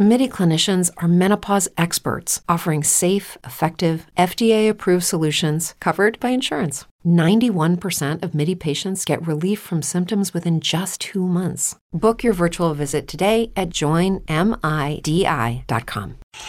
MIDI 0.00 0.28
clinicians 0.28 0.92
are 0.98 1.08
menopause 1.08 1.68
experts 1.76 2.40
offering 2.48 2.84
safe, 2.84 3.36
effective, 3.42 4.06
FDA 4.16 4.70
approved 4.70 5.02
solutions 5.02 5.74
covered 5.80 6.20
by 6.20 6.28
insurance. 6.28 6.84
91% 7.04 8.22
of 8.22 8.32
MIDI 8.32 8.54
patients 8.54 9.04
get 9.04 9.26
relief 9.26 9.58
from 9.58 9.82
symptoms 9.82 10.32
within 10.32 10.60
just 10.60 11.00
two 11.00 11.26
months. 11.26 11.74
Book 11.92 12.22
your 12.22 12.32
virtual 12.32 12.74
visit 12.74 13.08
today 13.08 13.50
at 13.56 13.70
joinmidi.com. 13.70 14.28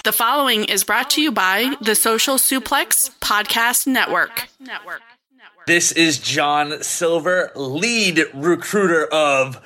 The 0.03 0.11
following 0.11 0.65
is 0.65 0.83
brought 0.83 1.09
to 1.11 1.21
you 1.21 1.31
by 1.31 1.73
the 1.81 1.95
Social 1.95 2.35
Suplex 2.35 3.09
Podcast 3.19 3.87
Network. 3.87 4.47
This 5.65 5.91
is 5.91 6.19
John 6.19 6.83
Silver, 6.83 7.51
lead 7.55 8.25
recruiter 8.31 9.07
of 9.07 9.59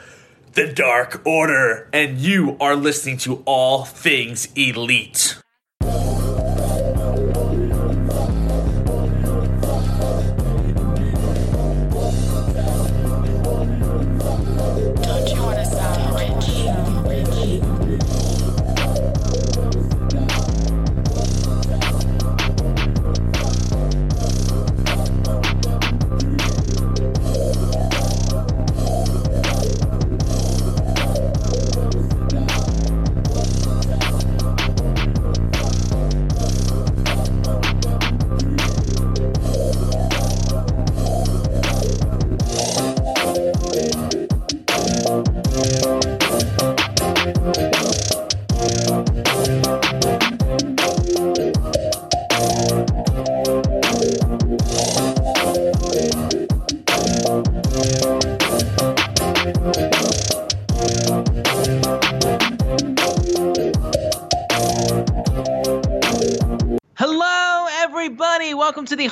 the 0.53 0.71
Dark 0.71 1.25
Order, 1.25 1.89
and 1.91 2.19
you 2.19 2.57
are 2.59 2.75
listening 2.75 3.17
to 3.17 3.41
All 3.45 3.85
Things 3.85 4.47
Elite. 4.55 5.42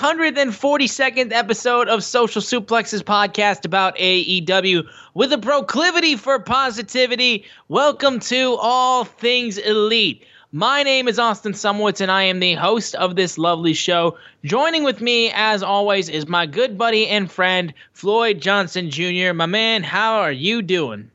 Hundred 0.01 0.35
and 0.35 0.53
forty-second 0.53 1.31
episode 1.31 1.87
of 1.87 2.03
Social 2.03 2.41
Suplexes 2.41 3.03
podcast 3.03 3.65
about 3.65 3.95
AEW 3.97 4.87
with 5.13 5.31
a 5.31 5.37
proclivity 5.37 6.15
for 6.15 6.39
positivity. 6.39 7.45
Welcome 7.67 8.19
to 8.21 8.57
All 8.59 9.05
Things 9.05 9.59
Elite. 9.59 10.25
My 10.51 10.81
name 10.81 11.07
is 11.07 11.19
Austin 11.19 11.51
Szumowicz, 11.51 12.01
and 12.01 12.09
I 12.09 12.23
am 12.23 12.39
the 12.39 12.55
host 12.55 12.95
of 12.95 13.15
this 13.15 13.37
lovely 13.37 13.75
show. 13.75 14.17
Joining 14.43 14.83
with 14.83 15.01
me, 15.01 15.31
as 15.35 15.61
always, 15.61 16.09
is 16.09 16.27
my 16.27 16.47
good 16.47 16.79
buddy 16.79 17.07
and 17.07 17.31
friend, 17.31 17.71
Floyd 17.93 18.41
Johnson 18.41 18.89
Jr. 18.89 19.33
My 19.35 19.45
man, 19.45 19.83
how 19.83 20.15
are 20.15 20.31
you 20.31 20.63
doing? 20.63 21.11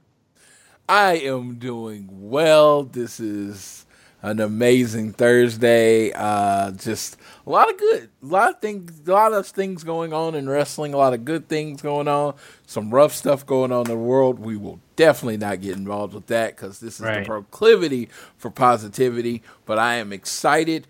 I 0.88 1.14
am 1.14 1.56
doing 1.56 2.06
well. 2.08 2.84
This 2.84 3.19
is 3.19 3.84
an 4.22 4.38
amazing 4.38 5.12
Thursday. 5.12 6.12
Uh, 6.12 6.70
just 6.70 7.16
a 7.46 7.50
lot 7.50 7.70
of 7.70 7.78
good, 7.78 8.10
a 8.22 8.26
lot 8.26 8.50
of 8.54 8.60
things, 8.60 9.02
a 9.06 9.12
lot 9.12 9.32
of 9.32 9.46
things 9.46 9.84
going 9.84 10.12
on 10.12 10.34
in 10.34 10.48
wrestling. 10.48 10.92
A 10.94 10.96
lot 10.96 11.14
of 11.14 11.24
good 11.24 11.48
things 11.48 11.80
going 11.80 12.08
on. 12.08 12.34
Some 12.66 12.90
rough 12.92 13.12
stuff 13.12 13.46
going 13.46 13.70
on 13.70 13.82
in 13.86 13.90
the 13.92 13.96
world. 13.96 14.38
We 14.40 14.56
will 14.56 14.80
definitely 14.96 15.36
not 15.36 15.60
get 15.60 15.76
involved 15.76 16.12
with 16.14 16.26
that 16.26 16.56
because 16.56 16.80
this 16.80 16.96
is 16.96 17.00
Right. 17.02 17.20
the 17.20 17.26
proclivity 17.26 18.08
for 18.36 18.50
positivity. 18.50 19.42
But 19.64 19.78
I 19.78 19.94
am 19.96 20.12
excited. 20.12 20.88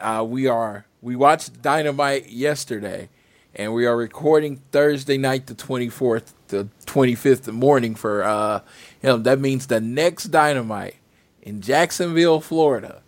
Uh, 0.00 0.24
we 0.28 0.46
are. 0.48 0.86
We 1.00 1.16
watched 1.16 1.62
Dynamite 1.62 2.28
yesterday, 2.30 3.08
and 3.54 3.72
we 3.72 3.86
are 3.86 3.96
recording 3.96 4.62
Thursday 4.72 5.16
night, 5.16 5.46
the 5.46 5.54
twenty 5.54 5.88
fourth, 5.88 6.34
the 6.48 6.68
twenty 6.86 7.14
fifth 7.14 7.46
morning 7.52 7.94
for. 7.94 8.24
Uh, 8.24 8.60
you 9.02 9.10
know, 9.10 9.16
that 9.18 9.38
means 9.38 9.68
the 9.68 9.80
next 9.80 10.24
Dynamite 10.24 10.96
in 11.42 11.60
Jacksonville, 11.60 12.40
Florida. 12.40 13.02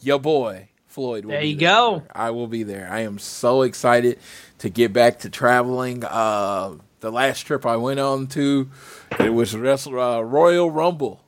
Your 0.00 0.18
boy 0.18 0.68
Floyd. 0.92 1.24
Will 1.24 1.32
There 1.32 1.42
you 1.42 1.56
go. 1.56 2.02
I 2.14 2.30
will 2.30 2.46
be 2.46 2.62
there. 2.62 2.88
I 2.90 3.00
am 3.00 3.18
so 3.18 3.62
excited 3.62 4.18
to 4.58 4.68
get 4.68 4.92
back 4.92 5.20
to 5.20 5.30
traveling. 5.30 6.04
Uh, 6.04 6.76
the 7.00 7.10
last 7.10 7.40
trip 7.40 7.64
I 7.64 7.76
went 7.76 7.98
on 7.98 8.26
to, 8.28 8.70
it 9.18 9.30
was 9.30 9.56
Wrestle, 9.56 9.98
uh, 9.98 10.20
Royal 10.20 10.70
Rumble. 10.70 11.24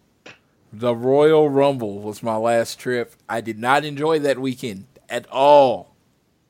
The 0.72 0.94
Royal 0.94 1.48
Rumble 1.48 1.98
was 2.00 2.22
my 2.22 2.36
last 2.36 2.78
trip. 2.78 3.14
I 3.28 3.40
did 3.40 3.58
not 3.58 3.84
enjoy 3.84 4.18
that 4.20 4.38
weekend 4.38 4.86
at 5.08 5.26
all. 5.30 5.94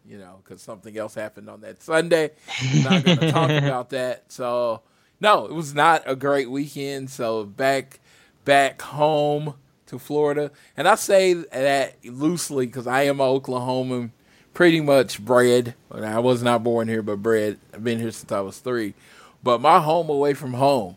You 0.07 0.19
know, 0.19 0.41
because 0.43 0.61
something 0.61 0.97
else 0.99 1.15
happened 1.15 1.49
on 1.49 1.61
that 1.61 1.83
Sunday. 1.83 2.33
I'm 2.61 2.83
not 2.83 3.05
going 3.05 3.19
to 3.21 3.31
talk 3.31 3.51
about 3.51 3.91
that. 3.91 4.31
So, 4.33 4.83
no, 5.21 5.47
it 5.47 5.53
was 5.53 5.75
not 5.75 6.03
a 6.07 6.17
great 6.17 6.51
weekend. 6.51 7.11
So 7.11 7.45
back, 7.45 8.01
back 8.45 8.83
home 8.83 9.55
to 9.87 9.99
Florida, 9.99 10.51
and 10.77 10.89
I 10.89 10.95
say 10.95 11.35
that 11.35 11.97
loosely 12.05 12.67
because 12.67 12.87
I 12.87 13.03
am 13.03 13.21
an 13.21 13.27
Oklahoman, 13.27 14.11
pretty 14.53 14.81
much 14.81 15.23
bred. 15.25 15.75
I 15.91 16.21
was 16.21 16.43
not 16.43 16.63
born 16.63 16.89
here, 16.89 17.03
but 17.03 17.23
bred. 17.23 17.59
I've 17.73 17.85
been 17.85 17.99
here 17.99 18.11
since 18.11 18.33
I 18.33 18.41
was 18.41 18.59
three. 18.59 18.95
But 19.43 19.61
my 19.61 19.81
home 19.81 20.09
away 20.09 20.35
from 20.35 20.55
home 20.55 20.97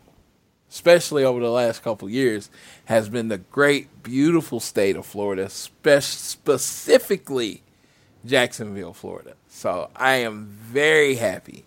especially 0.70 1.24
over 1.24 1.40
the 1.40 1.50
last 1.50 1.82
couple 1.82 2.08
years, 2.08 2.50
has 2.86 3.08
been 3.08 3.28
the 3.28 3.38
great, 3.38 4.02
beautiful 4.02 4.60
state 4.60 4.96
of 4.96 5.06
Florida, 5.06 5.48
spe- 5.48 6.00
specifically 6.00 7.62
Jacksonville, 8.24 8.92
Florida. 8.92 9.34
So 9.48 9.90
I 9.96 10.16
am 10.16 10.46
very 10.46 11.14
happy 11.14 11.64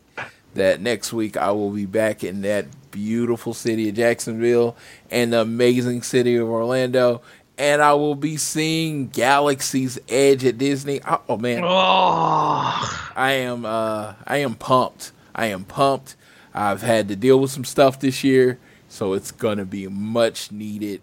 that 0.54 0.82
next 0.82 1.14
week 1.14 1.38
I 1.38 1.52
will 1.52 1.72
be 1.72 1.86
back 1.86 2.24
in 2.24 2.42
that 2.42 2.66
beautiful 2.92 3.54
city 3.54 3.90
of 3.90 3.96
Jacksonville 3.96 4.76
and 5.10 5.34
the 5.34 5.42
amazing 5.42 6.02
city 6.02 6.36
of 6.36 6.50
Orlando. 6.50 7.22
And 7.58 7.82
I 7.82 7.94
will 7.94 8.16
be 8.16 8.38
seeing 8.38 9.10
Galaxy's 9.10 10.00
Edge 10.10 10.44
at 10.46 10.58
Disney. 10.58 11.00
Oh, 11.08 11.22
oh, 11.30 11.38
man, 11.38 11.62
Oh, 11.64 13.12
I 13.16 13.32
am 13.34 13.66
uh 13.66 14.14
I 14.26 14.38
am 14.38 14.56
pumped. 14.56 15.12
I 15.36 15.48
am 15.48 15.66
pumped. 15.66 16.16
I've 16.54 16.82
had 16.82 17.08
to 17.10 17.16
deal 17.16 17.40
with 17.40 17.52
some 17.52 17.64
stuff 17.66 18.00
this 18.00 18.24
year, 18.24 18.58
so 18.90 19.14
it's 19.14 19.32
gonna 19.32 19.66
be 19.66 19.86
a 19.86 19.90
much 19.90 20.52
needed 20.52 21.02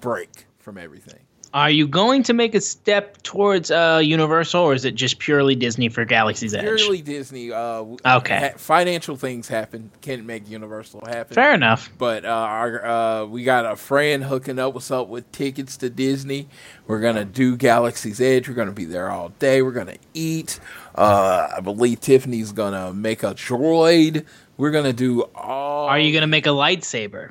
break 0.00 0.46
from 0.58 0.78
everything. 0.78 1.20
Are 1.54 1.70
you 1.70 1.86
going 1.86 2.22
to 2.24 2.32
make 2.34 2.54
a 2.54 2.60
step 2.60 3.22
towards 3.22 3.70
uh, 3.70 4.00
Universal, 4.04 4.60
or 4.60 4.74
is 4.74 4.84
it 4.84 4.96
just 4.96 5.20
purely 5.20 5.54
Disney 5.54 5.88
for 5.88 6.04
Galaxy's 6.04 6.52
Edge? 6.52 6.64
Purely 6.64 7.00
Disney. 7.00 7.52
Uh, 7.52 7.84
Okay. 8.04 8.38
ha- 8.38 8.58
financial 8.58 9.16
things 9.16 9.46
happen. 9.48 9.90
Can't 10.00 10.26
make 10.26 10.48
Universal 10.50 11.04
happen. 11.06 11.32
Fair 11.34 11.54
enough. 11.54 11.90
But 11.96 12.24
uh, 12.24 12.28
our, 12.28 12.84
uh, 12.84 13.24
we 13.26 13.44
got 13.44 13.64
a 13.64 13.76
friend 13.76 14.24
hooking 14.24 14.58
up 14.58 14.76
us 14.76 14.90
up 14.90 15.08
with 15.08 15.30
tickets 15.32 15.76
to 15.78 15.88
Disney. 15.90 16.48
We're 16.86 17.00
gonna 17.00 17.24
do 17.24 17.56
Galaxy's 17.56 18.20
Edge. 18.20 18.48
We're 18.48 18.54
gonna 18.56 18.72
be 18.72 18.84
there 18.84 19.08
all 19.10 19.28
day. 19.38 19.62
We're 19.62 19.70
gonna 19.72 19.96
eat. 20.12 20.58
Uh, 20.94 21.48
I 21.56 21.60
believe 21.60 22.00
Tiffany's 22.00 22.50
gonna 22.52 22.92
make 22.92 23.22
a 23.22 23.32
droid. 23.34 24.24
We're 24.56 24.70
gonna 24.72 24.92
do 24.92 25.22
all. 25.34 25.86
Are 25.88 25.98
you 25.98 26.12
going 26.12 26.22
to 26.22 26.26
make 26.28 26.46
a 26.46 26.50
lightsaber? 26.50 27.30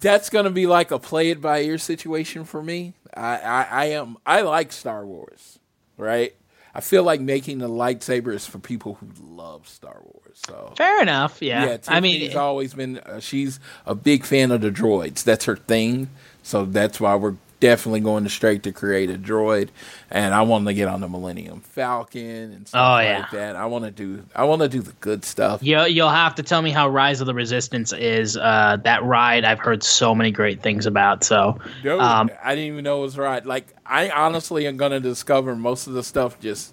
That's 0.00 0.30
gonna 0.30 0.50
be 0.50 0.66
like 0.66 0.90
a 0.90 0.98
play 0.98 1.30
it 1.30 1.40
by 1.40 1.60
ear 1.60 1.78
situation 1.78 2.44
for 2.44 2.62
me. 2.62 2.94
I, 3.14 3.38
I, 3.38 3.62
I 3.70 3.84
am. 3.86 4.16
I 4.24 4.42
like 4.42 4.72
Star 4.72 5.04
Wars, 5.04 5.58
right? 5.96 6.34
I 6.74 6.80
feel 6.80 7.02
like 7.02 7.20
making 7.20 7.58
the 7.58 7.68
lightsaber 7.68 8.32
is 8.32 8.46
for 8.46 8.58
people 8.58 8.94
who 8.94 9.08
love 9.20 9.68
Star 9.68 10.00
Wars. 10.02 10.40
So 10.46 10.72
Fair 10.76 11.02
enough. 11.02 11.42
Yeah. 11.42 11.64
Yeah, 11.66 11.78
I 11.88 12.00
mean, 12.00 12.14
Tiffany's 12.20 12.36
always 12.36 12.74
been. 12.74 12.98
Uh, 12.98 13.20
she's 13.20 13.58
a 13.86 13.94
big 13.94 14.24
fan 14.24 14.50
of 14.50 14.60
the 14.60 14.70
droids. 14.70 15.24
That's 15.24 15.44
her 15.46 15.56
thing. 15.56 16.08
So 16.42 16.64
that's 16.64 17.00
why 17.00 17.16
we're 17.16 17.36
definitely 17.60 18.00
going 18.00 18.24
to 18.24 18.30
straight 18.30 18.62
to 18.64 18.72
create 18.72 19.10
a 19.10 19.16
droid, 19.18 19.68
and 20.10 20.34
I 20.34 20.42
want 20.42 20.66
to 20.66 20.74
get 20.74 20.88
on 20.88 21.00
the 21.00 21.08
Millennium 21.08 21.60
Falcon 21.60 22.52
and 22.52 22.66
stuff 22.66 22.80
Oh, 22.80 22.94
like 23.04 23.30
that. 23.30 23.54
I 23.56 23.66
want 23.66 23.84
to 23.84 23.90
do 23.90 24.24
I 24.34 24.44
want 24.44 24.62
to 24.62 24.68
do 24.68 24.80
the 24.80 24.92
good 25.00 25.24
stuff. 25.24 25.62
You, 25.62 25.82
you'll 25.84 26.08
have 26.08 26.34
to 26.36 26.42
tell 26.42 26.62
me 26.62 26.70
how 26.70 26.88
Rise 26.88 27.20
of 27.20 27.26
the 27.26 27.34
Resistance 27.34 27.92
is. 27.92 28.36
Uh, 28.36 28.78
that 28.84 29.04
ride 29.04 29.44
I've 29.44 29.60
heard 29.60 29.82
so 29.82 30.14
many 30.14 30.30
great 30.30 30.62
things 30.62 30.86
about. 30.86 31.22
So, 31.22 31.58
Dude, 31.82 32.00
um, 32.00 32.30
I 32.42 32.54
didn't 32.54 32.72
even 32.72 32.84
know 32.84 32.98
it 32.98 33.02
was 33.02 33.18
right. 33.18 33.44
Like 33.44 33.68
I 33.86 34.10
honestly 34.10 34.66
am 34.66 34.76
gonna 34.76 35.00
discover 35.00 35.54
most 35.54 35.86
of 35.86 35.92
the 35.92 36.02
stuff 36.02 36.40
just 36.40 36.72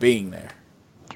being 0.00 0.30
there. 0.30 0.50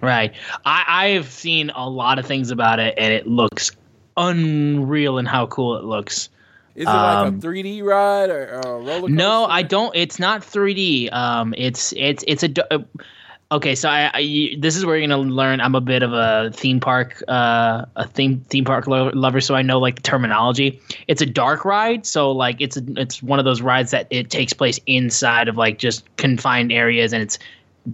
right. 0.01 0.33
I, 0.65 0.85
I've 0.89 1.31
seen 1.31 1.71
a 1.75 1.89
lot 1.89 2.19
of 2.19 2.27
things 2.27 2.51
about 2.51 2.79
it, 2.79 2.95
and 2.97 3.12
it 3.12 3.27
looks 3.27 3.73
unreal 4.17 5.19
in 5.19 5.27
how 5.27 5.47
cool 5.47 5.77
it 5.77 5.85
looks. 5.85 6.29
Is 6.75 6.89
it 6.89 6.91
like 6.93 7.25
a 7.25 7.29
Um, 7.29 7.41
3D 7.41 7.83
ride 7.83 8.31
or, 8.31 8.55
or 8.55 8.61
a 8.61 8.79
roller 8.79 9.01
coaster? 9.01 9.13
No, 9.15 9.45
I 9.47 9.63
don't. 9.63 9.95
It's 9.97 10.19
not 10.19 10.43
3D. 10.43 11.13
Um, 11.13 11.55
it's 11.57 11.93
it's 11.97 12.25
it's 12.27 12.43
a. 12.43 12.73
uh, 12.75 12.79
Okay, 13.53 13.75
so 13.75 13.89
I, 13.89 14.11
I 14.15 14.55
this 14.61 14.77
is 14.77 14.87
where 14.87 14.97
you're 14.97 15.09
gonna 15.09 15.21
learn. 15.21 15.61
I'm 15.61 15.75
a 15.75 15.81
bit 15.81 16.05
of 16.05 16.13
a 16.13 16.53
theme 16.55 16.79
park, 16.79 17.21
uh, 17.27 17.85
a 17.97 18.07
theme 18.07 18.45
theme 18.49 18.65
park 18.65 18.87
lo- 18.87 19.11
lover, 19.13 19.41
so 19.41 19.57
I 19.57 19.63
know 19.63 19.81
like 19.81 19.97
the 19.97 20.03
terminology. 20.03 20.81
It's 21.09 21.21
a 21.21 21.27
dark 21.27 21.65
ride, 21.65 22.07
so 22.07 22.31
like 22.31 22.61
it's 22.61 22.77
a, 22.77 22.83
it's 22.97 23.21
one 23.21 23.41
of 23.41 23.45
those 23.45 23.61
rides 23.61 23.91
that 23.91 24.07
it 24.11 24.31
takes 24.31 24.53
place 24.53 24.79
inside 24.87 25.49
of 25.49 25.57
like 25.57 25.79
just 25.79 26.05
confined 26.17 26.71
areas, 26.71 27.13
and 27.13 27.25
it's 27.25 27.41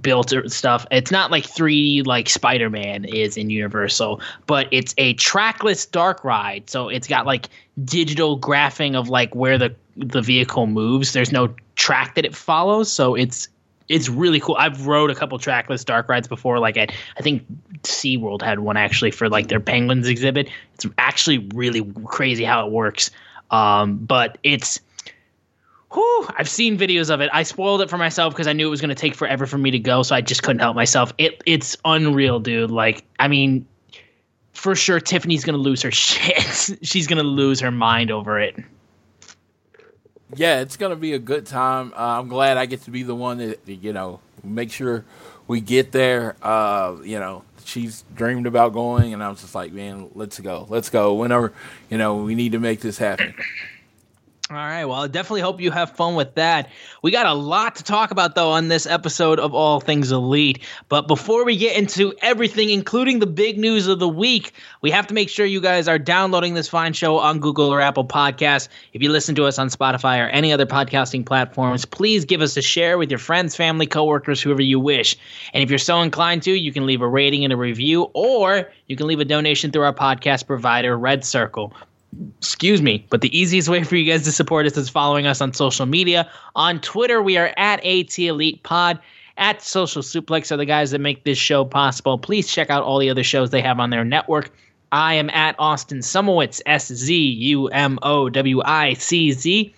built 0.00 0.32
stuff. 0.48 0.86
It's 0.90 1.10
not 1.10 1.30
like 1.30 1.44
3D 1.44 2.06
like 2.06 2.28
Spider 2.28 2.70
Man 2.70 3.04
is 3.04 3.36
in 3.36 3.50
Universal, 3.50 4.20
but 4.46 4.68
it's 4.70 4.94
a 4.98 5.14
trackless 5.14 5.86
dark 5.86 6.24
ride. 6.24 6.68
So 6.68 6.88
it's 6.88 7.06
got 7.06 7.26
like 7.26 7.48
digital 7.84 8.38
graphing 8.38 8.94
of 8.96 9.08
like 9.08 9.34
where 9.34 9.58
the 9.58 9.74
the 9.96 10.22
vehicle 10.22 10.66
moves. 10.66 11.12
There's 11.12 11.32
no 11.32 11.54
track 11.76 12.14
that 12.16 12.24
it 12.24 12.34
follows, 12.34 12.92
so 12.92 13.14
it's 13.14 13.48
it's 13.88 14.08
really 14.08 14.40
cool. 14.40 14.56
I've 14.58 14.86
rode 14.86 15.10
a 15.10 15.14
couple 15.14 15.38
trackless 15.38 15.84
dark 15.84 16.08
rides 16.08 16.28
before. 16.28 16.58
Like 16.58 16.76
at, 16.76 16.92
I 17.16 17.22
think 17.22 17.44
SeaWorld 17.82 18.42
had 18.42 18.58
one 18.58 18.76
actually 18.76 19.12
for 19.12 19.28
like 19.28 19.48
their 19.48 19.60
penguins 19.60 20.08
exhibit. 20.08 20.48
It's 20.74 20.86
actually 20.98 21.38
really 21.54 21.84
crazy 22.04 22.44
how 22.44 22.66
it 22.66 22.72
works. 22.72 23.10
Um, 23.50 23.98
but 23.98 24.38
it's 24.42 24.80
Whew, 25.92 26.28
I've 26.36 26.48
seen 26.48 26.76
videos 26.76 27.10
of 27.10 27.20
it. 27.20 27.30
I 27.32 27.42
spoiled 27.44 27.80
it 27.80 27.88
for 27.88 27.96
myself 27.98 28.34
because 28.34 28.46
I 28.46 28.52
knew 28.52 28.66
it 28.66 28.70
was 28.70 28.80
going 28.80 28.88
to 28.88 28.94
take 28.94 29.14
forever 29.14 29.46
for 29.46 29.56
me 29.58 29.70
to 29.70 29.78
go, 29.78 30.02
so 30.02 30.14
I 30.16 30.20
just 30.20 30.42
couldn't 30.42 30.60
help 30.60 30.74
myself. 30.76 31.12
It 31.18 31.42
it's 31.46 31.76
unreal, 31.84 32.40
dude. 32.40 32.70
Like, 32.70 33.04
I 33.20 33.28
mean, 33.28 33.66
for 34.52 34.74
sure, 34.74 34.98
Tiffany's 35.00 35.44
going 35.44 35.54
to 35.56 35.62
lose 35.62 35.82
her 35.82 35.90
shit. 35.92 36.78
She's 36.82 37.06
going 37.06 37.18
to 37.18 37.28
lose 37.28 37.60
her 37.60 37.70
mind 37.70 38.10
over 38.10 38.40
it. 38.40 38.56
yeah, 40.34 40.60
it's 40.60 40.76
gonna 40.76 40.96
be 40.96 41.12
a 41.12 41.18
good 41.20 41.46
time. 41.46 41.92
Uh, 41.94 42.18
I'm 42.18 42.28
glad 42.28 42.56
I 42.56 42.66
get 42.66 42.82
to 42.82 42.90
be 42.90 43.02
the 43.04 43.14
one 43.14 43.38
that 43.38 43.60
you 43.66 43.92
know 43.92 44.20
make 44.42 44.72
sure 44.72 45.04
we 45.46 45.60
get 45.60 45.92
there. 45.92 46.34
Uh, 46.42 46.96
you 47.04 47.18
know, 47.20 47.44
she's 47.64 48.04
dreamed 48.14 48.46
about 48.46 48.72
going, 48.72 49.14
and 49.14 49.22
I 49.22 49.28
was 49.28 49.40
just 49.40 49.54
like, 49.54 49.72
man, 49.72 50.10
let's 50.14 50.40
go, 50.40 50.66
let's 50.68 50.90
go. 50.90 51.14
Whenever 51.14 51.52
you 51.88 51.96
know 51.98 52.16
we 52.16 52.34
need 52.34 52.52
to 52.52 52.58
make 52.58 52.80
this 52.80 52.98
happen. 52.98 53.34
All 54.48 54.56
right. 54.56 54.84
Well, 54.84 55.02
I 55.02 55.08
definitely 55.08 55.40
hope 55.40 55.60
you 55.60 55.72
have 55.72 55.90
fun 55.96 56.14
with 56.14 56.36
that. 56.36 56.70
We 57.02 57.10
got 57.10 57.26
a 57.26 57.32
lot 57.32 57.74
to 57.76 57.82
talk 57.82 58.12
about, 58.12 58.36
though, 58.36 58.52
on 58.52 58.68
this 58.68 58.86
episode 58.86 59.40
of 59.40 59.52
All 59.52 59.80
Things 59.80 60.12
Elite. 60.12 60.62
But 60.88 61.08
before 61.08 61.44
we 61.44 61.56
get 61.56 61.76
into 61.76 62.14
everything, 62.22 62.70
including 62.70 63.18
the 63.18 63.26
big 63.26 63.58
news 63.58 63.88
of 63.88 63.98
the 63.98 64.08
week, 64.08 64.52
we 64.82 64.92
have 64.92 65.04
to 65.08 65.14
make 65.14 65.30
sure 65.30 65.46
you 65.46 65.60
guys 65.60 65.88
are 65.88 65.98
downloading 65.98 66.54
this 66.54 66.68
fine 66.68 66.92
show 66.92 67.18
on 67.18 67.40
Google 67.40 67.74
or 67.74 67.80
Apple 67.80 68.04
Podcasts. 68.04 68.68
If 68.92 69.02
you 69.02 69.10
listen 69.10 69.34
to 69.34 69.46
us 69.46 69.58
on 69.58 69.66
Spotify 69.66 70.24
or 70.24 70.28
any 70.28 70.52
other 70.52 70.64
podcasting 70.64 71.26
platforms, 71.26 71.84
please 71.84 72.24
give 72.24 72.40
us 72.40 72.56
a 72.56 72.62
share 72.62 72.98
with 72.98 73.10
your 73.10 73.18
friends, 73.18 73.56
family, 73.56 73.88
coworkers, 73.88 74.40
whoever 74.40 74.62
you 74.62 74.78
wish. 74.78 75.16
And 75.54 75.64
if 75.64 75.70
you're 75.70 75.78
so 75.80 76.02
inclined 76.02 76.44
to, 76.44 76.52
you 76.52 76.72
can 76.72 76.86
leave 76.86 77.02
a 77.02 77.08
rating 77.08 77.42
and 77.42 77.52
a 77.52 77.56
review, 77.56 78.02
or 78.14 78.70
you 78.86 78.94
can 78.94 79.08
leave 79.08 79.18
a 79.18 79.24
donation 79.24 79.72
through 79.72 79.82
our 79.82 79.92
podcast 79.92 80.46
provider, 80.46 80.96
Red 80.96 81.24
Circle 81.24 81.72
excuse 82.38 82.82
me, 82.82 83.06
but 83.10 83.20
the 83.20 83.36
easiest 83.38 83.68
way 83.68 83.82
for 83.82 83.96
you 83.96 84.10
guys 84.10 84.24
to 84.24 84.32
support 84.32 84.66
us 84.66 84.76
is 84.76 84.88
following 84.88 85.26
us 85.26 85.40
on 85.40 85.52
social 85.52 85.86
media. 85.86 86.30
On 86.54 86.80
Twitter, 86.80 87.22
we 87.22 87.36
are 87.36 87.52
at 87.56 87.84
AT 87.84 88.18
Elite 88.18 88.62
Pod. 88.62 88.98
At 89.38 89.62
Social 89.62 90.00
Suplex 90.00 90.50
are 90.50 90.56
the 90.56 90.64
guys 90.64 90.92
that 90.92 91.00
make 91.00 91.24
this 91.24 91.36
show 91.36 91.64
possible. 91.64 92.18
Please 92.18 92.50
check 92.50 92.70
out 92.70 92.82
all 92.82 92.98
the 92.98 93.10
other 93.10 93.22
shows 93.22 93.50
they 93.50 93.60
have 93.60 93.78
on 93.78 93.90
their 93.90 94.04
network. 94.04 94.50
I 94.92 95.14
am 95.14 95.28
at 95.30 95.56
Austin 95.58 95.98
Szumowicz, 95.98 96.62
S 96.64 96.86
Z 96.86 97.14
U 97.14 97.68
M 97.68 97.98
O 98.02 98.30
W 98.30 98.62
I 98.64 98.94
C 98.94 99.32
Z. 99.32 99.74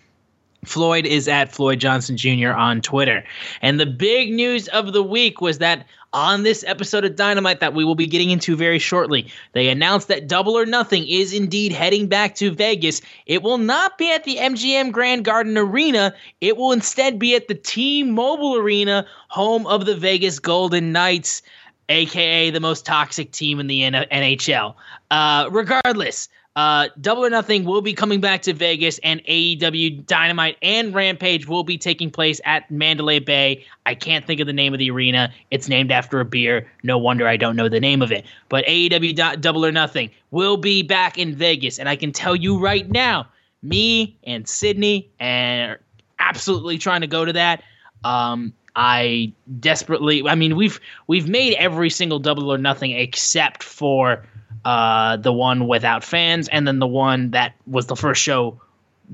Floyd 0.64 1.06
is 1.06 1.29
at 1.29 1.52
Floyd 1.52 1.81
Johnson 1.81 2.17
Jr. 2.17 2.50
on 2.50 2.81
Twitter. 2.82 3.25
And 3.62 3.81
the 3.81 3.87
big 3.87 4.32
news 4.32 4.69
of 4.69 4.93
the 4.93 5.02
week 5.02 5.40
was 5.40 5.58
that 5.58 5.87
on 6.12 6.43
this 6.43 6.64
episode 6.66 7.05
of 7.05 7.16
Dynamite 7.16 7.60
that 7.60 7.75
we 7.75 7.84
will 7.84 7.94
be 7.94 8.06
getting 8.06 8.31
into 8.31 8.56
very 8.56 8.78
shortly, 8.78 9.31
they 9.52 9.69
announced 9.69 10.08
that 10.08 10.26
Double 10.26 10.56
or 10.56 10.66
Nothing 10.66 11.06
is 11.06 11.32
indeed 11.32 11.72
heading 11.72 12.06
back 12.06 12.34
to 12.37 12.50
Vegas. 12.50 13.00
It 13.26 13.43
will 13.43 13.58
not 13.58 13.99
be 13.99 14.12
at 14.12 14.25
the 14.25 14.37
MGM 14.37 14.93
Grand 14.93 15.25
Garden 15.25 15.56
Arena, 15.56 16.14
it 16.40 16.56
will 16.56 16.72
instead 16.72 17.19
be 17.19 17.34
at 17.34 17.49
the 17.49 17.55
T 17.55 18.02
Mobile 18.02 18.56
Arena, 18.56 19.06
home 19.28 19.66
of 19.66 19.87
the 19.87 19.96
Vegas 19.96 20.38
Golden 20.38 20.93
Knights. 20.93 21.43
AKA 21.90 22.50
the 22.50 22.61
most 22.61 22.84
toxic 22.84 23.32
team 23.32 23.58
in 23.58 23.66
the 23.66 23.81
NHL. 23.81 24.75
Uh, 25.11 25.49
regardless, 25.50 26.28
uh, 26.58 26.88
Double 27.00 27.25
or 27.25 27.31
Nothing 27.31 27.64
will 27.64 27.82
be 27.82 27.94
coming 27.94 28.20
back 28.20 28.43
to 28.43 28.52
Vegas, 28.52 28.99
and 29.05 29.25
AEW 29.26 30.05
Dynamite 30.06 30.56
and 30.60 30.93
Rampage 30.93 31.46
will 31.46 31.62
be 31.62 31.78
taking 31.78 32.10
place 32.10 32.40
at 32.44 32.69
Mandalay 32.69 33.20
Bay. 33.20 33.64
I 33.87 33.94
can't 33.94 34.26
think 34.26 34.40
of 34.40 34.49
the 34.49 34.52
name 34.52 34.75
of 34.75 34.81
the 34.81 34.90
arena. 34.90 35.32
It's 35.52 35.69
named 35.69 35.93
after 35.93 36.19
a 36.19 36.25
beer. 36.25 36.69
No 36.82 36.99
wonder 36.99 37.28
I 37.28 37.37
don't 37.37 37.55
know 37.55 37.69
the 37.69 37.78
name 37.78 38.02
of 38.02 38.10
it. 38.10 38.26
But 38.49 38.64
AEW 38.64 39.14
Do- 39.14 39.40
Double 39.40 39.64
or 39.64 39.70
Nothing 39.70 40.10
will 40.32 40.56
be 40.56 40.82
back 40.82 41.16
in 41.16 41.32
Vegas, 41.32 41.78
and 41.78 41.88
I 41.88 41.94
can 41.94 42.10
tell 42.10 42.34
you 42.34 42.58
right 42.58 42.90
now, 42.90 43.28
me 43.62 44.19
and 44.25 44.49
Sydney 44.49 45.08
and 45.20 45.78
absolutely 46.19 46.76
trying 46.76 47.02
to 47.02 47.06
go 47.06 47.25
to 47.25 47.32
that. 47.34 47.62
Um, 48.02 48.52
I 48.75 49.32
desperately. 49.61 50.26
I 50.26 50.34
mean, 50.34 50.56
we've 50.56 50.81
we've 51.06 51.28
made 51.28 51.54
every 51.54 51.88
single 51.88 52.19
Double 52.19 52.52
or 52.52 52.58
Nothing 52.58 52.90
except 52.90 53.62
for 53.62 54.25
uh, 54.69 55.17
the 55.17 55.32
one 55.32 55.67
without 55.67 56.05
fans, 56.05 56.47
and 56.49 56.69
then 56.69 56.79
the 56.79 56.87
one 56.87 57.31
that 57.31 57.55
was 57.67 57.87
the 57.87 57.97
first 57.97 58.20
show, 58.20 58.61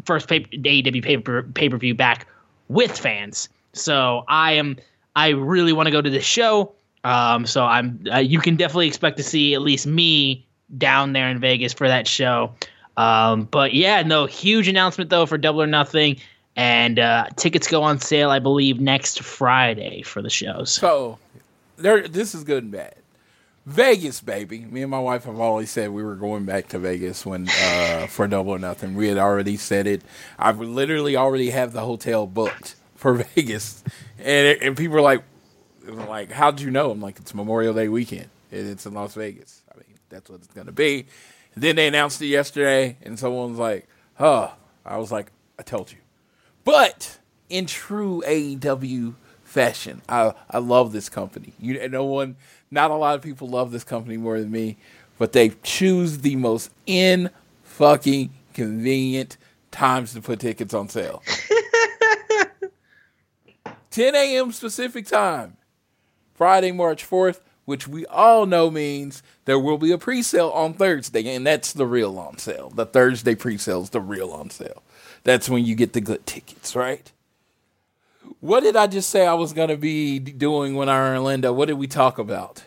first 0.05 0.27
pay, 0.27 0.41
AEW 0.41 1.01
pay 1.01 1.17
pay 1.53 1.69
per 1.69 1.77
view 1.77 1.95
back 1.95 2.27
with 2.67 2.99
fans. 2.99 3.49
So 3.73 4.25
I 4.27 4.55
am. 4.55 4.79
I 5.15 5.29
really 5.29 5.73
want 5.73 5.87
to 5.87 5.93
go 5.93 6.03
to 6.03 6.11
this 6.11 6.25
show. 6.25 6.73
Um, 7.05 7.47
so 7.47 7.65
I'm. 7.65 8.05
Uh, 8.13 8.19
you 8.19 8.41
can 8.41 8.57
definitely 8.57 8.89
expect 8.89 9.17
to 9.19 9.23
see 9.23 9.55
at 9.55 9.63
least 9.63 9.87
me 9.87 10.45
down 10.77 11.13
there 11.13 11.29
in 11.29 11.39
Vegas 11.39 11.73
for 11.73 11.87
that 11.87 12.09
show. 12.09 12.53
Um, 12.97 13.45
but 13.45 13.75
yeah, 13.75 14.03
no 14.03 14.27
huge 14.27 14.67
announcement 14.67 15.09
though 15.09 15.25
for 15.25 15.39
Double 15.39 15.63
or 15.63 15.69
Nothing, 15.69 16.17
and 16.57 16.99
uh, 16.99 17.29
tickets 17.37 17.69
go 17.69 17.85
on 17.85 18.01
sale, 18.01 18.31
I 18.31 18.41
believe, 18.41 18.81
next 18.81 19.21
Friday 19.21 20.03
for 20.03 20.21
the 20.21 20.31
shows. 20.31 20.73
So, 20.73 21.17
there. 21.77 22.09
This 22.09 22.35
is 22.35 22.43
good 22.43 22.65
and 22.65 22.73
bad. 22.73 22.97
Vegas, 23.67 24.21
baby. 24.21 24.59
Me 24.61 24.83
and 24.83 24.91
my 24.91 24.99
wife 24.99 25.25
have 25.25 25.41
always 25.41 25.71
said 25.71 25.91
we 25.91 26.03
were 26.03 26.17
going 26.17 26.45
back 26.45 26.69
to 26.69 26.79
Vegas 26.79 27.25
when 27.25 27.49
uh, 27.49 28.07
for 28.09 28.29
Double 28.29 28.53
or 28.53 28.59
Nothing. 28.59 28.95
We 28.95 29.09
had 29.09 29.17
already 29.17 29.57
said 29.57 29.87
it. 29.87 30.03
I 30.39 30.53
literally 30.53 31.17
already 31.17 31.51
have 31.51 31.73
the 31.73 31.81
hotel 31.81 32.27
booked 32.27 32.77
for 32.95 33.15
Vegas, 33.35 33.83
and 34.19 34.47
it, 34.47 34.63
and 34.63 34.77
people 34.77 34.99
are 34.99 35.03
like, 35.03 35.23
like, 35.87 36.31
how'd 36.31 36.61
you 36.61 36.71
know? 36.71 36.91
I'm 36.91 37.01
like, 37.01 37.19
it's 37.19 37.35
Memorial 37.35 37.73
Day 37.73 37.89
weekend. 37.89 38.29
and 38.53 38.69
It's 38.69 38.85
in 38.85 38.93
Las 38.93 39.15
Vegas. 39.15 39.63
I 39.73 39.79
mean, 39.79 39.99
that's 40.11 40.29
what 40.29 40.41
it's 40.41 40.49
gonna 40.49 40.73
be. 40.73 41.07
And 41.55 41.63
then 41.63 41.77
they 41.77 41.87
announced 41.87 42.21
it 42.21 42.27
yesterday, 42.27 42.99
and 43.03 43.19
someone's 43.19 43.59
like, 43.59 43.89
huh. 44.15 44.51
I 44.85 44.99
was 44.99 45.11
like, 45.11 45.33
I 45.59 45.63
told 45.63 45.91
you. 45.91 45.99
But 46.65 47.19
in 47.49 47.65
true 47.67 48.23
AEW 48.27 49.15
fashion, 49.43 50.03
I 50.09 50.35
I 50.51 50.59
love 50.59 50.93
this 50.93 51.09
company. 51.09 51.55
You 51.59 51.89
no 51.89 52.05
one, 52.05 52.37
not 52.75 52.91
a 52.91 52.95
lot 52.95 53.15
of 53.15 53.23
people 53.23 53.49
love 53.49 53.71
this 53.71 53.85
company 53.85 54.19
more 54.19 54.39
than 54.39 54.51
me, 54.51 54.77
but 55.17 55.33
they 55.33 55.51
choose 55.63 56.19
the 56.19 56.37
most 56.37 56.71
in 56.87 57.31
fucking 57.63 58.31
convenient 58.53 59.39
times 59.71 60.13
to 60.13 60.21
put 60.21 60.41
tickets 60.41 60.75
on 60.75 60.89
sale. 60.89 61.23
10 63.91 64.15
a.m. 64.15 64.53
specific 64.53 65.07
time, 65.07 65.57
Friday, 66.35 66.73
March 66.73 67.09
4th, 67.09 67.41
which 67.65 67.87
we 67.87 68.05
all 68.07 68.45
know 68.45 68.71
means 68.71 69.23
there 69.45 69.59
will 69.59 69.79
be 69.79 69.93
a 69.93 69.99
pre 69.99 70.21
sale 70.23 70.51
on 70.51 70.75
Thursday, 70.75 71.35
and 71.35 71.47
that's 71.47 71.73
the 71.73 71.87
real 71.87 72.19
on 72.19 72.39
sale. 72.39 72.71
The 72.71 72.87
Thursday 72.87 73.35
pre 73.37 73.57
sale 73.57 73.83
is 73.83 73.91
the 73.91 74.01
real 74.01 74.31
on 74.33 74.51
sale. 74.51 74.83
That's 75.23 75.49
when 75.49 75.65
you 75.65 75.75
get 75.75 75.93
the 75.93 76.01
good 76.01 76.27
tickets, 76.27 76.75
right? 76.77 77.11
What 78.45 78.63
did 78.63 78.77
I 78.77 78.87
just 78.89 79.09
say 79.09 79.27
I 79.27 79.33
was 79.33 79.55
going 79.55 79.71
to 79.71 79.79
be 79.79 80.19
doing 80.19 80.75
when 80.75 80.91
I 80.91 80.99
were 80.99 81.07
in 81.07 81.17
Orlando? 81.17 81.51
What 81.51 81.69
did 81.69 81.79
we 81.79 81.87
talk 81.87 82.19
about? 82.19 82.63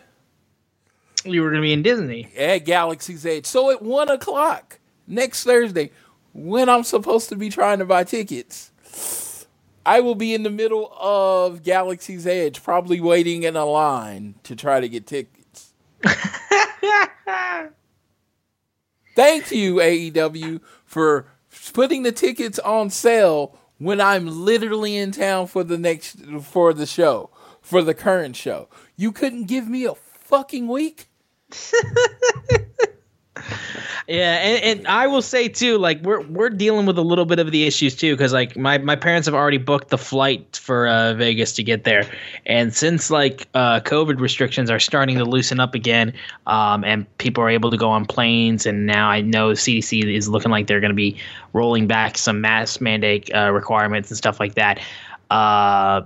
You 1.24 1.40
were 1.40 1.50
going 1.50 1.62
to 1.62 1.66
be 1.66 1.72
in 1.72 1.82
Disney. 1.82 2.32
At 2.36 2.64
Galaxy's 2.64 3.24
Edge. 3.24 3.46
So 3.46 3.70
at 3.70 3.80
1 3.80 4.08
o'clock 4.08 4.80
next 5.06 5.44
Thursday, 5.44 5.92
when 6.34 6.68
I'm 6.68 6.82
supposed 6.82 7.28
to 7.28 7.36
be 7.36 7.48
trying 7.48 7.78
to 7.78 7.84
buy 7.84 8.02
tickets, 8.02 9.46
I 9.86 10.00
will 10.00 10.16
be 10.16 10.34
in 10.34 10.42
the 10.42 10.50
middle 10.50 10.92
of 10.98 11.62
Galaxy's 11.62 12.26
Edge, 12.26 12.60
probably 12.60 13.00
waiting 13.00 13.44
in 13.44 13.54
a 13.54 13.64
line 13.64 14.34
to 14.42 14.56
try 14.56 14.80
to 14.80 14.88
get 14.88 15.06
tickets. 15.06 15.74
Thank 19.14 19.52
you, 19.52 19.76
AEW, 19.76 20.60
for 20.84 21.26
putting 21.72 22.02
the 22.02 22.10
tickets 22.10 22.58
on 22.58 22.90
sale 22.90 23.56
when 23.78 24.00
I'm 24.00 24.26
literally 24.26 24.96
in 24.96 25.12
town 25.12 25.46
for 25.46 25.64
the 25.64 25.78
next 25.78 26.18
for 26.42 26.72
the 26.72 26.86
show, 26.86 27.30
for 27.60 27.82
the 27.82 27.94
current 27.94 28.36
show. 28.36 28.68
You 28.96 29.12
couldn't 29.12 29.44
give 29.44 29.68
me 29.68 29.84
a 29.84 29.94
fucking 29.94 30.68
week? 30.68 31.08
Yeah, 34.08 34.36
and, 34.36 34.78
and 34.78 34.86
I 34.86 35.06
will 35.06 35.20
say 35.20 35.48
too, 35.48 35.76
like 35.76 36.00
we're 36.00 36.22
we're 36.22 36.48
dealing 36.48 36.86
with 36.86 36.96
a 36.96 37.02
little 37.02 37.26
bit 37.26 37.38
of 37.38 37.50
the 37.50 37.64
issues 37.64 37.94
too, 37.94 38.14
because 38.14 38.32
like 38.32 38.56
my 38.56 38.78
my 38.78 38.96
parents 38.96 39.26
have 39.26 39.34
already 39.34 39.58
booked 39.58 39.90
the 39.90 39.98
flight 39.98 40.56
for 40.56 40.88
uh, 40.88 41.12
Vegas 41.12 41.52
to 41.56 41.62
get 41.62 41.84
there, 41.84 42.10
and 42.46 42.74
since 42.74 43.10
like 43.10 43.46
uh, 43.52 43.80
COVID 43.80 44.18
restrictions 44.18 44.70
are 44.70 44.80
starting 44.80 45.18
to 45.18 45.26
loosen 45.26 45.60
up 45.60 45.74
again, 45.74 46.14
um, 46.46 46.84
and 46.84 47.06
people 47.18 47.44
are 47.44 47.50
able 47.50 47.70
to 47.70 47.76
go 47.76 47.90
on 47.90 48.06
planes, 48.06 48.64
and 48.64 48.86
now 48.86 49.10
I 49.10 49.20
know 49.20 49.50
CDC 49.50 50.16
is 50.16 50.26
looking 50.26 50.50
like 50.50 50.68
they're 50.68 50.80
going 50.80 50.88
to 50.88 50.96
be 50.96 51.18
rolling 51.52 51.86
back 51.86 52.16
some 52.16 52.40
mask 52.40 52.80
mandate 52.80 53.30
uh, 53.34 53.52
requirements 53.52 54.10
and 54.10 54.16
stuff 54.16 54.40
like 54.40 54.54
that. 54.54 54.80
Uh, 55.28 56.00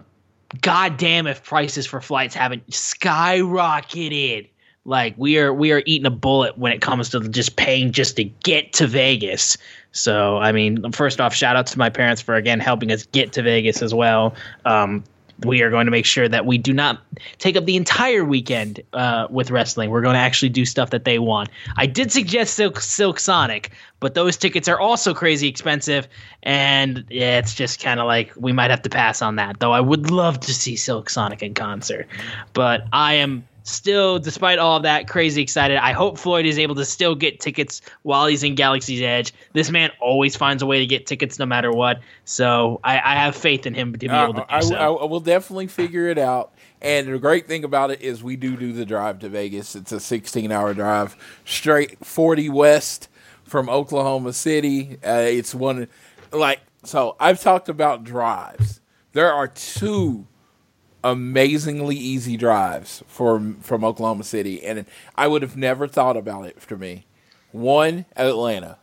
God 0.61 0.97
damn 0.97 1.28
if 1.28 1.44
prices 1.44 1.87
for 1.87 2.00
flights 2.00 2.35
haven't 2.35 2.66
skyrocketed 2.68 4.49
like 4.84 5.14
we 5.16 5.38
are 5.38 5.52
we 5.52 5.72
are 5.72 5.82
eating 5.86 6.06
a 6.06 6.10
bullet 6.10 6.58
when 6.58 6.72
it 6.72 6.80
comes 6.80 7.10
to 7.10 7.20
just 7.28 7.56
paying 7.56 7.92
just 7.92 8.16
to 8.16 8.24
get 8.24 8.72
to 8.74 8.86
Vegas. 8.86 9.56
So 9.92 10.38
I 10.38 10.52
mean, 10.52 10.90
first 10.92 11.20
off, 11.20 11.34
shout 11.34 11.56
out 11.56 11.66
to 11.68 11.78
my 11.78 11.90
parents 11.90 12.20
for 12.20 12.34
again 12.34 12.60
helping 12.60 12.90
us 12.90 13.06
get 13.06 13.32
to 13.34 13.42
Vegas 13.42 13.82
as 13.82 13.94
well. 13.94 14.34
Um, 14.64 15.04
we 15.44 15.62
are 15.62 15.70
going 15.70 15.86
to 15.86 15.90
make 15.90 16.06
sure 16.06 16.28
that 16.28 16.46
we 16.46 16.58
do 16.58 16.72
not 16.72 17.00
take 17.38 17.56
up 17.56 17.64
the 17.64 17.76
entire 17.76 18.24
weekend 18.24 18.80
uh, 18.92 19.26
with 19.30 19.50
wrestling. 19.50 19.90
We're 19.90 20.02
going 20.02 20.14
to 20.14 20.20
actually 20.20 20.50
do 20.50 20.64
stuff 20.64 20.90
that 20.90 21.04
they 21.04 21.18
want. 21.18 21.48
I 21.76 21.86
did 21.86 22.12
suggest 22.12 22.54
Silk, 22.54 22.80
Silk 22.80 23.18
Sonic, 23.18 23.72
but 23.98 24.14
those 24.14 24.36
tickets 24.36 24.68
are 24.68 24.78
also 24.78 25.14
crazy 25.14 25.48
expensive, 25.48 26.06
and 26.42 27.04
yeah, 27.10 27.38
it's 27.38 27.54
just 27.54 27.82
kind 27.82 28.00
of 28.00 28.06
like 28.06 28.32
we 28.36 28.52
might 28.52 28.70
have 28.70 28.82
to 28.82 28.90
pass 28.90 29.22
on 29.22 29.36
that. 29.36 29.60
Though 29.60 29.72
I 29.72 29.80
would 29.80 30.10
love 30.10 30.40
to 30.40 30.54
see 30.54 30.76
Silk 30.76 31.10
Sonic 31.10 31.42
in 31.42 31.54
concert, 31.54 32.06
but 32.52 32.86
I 32.92 33.14
am 33.14 33.44
still, 33.64 34.19
despite 34.19 34.59
all 34.59 34.76
of 34.76 34.83
that, 34.83 35.09
crazy 35.09 35.42
excited. 35.42 35.78
I 35.78 35.92
hope 35.92 36.19
Floyd 36.19 36.47
is 36.47 36.59
able 36.59 36.75
to 36.76 36.85
still 36.85 37.14
get 37.14 37.40
tickets 37.40 37.81
while 38.02 38.26
he's 38.26 38.42
in 38.42 38.54
Galaxy's 38.54 39.02
Edge. 39.02 39.33
This 39.52 39.71
man 39.71 39.90
always 40.00 40.37
finds 40.37 40.62
a 40.62 40.66
way 40.66 40.78
to 40.78 40.87
get 40.87 41.07
tickets 41.07 41.38
no 41.38 41.47
matter 41.47 41.73
what. 41.73 42.00
So 42.25 42.81
I, 42.85 42.95
I 42.99 43.14
have 43.14 43.37
faith 43.37 43.66
in 43.66 43.75
him 43.75 43.92
to 43.92 43.99
be 43.99 44.07
able 44.07 44.35
to 44.35 44.40
do 44.40 44.47
I, 44.49 44.61
so. 44.61 44.75
I, 44.75 44.87
I 44.87 45.04
will 45.04 45.21
definitely 45.21 45.66
figure 45.66 46.09
it 46.09 46.19
out. 46.19 46.52
And 46.81 47.07
the 47.07 47.19
great 47.19 47.47
thing 47.47 47.62
about 47.62 47.92
it 47.92 48.02
is 48.02 48.23
we 48.23 48.37
do 48.37 48.57
do 48.57 48.73
the 48.73 48.85
drive 48.85 49.21
to 49.21 49.28
Vegas. 49.28 49.76
It's 49.76 49.92
a 49.92 50.00
16 50.00 50.50
hour 50.50 50.75
drive 50.75 51.16
straight 51.45 52.04
40 52.04 52.49
west 52.49 53.09
from 53.45 53.69
Oklahoma 53.69 54.33
City. 54.33 54.99
Uh, 55.07 55.26
it's 55.28 55.54
one 55.54 55.87
like 56.33 56.61
so 56.85 57.16
I've 57.21 57.40
talked 57.40 57.69
about 57.69 58.02
drives. 58.02 58.81
There 59.12 59.33
are 59.33 59.47
two 59.47 60.26
amazingly 61.04 61.97
easy 61.97 62.37
drives 62.37 63.02
from 63.06 63.56
from 63.56 63.85
Oklahoma 63.85 64.25
City, 64.25 64.64
and 64.64 64.87
I 65.16 65.26
would 65.28 65.42
have 65.42 65.56
never 65.56 65.87
thought 65.88 66.16
about 66.16 66.47
it 66.47 66.61
for 66.61 66.76
me. 66.76 67.06
One 67.50 68.06
Atlanta, 68.16 68.78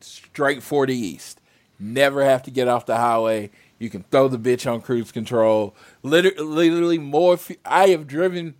straight 0.00 0.62
forty 0.62 0.96
east, 0.96 1.40
never 1.78 2.24
have 2.24 2.42
to 2.44 2.50
get 2.50 2.68
off 2.68 2.86
the 2.86 2.96
highway. 2.96 3.50
You 3.78 3.90
can 3.90 4.04
throw 4.04 4.28
the 4.28 4.38
bitch 4.38 4.70
on 4.70 4.80
cruise 4.80 5.12
control. 5.12 5.74
Literally, 6.02 6.70
literally 6.70 6.98
more. 6.98 7.38
I 7.64 7.88
have 7.88 8.06
driven. 8.06 8.54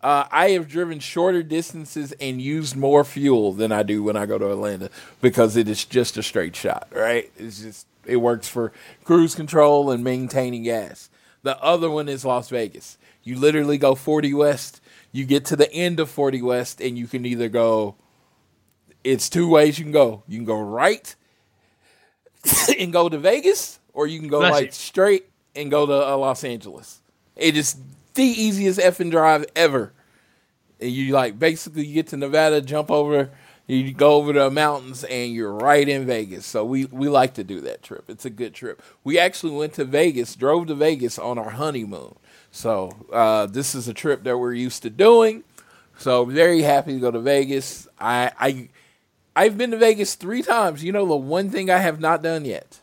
Uh, 0.00 0.26
I 0.30 0.50
have 0.50 0.68
driven 0.68 1.00
shorter 1.00 1.42
distances 1.42 2.12
and 2.20 2.40
used 2.40 2.76
more 2.76 3.02
fuel 3.02 3.52
than 3.52 3.72
I 3.72 3.82
do 3.82 4.04
when 4.04 4.16
I 4.16 4.26
go 4.26 4.38
to 4.38 4.52
Atlanta 4.52 4.90
because 5.20 5.56
it 5.56 5.68
is 5.68 5.84
just 5.84 6.16
a 6.16 6.22
straight 6.22 6.54
shot, 6.54 6.86
right? 6.94 7.32
It's 7.36 7.60
just 7.60 7.88
it 8.06 8.16
works 8.16 8.46
for 8.48 8.72
cruise 9.04 9.34
control 9.34 9.90
and 9.90 10.04
maintaining 10.04 10.62
gas. 10.62 11.10
The 11.42 11.60
other 11.62 11.90
one 11.90 12.08
is 12.08 12.24
Las 12.24 12.48
Vegas. 12.48 12.98
You 13.22 13.38
literally 13.38 13.78
go 13.78 13.94
40 13.94 14.34
West, 14.34 14.80
you 15.12 15.24
get 15.24 15.44
to 15.46 15.56
the 15.56 15.72
end 15.72 16.00
of 16.00 16.10
40 16.10 16.42
West, 16.42 16.80
and 16.80 16.98
you 16.98 17.06
can 17.06 17.24
either 17.24 17.48
go, 17.48 17.96
it's 19.04 19.28
two 19.28 19.48
ways 19.48 19.78
you 19.78 19.84
can 19.84 19.92
go. 19.92 20.22
You 20.28 20.38
can 20.38 20.44
go 20.44 20.60
right 20.60 21.14
and 22.78 22.92
go 22.92 23.08
to 23.08 23.18
Vegas, 23.18 23.80
or 23.92 24.06
you 24.06 24.18
can 24.18 24.28
go 24.28 24.40
Bless 24.40 24.52
like 24.52 24.66
you. 24.66 24.72
straight 24.72 25.26
and 25.54 25.70
go 25.70 25.86
to 25.86 25.92
uh, 25.92 26.16
Los 26.16 26.44
Angeles. 26.44 27.00
It 27.36 27.56
is 27.56 27.76
the 28.14 28.24
easiest 28.24 28.80
effing 28.80 29.10
drive 29.10 29.44
ever. 29.54 29.92
And 30.80 30.90
you 30.90 31.12
like 31.12 31.38
basically 31.38 31.86
you 31.86 31.94
get 31.94 32.08
to 32.08 32.16
Nevada, 32.16 32.60
jump 32.60 32.90
over, 32.90 33.30
you 33.68 33.92
go 33.94 34.14
over 34.14 34.32
the 34.32 34.50
mountains, 34.50 35.04
and 35.04 35.32
you're 35.32 35.52
right 35.52 35.88
in 35.88 36.06
Vegas. 36.06 36.46
So 36.46 36.64
we 36.64 36.86
we 36.86 37.08
like 37.08 37.34
to 37.34 37.44
do 37.44 37.60
that 37.62 37.82
trip. 37.82 38.06
It's 38.08 38.24
a 38.26 38.30
good 38.30 38.54
trip. 38.54 38.82
We 39.04 39.18
actually 39.18 39.52
went 39.56 39.74
to 39.74 39.84
Vegas, 39.84 40.36
drove 40.36 40.68
to 40.68 40.74
Vegas 40.76 41.18
on 41.18 41.38
our 41.38 41.50
honeymoon. 41.50 42.16
So 42.52 42.92
uh, 43.12 43.46
this 43.46 43.74
is 43.74 43.88
a 43.88 43.94
trip 43.94 44.24
that 44.24 44.38
we're 44.38 44.54
used 44.54 44.82
to 44.84 44.90
doing. 44.90 45.44
So 45.98 46.24
very 46.26 46.62
happy 46.62 46.94
to 46.94 47.00
go 47.00 47.10
to 47.12 47.20
Vegas. 47.20 47.88
I 48.00 48.32
I 48.40 48.68
I've 49.36 49.58
been 49.58 49.70
to 49.72 49.78
Vegas 49.78 50.16
three 50.16 50.42
times. 50.42 50.84
You 50.84 50.92
know 50.92 51.06
the 51.06 51.16
one 51.16 51.50
thing 51.50 51.70
I 51.70 51.78
have 51.78 52.00
not 52.00 52.22
done 52.22 52.44
yet 52.44 52.80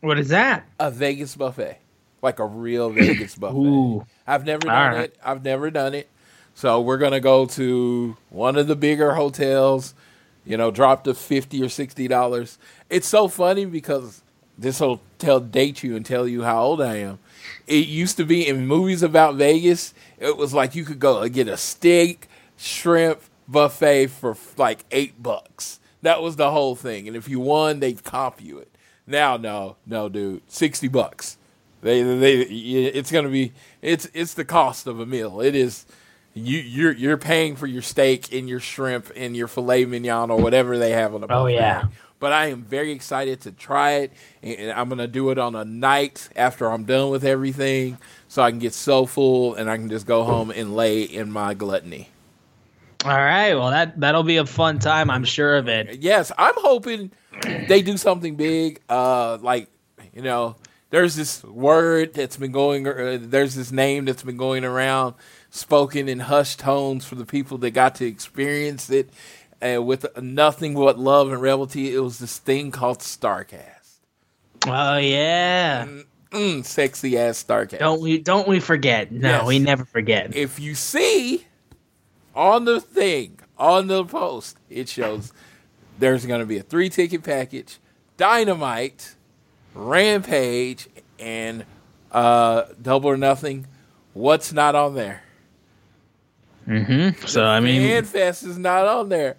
what 0.00 0.18
is 0.18 0.28
that? 0.28 0.64
a 0.80 0.90
Vegas 0.90 1.36
buffet, 1.36 1.78
like 2.22 2.38
a 2.38 2.46
real 2.46 2.90
Vegas 2.90 3.34
buffet. 3.38 3.56
Ooh. 3.56 4.06
I've 4.26 4.46
never 4.46 4.70
All 4.70 4.74
done 4.76 4.94
right. 4.94 5.04
it. 5.04 5.16
I've 5.24 5.44
never 5.44 5.70
done 5.70 5.94
it. 5.94 6.08
So 6.58 6.80
we're 6.80 6.98
gonna 6.98 7.20
go 7.20 7.46
to 7.46 8.16
one 8.30 8.56
of 8.56 8.66
the 8.66 8.74
bigger 8.74 9.14
hotels. 9.14 9.94
You 10.44 10.56
know, 10.56 10.72
drop 10.72 11.04
to 11.04 11.14
fifty 11.14 11.62
or 11.62 11.68
sixty 11.68 12.08
dollars. 12.08 12.58
It's 12.90 13.06
so 13.06 13.28
funny 13.28 13.64
because 13.64 14.24
this 14.58 14.80
hotel 14.80 15.38
dates 15.38 15.84
you 15.84 15.94
and 15.94 16.04
tell 16.04 16.26
you 16.26 16.42
how 16.42 16.60
old 16.60 16.82
I 16.82 16.96
am. 16.96 17.20
It 17.68 17.86
used 17.86 18.16
to 18.16 18.24
be 18.24 18.44
in 18.44 18.66
movies 18.66 19.04
about 19.04 19.36
Vegas. 19.36 19.94
It 20.18 20.36
was 20.36 20.52
like 20.52 20.74
you 20.74 20.84
could 20.84 20.98
go 20.98 21.28
get 21.28 21.46
a 21.46 21.56
steak, 21.56 22.26
shrimp 22.56 23.20
buffet 23.46 24.08
for 24.08 24.36
like 24.56 24.84
eight 24.90 25.22
bucks. 25.22 25.78
That 26.02 26.22
was 26.22 26.34
the 26.34 26.50
whole 26.50 26.74
thing. 26.74 27.06
And 27.06 27.16
if 27.16 27.28
you 27.28 27.38
won, 27.38 27.78
they'd 27.78 28.02
comp 28.02 28.42
you 28.42 28.58
it. 28.58 28.74
Now, 29.06 29.36
no, 29.36 29.76
no, 29.86 30.08
dude, 30.08 30.42
sixty 30.48 30.88
bucks. 30.88 31.36
They, 31.82 32.02
they, 32.02 32.40
it's 32.40 33.12
gonna 33.12 33.28
be, 33.28 33.52
it's, 33.80 34.08
it's 34.12 34.34
the 34.34 34.44
cost 34.44 34.88
of 34.88 34.98
a 34.98 35.06
meal. 35.06 35.40
It 35.40 35.54
is, 35.54 35.86
you, 36.46 36.58
you're, 36.58 36.92
you're 36.92 37.16
paying 37.16 37.56
for 37.56 37.66
your 37.66 37.82
steak 37.82 38.32
and 38.32 38.48
your 38.48 38.60
shrimp 38.60 39.10
and 39.16 39.36
your 39.36 39.48
filet 39.48 39.84
mignon 39.84 40.30
or 40.30 40.40
whatever 40.40 40.78
they 40.78 40.90
have 40.92 41.14
on 41.14 41.20
the. 41.20 41.26
Oh, 41.26 41.44
buffet. 41.44 41.54
yeah. 41.54 41.86
But 42.20 42.32
I 42.32 42.46
am 42.46 42.62
very 42.62 42.90
excited 42.90 43.42
to 43.42 43.52
try 43.52 43.92
it, 43.92 44.12
and 44.42 44.72
I'm 44.72 44.88
gonna 44.88 45.06
do 45.06 45.30
it 45.30 45.38
on 45.38 45.54
a 45.54 45.64
night 45.64 46.28
after 46.34 46.68
I'm 46.68 46.84
done 46.84 47.10
with 47.10 47.24
everything, 47.24 47.96
so 48.26 48.42
I 48.42 48.50
can 48.50 48.58
get 48.58 48.74
so 48.74 49.06
full 49.06 49.54
and 49.54 49.70
I 49.70 49.76
can 49.76 49.88
just 49.88 50.04
go 50.04 50.24
home 50.24 50.50
and 50.50 50.74
lay 50.74 51.02
in 51.02 51.30
my 51.30 51.54
gluttony. 51.54 52.08
All 53.04 53.12
right. 53.12 53.54
Well, 53.54 53.70
that 53.70 54.00
that'll 54.00 54.24
be 54.24 54.38
a 54.38 54.46
fun 54.46 54.80
time. 54.80 55.10
I'm 55.10 55.24
sure 55.24 55.56
of 55.56 55.68
it. 55.68 56.00
yes, 56.00 56.32
I'm 56.36 56.54
hoping 56.56 57.12
they 57.68 57.82
do 57.82 57.96
something 57.96 58.34
big. 58.34 58.80
Uh, 58.88 59.38
like 59.40 59.68
you 60.12 60.22
know, 60.22 60.56
there's 60.90 61.14
this 61.14 61.44
word 61.44 62.14
that's 62.14 62.36
been 62.36 62.50
going. 62.50 62.86
Uh, 62.88 63.18
there's 63.20 63.54
this 63.54 63.70
name 63.70 64.06
that's 64.06 64.24
been 64.24 64.36
going 64.36 64.64
around, 64.64 65.14
spoken 65.50 66.08
in 66.08 66.20
hushed 66.20 66.60
tones 66.60 67.04
for 67.04 67.14
the 67.14 67.24
people 67.26 67.58
that 67.58 67.70
got 67.70 67.94
to 67.96 68.06
experience 68.06 68.90
it, 68.90 69.10
and 69.60 69.86
with 69.86 70.06
nothing 70.20 70.74
but 70.74 70.98
love 70.98 71.32
and 71.32 71.40
revelry. 71.42 71.94
It 71.94 72.00
was 72.00 72.18
this 72.18 72.38
thing 72.38 72.70
called 72.70 72.98
Starcast. 73.00 73.98
Oh 74.66 74.96
yeah. 74.98 75.86
Mm, 76.30 76.64
sexy 76.64 77.16
ass 77.16 77.42
Starcast. 77.42 77.78
Don't 77.78 78.00
we 78.02 78.18
don't 78.18 78.46
we 78.46 78.60
forget? 78.60 79.10
No, 79.10 79.28
Yes. 79.28 79.46
we 79.46 79.58
never 79.58 79.84
forget. 79.84 80.34
if 80.36 80.60
you 80.60 80.74
see 80.74 81.46
on 82.34 82.64
the 82.66 82.80
thing 82.80 83.38
on 83.58 83.86
the 83.86 84.04
post, 84.04 84.56
it 84.68 84.88
shows 84.88 85.32
there's 85.98 86.26
going 86.26 86.40
to 86.40 86.46
be 86.46 86.58
a 86.58 86.62
three 86.62 86.88
ticket 86.90 87.22
package, 87.24 87.78
Dynamite, 88.18 89.14
Rampage, 89.74 90.86
and 91.18 91.64
uh, 92.12 92.64
Double 92.80 93.10
or 93.10 93.16
Nothing. 93.16 93.66
What's 94.12 94.52
not 94.52 94.74
on 94.74 94.94
there? 94.94 95.22
Mm-hmm. 96.68 97.26
So 97.26 97.44
I 97.44 97.60
mean, 97.60 97.82
FanFest 97.82 98.46
is 98.46 98.58
not 98.58 98.86
on 98.86 99.08
there. 99.08 99.36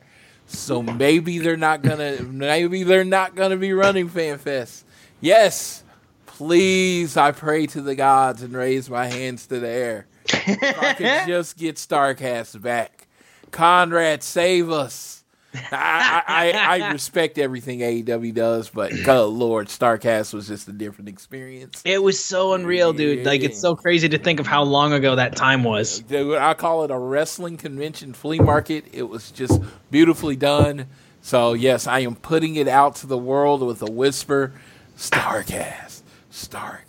So 0.48 0.82
maybe 0.82 1.38
they're 1.38 1.58
not 1.58 1.84
gonna. 1.84 2.24
maybe 2.24 2.84
they're 2.84 3.04
not 3.04 3.36
gonna 3.36 3.58
be 3.58 3.72
running 3.72 4.10
FanFest. 4.10 4.84
Yes, 5.22 5.84
please. 6.26 7.18
I 7.18 7.32
pray 7.32 7.68
to 7.68 7.82
the 7.82 7.96
gods 7.96 8.42
and 8.42 8.54
raise 8.54 8.90
my 8.90 9.06
hands 9.06 9.46
to 9.48 9.60
the 9.60 9.70
air. 9.70 10.08
If 10.26 10.84
I 10.84 10.94
could 10.94 11.28
just 11.28 11.58
get 11.58 11.76
Starcast 11.76 12.60
back, 12.62 13.08
Conrad, 13.52 14.24
save 14.24 14.72
us. 14.72 15.19
I, 15.54 16.24
I, 16.28 16.80
I 16.80 16.92
respect 16.92 17.38
everything 17.38 17.80
AEW 17.80 18.34
does, 18.34 18.70
but 18.70 18.92
good 19.04 19.26
lord, 19.28 19.68
Starcast 19.68 20.34
was 20.34 20.48
just 20.48 20.68
a 20.68 20.72
different 20.72 21.10
experience. 21.10 21.82
It 21.86 22.04
was 22.04 22.24
so 22.24 22.54
unreal, 22.54 22.94
dude. 22.94 23.26
Like 23.26 23.42
it's 23.42 23.60
so 23.60 23.76
crazy 23.76 24.10
to 24.10 24.18
think 24.18 24.40
of 24.40 24.48
how 24.48 24.64
long 24.64 24.94
ago 24.94 25.16
that 25.16 25.36
time 25.36 25.64
was. 25.64 26.02
Uh, 26.02 26.04
dude, 26.08 26.38
I 26.38 26.54
call 26.54 26.84
it 26.84 26.92
a 26.92 26.98
wrestling 26.98 27.58
convention 27.58 28.14
flea 28.14 28.40
market. 28.40 28.86
It 28.92 29.04
was 29.04 29.32
just 29.32 29.60
beautifully 29.90 30.36
done. 30.36 30.88
So 31.22 31.54
yes, 31.54 31.88
I 31.88 32.00
am 32.00 32.16
putting 32.16 32.56
it 32.56 32.68
out 32.68 32.98
to 32.98 33.08
the 33.08 33.18
world 33.18 33.62
with 33.64 33.82
a 33.82 33.92
whisper. 33.92 34.54
Starcast, 34.98 36.02
Starcast, 36.32 36.84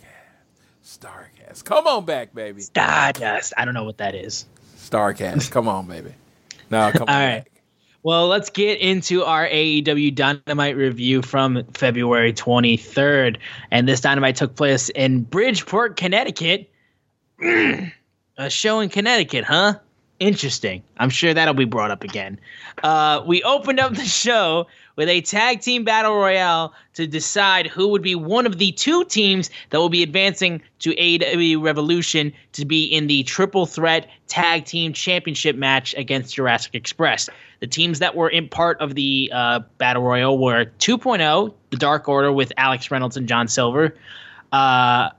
Starcast. 0.83 1.63
Come 1.63 1.87
on 1.87 2.05
back, 2.05 2.33
baby. 2.33 2.61
Stardust. 2.61 3.53
I 3.57 3.65
don't 3.65 3.73
know 3.73 3.85
what 3.85 3.97
that 3.97 4.15
is. 4.15 4.45
Starcast. 4.77 5.49
Come 5.51 5.67
on, 5.67 5.87
baby. 5.87 6.13
No, 6.69 6.91
come 6.93 7.03
on. 7.03 7.09
All 7.09 7.15
right. 7.15 7.43
back. 7.43 7.50
Well, 8.03 8.27
let's 8.27 8.49
get 8.49 8.79
into 8.79 9.23
our 9.23 9.47
AEW 9.47 10.15
Dynamite 10.15 10.75
review 10.75 11.21
from 11.21 11.63
February 11.73 12.33
23rd. 12.33 13.37
And 13.69 13.87
this 13.87 14.01
Dynamite 14.01 14.37
took 14.37 14.55
place 14.55 14.89
in 14.89 15.21
Bridgeport, 15.21 15.97
Connecticut. 15.97 16.71
a 17.41 18.49
show 18.49 18.79
in 18.79 18.89
Connecticut, 18.89 19.43
huh? 19.43 19.75
Interesting. 20.21 20.83
I'm 20.97 21.09
sure 21.09 21.33
that'll 21.33 21.55
be 21.55 21.65
brought 21.65 21.89
up 21.89 22.03
again. 22.03 22.39
Uh, 22.83 23.23
we 23.25 23.41
opened 23.41 23.79
up 23.79 23.95
the 23.95 24.05
show 24.05 24.67
with 24.95 25.09
a 25.09 25.21
tag 25.21 25.61
team 25.61 25.83
battle 25.83 26.13
royale 26.13 26.75
to 26.93 27.07
decide 27.07 27.65
who 27.65 27.87
would 27.87 28.03
be 28.03 28.13
one 28.13 28.45
of 28.45 28.59
the 28.59 28.71
two 28.73 29.03
teams 29.05 29.49
that 29.71 29.79
will 29.79 29.89
be 29.89 30.03
advancing 30.03 30.61
to 30.77 30.93
AEW 30.93 31.63
Revolution 31.63 32.31
to 32.51 32.65
be 32.65 32.85
in 32.85 33.07
the 33.07 33.23
triple 33.23 33.65
threat 33.65 34.07
tag 34.27 34.65
team 34.65 34.93
championship 34.93 35.55
match 35.55 35.95
against 35.95 36.35
Jurassic 36.35 36.75
Express. 36.75 37.27
The 37.59 37.65
teams 37.65 37.97
that 37.97 38.15
were 38.15 38.29
in 38.29 38.47
part 38.47 38.79
of 38.79 38.93
the 38.93 39.31
uh, 39.33 39.61
battle 39.79 40.03
royal 40.03 40.37
were 40.37 40.65
2.0, 40.77 41.51
the 41.71 41.77
Dark 41.77 42.07
Order 42.07 42.31
with 42.31 42.53
Alex 42.57 42.91
Reynolds 42.91 43.17
and 43.17 43.27
John 43.27 43.47
Silver, 43.47 43.95
uh, 44.51 45.09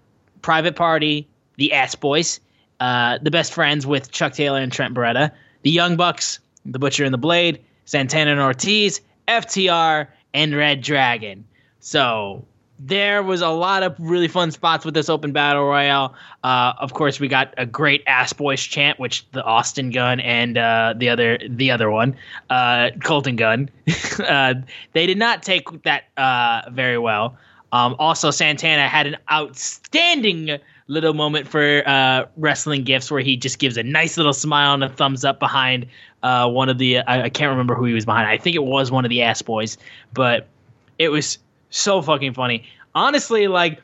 Private 0.42 0.76
Party, 0.76 1.26
the 1.56 1.72
Ass 1.72 1.96
Boys, 1.96 2.38
uh, 2.82 3.18
the 3.22 3.30
Best 3.30 3.54
Friends 3.54 3.86
with 3.86 4.10
Chuck 4.10 4.32
Taylor 4.32 4.58
and 4.58 4.72
Trent 4.72 4.92
Beretta, 4.92 5.30
the 5.62 5.70
Young 5.70 5.94
Bucks, 5.94 6.40
the 6.66 6.80
Butcher 6.80 7.04
and 7.04 7.14
the 7.14 7.18
Blade, 7.18 7.60
Santana 7.84 8.32
and 8.32 8.40
Ortiz, 8.40 9.00
FTR, 9.28 10.08
and 10.34 10.56
Red 10.56 10.82
Dragon. 10.82 11.44
So 11.78 12.44
there 12.80 13.22
was 13.22 13.40
a 13.40 13.50
lot 13.50 13.84
of 13.84 13.94
really 14.00 14.26
fun 14.26 14.50
spots 14.50 14.84
with 14.84 14.94
this 14.94 15.08
open 15.08 15.30
battle 15.30 15.64
royale. 15.64 16.14
Uh, 16.42 16.72
of 16.80 16.92
course, 16.94 17.20
we 17.20 17.28
got 17.28 17.54
a 17.56 17.66
great 17.66 18.02
ass 18.08 18.32
boys 18.32 18.60
chant, 18.60 18.98
which 18.98 19.30
the 19.30 19.44
Austin 19.44 19.90
Gunn 19.90 20.18
and 20.18 20.58
uh, 20.58 20.94
the 20.96 21.08
other 21.08 21.38
the 21.48 21.70
other 21.70 21.88
one, 21.88 22.16
uh, 22.50 22.90
Colton 23.04 23.36
Gunn, 23.36 23.70
uh, 24.26 24.54
they 24.92 25.06
did 25.06 25.18
not 25.18 25.44
take 25.44 25.84
that 25.84 26.06
uh, 26.16 26.62
very 26.72 26.98
well. 26.98 27.36
Um, 27.70 27.94
also, 28.00 28.32
Santana 28.32 28.88
had 28.88 29.06
an 29.06 29.18
outstanding 29.30 30.58
little 30.88 31.14
moment 31.14 31.48
for 31.48 31.82
uh, 31.86 32.26
wrestling 32.36 32.84
gifts 32.84 33.10
where 33.10 33.20
he 33.20 33.36
just 33.36 33.58
gives 33.58 33.76
a 33.76 33.82
nice 33.82 34.16
little 34.16 34.32
smile 34.32 34.74
and 34.74 34.84
a 34.84 34.88
thumbs 34.88 35.24
up 35.24 35.38
behind 35.38 35.86
uh, 36.22 36.48
one 36.48 36.68
of 36.68 36.78
the 36.78 36.98
I, 36.98 37.24
I 37.24 37.28
can't 37.28 37.50
remember 37.50 37.74
who 37.74 37.84
he 37.84 37.94
was 37.94 38.04
behind. 38.04 38.28
I 38.28 38.38
think 38.38 38.56
it 38.56 38.64
was 38.64 38.90
one 38.90 39.04
of 39.04 39.08
the 39.08 39.22
ass 39.22 39.42
boys, 39.42 39.78
but 40.12 40.48
it 40.98 41.08
was 41.08 41.38
so 41.70 42.02
fucking 42.02 42.34
funny. 42.34 42.64
Honestly, 42.94 43.48
like 43.48 43.80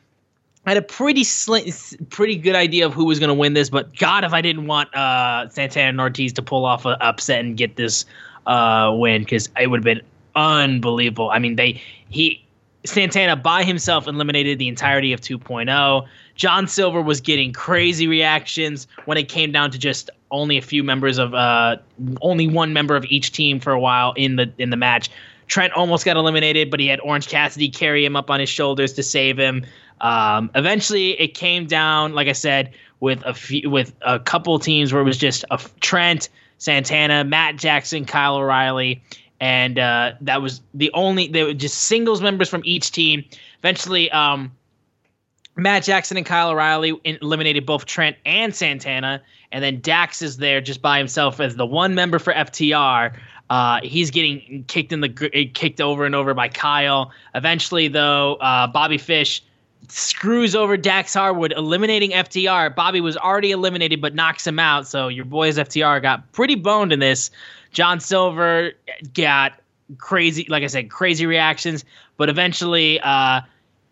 I 0.66 0.70
had 0.70 0.76
a 0.76 0.82
pretty 0.82 1.22
sli- 1.22 2.10
pretty 2.10 2.36
good 2.36 2.54
idea 2.54 2.84
of 2.84 2.92
who 2.92 3.06
was 3.06 3.18
going 3.18 3.28
to 3.28 3.34
win 3.34 3.54
this, 3.54 3.70
but 3.70 3.96
God, 3.96 4.24
if 4.24 4.32
I 4.32 4.42
didn't 4.42 4.66
want 4.66 4.94
uh, 4.94 5.48
Santana 5.48 5.88
and 5.88 6.00
Ortiz 6.00 6.32
to 6.34 6.42
pull 6.42 6.64
off 6.64 6.84
an 6.84 6.96
upset 7.00 7.40
and 7.40 7.56
get 7.56 7.76
this 7.76 8.04
uh, 8.46 8.92
win, 8.94 9.22
because 9.22 9.48
it 9.58 9.68
would 9.68 9.78
have 9.78 9.84
been 9.84 10.02
unbelievable. 10.34 11.30
I 11.30 11.38
mean, 11.38 11.56
they 11.56 11.80
he 12.10 12.44
Santana 12.88 13.36
by 13.36 13.64
himself 13.64 14.06
eliminated 14.06 14.58
the 14.58 14.68
entirety 14.68 15.12
of 15.12 15.20
2.0. 15.20 16.06
John 16.34 16.66
Silver 16.66 17.02
was 17.02 17.20
getting 17.20 17.52
crazy 17.52 18.06
reactions 18.06 18.86
when 19.04 19.18
it 19.18 19.28
came 19.28 19.52
down 19.52 19.70
to 19.70 19.78
just 19.78 20.10
only 20.30 20.58
a 20.58 20.62
few 20.62 20.84
members 20.84 21.18
of 21.18 21.34
uh, 21.34 21.76
only 22.20 22.48
one 22.48 22.72
member 22.72 22.96
of 22.96 23.04
each 23.06 23.32
team 23.32 23.60
for 23.60 23.72
a 23.72 23.80
while 23.80 24.12
in 24.16 24.36
the 24.36 24.52
in 24.58 24.70
the 24.70 24.76
match. 24.76 25.10
Trent 25.46 25.72
almost 25.72 26.04
got 26.04 26.16
eliminated, 26.16 26.70
but 26.70 26.78
he 26.78 26.86
had 26.86 27.00
Orange 27.00 27.28
Cassidy 27.28 27.70
carry 27.70 28.04
him 28.04 28.16
up 28.16 28.30
on 28.30 28.38
his 28.38 28.50
shoulders 28.50 28.92
to 28.94 29.02
save 29.02 29.38
him. 29.38 29.64
Um, 30.00 30.50
eventually, 30.54 31.18
it 31.20 31.34
came 31.34 31.66
down, 31.66 32.12
like 32.12 32.28
I 32.28 32.32
said, 32.32 32.74
with 33.00 33.22
a 33.24 33.34
few, 33.34 33.70
with 33.70 33.94
a 34.02 34.18
couple 34.18 34.58
teams 34.58 34.92
where 34.92 35.00
it 35.00 35.06
was 35.06 35.16
just 35.16 35.44
a 35.50 35.58
Trent, 35.80 36.28
Santana, 36.58 37.24
Matt 37.24 37.56
Jackson, 37.56 38.04
Kyle 38.04 38.36
O'Reilly, 38.36 39.02
and 39.40 39.78
uh, 39.78 40.12
that 40.20 40.42
was 40.42 40.60
the 40.74 40.90
only. 40.94 41.28
They 41.28 41.44
were 41.44 41.54
just 41.54 41.78
singles 41.78 42.20
members 42.20 42.48
from 42.48 42.62
each 42.64 42.90
team. 42.90 43.24
Eventually, 43.60 44.10
um, 44.10 44.52
Matt 45.56 45.84
Jackson 45.84 46.16
and 46.16 46.26
Kyle 46.26 46.50
O'Reilly 46.50 46.98
eliminated 47.04 47.66
both 47.66 47.86
Trent 47.86 48.16
and 48.24 48.54
Santana, 48.54 49.22
and 49.52 49.62
then 49.62 49.80
Dax 49.80 50.22
is 50.22 50.36
there 50.38 50.60
just 50.60 50.82
by 50.82 50.98
himself 50.98 51.40
as 51.40 51.56
the 51.56 51.66
one 51.66 51.94
member 51.94 52.18
for 52.18 52.32
FTR. 52.32 53.16
Uh, 53.50 53.80
he's 53.82 54.10
getting 54.10 54.64
kicked 54.68 54.92
in 54.92 55.00
the 55.00 55.08
kicked 55.08 55.80
over 55.80 56.04
and 56.04 56.14
over 56.14 56.34
by 56.34 56.48
Kyle. 56.48 57.12
Eventually, 57.34 57.88
though, 57.88 58.34
uh, 58.36 58.66
Bobby 58.66 58.98
Fish 58.98 59.42
screws 59.88 60.54
over 60.54 60.76
Dax 60.76 61.14
Harwood, 61.14 61.52
eliminating 61.56 62.10
FTR. 62.10 62.74
Bobby 62.74 63.00
was 63.00 63.16
already 63.16 63.52
eliminated, 63.52 64.00
but 64.00 64.14
knocks 64.14 64.46
him 64.46 64.58
out. 64.58 64.86
So 64.86 65.08
your 65.08 65.24
boys 65.24 65.56
FTR 65.56 66.02
got 66.02 66.30
pretty 66.32 66.56
boned 66.56 66.92
in 66.92 66.98
this. 66.98 67.30
John 67.72 68.00
Silver 68.00 68.72
got 69.14 69.60
crazy, 69.96 70.46
like 70.48 70.62
I 70.62 70.66
said, 70.66 70.90
crazy 70.90 71.26
reactions. 71.26 71.84
But 72.16 72.28
eventually, 72.28 73.00
uh, 73.00 73.40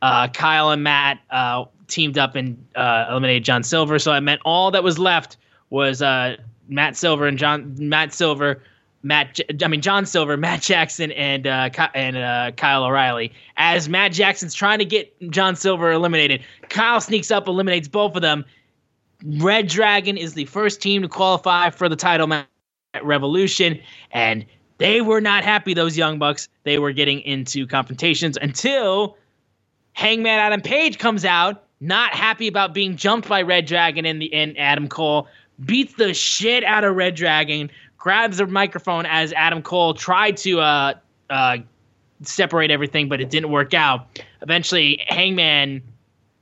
uh, 0.03 0.29
Kyle 0.29 0.71
and 0.71 0.83
Matt 0.83 1.21
uh, 1.31 1.65
teamed 1.89 2.19
up 2.19 2.35
and 2.35 2.63
uh, 2.75 3.07
eliminated 3.11 3.45
John 3.45 3.63
Silver. 3.63 3.99
So 3.99 4.13
I 4.13 4.21
meant 4.21 4.41
all 4.45 4.71
that 4.71 4.85
was 4.85 4.99
left 4.99 5.37
was 5.71 6.03
uh, 6.03 6.37
Matt 6.69 6.97
Silver 6.97 7.27
and 7.27 7.39
John 7.39 7.75
Matt 7.79 8.13
Silver, 8.13 8.63
Matt 9.03 9.39
I 9.63 9.69
mean 9.69 9.81
John 9.81 10.07
Silver, 10.07 10.37
Matt 10.37 10.63
Jackson, 10.63 11.13
and 11.13 11.47
uh, 11.47 11.71
and 11.95 12.17
uh, 12.17 12.51
Kyle 12.57 12.85
O'Reilly. 12.85 13.33
As 13.57 13.89
Matt 13.89 14.13
Jackson's 14.13 14.55
trying 14.55 14.79
to 14.79 14.85
get 14.85 15.31
John 15.31 15.57
Silver 15.57 15.93
eliminated, 15.93 16.43
Kyle 16.69 17.01
sneaks 17.01 17.31
up, 17.31 17.49
eliminates 17.49 17.89
both 17.89 18.17
of 18.17 18.23
them. 18.23 18.45
Red 19.25 19.69
Dragon 19.69 20.19
is 20.19 20.35
the 20.35 20.45
first 20.45 20.83
team 20.83 21.03
to 21.03 21.09
qualify 21.09 21.71
for 21.71 21.89
the 21.89 21.97
title 21.97 22.27
match 22.27 22.47
Revolution, 23.05 23.81
and 24.13 24.45
they 24.79 25.01
were 25.01 25.21
not 25.21 25.45
happy. 25.45 25.75
Those 25.75 25.97
young 25.97 26.19
bucks. 26.19 26.49
They 26.65 26.79
were 26.79 26.93
getting 26.93 27.21
into 27.21 27.67
confrontations 27.67 28.37
until 28.41 29.17
Hangman 29.95 30.39
Adam 30.39 30.61
Page 30.61 30.99
comes 30.99 31.25
out, 31.25 31.65
not 31.81 32.13
happy 32.13 32.49
about 32.49 32.75
being 32.75 32.97
jumped 32.97 33.29
by 33.29 33.43
Red 33.43 33.67
Dragon 33.67 34.05
in 34.05 34.19
the 34.19 34.33
and 34.35 34.59
Adam 34.59 34.89
Cole, 34.89 35.29
beats 35.65 35.95
the 35.95 36.13
shit 36.13 36.65
out 36.65 36.85
of 36.85 36.95
Red 36.95 37.15
Dragon, 37.15 37.71
grabs 37.97 38.37
the 38.37 38.47
microphone 38.47 39.07
as 39.07 39.33
Adam 39.33 39.63
Cole 39.63 39.95
tried 39.95 40.37
to 40.39 40.61
uh, 40.61 40.95
uh, 41.31 41.57
separate 42.23 42.71
everything, 42.71 43.09
but 43.09 43.21
it 43.21 43.31
didn't 43.31 43.51
work 43.51 43.75
out. 43.75 44.21
Eventually, 44.43 45.03
Hangman 45.07 45.83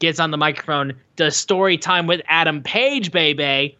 gets 0.01 0.19
on 0.19 0.31
the 0.31 0.37
microphone, 0.37 0.95
does 1.17 1.37
story 1.37 1.79
time 1.79 2.07
with 2.07 2.21
Adam 2.27 2.62
Page, 2.62 3.12
baby. 3.12 3.79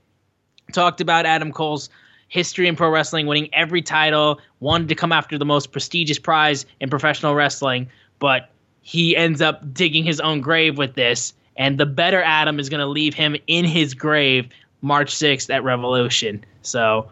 Talked 0.73 1.01
about 1.01 1.27
Adam 1.27 1.53
Cole's 1.53 1.91
history 2.35 2.67
in 2.67 2.75
pro 2.75 2.91
wrestling, 2.91 3.29
winning 3.29 3.49
every 3.55 3.81
title, 3.81 4.41
wanted 4.59 4.89
to 4.89 4.95
come 4.97 5.13
after 5.13 5.39
the 5.39 5.45
most 5.45 5.71
prestigious 5.71 6.19
prize 6.19 6.67
in 6.81 6.91
professional 6.91 7.33
wrestling, 7.33 7.89
but 8.19 8.51
he 8.83 9.17
ends 9.17 9.41
up 9.41 9.73
digging 9.73 10.03
his 10.03 10.19
own 10.19 10.41
grave 10.41 10.77
with 10.77 10.95
this. 10.95 11.33
And 11.57 11.79
the 11.79 11.87
better 11.87 12.21
Adam 12.25 12.59
is 12.59 12.69
going 12.69 12.81
to 12.81 12.89
leave 12.89 13.15
him 13.15 13.37
in 13.47 13.65
his 13.65 13.95
grave 13.95 14.49
March 14.83 15.15
6th 15.15 15.49
at 15.49 15.63
Revolution. 15.63 16.45
So, 16.63 17.09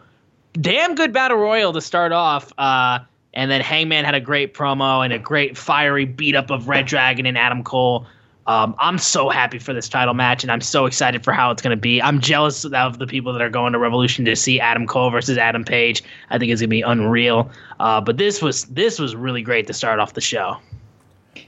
damn 0.61 0.97
good 0.97 1.13
battle 1.13 1.39
royal 1.39 1.73
to 1.73 1.81
start 1.81 2.11
off. 2.11 2.53
Uh, 2.59 2.99
and 3.33 3.49
then 3.49 3.61
Hangman 3.61 4.05
had 4.05 4.17
a 4.17 4.21
great 4.21 4.55
promo 4.55 5.05
and 5.05 5.13
a 5.13 5.21
great 5.21 5.57
fiery 5.57 6.05
beat 6.05 6.35
up 6.35 6.51
of 6.51 6.67
Red 6.67 6.87
Dragon 6.87 7.27
and 7.27 7.39
Adam 7.39 7.63
Cole. 7.63 8.07
Um, 8.47 8.75
I'm 8.79 8.99
so 8.99 9.29
happy 9.29 9.59
for 9.59 9.73
this 9.73 9.89
title 9.89 10.15
match, 10.15 10.43
and 10.43 10.51
I'm 10.51 10.61
so 10.61 10.87
excited 10.87 11.23
for 11.23 11.33
how 11.33 11.51
it's 11.51 11.63
going 11.63 11.77
to 11.77 11.81
be. 11.81 12.03
I'm 12.03 12.21
jealous 12.21 12.65
of 12.65 12.99
the 12.99 13.07
people 13.07 13.33
that 13.33 13.43
are 13.43 13.51
going 13.51 13.73
to 13.73 13.79
Revolution 13.79 14.25
to 14.25 14.35
see 14.35 14.59
Adam 14.59 14.87
Cole 14.87 15.11
versus 15.11 15.39
Adam 15.39 15.65
Page. 15.65 16.03
I 16.31 16.39
think 16.39 16.51
it's 16.51 16.61
going 16.61 16.71
to 16.71 16.75
be 16.75 16.83
unreal. 16.83 17.51
Uh, 17.79 18.01
but 18.01 18.17
this 18.17 18.43
was 18.43 18.65
this 18.65 18.99
was 18.99 19.15
really 19.15 19.43
great 19.43 19.67
to 19.69 19.73
start 19.73 20.01
off 20.01 20.15
the 20.15 20.21
show. 20.21 20.57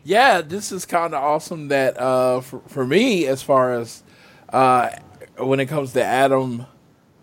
Yeah, 0.05 0.41
this 0.41 0.71
is 0.73 0.87
kind 0.87 1.15
of 1.15 1.23
awesome. 1.23 1.69
That 1.69 1.99
uh, 1.99 2.41
for, 2.41 2.61
for 2.69 2.87
me, 2.87 3.27
as 3.27 3.43
far 3.43 3.75
as 3.75 4.03
uh, 4.51 4.91
when 5.39 5.61
it 5.61 5.67
comes 5.67 5.93
to 5.95 6.05
Adam 6.05 6.67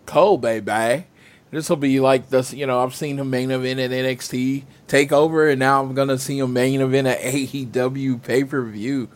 Cole, 0.06 0.38
baby, 0.38 1.06
this 1.52 1.70
will 1.70 1.78
be 1.78 2.00
like 2.00 2.30
this. 2.30 2.54
You 2.54 2.66
know, 2.66 2.84
I've 2.84 2.96
seen 2.96 3.20
him 3.20 3.30
main 3.30 3.52
event 3.52 3.80
at 3.80 3.92
NXT 3.92 4.64
Takeover, 4.88 5.50
and 5.50 5.60
now 5.60 5.82
I'm 5.82 5.94
gonna 5.94 6.18
see 6.18 6.40
him 6.40 6.54
main 6.54 6.82
event 6.82 7.08
at 7.08 7.20
AEW 7.20 8.22
pay 8.22 8.44
per 8.44 8.64
view, 8.64 9.10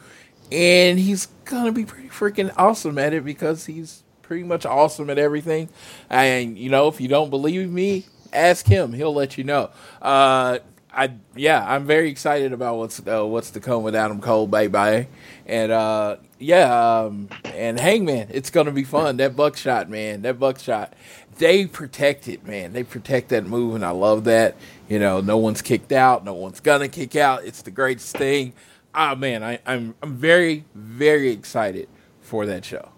and 0.52 1.00
he's 1.00 1.28
gonna 1.46 1.72
be 1.72 1.86
pretty 1.86 2.10
freaking 2.10 2.54
awesome 2.58 2.98
at 2.98 3.14
it 3.14 3.24
because 3.26 3.66
he's 3.66 4.04
pretty 4.22 4.44
much 4.44 4.66
awesome 4.66 5.10
at 5.10 5.18
everything. 5.18 5.70
And 6.10 6.58
you 6.58 6.70
know, 6.70 6.88
if 6.88 7.00
you 7.00 7.08
don't 7.08 7.30
believe 7.30 7.72
me, 7.72 8.06
ask 8.34 8.68
him; 8.68 8.94
he'll 8.94 9.14
let 9.14 9.38
you 9.38 9.44
know. 9.44 9.70
Uh, 10.02 10.60
I 10.96 11.12
yeah, 11.36 11.64
I'm 11.68 11.86
very 11.86 12.10
excited 12.10 12.54
about 12.54 12.78
what's 12.78 13.06
uh, 13.06 13.26
what's 13.26 13.52
to 13.52 13.60
come 13.60 13.84
with 13.84 13.96
Adam 13.96 14.22
Cole, 14.22 14.48
baby, 14.48 15.08
and 15.46 15.72
uh, 15.72 16.18
yeah, 16.40 17.02
um, 17.02 17.30
and 17.44 17.80
Hangman. 17.80 18.30
It's 18.32 18.50
gonna 18.50 18.72
be 18.72 18.86
fun. 18.86 19.18
That 19.18 19.36
buckshot, 19.36 19.90
man. 19.90 20.22
That 20.22 20.40
buckshot. 20.40 20.94
They 21.38 21.66
protect 21.66 22.30
it, 22.30 22.48
man. 22.48 22.72
They 22.72 22.84
protect 22.84 23.30
that 23.30 23.46
move, 23.46 23.76
and 23.76 23.84
I 23.84 23.90
love 23.90 24.24
that. 24.24 24.56
You 24.88 25.00
know, 25.00 25.20
no 25.20 25.38
one's 25.38 25.62
kicked 25.62 25.92
out. 25.92 26.24
No 26.24 26.34
one's 26.34 26.62
gonna 26.62 26.88
kick 26.88 27.18
out. 27.18 27.44
It's 27.44 27.62
the 27.62 27.72
greatest 27.72 28.16
thing. 28.16 28.54
Ah, 28.96 29.14
man, 29.14 29.44
I, 29.44 29.60
I'm 29.66 29.94
I'm 30.02 30.16
very 30.16 30.64
very 30.74 31.30
excited 31.30 31.90
for 32.22 32.46
that 32.46 32.64
show. 32.64 32.90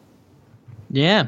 Yeah. 0.92 1.28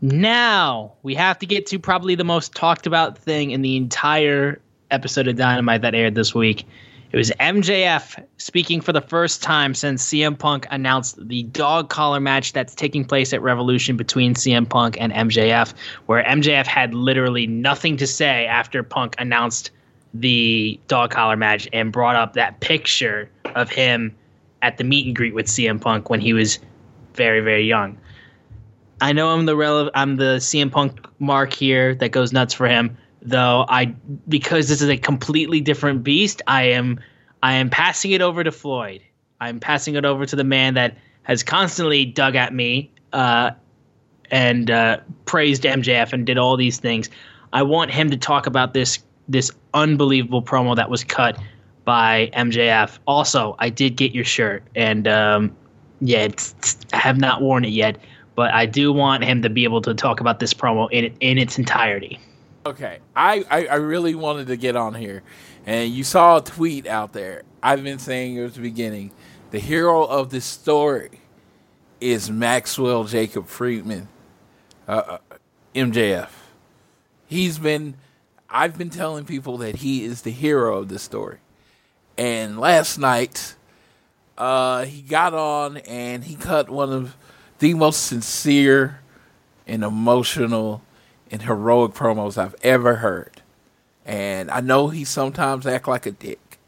Now 0.00 0.92
we 1.02 1.14
have 1.14 1.38
to 1.38 1.46
get 1.46 1.66
to 1.66 1.78
probably 1.78 2.14
the 2.14 2.24
most 2.24 2.54
talked 2.54 2.86
about 2.86 3.16
thing 3.16 3.52
in 3.52 3.62
the 3.62 3.76
entire 3.76 4.60
episode 4.90 5.28
of 5.28 5.36
Dynamite 5.36 5.82
that 5.82 5.94
aired 5.94 6.14
this 6.14 6.34
week. 6.34 6.66
It 7.10 7.16
was 7.16 7.30
MJF 7.40 8.22
speaking 8.36 8.80
for 8.82 8.92
the 8.92 9.00
first 9.00 9.42
time 9.42 9.74
since 9.74 10.04
CM 10.04 10.38
Punk 10.38 10.66
announced 10.70 11.26
the 11.26 11.44
dog 11.44 11.88
collar 11.88 12.20
match 12.20 12.52
that's 12.52 12.74
taking 12.74 13.04
place 13.04 13.32
at 13.32 13.40
Revolution 13.40 13.96
between 13.96 14.34
CM 14.34 14.68
Punk 14.68 15.00
and 15.00 15.10
MJF, 15.12 15.72
where 16.06 16.22
MJF 16.24 16.66
had 16.66 16.92
literally 16.92 17.46
nothing 17.46 17.96
to 17.96 18.06
say 18.06 18.46
after 18.46 18.82
Punk 18.82 19.14
announced 19.18 19.70
the 20.12 20.78
dog 20.88 21.10
collar 21.10 21.36
match 21.36 21.66
and 21.72 21.92
brought 21.92 22.16
up 22.16 22.34
that 22.34 22.60
picture 22.60 23.30
of 23.54 23.70
him 23.70 24.14
at 24.62 24.78
the 24.78 24.84
meet 24.84 25.06
and 25.06 25.14
greet 25.14 25.34
with 25.34 25.46
CM 25.46 25.80
Punk 25.80 26.10
when 26.10 26.20
he 26.20 26.32
was 26.32 26.58
very, 27.14 27.40
very 27.40 27.66
young. 27.66 27.98
I 29.00 29.12
know 29.12 29.28
I'm 29.30 29.46
the 29.46 29.54
rele- 29.54 29.90
I'm 29.94 30.16
the 30.16 30.36
CM 30.38 30.70
Punk 30.70 31.06
mark 31.20 31.52
here 31.52 31.94
that 31.96 32.10
goes 32.10 32.32
nuts 32.32 32.54
for 32.54 32.66
him 32.68 32.96
though 33.22 33.64
I 33.68 33.86
because 34.28 34.68
this 34.68 34.80
is 34.80 34.88
a 34.88 34.96
completely 34.96 35.60
different 35.60 36.02
beast, 36.02 36.42
I 36.46 36.64
am 36.64 37.00
I 37.42 37.54
am 37.54 37.70
passing 37.70 38.12
it 38.12 38.20
over 38.20 38.42
to 38.44 38.52
Floyd. 38.52 39.02
I'm 39.40 39.60
passing 39.60 39.94
it 39.94 40.04
over 40.04 40.26
to 40.26 40.36
the 40.36 40.44
man 40.44 40.74
that 40.74 40.96
has 41.22 41.42
constantly 41.42 42.04
dug 42.04 42.34
at 42.34 42.52
me 42.52 42.90
uh, 43.12 43.52
and 44.30 44.70
uh, 44.70 44.98
praised 45.26 45.62
MJF 45.62 46.12
and 46.12 46.26
did 46.26 46.38
all 46.38 46.56
these 46.56 46.78
things. 46.78 47.08
I 47.52 47.62
want 47.62 47.90
him 47.90 48.10
to 48.10 48.16
talk 48.16 48.46
about 48.46 48.74
this 48.74 48.98
this 49.28 49.50
unbelievable 49.74 50.42
promo 50.42 50.74
that 50.76 50.90
was 50.90 51.04
cut 51.04 51.38
by 51.88 52.28
MJF. 52.34 52.98
Also, 53.06 53.56
I 53.60 53.70
did 53.70 53.96
get 53.96 54.14
your 54.14 54.26
shirt, 54.26 54.62
and 54.74 55.08
um, 55.08 55.56
yeah, 56.02 56.18
it's, 56.18 56.54
it's, 56.58 56.76
I 56.92 56.98
have 56.98 57.16
not 57.16 57.40
worn 57.40 57.64
it 57.64 57.70
yet, 57.70 57.96
but 58.34 58.52
I 58.52 58.66
do 58.66 58.92
want 58.92 59.24
him 59.24 59.40
to 59.40 59.48
be 59.48 59.64
able 59.64 59.80
to 59.80 59.94
talk 59.94 60.20
about 60.20 60.38
this 60.38 60.52
promo 60.52 60.90
in 60.92 61.06
in 61.20 61.38
its 61.38 61.56
entirety. 61.56 62.20
Okay, 62.66 62.98
I, 63.16 63.42
I, 63.50 63.66
I 63.68 63.74
really 63.76 64.14
wanted 64.14 64.48
to 64.48 64.58
get 64.58 64.76
on 64.76 64.92
here, 64.92 65.22
and 65.64 65.90
you 65.90 66.04
saw 66.04 66.36
a 66.36 66.42
tweet 66.42 66.86
out 66.86 67.14
there. 67.14 67.44
I've 67.62 67.82
been 67.82 67.98
saying 67.98 68.36
it 68.36 68.44
at 68.44 68.52
the 68.52 68.60
beginning. 68.60 69.10
The 69.50 69.58
hero 69.58 70.04
of 70.04 70.28
this 70.28 70.44
story 70.44 71.22
is 72.02 72.30
Maxwell 72.30 73.04
Jacob 73.04 73.46
Friedman, 73.46 74.08
uh, 74.86 74.90
uh 75.30 75.36
MJF. 75.74 76.28
He's 77.24 77.58
been, 77.58 77.94
I've 78.50 78.76
been 78.76 78.90
telling 78.90 79.24
people 79.24 79.56
that 79.56 79.76
he 79.76 80.04
is 80.04 80.20
the 80.20 80.32
hero 80.32 80.80
of 80.80 80.88
this 80.90 81.02
story. 81.02 81.38
And 82.18 82.58
last 82.58 82.98
night, 82.98 83.54
uh, 84.36 84.84
he 84.84 85.02
got 85.02 85.34
on 85.34 85.76
and 85.78 86.24
he 86.24 86.34
cut 86.34 86.68
one 86.68 86.92
of 86.92 87.16
the 87.60 87.74
most 87.74 88.06
sincere 88.06 89.00
and 89.68 89.84
emotional 89.84 90.82
and 91.30 91.42
heroic 91.42 91.92
promos 91.92 92.36
I've 92.36 92.56
ever 92.64 92.96
heard. 92.96 93.42
And 94.04 94.50
I 94.50 94.60
know 94.60 94.88
he 94.88 95.04
sometimes 95.04 95.64
act 95.64 95.86
like 95.86 96.06
a 96.06 96.10
dick, 96.10 96.58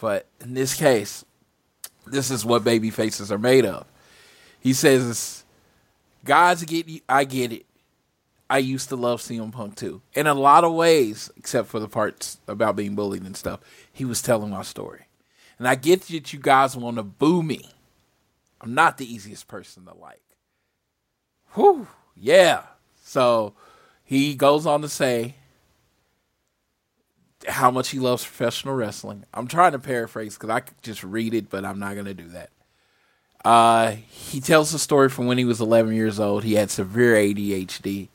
but 0.00 0.26
in 0.40 0.54
this 0.54 0.74
case, 0.74 1.24
this 2.04 2.30
is 2.30 2.44
what 2.44 2.64
baby 2.64 2.90
faces 2.90 3.30
are 3.30 3.38
made 3.38 3.64
of. 3.64 3.86
He 4.58 4.72
says, 4.72 5.44
"Guys 6.24 6.64
get 6.64 6.88
I 7.08 7.24
get 7.24 7.52
it. 7.52 7.66
I 8.48 8.58
used 8.58 8.88
to 8.88 8.96
love 8.96 9.20
CM 9.20 9.52
Punk 9.52 9.76
too. 9.76 10.02
In 10.14 10.26
a 10.26 10.34
lot 10.34 10.64
of 10.64 10.72
ways, 10.72 11.30
except 11.36 11.68
for 11.68 11.78
the 11.78 11.86
parts 11.86 12.38
about 12.48 12.74
being 12.74 12.96
bullied 12.96 13.22
and 13.22 13.36
stuff, 13.36 13.60
he 14.00 14.06
was 14.06 14.22
telling 14.22 14.48
my 14.48 14.62
story. 14.62 15.04
And 15.58 15.68
I 15.68 15.74
get 15.74 16.00
that 16.04 16.32
you 16.32 16.38
guys 16.38 16.74
want 16.74 16.96
to 16.96 17.02
boo 17.02 17.42
me. 17.42 17.68
I'm 18.58 18.72
not 18.72 18.96
the 18.96 19.04
easiest 19.04 19.46
person 19.46 19.84
to 19.84 19.92
like. 19.94 20.22
Whew, 21.52 21.86
yeah. 22.16 22.62
So 23.04 23.52
he 24.02 24.34
goes 24.34 24.64
on 24.64 24.80
to 24.80 24.88
say 24.88 25.34
how 27.46 27.70
much 27.70 27.90
he 27.90 27.98
loves 27.98 28.24
professional 28.24 28.74
wrestling. 28.74 29.26
I'm 29.34 29.46
trying 29.46 29.72
to 29.72 29.78
paraphrase 29.78 30.32
because 30.32 30.48
I 30.48 30.60
could 30.60 30.80
just 30.82 31.04
read 31.04 31.34
it, 31.34 31.50
but 31.50 31.66
I'm 31.66 31.78
not 31.78 31.92
going 31.92 32.06
to 32.06 32.14
do 32.14 32.28
that. 32.28 32.48
Uh, 33.44 33.96
he 34.08 34.40
tells 34.40 34.72
the 34.72 34.78
story 34.78 35.10
from 35.10 35.26
when 35.26 35.36
he 35.36 35.44
was 35.44 35.60
11 35.60 35.92
years 35.92 36.18
old. 36.18 36.42
He 36.42 36.54
had 36.54 36.70
severe 36.70 37.16
ADHD. 37.16 38.08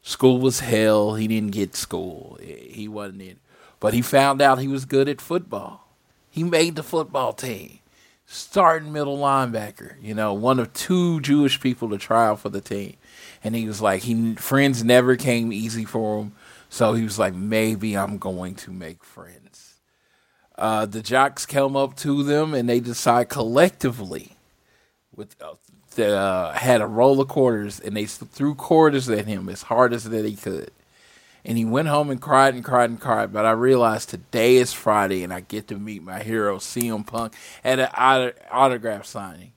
School 0.00 0.40
was 0.40 0.60
hell. 0.60 1.16
He 1.16 1.28
didn't 1.28 1.52
get 1.52 1.74
school. 1.74 2.38
He 2.40 2.88
wasn't 2.88 3.20
in. 3.20 3.40
But 3.80 3.94
he 3.94 4.02
found 4.02 4.42
out 4.42 4.58
he 4.58 4.68
was 4.68 4.84
good 4.84 5.08
at 5.08 5.20
football. 5.20 5.88
He 6.30 6.42
made 6.42 6.76
the 6.76 6.82
football 6.82 7.32
team. 7.32 7.78
Starting 8.30 8.92
middle 8.92 9.16
linebacker, 9.16 9.94
you 10.02 10.14
know, 10.14 10.34
one 10.34 10.58
of 10.58 10.70
two 10.74 11.18
Jewish 11.20 11.60
people 11.60 11.88
to 11.88 11.96
try 11.96 12.26
out 12.26 12.40
for 12.40 12.50
the 12.50 12.60
team 12.60 12.96
and 13.42 13.54
he 13.54 13.66
was 13.66 13.80
like, 13.80 14.02
he 14.02 14.34
friends 14.34 14.84
never 14.84 15.16
came 15.16 15.52
easy 15.52 15.84
for 15.84 16.20
him, 16.20 16.32
so 16.68 16.94
he 16.94 17.04
was 17.04 17.18
like, 17.18 17.34
maybe 17.34 17.96
I'm 17.96 18.18
going 18.18 18.54
to 18.56 18.70
make 18.70 19.04
friends. 19.04 19.74
Uh, 20.56 20.86
the 20.86 21.02
jocks 21.02 21.46
come 21.46 21.76
up 21.76 21.96
to 21.96 22.22
them 22.22 22.52
and 22.52 22.68
they 22.68 22.80
decide 22.80 23.28
collectively, 23.28 24.32
with 25.14 25.36
uh, 25.40 25.54
the, 25.94 26.16
uh, 26.16 26.52
had 26.52 26.80
a 26.80 26.86
roll 26.86 27.20
of 27.20 27.28
quarters 27.28 27.80
and 27.80 27.96
they 27.96 28.06
threw 28.06 28.54
quarters 28.54 29.08
at 29.08 29.26
him 29.26 29.48
as 29.48 29.62
hard 29.62 29.92
as 29.92 30.04
that 30.04 30.24
he 30.24 30.34
could. 30.34 30.70
And 31.48 31.56
he 31.56 31.64
went 31.64 31.88
home 31.88 32.10
and 32.10 32.20
cried 32.20 32.54
and 32.54 32.62
cried 32.62 32.90
and 32.90 33.00
cried. 33.00 33.32
But 33.32 33.46
I 33.46 33.52
realized 33.52 34.10
today 34.10 34.56
is 34.56 34.74
Friday 34.74 35.24
and 35.24 35.32
I 35.32 35.40
get 35.40 35.66
to 35.68 35.78
meet 35.78 36.02
my 36.02 36.22
hero, 36.22 36.58
CM 36.58 37.06
Punk, 37.06 37.32
at 37.64 37.78
an 37.78 38.32
autograph 38.50 39.06
signing. 39.06 39.52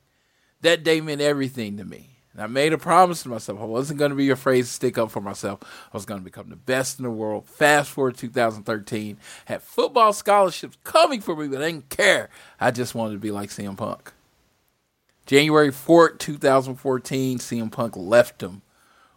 That 0.62 0.86
day 0.86 1.02
meant 1.02 1.20
everything 1.20 1.76
to 1.76 1.84
me. 1.84 2.12
And 2.32 2.42
I 2.42 2.48
made 2.48 2.72
a 2.72 2.78
promise 2.78 3.24
to 3.24 3.30
myself. 3.30 3.60
I 3.60 3.66
wasn't 3.66 4.00
going 4.00 4.12
to 4.12 4.16
be 4.16 4.30
afraid 4.30 4.62
to 4.62 4.68
stick 4.68 4.98
up 4.98 5.12
for 5.12 5.20
myself. 5.20 5.60
I 5.92 5.98
was 5.98 6.06
going 6.06 6.22
to 6.22 6.24
become 6.24 6.50
the 6.50 6.56
best 6.56 6.98
in 6.98 7.04
the 7.04 7.12
world. 7.12 7.46
Fast 7.46 7.92
forward 7.92 8.16
2013, 8.16 9.18
had 9.44 9.62
football 9.62 10.14
scholarships 10.14 10.78
coming 10.86 11.20
for 11.20 11.36
me, 11.36 11.50
but 11.50 11.62
I 11.62 11.72
didn't 11.72 11.90
care. 11.90 12.30
I 12.58 12.72
just 12.72 12.96
wanted 12.96 13.16
to 13.16 13.20
be 13.20 13.32
like 13.32 13.50
CM 13.50 13.76
Punk. 13.76 14.14
January 15.26 15.72
4th, 15.72 16.20
2014, 16.20 17.40
CM 17.40 17.70
Punk 17.70 17.98
left 17.98 18.42
him 18.42 18.62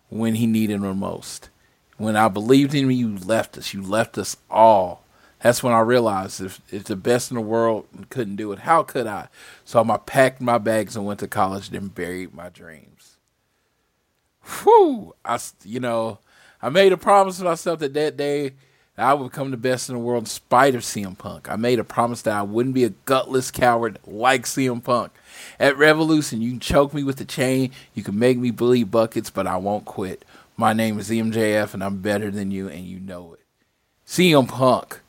when 0.08 0.34
he 0.34 0.48
needed 0.48 0.82
him 0.82 0.98
most. 0.98 1.50
When 1.96 2.16
I 2.16 2.28
believed 2.28 2.74
in 2.74 2.90
you, 2.90 3.08
you 3.08 3.18
left 3.18 3.56
us. 3.56 3.72
You 3.72 3.82
left 3.82 4.18
us 4.18 4.36
all 4.50 5.04
that's 5.44 5.62
when 5.62 5.74
I 5.74 5.80
realized 5.80 6.40
if, 6.40 6.62
if 6.70 6.84
the 6.84 6.96
best 6.96 7.30
in 7.30 7.34
the 7.34 7.42
world 7.42 7.86
couldn't 8.08 8.36
do 8.36 8.50
it, 8.52 8.60
how 8.60 8.82
could 8.82 9.06
I? 9.06 9.28
So 9.66 9.78
I 9.78 9.96
packed 9.98 10.40
my 10.40 10.56
bags 10.56 10.96
and 10.96 11.04
went 11.04 11.20
to 11.20 11.28
college, 11.28 11.68
then 11.68 11.88
buried 11.88 12.32
my 12.32 12.48
dreams. 12.48 13.18
Whew! 14.42 15.14
I, 15.22 15.38
you 15.62 15.80
know, 15.80 16.18
I 16.62 16.70
made 16.70 16.92
a 16.92 16.96
promise 16.96 17.36
to 17.38 17.44
myself 17.44 17.80
that 17.80 17.92
that 17.92 18.16
day 18.16 18.52
I 18.96 19.12
would 19.12 19.32
become 19.32 19.50
the 19.50 19.58
best 19.58 19.90
in 19.90 19.96
the 19.96 20.00
world 20.00 20.22
in 20.22 20.26
spite 20.26 20.74
of 20.74 20.80
CM 20.80 21.18
Punk. 21.18 21.50
I 21.50 21.56
made 21.56 21.78
a 21.78 21.84
promise 21.84 22.22
that 22.22 22.38
I 22.38 22.42
wouldn't 22.42 22.74
be 22.74 22.84
a 22.84 22.94
gutless 23.04 23.50
coward 23.50 23.98
like 24.06 24.44
CM 24.44 24.82
Punk. 24.82 25.12
At 25.60 25.76
Revolution, 25.76 26.40
you 26.40 26.52
can 26.52 26.60
choke 26.60 26.94
me 26.94 27.02
with 27.02 27.16
the 27.16 27.26
chain, 27.26 27.70
you 27.92 28.02
can 28.02 28.18
make 28.18 28.38
me 28.38 28.50
bleed 28.50 28.90
buckets, 28.90 29.28
but 29.28 29.46
I 29.46 29.58
won't 29.58 29.84
quit. 29.84 30.24
My 30.56 30.72
name 30.72 30.98
is 30.98 31.10
MJF, 31.10 31.74
and 31.74 31.82
I'm 31.82 31.98
better 31.98 32.30
than 32.30 32.50
you, 32.50 32.68
and 32.68 32.84
you 32.84 33.00
know 33.00 33.34
it. 33.34 33.40
CM 34.06 34.48
Punk 34.48 35.00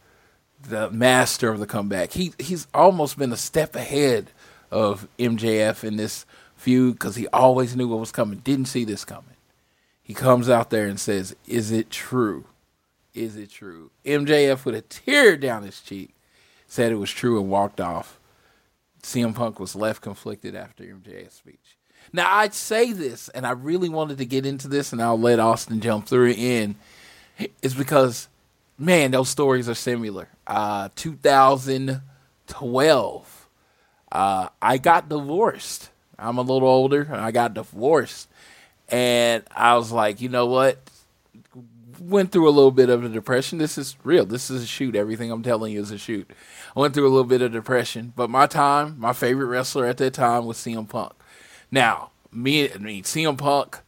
the 0.67 0.89
master 0.91 1.49
of 1.49 1.59
the 1.59 1.67
comeback. 1.67 2.13
He 2.13 2.33
he's 2.39 2.67
almost 2.73 3.17
been 3.17 3.31
a 3.31 3.37
step 3.37 3.75
ahead 3.75 4.31
of 4.71 5.07
MJF 5.19 5.83
in 5.83 5.97
this 5.97 6.25
feud 6.55 6.93
because 6.93 7.15
he 7.15 7.27
always 7.27 7.75
knew 7.75 7.87
what 7.87 7.99
was 7.99 8.11
coming. 8.11 8.39
Didn't 8.39 8.65
see 8.65 8.83
this 8.83 9.05
coming. 9.05 9.35
He 10.01 10.13
comes 10.13 10.49
out 10.49 10.69
there 10.69 10.87
and 10.87 10.99
says, 10.99 11.35
"Is 11.47 11.71
it 11.71 11.89
true? 11.89 12.45
Is 13.13 13.35
it 13.35 13.51
true?" 13.51 13.91
MJF 14.05 14.65
with 14.65 14.75
a 14.75 14.81
tear 14.81 15.37
down 15.37 15.63
his 15.63 15.81
cheek 15.81 16.15
said 16.67 16.91
it 16.91 16.95
was 16.95 17.11
true 17.11 17.39
and 17.39 17.49
walked 17.49 17.79
off. 17.79 18.19
CM 19.01 19.35
Punk 19.35 19.59
was 19.59 19.75
left 19.75 20.01
conflicted 20.01 20.55
after 20.55 20.83
MJF's 20.83 21.35
speech. 21.35 21.74
Now 22.15 22.33
I'd 22.33 22.53
say 22.53 22.93
this, 22.93 23.29
and 23.29 23.45
I 23.45 23.51
really 23.51 23.89
wanted 23.89 24.17
to 24.19 24.25
get 24.25 24.45
into 24.45 24.67
this, 24.67 24.93
and 24.93 25.01
I'll 25.01 25.19
let 25.19 25.39
Austin 25.39 25.81
jump 25.81 26.07
through 26.07 26.29
it 26.29 26.37
in, 26.37 26.75
is 27.61 27.73
because 27.73 28.29
man, 28.77 29.11
those 29.11 29.29
stories 29.29 29.69
are 29.69 29.75
similar. 29.75 30.27
Uh, 30.47 30.89
2012, 30.95 33.49
uh, 34.11 34.49
I 34.61 34.77
got 34.77 35.09
divorced. 35.09 35.89
I'm 36.17 36.37
a 36.37 36.41
little 36.41 36.67
older. 36.67 37.09
I 37.11 37.31
got 37.31 37.53
divorced, 37.53 38.29
and 38.87 39.43
I 39.53 39.75
was 39.75 39.91
like, 39.91 40.21
you 40.21 40.29
know 40.29 40.45
what? 40.45 40.79
went 41.99 42.31
through 42.31 42.47
a 42.47 42.51
little 42.51 42.71
bit 42.71 42.89
of 42.89 43.03
a 43.03 43.09
depression. 43.09 43.57
This 43.57 43.77
is 43.77 43.95
real. 44.03 44.25
This 44.25 44.49
is 44.49 44.63
a 44.63 44.67
shoot. 44.67 44.95
Everything 44.95 45.31
I'm 45.31 45.43
telling 45.43 45.73
you 45.73 45.81
is 45.81 45.91
a 45.91 45.97
shoot. 45.97 46.29
I 46.75 46.79
went 46.79 46.93
through 46.93 47.07
a 47.07 47.09
little 47.09 47.23
bit 47.23 47.41
of 47.41 47.51
depression, 47.51 48.13
but 48.15 48.29
my 48.29 48.47
time, 48.47 48.95
my 48.99 49.13
favorite 49.13 49.45
wrestler 49.45 49.85
at 49.85 49.97
that 49.97 50.13
time 50.13 50.45
was 50.45 50.57
CM 50.57 50.87
Punk. 50.87 51.13
Now, 51.71 52.11
me, 52.31 52.71
I 52.71 52.77
mean, 52.77 53.03
CM 53.03 53.37
Punk 53.37 53.79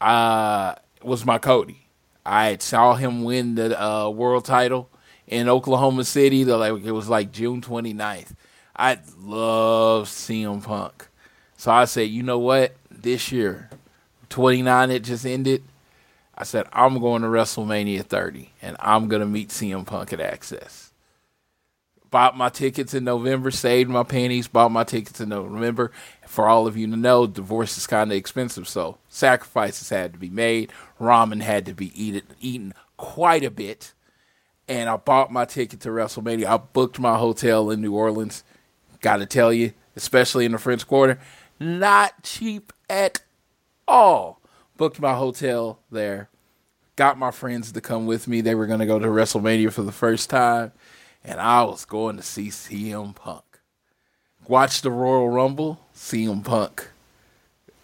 uh, 0.00 0.74
was 1.02 1.24
my 1.24 1.38
Cody. 1.38 1.86
I 2.26 2.56
saw 2.58 2.94
him 2.94 3.24
win 3.24 3.54
the 3.54 3.80
uh, 3.82 4.08
world 4.08 4.44
title 4.44 4.88
in 5.26 5.48
Oklahoma 5.48 6.04
City. 6.04 6.44
The, 6.44 6.56
like, 6.56 6.84
it 6.84 6.92
was 6.92 7.08
like 7.08 7.32
June 7.32 7.60
29th. 7.60 8.32
I 8.76 8.98
love 9.20 10.08
CM 10.08 10.62
Punk. 10.62 11.08
So 11.56 11.70
I 11.70 11.84
said, 11.84 12.08
you 12.08 12.22
know 12.22 12.38
what? 12.38 12.74
This 12.90 13.30
year, 13.30 13.70
29, 14.30 14.90
it 14.90 15.04
just 15.04 15.24
ended. 15.24 15.62
I 16.36 16.44
said, 16.44 16.66
I'm 16.72 16.98
going 16.98 17.22
to 17.22 17.28
WrestleMania 17.28 18.02
30 18.02 18.50
and 18.60 18.76
I'm 18.80 19.08
going 19.08 19.20
to 19.20 19.26
meet 19.26 19.50
CM 19.50 19.86
Punk 19.86 20.12
at 20.12 20.18
Axxess. 20.18 20.90
Bought 22.10 22.36
my 22.36 22.48
tickets 22.48 22.94
in 22.94 23.04
November, 23.04 23.50
saved 23.50 23.90
my 23.90 24.02
pennies, 24.02 24.48
bought 24.48 24.72
my 24.72 24.84
tickets 24.84 25.20
in 25.20 25.28
November. 25.28 25.92
For 26.34 26.48
all 26.48 26.66
of 26.66 26.76
you 26.76 26.88
to 26.88 26.96
know, 26.96 27.26
divorce 27.26 27.78
is 27.78 27.86
kind 27.86 28.10
of 28.10 28.16
expensive, 28.16 28.68
so 28.68 28.98
sacrifices 29.08 29.88
had 29.88 30.12
to 30.14 30.18
be 30.18 30.30
made. 30.30 30.72
Ramen 31.00 31.42
had 31.42 31.64
to 31.66 31.74
be 31.74 31.92
eaten, 32.00 32.22
eaten 32.40 32.74
quite 32.96 33.44
a 33.44 33.50
bit. 33.50 33.92
And 34.66 34.88
I 34.88 34.96
bought 34.96 35.30
my 35.30 35.44
ticket 35.44 35.80
to 35.80 35.90
WrestleMania. 35.90 36.46
I 36.46 36.56
booked 36.56 36.98
my 36.98 37.16
hotel 37.18 37.70
in 37.70 37.80
New 37.80 37.94
Orleans. 37.94 38.42
Got 39.00 39.18
to 39.18 39.26
tell 39.26 39.52
you, 39.52 39.74
especially 39.94 40.44
in 40.44 40.52
the 40.52 40.58
French 40.58 40.86
Quarter, 40.86 41.20
not 41.60 42.22
cheap 42.22 42.72
at 42.90 43.20
all 43.86 44.40
booked 44.76 45.00
my 45.00 45.14
hotel 45.14 45.80
there, 45.90 46.28
got 46.96 47.18
my 47.18 47.30
friends 47.30 47.72
to 47.72 47.80
come 47.80 48.06
with 48.06 48.28
me. 48.28 48.40
They 48.40 48.54
were 48.54 48.66
going 48.66 48.80
to 48.80 48.86
go 48.86 48.98
to 48.98 49.06
WrestleMania 49.06 49.72
for 49.72 49.82
the 49.82 49.92
first 49.92 50.30
time, 50.30 50.72
and 51.22 51.40
I 51.40 51.62
was 51.64 51.84
going 51.84 52.16
to 52.16 52.22
see 52.22 52.48
CM 52.48 53.14
Punk. 53.14 53.44
Watch 54.46 54.82
the 54.82 54.90
Royal 54.90 55.30
Rumble, 55.30 55.80
CM 55.94 56.44
Punk 56.44 56.88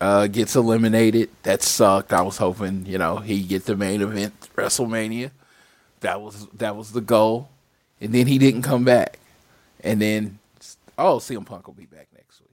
uh, 0.01 0.27
gets 0.27 0.57
eliminated. 0.57 1.31
That 1.43 1.63
sucked. 1.63 2.13
I 2.13 2.23
was 2.23 2.39
hoping, 2.39 2.87
you 2.87 2.99
know, 2.99 3.19
he'd 3.19 3.49
get 3.49 3.65
the 3.65 3.77
main 3.77 4.03
event 4.03 4.35
WrestleMania. 4.57 5.31
That 6.01 6.21
was 6.21 6.47
that 6.55 6.77
was 6.77 6.93
the 6.93 7.03
goal, 7.03 7.51
and 8.01 8.15
then 8.15 8.27
he 8.27 8.39
didn't 8.39 8.63
come 8.63 8.85
back. 8.85 9.19
And 9.83 10.01
then, 10.01 10.39
oh, 10.97 11.17
CM 11.19 11.45
Punk 11.45 11.67
will 11.67 11.75
be 11.75 11.87
back 11.87 12.09
next 12.15 12.41
week. 12.41 12.51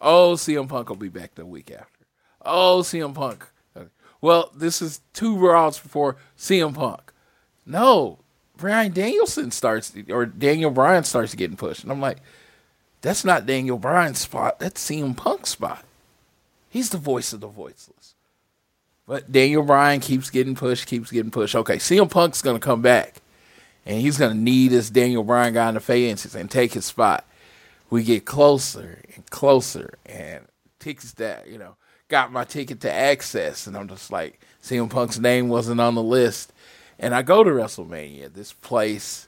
Oh, 0.00 0.32
CM 0.34 0.68
Punk 0.68 0.88
will 0.88 0.96
be 0.96 1.08
back 1.08 1.34
the 1.34 1.44
week 1.44 1.70
after. 1.70 2.06
Oh, 2.42 2.80
CM 2.82 3.14
Punk 3.14 3.46
well, 4.20 4.50
this 4.54 4.82
is 4.82 5.00
two 5.12 5.36
rounds 5.36 5.78
before 5.78 6.16
CM 6.36 6.74
Punk. 6.74 7.12
No, 7.64 8.18
Bryan 8.56 8.92
Danielson 8.92 9.50
starts, 9.50 9.92
or 10.08 10.26
Daniel 10.26 10.70
Bryan 10.70 11.04
starts 11.04 11.34
getting 11.34 11.56
pushed. 11.56 11.82
And 11.82 11.92
I'm 11.92 12.00
like, 12.00 12.18
that's 13.02 13.24
not 13.24 13.46
Daniel 13.46 13.78
Bryan's 13.78 14.18
spot. 14.18 14.58
That's 14.58 14.88
CM 14.88 15.16
Punk's 15.16 15.50
spot. 15.50 15.84
He's 16.68 16.90
the 16.90 16.98
voice 16.98 17.32
of 17.32 17.40
the 17.40 17.48
voiceless. 17.48 18.14
But 19.06 19.32
Daniel 19.32 19.64
Bryan 19.64 20.00
keeps 20.00 20.30
getting 20.30 20.54
pushed, 20.54 20.86
keeps 20.86 21.10
getting 21.10 21.32
pushed. 21.32 21.56
Okay, 21.56 21.76
CM 21.76 22.10
Punk's 22.10 22.42
going 22.42 22.56
to 22.56 22.64
come 22.64 22.82
back. 22.82 23.16
And 23.86 24.00
he's 24.00 24.18
going 24.18 24.32
to 24.32 24.38
need 24.38 24.68
this 24.68 24.90
Daniel 24.90 25.24
Bryan 25.24 25.54
guy 25.54 25.68
in 25.68 25.74
the 25.74 25.80
faces 25.80 26.34
and 26.34 26.50
take 26.50 26.74
his 26.74 26.84
spot. 26.84 27.24
We 27.88 28.04
get 28.04 28.24
closer 28.24 29.02
and 29.14 29.28
closer 29.30 29.94
and 30.06 30.44
tickets 30.78 31.12
that, 31.14 31.48
you 31.48 31.58
know, 31.58 31.74
got 32.08 32.30
my 32.30 32.44
ticket 32.44 32.80
to 32.82 32.88
Axxess, 32.88 33.66
and 33.66 33.76
I'm 33.76 33.88
just 33.88 34.12
like, 34.12 34.40
CM 34.62 34.90
Punk's 34.90 35.18
name 35.18 35.48
wasn't 35.48 35.80
on 35.80 35.94
the 35.94 36.02
list. 36.02 36.52
And 36.98 37.14
I 37.14 37.22
go 37.22 37.42
to 37.42 37.50
WrestleMania, 37.50 38.32
this 38.32 38.52
place, 38.52 39.26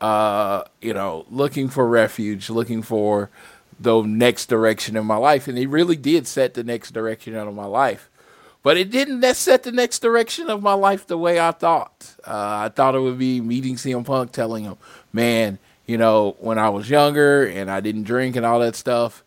uh, 0.00 0.64
you 0.80 0.94
know, 0.94 1.26
looking 1.30 1.68
for 1.68 1.86
refuge, 1.86 2.50
looking 2.50 2.82
for 2.82 3.30
the 3.78 4.02
next 4.02 4.46
direction 4.46 4.96
in 4.96 5.04
my 5.04 5.16
life. 5.16 5.48
And 5.48 5.58
he 5.58 5.66
really 5.66 5.96
did 5.96 6.26
set 6.26 6.54
the 6.54 6.64
next 6.64 6.92
direction 6.92 7.34
out 7.34 7.48
of 7.48 7.54
my 7.54 7.66
life. 7.66 8.10
But 8.62 8.76
it 8.76 8.90
didn't 8.90 9.22
set 9.34 9.62
the 9.62 9.70
next 9.70 10.00
direction 10.00 10.50
of 10.50 10.62
my 10.62 10.72
life 10.72 11.06
the 11.06 11.16
way 11.16 11.38
I 11.38 11.52
thought. 11.52 12.16
Uh, 12.26 12.64
I 12.64 12.68
thought 12.68 12.96
it 12.96 13.00
would 13.00 13.18
be 13.18 13.40
meeting 13.40 13.76
CM 13.76 14.04
Punk, 14.04 14.32
telling 14.32 14.64
him, 14.64 14.76
man, 15.12 15.58
you 15.86 15.96
know, 15.96 16.36
when 16.40 16.58
I 16.58 16.68
was 16.70 16.90
younger 16.90 17.46
and 17.46 17.70
I 17.70 17.80
didn't 17.80 18.02
drink 18.02 18.34
and 18.34 18.44
all 18.44 18.58
that 18.60 18.74
stuff, 18.74 19.22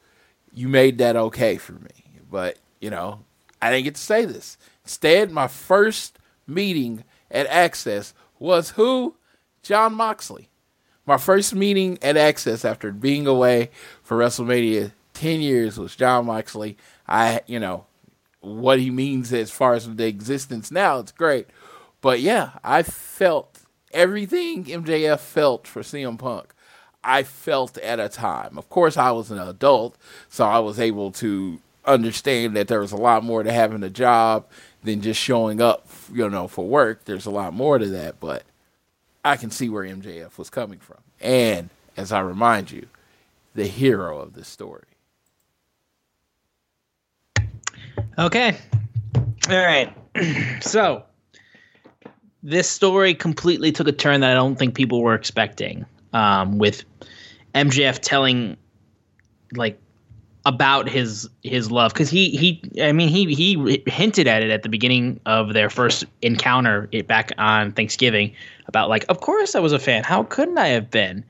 you 0.53 0.67
made 0.67 0.97
that 0.97 1.15
okay 1.15 1.57
for 1.57 1.73
me. 1.73 1.89
But 2.29 2.57
you 2.81 2.89
know, 2.89 3.21
I 3.61 3.71
didn't 3.71 3.85
get 3.85 3.95
to 3.95 4.01
say 4.01 4.25
this. 4.25 4.57
Instead, 4.83 5.31
my 5.31 5.47
first 5.47 6.19
meeting 6.45 7.05
at 7.31 7.47
Axxess 7.47 8.13
was 8.39 8.71
who? 8.71 9.15
Jon 9.63 9.93
Moxley. 9.93 10.48
My 11.09 11.17
first 11.17 11.55
meeting 11.55 11.97
at 12.03 12.17
Axxess 12.17 12.63
after 12.63 12.91
being 12.91 13.25
away 13.25 13.71
for 14.03 14.15
WrestleMania 14.15 14.91
10 15.15 15.41
years 15.41 15.79
was 15.79 15.95
Jon 15.95 16.27
Moxley. 16.27 16.77
I, 17.07 17.41
you 17.47 17.59
know, 17.59 17.87
what 18.41 18.79
he 18.79 18.91
means 18.91 19.33
as 19.33 19.49
far 19.49 19.73
as 19.73 19.91
the 19.91 20.05
existence 20.05 20.69
now, 20.69 20.99
it's 20.99 21.11
great. 21.11 21.47
But 22.01 22.19
yeah, 22.19 22.59
I 22.63 22.83
felt 22.83 23.61
everything 23.91 24.65
MJF 24.65 25.19
felt 25.19 25.65
for 25.65 25.81
CM 25.81 26.19
Punk. 26.19 26.53
I 27.03 27.23
felt 27.23 27.79
at 27.79 27.99
a 27.99 28.07
time. 28.07 28.55
Of 28.55 28.69
course, 28.69 28.95
I 28.95 29.09
was 29.09 29.31
an 29.31 29.39
adult, 29.39 29.97
so 30.29 30.45
I 30.45 30.59
was 30.59 30.79
able 30.79 31.11
to 31.13 31.59
understand 31.85 32.55
that 32.55 32.67
there 32.67 32.81
was 32.81 32.91
a 32.91 32.97
lot 32.97 33.23
more 33.23 33.41
to 33.41 33.51
having 33.51 33.81
a 33.81 33.89
job 33.89 34.45
than 34.83 35.01
just 35.01 35.19
showing 35.19 35.59
up, 35.59 35.87
you 36.13 36.29
know, 36.29 36.47
for 36.47 36.67
work. 36.67 37.05
There's 37.05 37.25
a 37.25 37.31
lot 37.31 37.55
more 37.55 37.79
to 37.79 37.87
that, 37.87 38.19
but 38.19 38.43
I 39.23 39.35
can 39.37 39.51
see 39.51 39.69
where 39.69 39.83
MJF 39.83 40.37
was 40.37 40.49
coming 40.49 40.79
from. 40.79 40.97
And 41.19 41.69
as 41.97 42.11
I 42.11 42.21
remind 42.21 42.71
you, 42.71 42.87
the 43.55 43.67
hero 43.67 44.19
of 44.19 44.33
this 44.33 44.47
story. 44.47 44.83
Okay. 48.17 48.57
All 49.49 49.65
right. 49.65 49.93
so, 50.61 51.03
this 52.41 52.69
story 52.69 53.13
completely 53.13 53.71
took 53.71 53.87
a 53.87 53.91
turn 53.91 54.21
that 54.21 54.31
I 54.31 54.33
don't 54.33 54.55
think 54.55 54.75
people 54.75 55.01
were 55.01 55.15
expecting. 55.15 55.85
Um, 56.13 56.57
with 56.57 56.83
MJF 57.53 57.99
telling, 57.99 58.57
like, 59.53 59.79
about 60.45 60.89
his 60.89 61.29
his 61.43 61.71
love. 61.71 61.93
Because 61.93 62.09
he 62.09 62.29
he 62.29 62.61
I 62.81 62.91
mean 62.91 63.09
he 63.09 63.33
he 63.33 63.83
hinted 63.87 64.27
at 64.27 64.41
it 64.41 64.49
at 64.49 64.63
the 64.63 64.69
beginning 64.69 65.19
of 65.25 65.53
their 65.53 65.69
first 65.69 66.05
encounter 66.21 66.89
it 66.91 67.07
back 67.07 67.31
on 67.37 67.71
Thanksgiving 67.73 68.33
about 68.67 68.89
like 68.89 69.05
of 69.09 69.21
course 69.21 69.55
I 69.55 69.59
was 69.59 69.73
a 69.73 69.79
fan. 69.79 70.03
How 70.03 70.23
couldn't 70.23 70.57
I 70.57 70.67
have 70.67 70.89
been? 70.89 71.23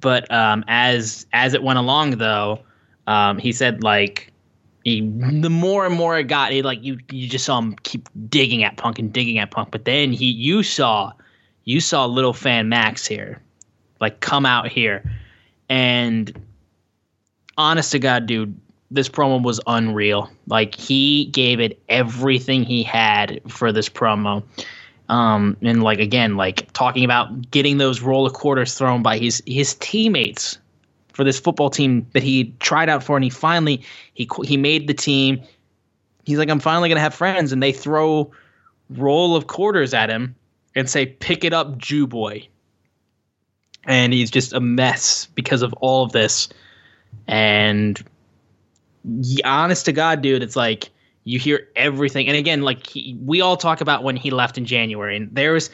But 0.00 0.30
um, 0.32 0.64
as 0.68 1.26
as 1.32 1.54
it 1.54 1.62
went 1.62 1.78
along 1.78 2.12
though 2.12 2.60
um, 3.06 3.38
he 3.38 3.52
said 3.52 3.82
like 3.82 4.32
he, 4.84 5.00
the 5.00 5.50
more 5.50 5.86
and 5.86 5.94
more 5.94 6.18
it 6.18 6.24
got 6.24 6.52
he 6.52 6.62
like 6.62 6.82
you 6.82 6.98
you 7.10 7.28
just 7.28 7.44
saw 7.44 7.58
him 7.58 7.76
keep 7.84 8.08
digging 8.28 8.64
at 8.64 8.76
Punk 8.76 8.98
and 8.98 9.12
digging 9.12 9.38
at 9.38 9.50
Punk. 9.50 9.70
But 9.70 9.84
then 9.84 10.12
he 10.12 10.26
you 10.26 10.62
saw 10.62 11.12
you 11.64 11.80
saw 11.80 12.04
little 12.06 12.32
fan 12.32 12.68
Max 12.68 13.06
here 13.06 13.40
like 14.02 14.20
come 14.20 14.44
out 14.44 14.68
here. 14.68 15.10
And 15.70 16.36
honest 17.56 17.92
to 17.92 17.98
God, 17.98 18.26
dude, 18.26 18.58
this 18.90 19.08
promo 19.08 19.42
was 19.42 19.60
unreal. 19.66 20.30
Like 20.46 20.74
he 20.74 21.26
gave 21.26 21.60
it 21.60 21.82
everything 21.88 22.62
he 22.64 22.82
had 22.82 23.40
for 23.48 23.72
this 23.72 23.88
promo. 23.88 24.42
Um, 25.08 25.56
and 25.62 25.82
like 25.82 25.98
again, 25.98 26.36
like 26.36 26.72
talking 26.72 27.04
about 27.04 27.50
getting 27.50 27.78
those 27.78 28.00
roller 28.00 28.30
quarters 28.30 28.74
thrown 28.74 29.02
by 29.02 29.18
his 29.18 29.42
his 29.46 29.74
teammates 29.74 30.58
for 31.12 31.24
this 31.24 31.38
football 31.38 31.70
team 31.70 32.06
that 32.12 32.22
he 32.22 32.54
tried 32.60 32.88
out 32.88 33.02
for, 33.02 33.16
and 33.16 33.24
he 33.24 33.30
finally 33.30 33.82
he 34.14 34.28
he 34.44 34.56
made 34.56 34.86
the 34.86 34.94
team. 34.94 35.42
He's 36.24 36.38
like, 36.38 36.48
I'm 36.48 36.60
finally 36.60 36.88
gonna 36.88 37.00
have 37.00 37.14
friends, 37.14 37.52
and 37.52 37.62
they 37.62 37.72
throw 37.72 38.30
roll 38.90 39.36
of 39.36 39.46
quarters 39.46 39.92
at 39.92 40.08
him 40.08 40.34
and 40.74 40.88
say, 40.88 41.06
"Pick 41.06 41.44
it 41.44 41.52
up, 41.52 41.76
Jew 41.78 42.06
boy." 42.06 42.46
And 43.84 44.12
he's 44.12 44.30
just 44.30 44.52
a 44.52 44.60
mess 44.60 45.26
because 45.34 45.62
of 45.62 45.72
all 45.74 46.04
of 46.04 46.12
this. 46.12 46.48
And 47.26 48.02
honest 49.44 49.84
to 49.86 49.92
God, 49.92 50.22
dude, 50.22 50.42
it's 50.42 50.56
like 50.56 50.90
you 51.24 51.38
hear 51.38 51.68
everything. 51.76 52.28
And 52.28 52.36
again, 52.36 52.62
like 52.62 52.86
he, 52.86 53.16
we 53.24 53.40
all 53.40 53.56
talk 53.56 53.80
about 53.80 54.02
when 54.02 54.16
he 54.16 54.30
left 54.30 54.58
in 54.58 54.64
January, 54.64 55.16
and 55.16 55.28
there's. 55.32 55.70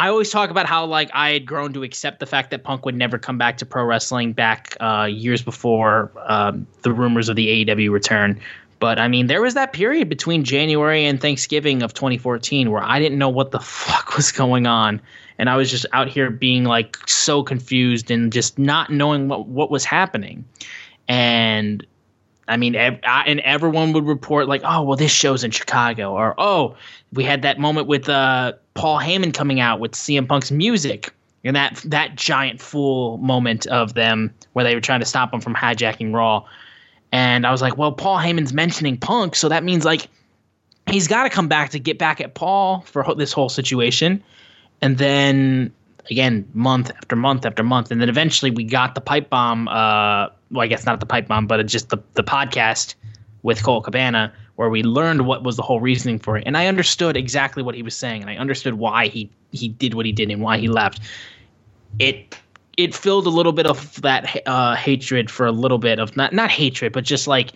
I 0.00 0.10
always 0.10 0.30
talk 0.30 0.50
about 0.50 0.66
how 0.66 0.84
like 0.86 1.10
I 1.12 1.30
had 1.30 1.44
grown 1.44 1.72
to 1.72 1.82
accept 1.82 2.20
the 2.20 2.26
fact 2.26 2.52
that 2.52 2.62
Punk 2.62 2.84
would 2.86 2.94
never 2.94 3.18
come 3.18 3.36
back 3.36 3.58
to 3.58 3.66
pro 3.66 3.84
wrestling 3.84 4.32
back 4.32 4.76
uh, 4.78 5.08
years 5.10 5.42
before 5.42 6.12
um, 6.24 6.68
the 6.82 6.92
rumors 6.92 7.28
of 7.28 7.34
the 7.34 7.64
AEW 7.64 7.90
return. 7.90 8.40
But 8.80 8.98
I 8.98 9.08
mean, 9.08 9.26
there 9.26 9.42
was 9.42 9.54
that 9.54 9.72
period 9.72 10.08
between 10.08 10.44
January 10.44 11.04
and 11.04 11.20
Thanksgiving 11.20 11.82
of 11.82 11.94
2014 11.94 12.70
where 12.70 12.82
I 12.82 12.98
didn't 12.98 13.18
know 13.18 13.28
what 13.28 13.50
the 13.50 13.60
fuck 13.60 14.16
was 14.16 14.32
going 14.32 14.66
on, 14.66 15.00
and 15.38 15.50
I 15.50 15.56
was 15.56 15.70
just 15.70 15.86
out 15.92 16.08
here 16.08 16.30
being 16.30 16.64
like 16.64 16.96
so 17.06 17.42
confused 17.42 18.10
and 18.10 18.32
just 18.32 18.58
not 18.58 18.90
knowing 18.90 19.28
what 19.28 19.46
what 19.46 19.70
was 19.70 19.84
happening. 19.84 20.44
And 21.08 21.84
I 22.46 22.56
mean, 22.56 22.74
ev- 22.74 23.00
and 23.02 23.40
everyone 23.40 23.92
would 23.92 24.06
report 24.06 24.48
like, 24.48 24.62
"Oh, 24.64 24.82
well, 24.82 24.96
this 24.96 25.12
show's 25.12 25.44
in 25.44 25.50
Chicago," 25.50 26.12
or 26.12 26.34
"Oh, 26.38 26.76
we 27.12 27.24
had 27.24 27.42
that 27.42 27.58
moment 27.58 27.86
with 27.88 28.08
uh, 28.08 28.52
Paul 28.74 29.00
Heyman 29.00 29.34
coming 29.34 29.60
out 29.60 29.80
with 29.80 29.92
CM 29.92 30.28
Punk's 30.28 30.50
music 30.50 31.12
and 31.44 31.56
that 31.56 31.82
that 31.84 32.16
giant 32.16 32.60
fool 32.60 33.18
moment 33.18 33.66
of 33.66 33.94
them 33.94 34.34
where 34.52 34.64
they 34.64 34.74
were 34.74 34.80
trying 34.80 35.00
to 35.00 35.06
stop 35.06 35.32
him 35.32 35.40
from 35.40 35.54
hijacking 35.54 36.14
Raw. 36.14 36.44
And 37.12 37.46
I 37.46 37.50
was 37.50 37.62
like, 37.62 37.76
well, 37.76 37.92
Paul 37.92 38.18
Heyman's 38.18 38.52
mentioning 38.52 38.96
Punk, 38.96 39.34
so 39.34 39.48
that 39.48 39.64
means 39.64 39.84
like 39.84 40.08
he's 40.90 41.08
got 41.08 41.24
to 41.24 41.30
come 41.30 41.48
back 41.48 41.70
to 41.70 41.78
get 41.78 41.98
back 41.98 42.20
at 42.20 42.34
Paul 42.34 42.82
for 42.82 43.14
this 43.14 43.32
whole 43.32 43.48
situation. 43.48 44.22
And 44.80 44.98
then 44.98 45.72
again, 46.10 46.48
month 46.54 46.90
after 46.90 47.16
month 47.16 47.46
after 47.46 47.62
month, 47.62 47.90
and 47.90 48.00
then 48.00 48.08
eventually 48.08 48.50
we 48.50 48.64
got 48.64 48.94
the 48.94 49.00
pipe 49.00 49.30
bomb. 49.30 49.68
Uh, 49.68 50.28
well, 50.50 50.62
I 50.62 50.66
guess 50.66 50.86
not 50.86 51.00
the 51.00 51.06
pipe 51.06 51.28
bomb, 51.28 51.46
but 51.46 51.64
just 51.66 51.90
the 51.90 51.98
the 52.14 52.24
podcast 52.24 52.94
with 53.42 53.62
Colt 53.62 53.84
Cabana 53.84 54.32
where 54.56 54.68
we 54.68 54.82
learned 54.82 55.24
what 55.24 55.44
was 55.44 55.54
the 55.54 55.62
whole 55.62 55.78
reasoning 55.78 56.18
for 56.18 56.36
it, 56.36 56.42
and 56.44 56.56
I 56.56 56.66
understood 56.66 57.16
exactly 57.16 57.62
what 57.62 57.76
he 57.76 57.82
was 57.82 57.94
saying, 57.94 58.22
and 58.22 58.30
I 58.30 58.36
understood 58.36 58.74
why 58.74 59.06
he 59.06 59.30
he 59.52 59.68
did 59.68 59.94
what 59.94 60.04
he 60.04 60.10
did 60.12 60.30
and 60.30 60.42
why 60.42 60.58
he 60.58 60.66
left. 60.66 61.00
It 62.00 62.36
it 62.78 62.94
filled 62.94 63.26
a 63.26 63.30
little 63.30 63.52
bit 63.52 63.66
of 63.66 64.00
that 64.00 64.40
uh, 64.46 64.76
hatred 64.76 65.30
for 65.30 65.44
a 65.44 65.52
little 65.52 65.78
bit 65.78 65.98
of 65.98 66.16
not 66.16 66.32
not 66.32 66.48
hatred, 66.48 66.92
but 66.92 67.04
just 67.04 67.26
like 67.26 67.50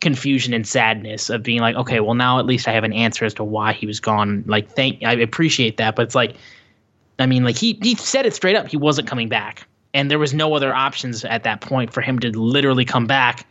confusion 0.00 0.52
and 0.52 0.66
sadness 0.66 1.30
of 1.30 1.42
being 1.42 1.60
like, 1.60 1.76
okay, 1.76 2.00
well 2.00 2.14
now 2.14 2.38
at 2.38 2.44
least 2.44 2.68
I 2.68 2.72
have 2.72 2.84
an 2.84 2.92
answer 2.92 3.24
as 3.24 3.32
to 3.34 3.44
why 3.44 3.72
he 3.72 3.86
was 3.86 4.00
gone. 4.00 4.42
Like, 4.46 4.68
thank 4.68 5.02
I 5.04 5.14
appreciate 5.14 5.76
that, 5.76 5.94
but 5.94 6.02
it's 6.02 6.14
like, 6.16 6.34
I 7.20 7.26
mean, 7.26 7.44
like 7.44 7.56
he 7.56 7.78
he 7.82 7.94
said 7.94 8.26
it 8.26 8.34
straight 8.34 8.56
up, 8.56 8.66
he 8.66 8.76
wasn't 8.76 9.06
coming 9.06 9.28
back, 9.28 9.66
and 9.94 10.10
there 10.10 10.18
was 10.18 10.34
no 10.34 10.52
other 10.54 10.74
options 10.74 11.24
at 11.24 11.44
that 11.44 11.60
point 11.60 11.92
for 11.92 12.00
him 12.00 12.18
to 12.18 12.36
literally 12.36 12.84
come 12.84 13.06
back, 13.06 13.46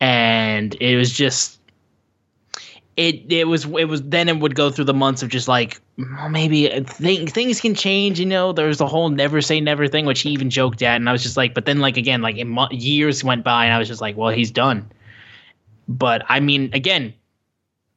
and 0.00 0.74
it 0.80 0.96
was 0.96 1.10
just 1.10 1.58
it 2.96 3.32
it 3.32 3.48
was 3.48 3.64
it 3.64 3.86
was 3.86 4.02
then 4.02 4.28
it 4.28 4.38
would 4.38 4.54
go 4.54 4.70
through 4.70 4.84
the 4.84 4.94
months 4.94 5.22
of 5.22 5.30
just 5.30 5.48
like 5.48 5.80
well, 5.96 6.28
maybe 6.28 6.68
th- 6.68 7.30
things 7.30 7.60
can 7.60 7.74
change 7.74 8.20
you 8.20 8.26
know? 8.26 8.52
There's 8.52 8.78
the 8.78 8.86
whole 8.86 9.08
never 9.08 9.40
say 9.40 9.60
never 9.60 9.88
thing 9.88 10.04
which 10.04 10.20
he 10.20 10.30
even 10.30 10.50
joked 10.50 10.82
at 10.82 10.96
and 10.96 11.08
i 11.08 11.12
was 11.12 11.22
just 11.22 11.36
like 11.36 11.54
but 11.54 11.64
then 11.64 11.80
like 11.80 11.96
again 11.96 12.20
like 12.20 12.36
years 12.70 13.24
went 13.24 13.44
by 13.44 13.64
and 13.64 13.72
i 13.74 13.78
was 13.78 13.88
just 13.88 14.00
like 14.00 14.16
well 14.16 14.30
he's 14.30 14.50
done. 14.50 14.90
But 15.88 16.22
i 16.28 16.38
mean 16.40 16.70
again 16.72 17.14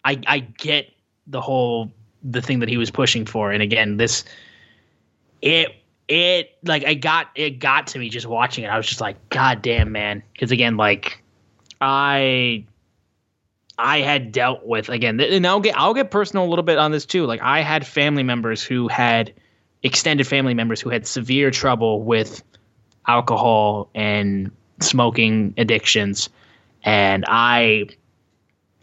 i 0.06 0.20
i 0.28 0.40
get 0.40 0.90
the 1.28 1.42
whole 1.42 1.92
the 2.24 2.42
thing 2.42 2.60
that 2.60 2.70
he 2.70 2.78
was 2.78 2.90
pushing 2.90 3.26
for 3.26 3.52
and 3.52 3.62
again 3.62 3.98
this 3.98 4.24
it 5.42 5.76
it 6.08 6.58
like 6.64 6.86
i 6.86 6.94
got 6.94 7.28
it 7.36 7.60
got 7.60 7.88
to 7.88 8.00
me 8.00 8.10
just 8.10 8.28
watching 8.28 8.64
it 8.64 8.68
i 8.68 8.78
was 8.78 8.88
just 8.88 9.02
like 9.02 9.18
god 9.30 9.62
damn 9.62 9.92
man. 9.92 10.24
Because 10.34 10.52
again 10.52 10.78
like 10.78 11.22
i 11.82 12.64
I 13.78 14.00
had 14.00 14.32
dealt 14.32 14.66
with 14.66 14.90
again, 14.90 15.20
and 15.20 15.46
I'll 15.46 15.60
get 15.60 15.78
I'll 15.78 15.94
get 15.94 16.12
personal 16.12 16.46
a 16.46 16.50
little 16.50 16.64
bit 16.64 16.78
on 16.78 16.92
this 16.92 17.06
too. 17.06 17.26
Like 17.26 17.42
I 17.42 17.62
had 17.62 17.86
family 17.86 18.24
members 18.24 18.64
who 18.64 18.88
had 18.88 19.34
extended 19.84 20.26
family 20.28 20.54
members 20.54 20.80
who 20.82 20.90
had 20.90 21.06
severe 21.06 21.52
trouble 21.52 22.04
with 22.04 22.42
alcohol 23.08 23.90
and 23.94 24.52
smoking 24.80 25.54
addictions, 25.58 26.30
and 26.84 27.26
I 27.28 27.88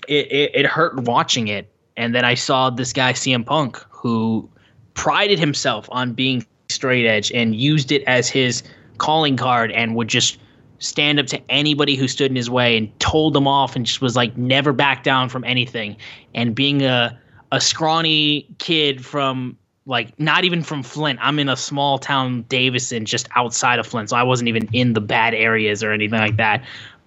it, 0.09 0.33
it, 0.33 0.51
it 0.55 0.67
hurt 0.67 1.01
watching 1.05 1.49
it. 1.49 1.69
And 1.97 2.15
then 2.15 2.25
I 2.25 2.35
saw 2.35 2.71
this 2.71 2.93
guy 2.93 3.13
CM 3.13 3.45
Punk 3.45 3.77
who 3.91 4.49
prided 4.95 5.39
himself 5.39 5.89
on 5.93 6.13
being 6.13 6.45
straight 6.69 7.07
edge 7.07 7.31
and 7.33 7.55
used 7.55 7.93
it 7.93 8.03
as 8.07 8.29
his 8.29 8.63
calling 8.99 9.37
card 9.37 9.71
and 9.73 9.95
would 9.95 10.09
just 10.09 10.39
stand 10.83 11.21
up 11.21 11.27
to 11.27 11.41
anybody 11.51 11.97
who 11.97 12.09
stood 12.09 12.31
in 12.31 12.37
his 12.37 12.51
way 12.51 12.77
and 12.77 12.99
told 13.01 13.35
them 13.35 13.47
off 13.47 13.77
and 13.77 13.87
just 13.87 14.01
was 14.01 14.17
like 14.17 14.37
never 14.37 14.73
back 14.73 15.05
down 15.05 15.29
from 15.29 15.45
anything. 15.45 15.97
And 16.35 16.55
being 16.55 16.83
a 16.83 17.19
a 17.53 17.61
scrawny 17.61 18.47
kid 18.59 19.05
from 19.05 19.57
like 19.87 20.19
not 20.19 20.45
even 20.45 20.63
from 20.63 20.83
Flint. 20.83 21.19
I'm 21.23 21.39
in 21.39 21.49
a 21.49 21.57
small 21.57 21.99
town, 21.99 22.43
Davison, 22.49 23.05
just 23.05 23.29
outside 23.37 23.79
of 23.79 23.87
Flint, 23.87 24.11
so 24.11 24.17
I 24.17 24.23
wasn't 24.23 24.49
even 24.49 24.69
in 24.73 24.95
the 24.95 25.01
bad 25.01 25.35
areas 25.35 25.83
or 25.83 25.93
anything 25.93 26.19
like 26.19 26.37
that. 26.37 26.63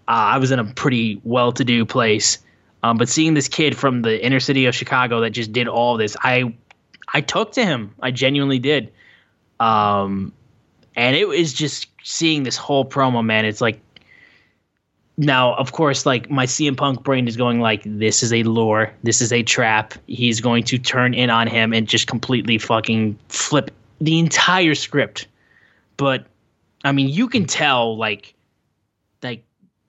Uh, 0.08 0.36
I 0.36 0.38
was 0.38 0.52
in 0.52 0.60
a 0.60 0.66
pretty 0.66 1.20
well-to-do 1.24 1.86
place. 1.86 2.38
Um, 2.84 2.98
but 2.98 3.10
seeing 3.10 3.34
this 3.34 3.48
kid 3.48 3.76
from 3.76 4.04
the 4.04 4.24
inner 4.24 4.40
city 4.40 4.68
of 4.68 4.76
Chicago 4.76 5.22
that 5.22 5.32
just 5.32 5.52
did 5.52 5.68
all 5.68 5.98
this, 5.98 6.16
I 6.22 6.54
I 7.14 7.22
took 7.22 7.54
to 7.54 7.66
him. 7.66 7.96
I 8.02 8.12
genuinely 8.12 8.60
did. 8.60 8.92
Um, 9.60 10.34
and 10.96 11.16
it 11.16 11.28
was 11.28 11.54
just 11.54 11.88
seeing 12.04 12.44
this 12.44 12.58
whole 12.58 12.86
promo, 12.86 13.24
man. 13.24 13.46
It's 13.46 13.62
like 13.62 13.80
now, 15.18 15.56
of 15.56 15.72
course, 15.72 16.06
like 16.06 16.30
my 16.30 16.46
CM 16.46 16.76
Punk 16.76 17.04
brain 17.04 17.28
is 17.28 17.38
going 17.38 17.60
like, 17.60 17.82
this 17.86 18.22
is 18.22 18.34
a 18.34 18.44
lure, 18.44 18.94
this 19.04 19.22
is 19.22 19.32
a 19.32 19.44
trap. 19.44 19.94
He's 20.08 20.42
going 20.42 20.64
to 20.66 20.78
turn 20.78 21.14
in 21.14 21.30
on 21.30 21.48
him 21.48 21.74
and 21.74 21.88
just 21.88 22.08
completely 22.08 22.58
fucking 22.58 23.18
flip 23.30 23.72
the 24.02 24.20
entire 24.20 24.76
script. 24.76 25.28
But 25.98 26.26
I 26.84 26.92
mean, 26.92 27.10
you 27.10 27.28
can 27.28 27.46
tell 27.46 27.98
like, 27.98 28.34
like 29.24 29.44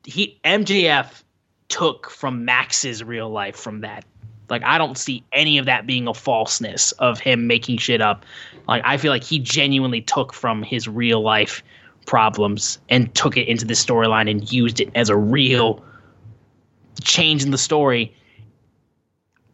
he 0.04 0.38
MJF 0.44 1.22
took 1.68 2.10
from 2.10 2.44
Max's 2.44 3.02
real 3.02 3.28
life 3.28 3.56
from 3.56 3.80
that. 3.80 4.04
Like 4.48 4.62
I 4.64 4.78
don't 4.78 4.96
see 4.96 5.24
any 5.32 5.58
of 5.58 5.66
that 5.66 5.86
being 5.86 6.06
a 6.06 6.14
falseness 6.14 6.92
of 6.92 7.18
him 7.18 7.46
making 7.46 7.78
shit 7.78 8.00
up. 8.00 8.24
Like 8.68 8.82
I 8.84 8.96
feel 8.96 9.12
like 9.12 9.24
he 9.24 9.38
genuinely 9.38 10.00
took 10.00 10.32
from 10.32 10.62
his 10.62 10.88
real 10.88 11.20
life 11.20 11.62
problems 12.06 12.78
and 12.88 13.12
took 13.14 13.36
it 13.36 13.48
into 13.48 13.64
the 13.64 13.74
storyline 13.74 14.30
and 14.30 14.50
used 14.52 14.80
it 14.80 14.90
as 14.94 15.08
a 15.08 15.16
real 15.16 15.84
change 17.02 17.44
in 17.44 17.50
the 17.50 17.58
story. 17.58 18.14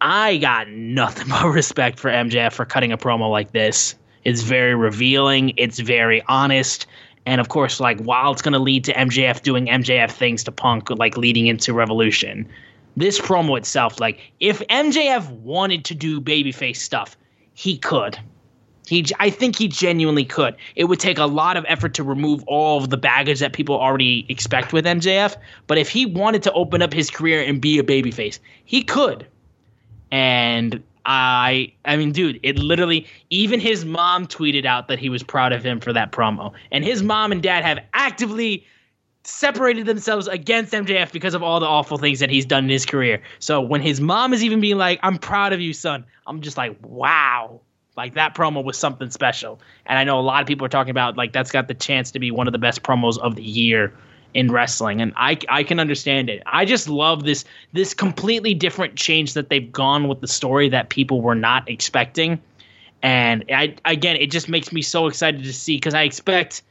I 0.01 0.37
got 0.39 0.69
nothing 0.69 1.29
but 1.31 1.47
respect 1.47 1.99
for 1.99 2.11
MJF 2.11 2.53
for 2.53 2.65
cutting 2.65 2.93
a 2.93 2.99
promo 2.99 3.31
like 3.31 3.53
this. 3.53 3.95
It's 4.25 4.43
very 4.43 4.75
revealing, 4.75 5.53
it's 5.57 5.81
very 5.81 6.23
honest, 6.29 6.87
and 7.27 7.41
of 7.41 7.49
course, 7.49 7.81
like 7.81 8.01
while 8.01 8.33
it's 8.33 8.43
going 8.43 8.53
to 8.53 8.59
lead 8.59 8.85
to 8.85 8.93
MJF 8.95 9.43
doing 9.43 9.67
MJF 9.67 10.11
things 10.11 10.45
to 10.45 10.53
Punk, 10.53 10.91
like 10.91 11.17
leading 11.17 11.47
into 11.47 11.73
Revolution, 11.73 12.49
this 12.97 13.21
promo 13.21 13.57
itself, 13.57 14.01
like 14.01 14.21
if 14.41 14.61
MJF 14.69 15.31
wanted 15.31 15.85
to 15.87 15.95
do 15.95 16.21
babyface 16.21 16.77
stuff, 16.77 17.17
he 17.55 17.79
could. 17.79 18.19
He, 18.89 19.07
I 19.21 19.31
think 19.31 19.57
he 19.57 19.69
genuinely 19.69 20.25
could. 20.25 20.57
It 20.75 20.85
would 20.85 20.99
take 20.99 21.19
a 21.19 21.27
lot 21.27 21.57
of 21.57 21.65
effort 21.69 21.95
to 21.95 22.03
remove 22.03 22.43
all 22.47 22.83
of 22.83 22.91
the 22.91 22.97
baggage 22.97 23.41
that 23.41 23.53
people 23.53 23.79
already 23.79 24.27
expect 24.29 24.73
with 24.73 24.85
MJF. 24.85 25.37
But 25.67 25.79
if 25.79 25.89
he 25.89 26.05
wanted 26.05 26.43
to 26.43 26.53
open 26.53 26.83
up 26.83 26.93
his 26.93 27.09
career 27.09 27.43
and 27.43 27.61
be 27.61 27.79
a 27.79 27.85
babyface, 27.85 28.39
he 28.65 28.83
could. 28.83 29.27
And 30.11 30.83
I, 31.07 31.73
I 31.85 31.97
mean, 31.97 32.13
dude, 32.13 32.41
it 32.43 32.59
literally. 32.59 33.07
Even 33.31 33.61
his 33.61 33.85
mom 33.85 34.27
tweeted 34.27 34.67
out 34.67 34.89
that 34.89 34.99
he 34.99 35.09
was 35.09 35.23
proud 35.23 35.53
of 35.53 35.65
him 35.65 35.81
for 35.81 35.93
that 35.93 36.13
promo. 36.13 36.53
And 36.71 36.85
his 36.85 37.03
mom 37.03 37.33
and 37.33 37.43
dad 37.43 37.65
have 37.65 37.79
actively 37.95 38.67
separated 39.25 39.87
themselves 39.87 40.27
against 40.27 40.73
MJF 40.73 41.13
because 41.13 41.35
of 41.35 41.43
all 41.43 41.61
the 41.61 41.67
awful 41.67 41.99
things 41.99 42.19
that 42.21 42.31
he's 42.31 42.45
done 42.45 42.65
in 42.65 42.71
his 42.71 42.85
career. 42.85 43.23
So 43.39 43.61
when 43.61 43.81
his 43.81 44.01
mom 44.01 44.33
is 44.33 44.43
even 44.43 44.61
being 44.61 44.79
like, 44.79 44.99
"I'm 45.03 45.19
proud 45.19 45.53
of 45.53 45.61
you, 45.61 45.73
son," 45.73 46.05
I'm 46.27 46.41
just 46.41 46.57
like, 46.57 46.77
"Wow." 46.83 47.61
Like 47.97 48.15
that 48.15 48.35
promo 48.35 48.65
was 48.65 48.79
something 48.79 49.11
special. 49.11 49.61
And 49.87 49.99
I 49.99 50.05
know 50.05 50.19
a 50.19 50.23
lot 50.23 50.41
of 50.41 50.49
people 50.49 50.65
are 50.65 50.71
talking 50.71 50.91
about 50.91 51.17
like 51.17 51.33
that's 51.33 51.51
got 51.51 51.69
the 51.69 51.75
chance 51.75 52.11
to 52.13 52.19
be 52.19 52.31
one 52.31 52.47
of 52.47 52.53
the 52.53 52.59
best 52.59 52.83
promos 52.83 53.19
of 53.19 53.37
the 53.37 53.43
year 53.43 53.93
in 54.35 54.51
wrestling 54.51 55.03
and 55.03 55.13
I 55.17 55.39
I 55.51 55.63
can 55.63 55.79
understand 55.79 56.31
it. 56.31 56.43
I 56.47 56.65
just 56.65 56.89
love 56.89 57.25
this 57.25 57.45
this 57.75 57.93
completely 57.93 58.55
different 58.55 58.97
change 58.97 59.35
that 59.35 59.51
they've 59.51 59.71
gone 59.71 60.09
with 60.09 60.23
the 60.23 60.29
story 60.29 60.71
that 60.71 60.89
people 60.89 61.21
were 61.21 61.35
not 61.35 61.69
expecting. 61.69 62.41
And 63.03 63.45
I 63.51 63.75
again 63.85 64.17
it 64.17 64.31
just 64.31 64.49
makes 64.49 64.73
me 64.73 64.81
so 64.81 65.07
excited 65.07 65.45
to 65.45 65.53
see 65.53 65.79
cuz 65.79 65.93
I 65.93 66.03
expect 66.03 66.63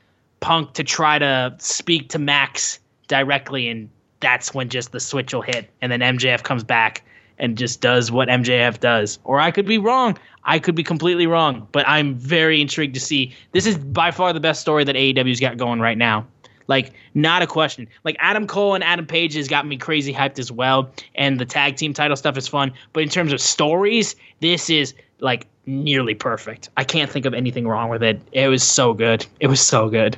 Punk 0.41 0.73
to 0.73 0.83
try 0.83 1.17
to 1.17 1.55
speak 1.59 2.09
to 2.09 2.19
Max 2.19 2.79
directly 3.07 3.69
and 3.69 3.89
that's 4.19 4.53
when 4.53 4.69
just 4.69 4.91
the 4.91 4.99
switch 4.99 5.33
will 5.33 5.41
hit 5.41 5.69
and 5.81 5.91
then 5.91 6.01
MJF 6.01 6.43
comes 6.43 6.63
back 6.63 7.03
and 7.41 7.57
just 7.57 7.81
does 7.81 8.11
what 8.11 8.27
MJF 8.27 8.79
does. 8.79 9.19
Or 9.23 9.39
I 9.39 9.51
could 9.51 9.65
be 9.65 9.77
wrong. 9.77 10.17
I 10.43 10.59
could 10.59 10.75
be 10.75 10.83
completely 10.83 11.27
wrong, 11.27 11.67
but 11.71 11.87
I'm 11.87 12.15
very 12.15 12.61
intrigued 12.61 12.93
to 12.93 12.99
see. 12.99 13.33
This 13.51 13.65
is 13.65 13.77
by 13.77 14.11
far 14.11 14.31
the 14.31 14.39
best 14.39 14.61
story 14.61 14.83
that 14.83 14.95
AEW's 14.95 15.39
got 15.39 15.57
going 15.57 15.79
right 15.79 15.97
now. 15.97 16.25
Like, 16.67 16.93
not 17.15 17.41
a 17.41 17.47
question. 17.47 17.87
Like, 18.03 18.15
Adam 18.19 18.47
Cole 18.47 18.75
and 18.75 18.83
Adam 18.83 19.05
Page 19.05 19.33
has 19.33 19.47
got 19.47 19.67
me 19.67 19.75
crazy 19.75 20.13
hyped 20.13 20.39
as 20.39 20.51
well. 20.51 20.89
And 21.15 21.39
the 21.39 21.45
tag 21.45 21.75
team 21.75 21.93
title 21.93 22.15
stuff 22.15 22.37
is 22.37 22.47
fun. 22.47 22.71
But 22.93 23.03
in 23.03 23.09
terms 23.09 23.33
of 23.33 23.41
stories, 23.41 24.15
this 24.39 24.69
is 24.69 24.93
like 25.19 25.47
nearly 25.65 26.15
perfect. 26.15 26.69
I 26.77 26.83
can't 26.83 27.11
think 27.11 27.25
of 27.25 27.33
anything 27.33 27.67
wrong 27.67 27.89
with 27.89 28.03
it. 28.03 28.21
It 28.31 28.47
was 28.47 28.63
so 28.63 28.93
good. 28.93 29.25
It 29.39 29.47
was 29.47 29.59
so 29.59 29.89
good. 29.89 30.17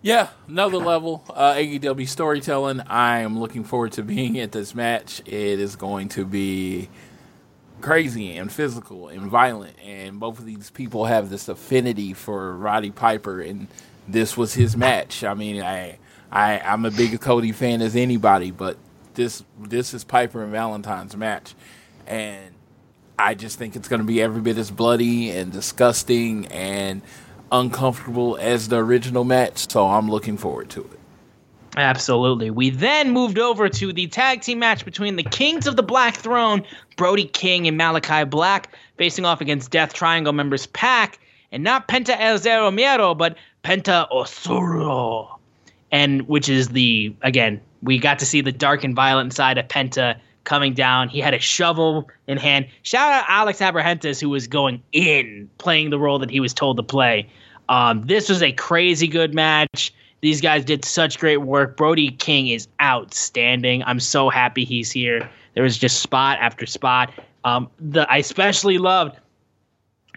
Yeah, 0.00 0.28
another 0.46 0.78
level. 0.78 1.24
Uh, 1.28 1.54
AEW 1.54 2.08
storytelling. 2.08 2.80
I 2.82 3.20
am 3.20 3.40
looking 3.40 3.64
forward 3.64 3.92
to 3.92 4.02
being 4.02 4.38
at 4.38 4.52
this 4.52 4.74
match. 4.74 5.20
It 5.26 5.58
is 5.58 5.74
going 5.74 6.08
to 6.10 6.24
be 6.24 6.88
crazy 7.80 8.36
and 8.36 8.50
physical 8.52 9.08
and 9.08 9.22
violent, 9.22 9.76
and 9.84 10.20
both 10.20 10.38
of 10.38 10.46
these 10.46 10.70
people 10.70 11.06
have 11.06 11.30
this 11.30 11.48
affinity 11.48 12.12
for 12.12 12.56
Roddy 12.56 12.90
Piper, 12.90 13.40
and 13.40 13.66
this 14.06 14.36
was 14.36 14.54
his 14.54 14.76
match. 14.76 15.24
I 15.24 15.34
mean, 15.34 15.62
I, 15.62 15.98
I, 16.30 16.60
I'm 16.60 16.84
a 16.84 16.90
big 16.90 17.20
Cody 17.20 17.52
fan 17.52 17.82
as 17.82 17.96
anybody, 17.96 18.50
but 18.52 18.76
this, 19.14 19.42
this 19.58 19.94
is 19.94 20.04
Piper 20.04 20.42
and 20.42 20.52
Valentine's 20.52 21.16
match, 21.16 21.54
and 22.06 22.54
I 23.18 23.34
just 23.34 23.58
think 23.58 23.74
it's 23.74 23.88
going 23.88 24.00
to 24.00 24.06
be 24.06 24.22
every 24.22 24.40
bit 24.40 24.58
as 24.58 24.70
bloody 24.70 25.30
and 25.30 25.52
disgusting 25.52 26.46
and 26.46 27.02
uncomfortable 27.50 28.36
as 28.40 28.68
the 28.68 28.76
original 28.76 29.24
match. 29.24 29.70
So 29.70 29.86
I'm 29.86 30.08
looking 30.10 30.36
forward 30.36 30.70
to 30.70 30.82
it. 30.82 30.98
Absolutely. 31.76 32.50
We 32.50 32.70
then 32.70 33.12
moved 33.12 33.38
over 33.38 33.68
to 33.68 33.92
the 33.92 34.06
tag 34.08 34.40
team 34.40 34.58
match 34.58 34.84
between 34.84 35.16
the 35.16 35.22
Kings 35.22 35.66
of 35.66 35.76
the 35.76 35.82
Black 35.82 36.16
Throne, 36.16 36.64
Brody 36.96 37.24
King 37.24 37.68
and 37.68 37.76
Malachi 37.76 38.24
Black, 38.24 38.74
facing 38.96 39.24
off 39.24 39.40
against 39.40 39.70
Death 39.70 39.92
Triangle 39.92 40.32
members 40.32 40.66
Pac 40.66 41.20
and 41.52 41.62
not 41.62 41.86
Penta 41.86 42.16
El 42.18 42.38
Zero 42.38 42.70
Miedo, 42.70 43.16
but 43.16 43.36
Penta 43.62 44.10
Oscuro. 44.10 45.38
And 45.92 46.28
which 46.28 46.48
is 46.48 46.68
the, 46.68 47.14
again, 47.22 47.60
we 47.82 47.98
got 47.98 48.18
to 48.18 48.26
see 48.26 48.40
the 48.40 48.52
dark 48.52 48.82
and 48.82 48.94
violent 48.94 49.32
side 49.32 49.56
of 49.56 49.68
Penta 49.68 50.18
coming 50.44 50.74
down. 50.74 51.08
He 51.08 51.20
had 51.20 51.34
a 51.34 51.38
shovel 51.38 52.08
in 52.26 52.38
hand. 52.38 52.66
Shout 52.82 53.12
out 53.12 53.24
Alex 53.28 53.60
Abrahantes, 53.60 54.20
who 54.20 54.30
was 54.30 54.48
going 54.48 54.82
in, 54.92 55.48
playing 55.58 55.90
the 55.90 55.98
role 55.98 56.18
that 56.18 56.30
he 56.30 56.40
was 56.40 56.54
told 56.54 56.78
to 56.78 56.82
play. 56.82 57.28
Um, 57.68 58.02
this 58.02 58.28
was 58.28 58.42
a 58.42 58.52
crazy 58.52 59.08
good 59.08 59.34
match. 59.34 59.92
These 60.20 60.40
guys 60.40 60.64
did 60.64 60.84
such 60.84 61.18
great 61.18 61.38
work. 61.38 61.76
Brody 61.76 62.10
King 62.10 62.48
is 62.48 62.66
outstanding. 62.82 63.82
I'm 63.84 64.00
so 64.00 64.28
happy 64.30 64.64
he's 64.64 64.90
here. 64.90 65.28
There 65.54 65.62
was 65.62 65.78
just 65.78 66.00
spot 66.00 66.38
after 66.40 66.66
spot. 66.66 67.12
Um, 67.44 67.70
the 67.78 68.10
I 68.10 68.18
especially 68.18 68.78
loved 68.78 69.18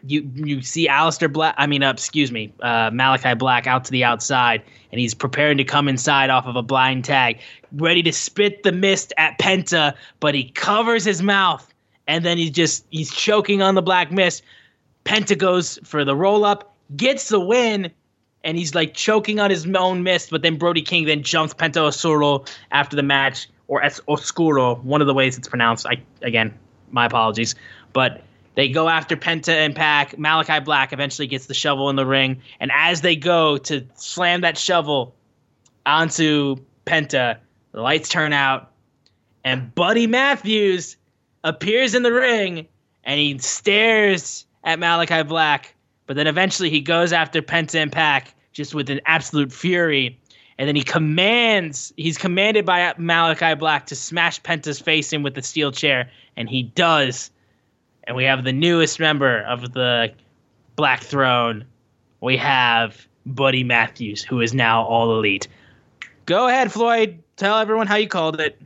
you 0.04 0.30
you 0.36 0.62
see 0.62 0.88
Aleister 0.88 1.32
Black 1.32 1.54
I 1.58 1.68
mean 1.68 1.84
uh, 1.84 1.92
excuse 1.92 2.32
me 2.32 2.52
uh, 2.62 2.90
Malachi 2.92 3.36
Black 3.36 3.68
out 3.68 3.86
to 3.86 3.92
the 3.92 4.04
outside 4.04 4.62
and 4.92 5.00
he's 5.00 5.14
preparing 5.14 5.58
to 5.58 5.64
come 5.64 5.88
inside 5.88 6.30
off 6.30 6.46
of 6.46 6.56
a 6.56 6.64
blind 6.64 7.06
tag 7.06 7.40
ready 7.74 8.02
to 8.04 8.12
spit 8.12 8.64
the 8.64 8.72
mist 8.72 9.14
at 9.18 9.38
Penta 9.38 9.94
but 10.20 10.34
he 10.34 10.50
covers 10.50 11.06
his 11.06 11.22
mouth 11.22 11.72
and 12.08 12.26
then 12.26 12.38
he's 12.38 12.52
just 12.52 12.86
he's 12.90 13.12
choking 13.12 13.62
on 13.62 13.76
the 13.76 13.82
black 13.82 14.12
mist 14.12 14.44
Penta 15.06 15.38
goes 15.38 15.80
for 15.84 16.04
the 16.04 16.16
roll 16.16 16.46
up 16.46 16.71
gets 16.96 17.30
the 17.30 17.40
win 17.40 17.92
and 18.44 18.58
he's 18.58 18.74
like 18.74 18.94
choking 18.94 19.40
on 19.40 19.50
his 19.50 19.68
own 19.76 20.04
mist 20.04 20.30
but 20.30 20.42
then 20.42 20.58
Brody 20.58 20.82
King 20.82 21.06
then 21.06 21.24
jumps 21.24 21.54
Penta 21.54 21.78
Oscuro 21.78 22.46
after 22.72 22.96
the 22.96 23.04
match 23.04 23.50
or 23.68 23.84
Es 23.84 24.02
Oscuro 24.08 24.76
one 24.76 25.02
of 25.02 25.08
the 25.08 25.14
ways 25.14 25.38
it's 25.38 25.48
pronounced 25.48 25.86
I 25.86 26.02
again 26.22 26.54
my 26.90 27.06
apologies 27.06 27.56
but 27.94 28.24
they 28.56 28.70
go 28.70 28.90
after 28.90 29.16
Penta 29.16 29.54
and 29.54 29.76
Pac. 29.76 30.18
Malachi 30.18 30.60
Black 30.60 30.92
eventually 30.94 31.28
gets 31.28 31.46
the 31.46 31.54
shovel 31.54 31.90
in 31.90 31.96
the 31.96 32.06
ring. 32.06 32.42
And 32.60 32.72
as 32.74 33.02
they 33.02 33.16
go 33.16 33.58
to 33.58 33.86
slam 33.96 34.42
that 34.42 34.58
shovel 34.58 35.16
onto 35.86 36.58
Penta, 36.86 37.38
the 37.72 37.82
lights 37.82 38.10
turn 38.10 38.34
out. 38.34 38.72
And 39.44 39.74
Buddy 39.74 40.06
Matthews 40.06 40.98
appears 41.44 41.96
in 41.96 42.04
the 42.04 42.12
ring 42.12 42.68
and 43.04 43.20
he 43.20 43.38
stares 43.40 44.46
at 44.64 44.80
Malachi 44.80 45.24
Black. 45.24 45.74
But 46.12 46.18
then 46.18 46.28
eventually 46.28 46.70
he 46.70 46.82
goes 46.82 47.14
after 47.14 47.42
Penta 47.42 47.76
and 47.76 47.90
Pac 47.90 48.34
just 48.52 48.76
with 48.76 48.90
an 48.90 49.00
absolute 49.06 49.50
fury. 49.50 50.20
And 50.58 50.68
then 50.68 50.76
he 50.76 50.84
commands, 50.84 51.94
he's 51.96 52.18
commanded 52.18 52.66
by 52.66 52.94
Malachi 52.98 53.56
Black 53.56 53.86
to 53.86 53.96
smash 53.96 54.42
Penta's 54.42 54.78
face 54.78 55.14
in 55.14 55.24
with 55.24 55.36
the 55.36 55.42
steel 55.42 55.72
chair. 55.72 56.12
And 56.36 56.50
he 56.50 56.64
does 56.64 57.32
and 58.04 58.18
we 58.18 58.26
have 58.26 58.44
the 58.44 58.52
newest 58.52 59.00
member 59.00 59.42
of 59.44 59.72
the 59.72 60.12
Black 60.76 61.02
Throne. 61.02 61.64
We 62.20 62.36
have 62.36 63.08
Buddy 63.26 63.64
Matthews, 63.64 64.22
who 64.22 64.42
is 64.42 64.54
now 64.54 64.84
all 64.84 65.18
elite. 65.18 65.48
Go 66.26 66.50
ahead, 66.50 66.74
Floyd. 66.74 67.24
Tell 67.38 67.58
everyone 67.58 67.88
how 67.88 67.96
you 67.96 68.10
called 68.10 68.42
it. 68.42 68.62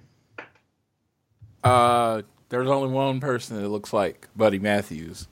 Uh, 1.64 2.24
there's 2.50 2.72
only 2.72 2.90
one 2.90 3.20
person 3.20 3.62
that 3.62 3.70
looks 3.70 3.94
like 3.94 4.30
Buddy 4.36 4.58
Matthews, 4.58 5.28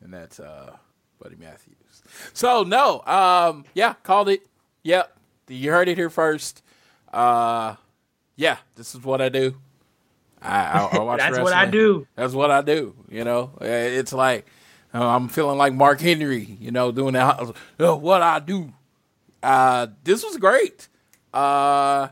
and 0.00 0.12
that's 0.12 0.40
uh, 0.40 0.74
Buddy 1.22 1.36
Matthews. 1.36 2.02
So 2.32 2.62
no, 2.64 3.00
um, 3.06 3.64
yeah, 3.74 3.94
called 4.02 4.28
it. 4.28 4.46
Yep, 4.82 5.16
you 5.48 5.70
heard 5.70 5.88
it 5.88 5.96
here 5.96 6.10
first. 6.10 6.62
Uh, 7.12 7.76
yeah, 8.36 8.56
this 8.74 8.94
is 8.94 9.02
what 9.02 9.20
I 9.20 9.28
do. 9.28 9.54
I, 10.40 10.58
I, 10.58 10.96
I 10.96 10.98
watch 11.00 11.18
That's 11.20 11.30
wrestling. 11.32 11.44
what 11.44 11.52
I 11.52 11.66
do. 11.66 12.06
That's 12.16 12.34
what 12.34 12.50
I 12.50 12.62
do. 12.62 12.94
You 13.08 13.24
know, 13.24 13.52
it's 13.60 14.12
like 14.12 14.46
uh, 14.92 15.06
I'm 15.06 15.28
feeling 15.28 15.58
like 15.58 15.72
Mark 15.74 16.00
Henry. 16.00 16.56
You 16.60 16.72
know, 16.72 16.90
doing 16.90 17.14
that. 17.14 17.40
Uh, 17.78 17.96
what 17.96 18.22
I 18.22 18.40
do. 18.40 18.72
Uh, 19.42 19.88
this 20.04 20.24
was 20.24 20.36
great. 20.38 20.88
Uh, 21.32 22.08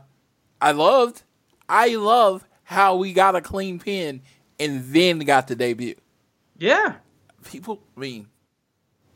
I 0.61 0.71
loved. 0.71 1.23
I 1.67 1.95
love 1.95 2.45
how 2.63 2.95
we 2.95 3.13
got 3.13 3.35
a 3.35 3.41
clean 3.41 3.79
pin 3.79 4.21
and 4.59 4.83
then 4.85 5.19
got 5.19 5.47
the 5.47 5.55
debut. 5.55 5.95
Yeah. 6.57 6.95
People, 7.45 7.81
I 7.97 7.99
mean, 7.99 8.27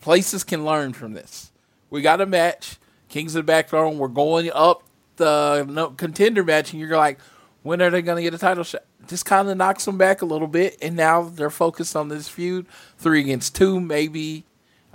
places 0.06 0.44
can 0.44 0.64
learn 0.64 0.94
from 0.94 1.14
this. 1.14 1.52
We 1.90 2.04
got 2.04 2.22
a 2.22 2.28
match. 2.28 2.78
Kings 3.10 3.34
of 3.34 3.44
the 3.44 3.52
Back. 3.52 3.74
We're 3.74 4.08
going 4.08 4.52
up 4.54 4.84
the 5.16 5.66
no, 5.68 5.90
contender 5.90 6.44
match, 6.44 6.72
and 6.72 6.80
you're 6.80 6.96
like, 6.96 7.20
when 7.64 7.82
are 7.82 7.90
they 7.90 8.04
going 8.04 8.18
to 8.18 8.22
get 8.22 8.32
a 8.32 8.38
title 8.38 8.64
shot? 8.64 8.84
Just 9.08 9.26
kind 9.26 9.50
of 9.50 9.58
knocks 9.58 9.84
them 9.86 9.98
back 9.98 10.22
a 10.22 10.26
little 10.26 10.48
bit, 10.48 10.78
and 10.80 10.96
now 10.96 11.24
they're 11.24 11.50
focused 11.50 11.96
on 11.96 12.10
this 12.10 12.30
feud, 12.30 12.68
three 13.00 13.20
against 13.20 13.56
two. 13.56 13.80
Maybe, 13.80 14.46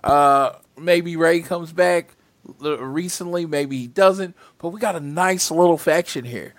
uh, 0.05 0.53
maybe 0.79 1.17
Ray 1.17 1.41
comes 1.41 1.73
back 1.73 2.15
recently. 2.61 3.47
Maybe 3.47 3.79
he 3.79 3.87
doesn't. 3.89 4.37
But 4.59 4.69
we 4.69 4.79
got 4.79 4.95
a 4.95 5.01
nice 5.01 5.51
little 5.51 5.79
faction 5.79 6.25
here. 6.25 6.55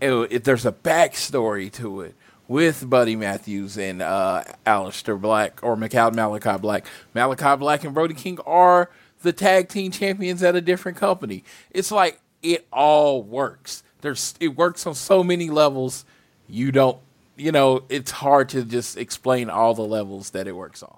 If 0.00 0.44
there's 0.44 0.64
a 0.64 0.72
backstory 0.72 1.70
to 1.72 2.00
it 2.00 2.14
with 2.46 2.88
Buddy 2.88 3.16
Matthews 3.16 3.76
and 3.78 4.02
uh, 4.02 4.44
Aleister 4.66 5.20
Black 5.20 5.62
or 5.62 5.76
McCall 5.76 6.14
Malachi 6.14 6.58
Black. 6.58 6.86
Malachi 7.14 7.56
Black 7.56 7.84
and 7.84 7.94
Brody 7.94 8.14
King 8.14 8.38
are 8.46 8.90
the 9.22 9.32
tag 9.32 9.68
team 9.68 9.90
champions 9.90 10.42
at 10.42 10.54
a 10.54 10.60
different 10.60 10.98
company. 10.98 11.44
It's 11.70 11.90
like 11.90 12.20
it 12.42 12.66
all 12.70 13.22
works 13.22 13.82
there's 14.04 14.34
it 14.38 14.48
works 14.48 14.86
on 14.86 14.94
so 14.94 15.24
many 15.24 15.50
levels. 15.50 16.04
You 16.46 16.70
don't, 16.70 16.98
you 17.36 17.50
know, 17.50 17.84
it's 17.88 18.10
hard 18.12 18.50
to 18.50 18.62
just 18.62 18.96
explain 18.96 19.50
all 19.50 19.74
the 19.74 19.82
levels 19.82 20.30
that 20.30 20.46
it 20.46 20.54
works 20.54 20.82
on. 20.82 20.96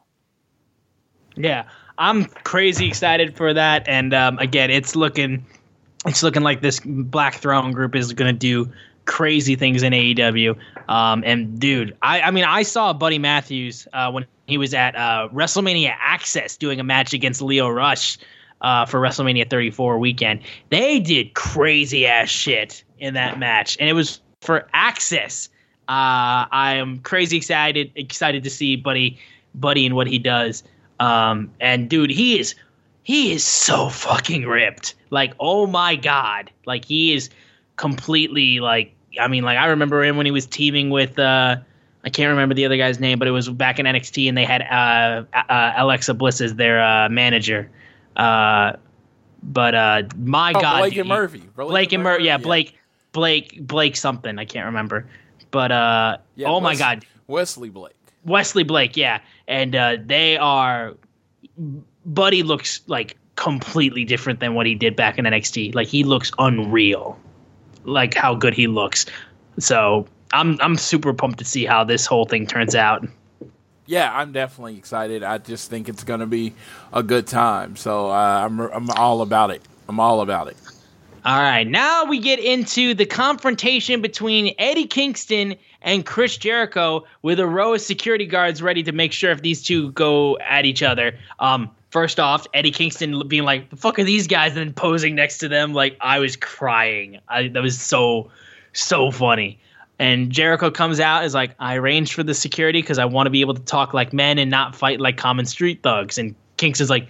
Yeah, 1.36 1.68
I'm 1.97 2.24
crazy 2.24 2.88
excited 2.88 3.36
for 3.36 3.55
that, 3.55 3.88
and 3.88 4.12
um, 4.12 4.38
again, 4.38 4.70
it's 4.70 4.97
looking, 4.97 5.47
it's 6.05 6.22
looking 6.22 6.42
like 6.42 6.61
this 6.62 6.80
Black 6.84 7.36
Throne 7.36 7.70
group 7.70 7.94
is 7.94 8.12
going 8.12 8.34
to 8.34 8.38
do 8.38 8.72
crazy 9.07 9.57
things 9.57 9.82
in 9.82 9.92
AEW. 9.92 10.57
Um, 10.88 11.22
and 11.26 11.59
dude, 11.59 11.96
I, 12.02 12.20
I 12.20 12.30
mean, 12.30 12.44
I 12.44 12.62
saw 12.62 12.92
Buddy 12.92 13.18
Matthews 13.18 13.88
uh, 13.92 14.11
when 14.11 14.26
he 14.46 14.59
was 14.59 14.74
at 14.74 14.94
uh, 14.94 15.28
WrestleMania 15.32 15.94
Axxess 15.96 16.59
doing 16.59 16.78
a 16.78 16.84
match 16.84 17.12
against 17.12 17.40
Lio 17.40 17.68
Rush 17.68 18.18
uh, 18.61 18.86
for 18.86 19.00
WrestleMania 19.00 19.48
34 19.48 19.98
weekend. 19.98 20.40
They 20.70 21.00
did 21.00 21.34
crazy 21.34 22.07
ass 22.07 22.28
shit 22.28 22.84
in 22.98 23.14
that 23.14 23.38
match, 23.38 23.76
and 23.80 23.88
it 23.88 23.92
was 23.92 24.20
for 24.40 24.68
Axxess. 24.74 25.48
Uh, 25.88 26.50
I 26.50 26.74
am 26.74 26.98
crazy 26.98 27.36
excited 27.36 27.92
excited 27.94 28.42
to 28.42 28.50
see 28.50 28.76
Buddy 28.76 29.18
Buddy 29.54 29.86
and 29.86 29.94
what 29.94 30.07
he 30.07 30.18
does. 30.18 30.64
Um, 30.98 31.52
and 31.61 31.88
dude, 31.88 32.11
he 32.11 32.38
is 32.38 32.54
he 33.02 33.32
is 33.32 33.44
so 33.44 33.88
fucking 33.88 34.46
ripped. 34.46 34.94
Like, 35.11 35.34
oh 35.38 35.66
my 35.66 35.96
god, 35.96 36.50
like 36.66 36.84
he 36.84 37.14
is 37.14 37.30
completely 37.76 38.61
like. 38.61 38.92
I 39.18 39.28
mean, 39.28 39.44
like 39.44 39.58
I 39.58 39.66
remember 39.66 40.02
him 40.04 40.16
when 40.16 40.26
he 40.26 40.32
was 40.32 40.46
teaming 40.46 40.90
with. 40.90 41.18
Uh, 41.18 41.56
I 42.04 42.08
can't 42.08 42.30
remember 42.30 42.54
the 42.54 42.64
other 42.64 42.76
guy's 42.76 43.00
name, 43.00 43.18
but 43.18 43.26
it 43.26 43.32
was 43.32 43.48
back 43.48 43.80
in 43.80 43.86
NXT, 43.86 44.28
and 44.28 44.38
they 44.38 44.44
had 44.44 44.62
uh, 44.62 45.24
uh, 45.36 45.72
Alexa 45.76 46.14
Bliss 46.14 46.40
as 46.40 46.54
their 46.54 46.80
uh, 46.80 47.08
manager. 47.08 47.68
Uh, 48.14 48.74
but 49.42 49.74
uh, 49.74 50.02
my 50.16 50.52
oh, 50.54 50.60
God, 50.60 50.78
Blake 50.80 50.96
and 50.96 51.08
Murphy, 51.08 51.38
Blake, 51.54 51.68
Blake 51.68 51.92
and 51.92 52.02
Murphy, 52.02 52.24
yeah, 52.24 52.38
Blake, 52.38 52.78
Blake, 53.12 53.58
Blake 53.60 53.96
something, 53.96 54.38
I 54.38 54.44
can't 54.44 54.66
remember. 54.66 55.06
But 55.50 55.72
uh, 55.72 56.18
yeah, 56.36 56.48
oh 56.48 56.60
Wes- 56.60 56.62
my 56.62 56.76
God, 56.76 57.04
Wesley 57.26 57.70
Blake. 57.70 57.94
Wesley 58.24 58.62
Blake, 58.62 58.96
yeah, 58.96 59.20
and 59.48 59.74
uh, 59.74 59.96
they 60.04 60.36
are. 60.36 60.94
Buddy 62.04 62.42
looks 62.42 62.82
like 62.86 63.16
completely 63.36 64.04
different 64.04 64.40
than 64.40 64.54
what 64.54 64.66
he 64.66 64.74
did 64.74 64.96
back 64.96 65.18
in 65.18 65.24
NXT. 65.24 65.74
Like 65.74 65.88
he 65.88 66.04
looks 66.04 66.30
unreal, 66.38 67.18
like 67.87 68.14
how 68.14 68.34
good 68.34 68.55
he 68.55 68.66
looks. 68.66 69.07
So 69.59 70.07
I'm 70.32 70.59
I'm 70.61 70.76
super 70.76 71.12
pumped 71.14 71.39
to 71.39 71.45
see 71.45 71.64
how 71.64 71.84
this 71.84 72.07
whole 72.07 72.26
thing 72.26 72.47
turns 72.47 72.74
out. 72.74 73.07
Yeah, 73.87 74.11
I'm 74.12 74.32
definitely 74.32 74.76
excited. 74.76 75.22
I 75.22 75.39
just 75.39 75.70
think 75.70 75.89
it's 75.89 76.03
going 76.03 76.20
to 76.20 76.26
be 76.26 76.53
a 76.93 77.03
good 77.03 77.26
time. 77.26 77.76
So 77.76 78.11
uh, 78.11 78.45
I'm 78.45 78.61
I'm 78.61 78.91
all 78.91 79.22
about 79.22 79.51
it. 79.51 79.62
I'm 79.89 80.01
all 80.01 80.20
about 80.20 80.49
it. 80.49 80.57
All 81.24 81.41
right, 81.41 81.66
now 81.66 82.05
we 82.05 82.20
get 82.20 82.39
into 82.39 82.95
the 82.95 83.05
confrontation 83.05 84.01
between 84.01 84.55
Eddie 84.59 84.87
Kingston 84.87 85.57
and 85.82 86.07
Chris 86.07 86.37
Jericho 86.37 87.05
with 87.22 87.41
a 87.41 87.47
row 87.49 87.74
of 87.74 87.80
security 87.80 88.26
guards 88.26 88.62
ready 88.62 88.84
to 88.84 88.93
make 88.93 89.12
sure 89.12 89.32
if 89.32 89.43
these 89.43 89.61
two 89.61 89.91
go 89.91 90.39
at 90.39 90.66
each 90.66 90.84
other. 90.84 91.18
Um, 91.41 91.68
first 91.91 92.20
off, 92.20 92.47
Eddie 92.55 92.70
Kingston 92.70 93.26
being 93.28 93.45
like, 93.45 93.70
"The 93.70 93.76
fuck 93.76 93.99
are 93.99 94.05
these 94.05 94.26
guys?" 94.26 94.53
and 94.53 94.59
then 94.59 94.72
posing 94.72 95.14
next 95.14 95.39
to 95.39 95.49
them, 95.49 95.72
like 95.72 95.97
I 96.01 96.18
was 96.18 96.37
crying. 96.37 97.20
I, 97.28 97.49
that 97.49 97.62
was 97.62 97.80
so 97.80 98.30
so 98.72 99.11
funny. 99.11 99.59
And 99.99 100.30
Jericho 100.30 100.70
comes 100.70 101.01
out 101.01 101.24
is 101.24 101.32
like, 101.32 101.55
I 101.59 101.76
arranged 101.76 102.12
for 102.12 102.22
the 102.22 102.34
security 102.34 102.82
because 102.82 102.99
I 102.99 103.07
want 103.07 103.26
to 103.26 103.30
be 103.30 103.41
able 103.41 103.55
to 103.55 103.62
talk 103.62 103.95
like 103.95 104.12
men 104.12 104.39
and 104.39 104.51
not 104.51 104.76
fight 104.76 105.01
like 105.01 105.16
common 105.16 105.47
street 105.47 105.82
thugs. 105.82 106.18
And 106.18 106.34
Kingston's 106.59 106.91
like, 106.91 107.09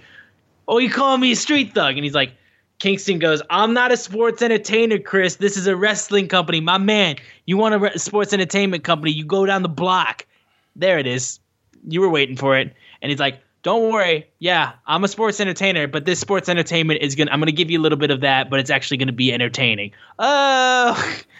Oh, 0.68 0.78
you 0.78 0.90
call 0.90 1.16
me 1.18 1.32
a 1.32 1.36
street 1.36 1.74
thug? 1.74 1.96
And 1.96 2.04
he's 2.04 2.14
like, 2.14 2.32
Kingston 2.78 3.18
goes, 3.18 3.40
I'm 3.50 3.72
not 3.72 3.92
a 3.92 3.96
sports 3.96 4.42
entertainer, 4.42 4.98
Chris. 4.98 5.36
This 5.36 5.56
is 5.56 5.66
a 5.66 5.76
wrestling 5.76 6.28
company. 6.28 6.60
My 6.60 6.78
man, 6.78 7.16
you 7.46 7.56
want 7.56 7.74
a 7.74 7.78
re- 7.78 7.96
sports 7.98 8.32
entertainment 8.32 8.84
company, 8.84 9.12
you 9.12 9.24
go 9.24 9.46
down 9.46 9.62
the 9.62 9.68
block. 9.68 10.26
There 10.74 10.98
it 10.98 11.06
is. 11.06 11.40
You 11.88 12.00
were 12.00 12.10
waiting 12.10 12.36
for 12.36 12.56
it. 12.58 12.74
And 13.00 13.10
he's 13.10 13.20
like, 13.20 13.40
Don't 13.66 13.92
worry. 13.92 14.30
Yeah, 14.38 14.74
I'm 14.86 15.02
a 15.02 15.08
sports 15.08 15.40
entertainer, 15.40 15.88
but 15.88 16.04
this 16.04 16.20
sports 16.20 16.48
entertainment 16.48 17.02
is 17.02 17.16
to, 17.16 17.32
I'm 17.32 17.40
to 17.42 17.50
give 17.50 17.68
you 17.68 17.80
a 17.80 17.82
little 17.82 17.98
bit 17.98 18.12
of 18.12 18.20
that, 18.20 18.48
but 18.48 18.60
it's 18.60 18.70
actually 18.70 18.98
to 18.98 19.12
be 19.12 19.32
entertaining. 19.32 19.90
Oh. 20.20 21.14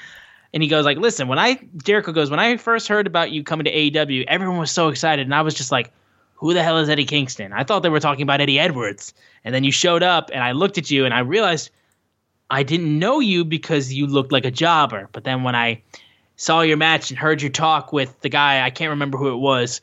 And 0.53 0.63
he 0.63 0.71
goes 0.71 0.87
like, 0.87 0.97
"Listen, 0.97 1.29
when 1.29 1.39
I 1.39 1.61
Jericho 1.85 2.13
goes, 2.13 2.31
when 2.31 2.41
I 2.41 2.57
first 2.57 2.89
heard 2.89 3.07
about 3.07 3.31
you 3.31 3.43
coming 3.43 3.65
to 3.65 3.71
AEW, 3.71 4.25
everyone 4.27 4.59
was 4.59 4.71
so 4.71 4.89
excited, 4.89 5.27
and 5.27 5.35
I 5.35 5.43
was 5.43 5.53
just 5.53 5.71
like, 5.71 5.93
who 6.35 6.55
the 6.55 6.63
hell 6.63 6.79
is 6.79 6.89
Eddie 6.89 7.05
Kingston? 7.05 7.53
I 7.53 7.63
thought 7.63 7.83
they 7.83 7.91
were 7.91 8.01
talking 8.01 8.23
about 8.23 8.41
Eddie 8.41 8.59
Edwards. 8.59 9.13
And 9.45 9.55
then 9.55 9.65
you 9.65 9.73
showed 9.73 10.03
up, 10.03 10.31
and 10.33 10.43
I 10.43 10.53
looked 10.53 10.79
at 10.79 10.91
you, 10.91 11.05
and 11.05 11.13
I 11.13 11.19
realized 11.21 11.71
I 12.49 12.63
didn't 12.63 12.99
know 12.99 13.21
you 13.21 13.45
because 13.45 13.93
you 13.93 14.07
looked 14.07 14.33
like 14.33 14.47
a 14.47 14.51
jobber. 14.51 15.11
But 15.13 15.25
then 15.25 15.43
when 15.43 15.55
I 15.55 15.83
saw 16.37 16.63
your 16.63 16.79
match 16.79 17.11
and 17.11 17.19
heard 17.19 17.43
you 17.43 17.51
talk 17.51 17.93
with 17.93 18.19
the 18.21 18.31
guy, 18.31 18.65
I 18.65 18.71
can't 18.71 18.91
remember 18.91 19.19
who 19.19 19.33
it 19.33 19.39
was, 19.39 19.83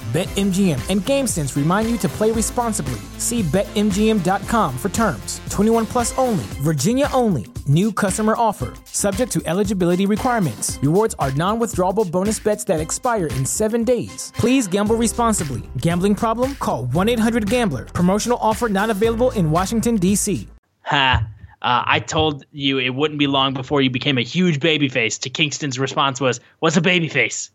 BetMGM 0.11 0.89
and 0.89 0.99
GameSense 0.99 1.55
remind 1.55 1.89
you 1.89 1.97
to 1.99 2.09
play 2.09 2.31
responsibly. 2.31 2.99
See 3.17 3.43
BetMGM.com 3.43 4.77
for 4.77 4.89
terms. 4.89 5.39
21 5.49 5.85
plus 5.85 6.17
only, 6.17 6.43
Virginia 6.59 7.07
only. 7.13 7.45
New 7.65 7.93
customer 7.93 8.33
offer, 8.35 8.73
subject 8.83 9.31
to 9.31 9.41
eligibility 9.45 10.05
requirements. 10.05 10.77
Rewards 10.81 11.15
are 11.17 11.31
non 11.31 11.61
withdrawable 11.61 12.11
bonus 12.11 12.39
bets 12.39 12.65
that 12.65 12.81
expire 12.81 13.27
in 13.27 13.45
seven 13.45 13.85
days. 13.85 14.33
Please 14.35 14.67
gamble 14.67 14.97
responsibly. 14.97 15.61
Gambling 15.77 16.15
problem? 16.15 16.55
Call 16.55 16.87
1 16.87 17.07
800 17.07 17.49
Gambler. 17.49 17.85
Promotional 17.85 18.37
offer 18.41 18.67
not 18.67 18.89
available 18.89 19.31
in 19.31 19.49
Washington, 19.49 19.95
D.C. 19.95 20.49
Ha. 20.81 21.25
Uh, 21.61 21.83
I 21.85 22.01
told 22.01 22.43
you 22.51 22.79
it 22.79 22.89
wouldn't 22.89 23.19
be 23.19 23.27
long 23.27 23.53
before 23.53 23.81
you 23.81 23.89
became 23.89 24.17
a 24.17 24.23
huge 24.23 24.59
babyface. 24.59 25.21
To 25.21 25.29
Kingston's 25.29 25.79
response 25.79 26.19
was, 26.19 26.41
"What's 26.59 26.75
a 26.75 26.81
babyface?" 26.81 27.49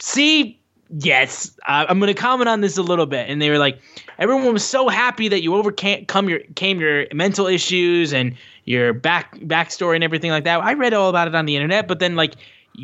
See, 0.00 0.60
yes, 0.90 1.56
uh, 1.66 1.86
I'm 1.88 1.98
going 1.98 2.14
to 2.14 2.20
comment 2.20 2.48
on 2.48 2.60
this 2.60 2.76
a 2.78 2.82
little 2.82 3.06
bit. 3.06 3.28
And 3.28 3.40
they 3.40 3.50
were 3.50 3.58
like, 3.58 3.80
everyone 4.18 4.52
was 4.52 4.64
so 4.64 4.88
happy 4.88 5.28
that 5.28 5.42
you 5.42 5.54
overcame 5.54 6.06
your 6.28 6.40
came 6.54 6.80
your 6.80 7.06
mental 7.12 7.46
issues 7.46 8.12
and 8.12 8.36
your 8.64 8.92
back 8.92 9.38
backstory 9.40 9.94
and 9.94 10.04
everything 10.04 10.30
like 10.30 10.44
that. 10.44 10.62
I 10.62 10.74
read 10.74 10.94
all 10.94 11.08
about 11.08 11.28
it 11.28 11.34
on 11.34 11.46
the 11.46 11.56
internet, 11.56 11.88
but 11.88 11.98
then 11.98 12.16
like 12.16 12.34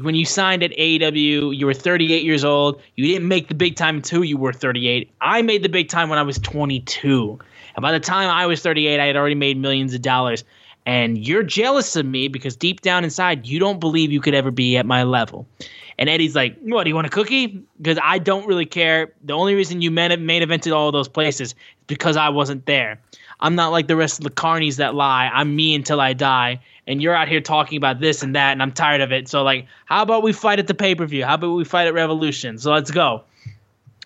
when 0.01 0.15
you 0.15 0.25
signed 0.25 0.63
at 0.63 0.71
AEW, 0.73 1.57
you 1.57 1.67
were 1.67 1.75
38 1.75 2.25
years 2.25 2.45
old. 2.45 2.81
You 2.97 3.07
didn't 3.07 3.29
make 3.29 3.49
the 3.49 3.55
big 3.55 3.77
time 3.77 3.97
until 3.97 4.25
you 4.25 4.37
were 4.37 4.53
38. 4.53 5.11
I 5.21 5.43
made 5.43 5.63
the 5.63 5.69
big 5.69 5.89
time 5.89 6.09
when 6.09 6.19
I 6.19 6.23
was 6.23 6.39
22. 6.39 7.39
And 7.75 7.83
by 7.83 7.93
the 7.93 8.01
time 8.01 8.31
I 8.31 8.47
was 8.47 8.63
38, 8.63 9.01
I 9.01 9.07
had 9.07 9.17
already 9.17 9.35
made 9.35 9.59
millions 9.59 9.93
of 9.95 10.03
dollars. 10.03 10.45
And 10.85 11.19
you're 11.19 11.43
jealous 11.43 11.95
of 11.95 12.07
me 12.07 12.29
because 12.29 12.57
deep 12.57 12.81
down 12.81 13.05
inside, 13.05 13.47
you 13.47 13.59
don't 13.59 13.81
believe 13.81 14.11
you 14.11 14.21
could 14.21 14.35
ever 14.35 14.51
be 14.51 14.77
at 14.77 14.87
my 14.87 15.05
level. 15.05 15.47
And 15.99 16.09
Eddie's 16.09 16.35
like, 16.35 16.59
"What? 16.61 16.85
Do 16.85 16.91
you 16.91 16.95
want 16.95 17.07
a 17.07 17.11
cookie?" 17.11 17.63
Because 17.81 17.99
I 18.03 18.19
don't 18.19 18.47
really 18.47 18.67
care. 18.67 19.13
The 19.25 19.35
only 19.35 19.55
reason 19.55 19.83
you 19.83 19.91
main, 19.91 20.25
main 20.25 20.43
evented 20.43 20.73
all 20.73 20.91
those 20.93 21.09
places 21.09 21.51
is 21.51 21.55
because 21.87 22.17
I 22.17 22.29
wasn't 22.29 22.67
there. 22.67 23.01
I'm 23.41 23.57
not 23.57 23.73
like 23.73 23.89
the 23.89 23.97
rest 23.97 24.19
of 24.19 24.25
the 24.25 24.31
carnies 24.31 24.77
that 24.77 24.95
lie. 24.95 25.29
I'm 25.33 25.55
me 25.55 25.75
until 25.75 26.01
I 26.01 26.13
die. 26.13 26.61
And 26.87 27.03
you're 27.03 27.15
out 27.15 27.29
here 27.29 27.41
talking 27.41 27.77
about 27.77 28.01
this 28.01 28.23
and 28.23 28.35
that, 28.37 28.53
and 28.53 28.63
I'm 28.63 28.73
tired 28.73 29.01
of 29.01 29.13
it. 29.13 29.29
So 29.29 29.43
like, 29.43 29.67
how 29.85 30.03
about 30.03 30.23
we 30.23 30.33
fight 30.33 30.59
at 30.59 30.69
the 30.69 30.75
pay 30.75 30.95
per 30.95 31.07
view? 31.07 31.25
How 31.25 31.35
about 31.35 31.51
we 31.51 31.65
fight 31.65 31.87
at 31.87 31.95
Revolution? 31.95 32.59
So 32.59 32.73
let's 32.73 32.91
go. 32.91 33.25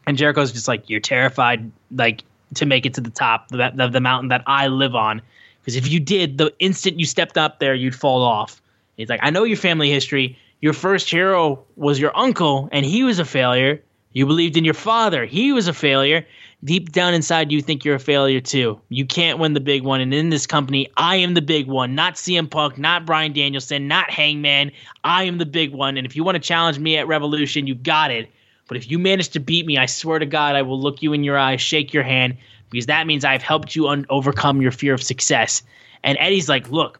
And 0.07 0.17
Jericho's 0.17 0.53
just 0.53 0.69
like, 0.69 0.89
you're 0.89 1.01
terrified, 1.01 1.71
like 1.91 2.23
to 2.55 2.65
make 2.65 2.87
it 2.87 2.95
to 2.95 3.01
the 3.01 3.11
top 3.11 3.51
of 3.53 3.59
the, 3.77 3.89
the 3.89 4.01
mountain 4.01 4.29
that 4.29 4.43
I 4.47 4.69
live 4.69 4.95
on. 4.95 5.21
Because 5.61 5.77
if 5.77 5.89
you 5.89 6.01
did, 6.01 6.39
the 6.39 6.53
instant 6.59 6.99
you 6.99 7.05
stepped 7.05 7.37
up 7.37 7.59
there, 7.59 7.75
you'd 7.75 7.95
fall 7.95 8.23
off. 8.23 8.63
He's 8.97 9.09
like, 9.09 9.21
I 9.23 9.31
know 9.31 9.45
your 9.45 9.57
family 9.57 9.91
history 9.91 10.39
your 10.67 10.73
first 10.73 11.09
hero 11.09 11.65
was 11.77 12.01
your 12.01 12.11
uncle 12.19 12.69
and 12.73 12.85
he 12.85 13.05
was 13.05 13.21
a 13.21 13.25
failure. 13.25 13.81
You 14.15 14.27
believed 14.27 14.57
in 14.57 14.65
your 14.65 14.75
father, 14.75 15.25
he 15.25 15.53
was 15.53 15.69
a 15.69 15.73
failure. 15.73 16.27
Deep 16.65 16.91
down 16.91 17.15
inside, 17.15 17.53
you 17.53 17.63
think 17.63 17.85
you're 17.85 17.95
a 17.95 18.01
failure 18.01 18.41
too. 18.41 18.81
You 18.89 19.07
can't 19.07 19.39
win 19.39 19.53
the 19.55 19.61
big 19.61 19.85
one. 19.85 20.01
And 20.01 20.13
in 20.13 20.31
this 20.31 20.45
company, 20.45 20.91
I 20.97 21.15
am 21.17 21.35
the 21.35 21.41
big 21.41 21.69
one, 21.69 21.95
not 21.95 22.15
CM 22.15 22.51
Punk, 22.51 22.79
not 22.79 23.07
Bryan 23.07 23.33
Danielson, 23.33 23.87
not 23.87 24.11
Hangman. 24.11 24.73
I 25.05 25.23
am 25.23 25.39
the 25.39 25.47
big 25.47 25.73
one. 25.73 25.97
And 25.97 26.05
if 26.05 26.17
you 26.17 26.25
want 26.25 26.35
to 26.35 26.41
challenge 26.41 26.81
me 26.81 26.97
at 26.97 27.07
Revolution, 27.07 27.69
you 27.69 27.77
got 27.77 28.11
it. 28.11 28.29
But 28.67 28.77
if 28.77 28.91
you 28.91 28.99
manage 28.99 29.29
to 29.29 29.39
beat 29.39 29.67
me, 29.67 29.79
I 29.79 29.87
swear 29.87 30.19
to 30.19 30.27
God, 30.27 30.57
I 30.57 30.63
will 30.63 30.81
look 30.81 31.01
you 31.01 31.13
in 31.13 31.23
your 31.23 31.39
eyes, 31.39 31.61
shake 31.61 31.95
your 31.95 32.03
hand, 32.03 32.39
because 32.71 32.87
that 32.87 33.07
means 33.07 33.25
I've 33.25 33.41
helped 33.41 33.77
you 33.77 33.87
un- 33.87 34.05
overcome 34.11 34.61
your 34.61 34.73
fear 34.73 34.95
of 34.95 35.03
success. 35.05 35.63
And 36.03 36.19
Eddie's 36.19 36.49
like, 36.49 36.69
look, 36.73 36.99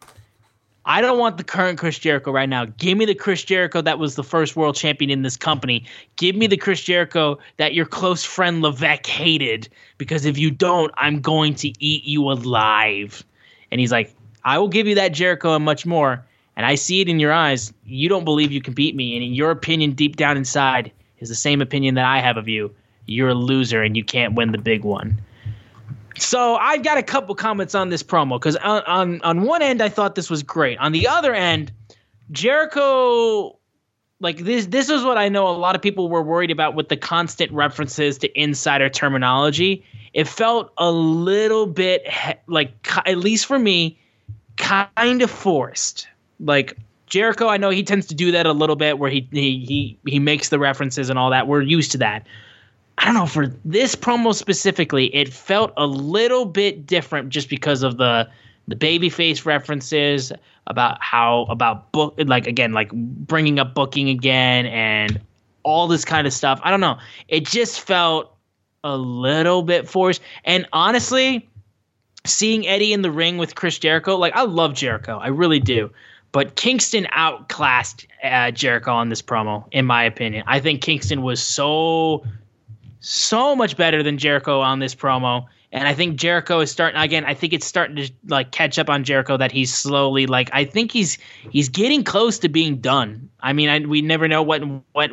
I 0.89 1.01
don't 1.01 1.19
want 1.19 1.35
the 1.35 1.43
current 1.43 1.77
Chris 1.77 1.99
Jericho 1.99 2.31
right 2.31 2.47
now. 2.47 2.63
Give 2.63 2.97
me 2.97 3.03
the 3.03 3.13
Chris 3.13 3.43
Jericho 3.43 3.81
that 3.81 3.99
was 3.99 4.15
the 4.15 4.23
first 4.23 4.55
world 4.55 4.77
champion 4.77 5.11
in 5.11 5.21
this 5.21 5.35
company. 5.35 5.83
Give 6.15 6.33
me 6.33 6.47
the 6.47 6.55
Chris 6.55 6.81
Jericho 6.81 7.39
that 7.57 7.73
your 7.73 7.85
close 7.85 8.23
friend 8.23 8.61
Levesque 8.61 9.05
hated. 9.05 9.67
Because 9.97 10.23
if 10.23 10.37
you 10.37 10.49
don't, 10.49 10.93
I'm 10.95 11.19
going 11.19 11.55
to 11.55 11.73
eat 11.83 12.05
you 12.05 12.31
alive. 12.31 13.21
And 13.69 13.81
he's 13.81 13.91
like, 13.91 14.15
I 14.45 14.57
will 14.57 14.69
give 14.69 14.87
you 14.87 14.95
that 14.95 15.09
Jericho 15.09 15.55
and 15.55 15.65
much 15.65 15.85
more. 15.85 16.25
And 16.55 16.65
I 16.65 16.75
see 16.75 17.01
it 17.01 17.09
in 17.09 17.19
your 17.19 17.33
eyes. 17.33 17.73
You 17.85 18.07
don't 18.07 18.23
believe 18.23 18.53
you 18.53 18.61
can 18.61 18.73
beat 18.73 18.95
me. 18.95 19.13
And 19.13 19.25
in 19.25 19.33
your 19.33 19.51
opinion, 19.51 19.91
deep 19.91 20.15
down 20.15 20.37
inside, 20.37 20.89
is 21.19 21.27
the 21.27 21.35
same 21.35 21.61
opinion 21.61 21.95
that 21.95 22.05
I 22.05 22.21
have 22.21 22.37
of 22.37 22.47
you. 22.47 22.73
You're 23.07 23.29
a 23.29 23.35
loser 23.35 23.83
and 23.83 23.97
you 23.97 24.05
can't 24.05 24.35
win 24.35 24.53
the 24.53 24.57
big 24.57 24.85
one. 24.85 25.19
So 26.19 26.55
I've 26.55 26.83
got 26.83 26.97
a 26.97 27.03
couple 27.03 27.35
comments 27.35 27.75
on 27.75 27.89
this 27.89 28.03
promo 28.03 28.39
because 28.39 28.55
on, 28.57 28.81
on 28.83 29.21
on 29.21 29.41
one 29.43 29.61
end 29.61 29.81
I 29.81 29.89
thought 29.89 30.15
this 30.15 30.29
was 30.29 30.43
great. 30.43 30.77
On 30.79 30.91
the 30.91 31.07
other 31.07 31.33
end, 31.33 31.71
Jericho, 32.31 33.57
like 34.19 34.39
this 34.39 34.67
this 34.67 34.89
is 34.89 35.03
what 35.03 35.17
I 35.17 35.29
know 35.29 35.47
a 35.47 35.51
lot 35.51 35.75
of 35.75 35.81
people 35.81 36.09
were 36.09 36.23
worried 36.23 36.51
about 36.51 36.75
with 36.75 36.89
the 36.89 36.97
constant 36.97 37.51
references 37.51 38.17
to 38.19 38.39
insider 38.39 38.89
terminology. 38.89 39.85
It 40.13 40.27
felt 40.27 40.71
a 40.77 40.91
little 40.91 41.67
bit 41.67 42.07
like 42.47 42.71
at 43.05 43.17
least 43.17 43.45
for 43.45 43.59
me, 43.59 43.99
kind 44.57 45.21
of 45.21 45.29
forced. 45.29 46.07
Like 46.39 46.77
Jericho, 47.05 47.47
I 47.47 47.57
know 47.57 47.69
he 47.69 47.83
tends 47.83 48.07
to 48.07 48.15
do 48.15 48.31
that 48.31 48.45
a 48.45 48.53
little 48.53 48.75
bit 48.75 48.97
where 48.99 49.11
he 49.11 49.27
he 49.31 49.65
he 49.65 49.99
he 50.05 50.19
makes 50.19 50.49
the 50.49 50.59
references 50.59 51.09
and 51.09 51.19
all 51.19 51.29
that. 51.29 51.47
We're 51.47 51.61
used 51.61 51.91
to 51.91 51.97
that. 51.99 52.25
I 52.97 53.05
don't 53.05 53.13
know 53.13 53.27
for 53.27 53.47
this 53.63 53.95
promo 53.95 54.33
specifically, 54.33 55.13
it 55.15 55.31
felt 55.31 55.71
a 55.77 55.85
little 55.85 56.45
bit 56.45 56.85
different 56.85 57.29
just 57.29 57.49
because 57.49 57.83
of 57.83 57.97
the 57.97 58.27
the 58.67 58.75
babyface 58.75 59.45
references 59.45 60.31
about 60.65 61.01
how 61.01 61.45
about 61.49 61.91
book 61.91 62.15
like 62.25 62.47
again 62.47 62.73
like 62.73 62.91
bringing 62.91 63.59
up 63.59 63.73
booking 63.73 64.09
again 64.09 64.65
and 64.65 65.21
all 65.63 65.87
this 65.87 66.05
kind 66.05 66.25
of 66.25 66.33
stuff. 66.33 66.59
I 66.63 66.71
don't 66.71 66.79
know. 66.79 66.97
It 67.27 67.45
just 67.45 67.81
felt 67.81 68.33
a 68.83 68.97
little 68.97 69.63
bit 69.63 69.87
forced. 69.87 70.21
And 70.45 70.65
honestly, 70.71 71.47
seeing 72.25 72.65
Eddie 72.67 72.93
in 72.93 73.01
the 73.01 73.11
ring 73.11 73.37
with 73.37 73.55
Chris 73.55 73.77
Jericho, 73.77 74.15
like 74.15 74.35
I 74.35 74.43
love 74.43 74.73
Jericho, 74.73 75.17
I 75.17 75.27
really 75.27 75.59
do. 75.59 75.91
But 76.31 76.55
Kingston 76.55 77.07
outclassed 77.11 78.05
uh, 78.23 78.51
Jericho 78.51 78.91
on 78.91 79.09
this 79.09 79.21
promo, 79.21 79.65
in 79.71 79.85
my 79.85 80.03
opinion. 80.03 80.43
I 80.47 80.59
think 80.59 80.81
Kingston 80.81 81.21
was 81.21 81.41
so 81.41 82.23
so 83.07 83.55
much 83.55 83.77
better 83.77 84.03
than 84.03 84.17
Jericho 84.17 84.59
on 84.59 84.79
this 84.79 84.93
promo. 84.93 85.45
And 85.71 85.87
I 85.87 85.93
think 85.93 86.17
Jericho 86.17 86.59
is 86.59 86.71
starting 86.71 86.99
again. 86.99 87.23
I 87.25 87.33
think 87.33 87.53
it's 87.53 87.65
starting 87.65 87.95
to 87.97 88.11
like 88.27 88.51
catch 88.51 88.77
up 88.79 88.89
on 88.89 89.03
Jericho 89.03 89.37
that 89.37 89.51
he's 89.51 89.73
slowly 89.73 90.25
like 90.27 90.49
I 90.53 90.65
think 90.65 90.91
he's 90.91 91.17
he's 91.49 91.69
getting 91.69 92.03
close 92.03 92.39
to 92.39 92.49
being 92.49 92.77
done. 92.77 93.29
I 93.41 93.53
mean, 93.53 93.69
I, 93.69 93.79
we 93.79 94.01
never 94.01 94.27
know 94.27 94.41
what 94.41 94.61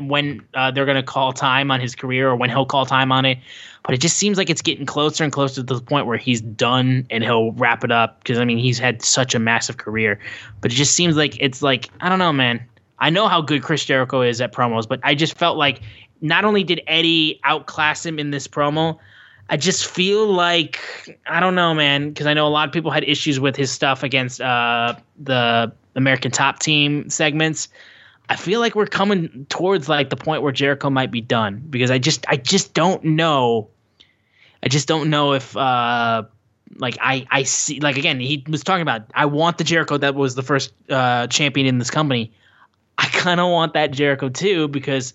when 0.01 0.45
uh, 0.55 0.71
they're 0.71 0.87
gonna 0.87 1.03
call 1.03 1.33
time 1.33 1.71
on 1.71 1.81
his 1.81 1.95
career 1.95 2.29
or 2.29 2.37
when 2.37 2.51
he'll 2.51 2.67
call 2.67 2.87
time 2.87 3.11
on 3.11 3.25
it. 3.25 3.39
But 3.83 3.95
it 3.95 4.01
just 4.01 4.17
seems 4.17 4.39
like 4.39 4.49
it's 4.49 4.63
getting 4.63 4.87
closer 4.87 5.23
and 5.25 5.33
closer 5.33 5.63
to 5.63 5.75
the 5.75 5.81
point 5.81 6.07
where 6.07 6.17
he's 6.17 6.41
done 6.41 7.07
and 7.11 7.23
he'll 7.23 7.53
wrap 7.53 7.85
it 7.85 7.91
up 7.91 8.21
because 8.21 8.39
I 8.39 8.45
mean 8.45 8.59
he's 8.59 8.79
had 8.79 9.03
such 9.03 9.35
a 9.35 9.39
massive 9.39 9.77
career. 9.77 10.21
But 10.61 10.73
it 10.73 10.77
just 10.77 10.95
seems 10.95 11.17
like 11.17 11.37
it's 11.41 11.63
like 11.63 11.91
I 12.01 12.09
don't 12.09 12.21
know, 12.21 12.33
man. 12.33 12.65
I 13.01 13.11
know 13.11 13.29
how 13.29 13.41
good 13.41 13.63
Chris 13.63 13.85
Jericho 13.85 14.23
is 14.23 14.41
at 14.41 14.53
promos, 14.53 14.89
but 14.89 15.01
I 15.03 15.15
just 15.15 15.37
felt 15.37 15.59
like 15.59 15.81
not 16.21 16.45
only 16.45 16.65
did 16.65 16.81
Eddie 16.87 17.41
outclass 17.45 18.05
him 18.05 18.19
in 18.19 18.31
this 18.31 18.47
promo, 18.49 18.99
I 19.51 19.57
just 19.57 19.87
feel 19.87 20.33
like 20.33 20.81
I 21.27 21.41
don't 21.41 21.55
know, 21.55 21.75
man, 21.75 22.09
because 22.09 22.27
I 22.27 22.35
know 22.35 22.47
a 22.47 22.49
lot 22.49 22.69
of 22.69 22.73
people 22.73 22.91
had 22.91 23.05
issues 23.05 23.39
with 23.39 23.57
his 23.57 23.71
stuff 23.71 24.03
against 24.03 24.41
uh, 24.41 24.95
the 25.19 25.73
American 25.95 26.31
Top 26.31 26.61
Team 26.61 27.09
segments. 27.11 27.69
I 28.31 28.37
feel 28.37 28.61
like 28.61 28.75
we're 28.75 28.87
coming 28.87 29.47
towards 29.51 29.89
like 29.89 30.09
the 30.09 30.17
point 30.17 30.43
where 30.43 30.53
Jericho 30.53 30.89
might 30.89 31.11
be 31.11 31.21
done 31.21 31.63
because 31.69 31.91
I 31.91 31.99
just 31.99 32.25
I 32.29 32.37
just 32.37 32.73
don't 32.73 33.05
know. 33.05 33.69
I 34.63 34.69
just 34.69 34.89
don't 34.89 35.11
know 35.11 35.35
if 35.35 35.55
uh, 35.57 36.23
like 36.77 36.97
I 37.03 37.27
I 37.31 37.43
see 37.43 37.81
like 37.81 37.99
again 37.99 38.21
he 38.21 38.45
was 38.49 38.65
talking 38.65 38.83
about 38.83 39.03
I 39.15 39.27
want 39.27 39.59
the 39.59 39.65
Jericho 39.65 39.99
that 39.99 40.15
was 40.15 40.37
the 40.37 40.43
first 40.43 40.73
uh, 40.89 41.27
champion 41.27 41.67
in 41.67 41.79
this 41.79 41.91
company. 41.91 42.33
I 42.97 43.07
kind 43.09 43.41
of 43.41 43.51
want 43.51 43.75
that 43.75 43.91
Jericho 43.91 44.31
too 44.31 44.69
because 44.69 45.13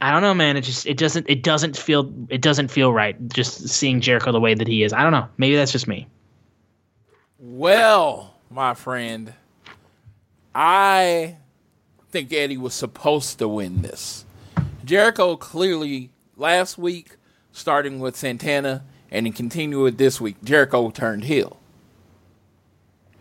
I 0.00 0.10
don't 0.10 0.22
know, 0.22 0.34
man. 0.34 0.56
It 0.56 0.62
just 0.62 0.86
it 0.86 0.98
doesn't 0.98 1.28
it 1.28 1.42
doesn't 1.42 1.76
feel 1.76 2.12
it 2.28 2.42
doesn't 2.42 2.68
feel 2.68 2.92
right 2.92 3.16
just 3.28 3.68
seeing 3.68 4.00
Jericho 4.00 4.32
the 4.32 4.40
way 4.40 4.54
that 4.54 4.68
he 4.68 4.82
is. 4.82 4.92
I 4.92 5.02
don't 5.02 5.12
know. 5.12 5.28
Maybe 5.38 5.56
that's 5.56 5.72
just 5.72 5.88
me. 5.88 6.06
Well, 7.38 8.34
my 8.50 8.74
friend, 8.74 9.32
I 10.54 11.36
think 12.10 12.32
Eddie 12.32 12.56
was 12.56 12.74
supposed 12.74 13.38
to 13.38 13.48
win 13.48 13.82
this. 13.82 14.24
Jericho 14.84 15.36
clearly 15.36 16.10
last 16.36 16.78
week, 16.78 17.16
starting 17.52 17.98
with 17.98 18.16
Santana, 18.16 18.84
and 19.10 19.26
then 19.26 19.32
continue 19.32 19.82
with 19.82 19.98
this 19.98 20.20
week, 20.20 20.36
Jericho 20.44 20.90
turned 20.90 21.24
heel. 21.24 21.58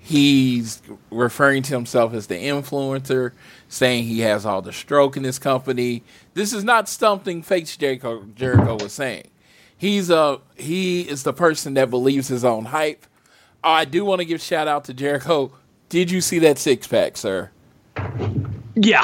He's 0.06 0.84
referring 1.10 1.64
to 1.64 1.74
himself 1.74 2.14
as 2.14 2.28
the 2.28 2.36
influencer, 2.36 3.32
saying 3.68 4.04
he 4.04 4.20
has 4.20 4.46
all 4.46 4.62
the 4.62 4.72
stroke 4.72 5.18
in 5.18 5.24
his 5.24 5.40
company. 5.40 6.04
This 6.36 6.54
is 6.54 6.64
not 6.64 6.88
something 6.88 7.42
fake 7.42 7.66
Jericho, 7.66 8.24
Jericho 8.36 8.78
was 8.78 8.94
saying. 8.94 9.32
He's 9.76 10.12
a 10.12 10.42
he 10.56 11.02
is 11.02 11.24
the 11.24 11.34
person 11.34 11.74
that 11.74 11.90
believes 11.90 12.28
his 12.28 12.46
own 12.46 12.66
hype. 12.66 13.08
Oh, 13.64 13.72
I 13.72 13.86
do 13.86 14.06
want 14.06 14.20
to 14.20 14.26
give 14.26 14.42
shout 14.42 14.68
out 14.68 14.86
to 14.86 14.94
Jericho. 14.94 15.52
Did 15.90 16.12
you 16.12 16.22
see 16.22 16.38
that 16.38 16.60
six 16.60 16.86
pack, 16.86 17.18
sir? 17.18 17.50
Yeah, 18.76 19.04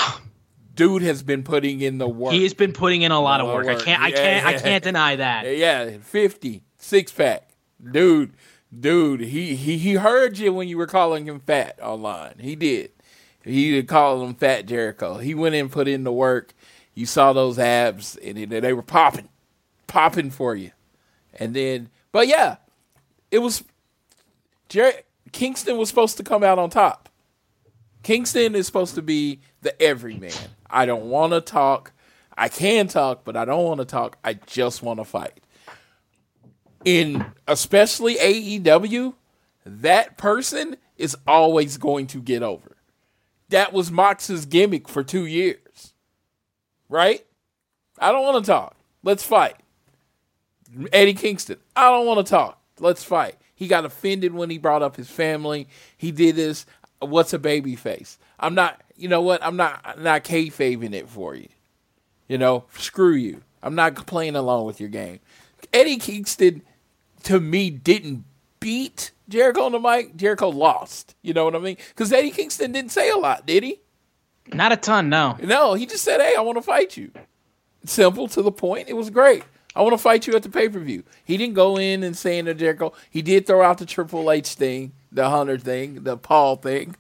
Dude 0.76 1.02
has 1.02 1.24
been 1.24 1.42
putting 1.42 1.82
in 1.82 1.98
the 1.98 2.08
work. 2.08 2.34
he 2.34 2.44
has 2.44 2.54
been 2.54 2.74
putting 2.74 3.02
in 3.02 3.12
a 3.12 3.20
lot 3.20 3.42
of 3.42 3.48
lot 3.48 3.56
work. 3.56 3.68
of 3.68 3.82
I 3.82 3.84
can't 3.84 4.02
I 4.04 4.12
can't 4.12 4.46
I 4.46 4.54
can't 4.60 4.84
deny 4.84 5.16
that. 5.16 5.58
Yeah, 5.58 5.98
50, 5.98 6.62
six 6.78 7.12
pack. 7.12 7.50
Dude, 7.92 8.34
dude, 8.78 9.22
he, 9.22 9.56
he 9.56 9.78
he 9.78 9.94
heard 9.96 10.38
you 10.38 10.54
when 10.54 10.68
you 10.68 10.78
were 10.78 10.88
calling 10.88 11.26
him 11.26 11.40
fat 11.40 11.80
online. 11.82 12.36
He 12.40 12.56
did. 12.56 12.92
He 13.44 13.72
did 13.72 13.88
call 13.88 14.24
him 14.24 14.36
Fat 14.36 14.68
Jericho. 14.68 15.18
He 15.18 15.34
went 15.34 15.56
in, 15.56 15.70
put 15.70 15.88
in 15.88 16.04
the 16.04 16.12
work. 16.14 16.54
You 16.94 17.06
saw 17.08 17.34
those 17.34 17.58
abs, 17.58 18.16
and 18.18 18.38
it- 18.38 18.62
they 18.62 18.74
were 18.74 18.84
popping, 18.84 19.30
popping 19.88 20.30
for 20.30 20.56
you. 20.56 20.72
And 21.40 21.56
then, 21.56 21.90
but 22.12 22.28
yeah, 22.28 22.58
it 23.32 23.40
was. 23.40 23.64
Jer- 24.70 25.02
Kingston 25.32 25.78
was 25.78 25.90
supposed 25.90 26.18
to 26.18 26.24
come 26.24 26.44
out 26.44 26.60
on 26.60 26.70
top. 26.70 27.10
Kingston 28.04 28.56
is 28.56 28.66
supposed 28.66 28.96
to 28.96 29.02
be 29.02 29.40
the 29.62 29.80
everyman. 29.82 30.32
I 30.70 30.86
don't 30.86 31.06
want 31.06 31.34
to 31.34 31.42
talk. 31.42 31.92
I 32.38 32.50
can 32.50 32.88
talk, 32.88 33.24
but 33.24 33.36
I 33.36 33.46
don't 33.46 33.64
want 33.66 33.80
to 33.80 33.86
talk. 33.86 34.18
I 34.24 34.34
just 34.34 34.82
want 34.82 35.00
to 35.00 35.06
fight. 35.06 35.41
In 36.84 37.26
especially 37.48 38.16
AEW, 38.16 39.14
that 39.66 40.18
person 40.18 40.78
is 40.98 41.16
always 41.28 41.78
going 41.78 42.08
to 42.08 42.22
get 42.22 42.44
over. 42.44 42.78
That 43.50 43.74
was 43.74 43.92
Mox's 43.92 44.46
gimmick 44.46 44.88
for 44.88 45.04
two 45.04 45.26
years. 45.26 45.94
Right? 46.90 47.26
I 48.00 48.12
don't 48.12 48.24
want 48.24 48.44
to 48.44 48.52
talk. 48.52 48.76
Let's 49.04 49.24
fight. 49.24 49.56
Eddie 50.92 51.14
Kingston. 51.14 51.58
I 51.76 51.90
don't 51.90 52.06
want 52.06 52.26
to 52.26 52.30
talk. 52.30 52.62
Let's 52.80 53.04
fight. 53.04 53.36
He 53.54 53.68
got 53.68 53.86
offended 53.86 54.34
when 54.34 54.50
he 54.50 54.58
brought 54.58 54.82
up 54.82 54.96
his 54.96 55.10
family. 55.10 55.68
He 55.98 56.12
did 56.12 56.36
this. 56.36 56.66
What's 57.00 57.34
a 57.34 57.40
baby 57.40 57.76
face? 57.76 58.18
I'm 58.40 58.56
not. 58.56 58.82
You 58.96 59.08
know 59.08 59.22
what? 59.22 59.44
I'm 59.44 59.56
not. 59.56 59.82
I'm 59.84 60.02
not 60.02 60.24
kayfabing 60.24 60.94
it 60.94 61.08
for 61.08 61.36
you. 61.36 61.48
You 62.28 62.38
know, 62.38 62.66
screw 62.78 63.14
you. 63.14 63.44
I'm 63.62 63.76
not 63.76 64.08
playing 64.08 64.36
along 64.36 64.66
with 64.66 64.80
your 64.80 64.90
game. 64.90 65.20
Eddie 65.74 65.98
Kingston, 65.98 66.64
to 67.24 67.40
me, 67.40 67.70
didn't 67.70 68.26
beat 68.60 69.12
Jericho 69.28 69.64
on 69.64 69.72
the 69.72 69.80
mic. 69.80 70.16
Jericho 70.16 70.50
lost. 70.50 71.16
You 71.22 71.34
know 71.34 71.46
what 71.46 71.56
I 71.56 71.60
mean? 71.60 71.78
Because 71.90 72.12
Eddie 72.14 72.32
Kingston 72.32 72.72
didn't 72.72 72.92
say 72.92 73.10
a 73.10 73.18
lot, 73.18 73.46
did 73.46 73.64
he? 73.64 73.80
Not 74.54 74.72
a 74.72 74.78
ton, 74.78 75.10
no. 75.10 75.38
No, 75.42 75.74
he 75.74 75.86
just 75.86 76.04
said, 76.04 76.20
"Hey, 76.20 76.36
I 76.38 76.42
want 76.42 76.58
to 76.58 76.62
fight 76.62 76.98
you." 76.98 77.12
Simple 77.86 78.28
to 78.30 78.42
the 78.42 78.52
point. 78.52 78.90
It 78.90 78.96
was 78.96 79.10
great. 79.10 79.44
I 79.76 79.82
want 79.82 79.94
to 79.94 79.98
fight 79.98 80.28
you 80.28 80.36
at 80.36 80.44
the 80.44 80.50
pay 80.50 80.68
per 80.68 80.80
view. 80.80 81.04
He 81.24 81.38
didn't 81.38 81.54
go 81.54 81.78
in 81.78 82.04
and 82.04 82.18
say 82.18 82.42
to 82.42 82.54
Jericho. 82.54 82.94
He 83.10 83.22
did 83.22 83.48
throw 83.48 83.62
out 83.62 83.78
the 83.78 83.86
Triple 83.86 84.30
H 84.30 84.50
thing, 84.50 84.92
the 85.12 85.30
Hunter 85.30 85.58
thing, 85.58 86.04
the 86.04 86.18
Paul 86.18 86.58
thing. 86.58 86.96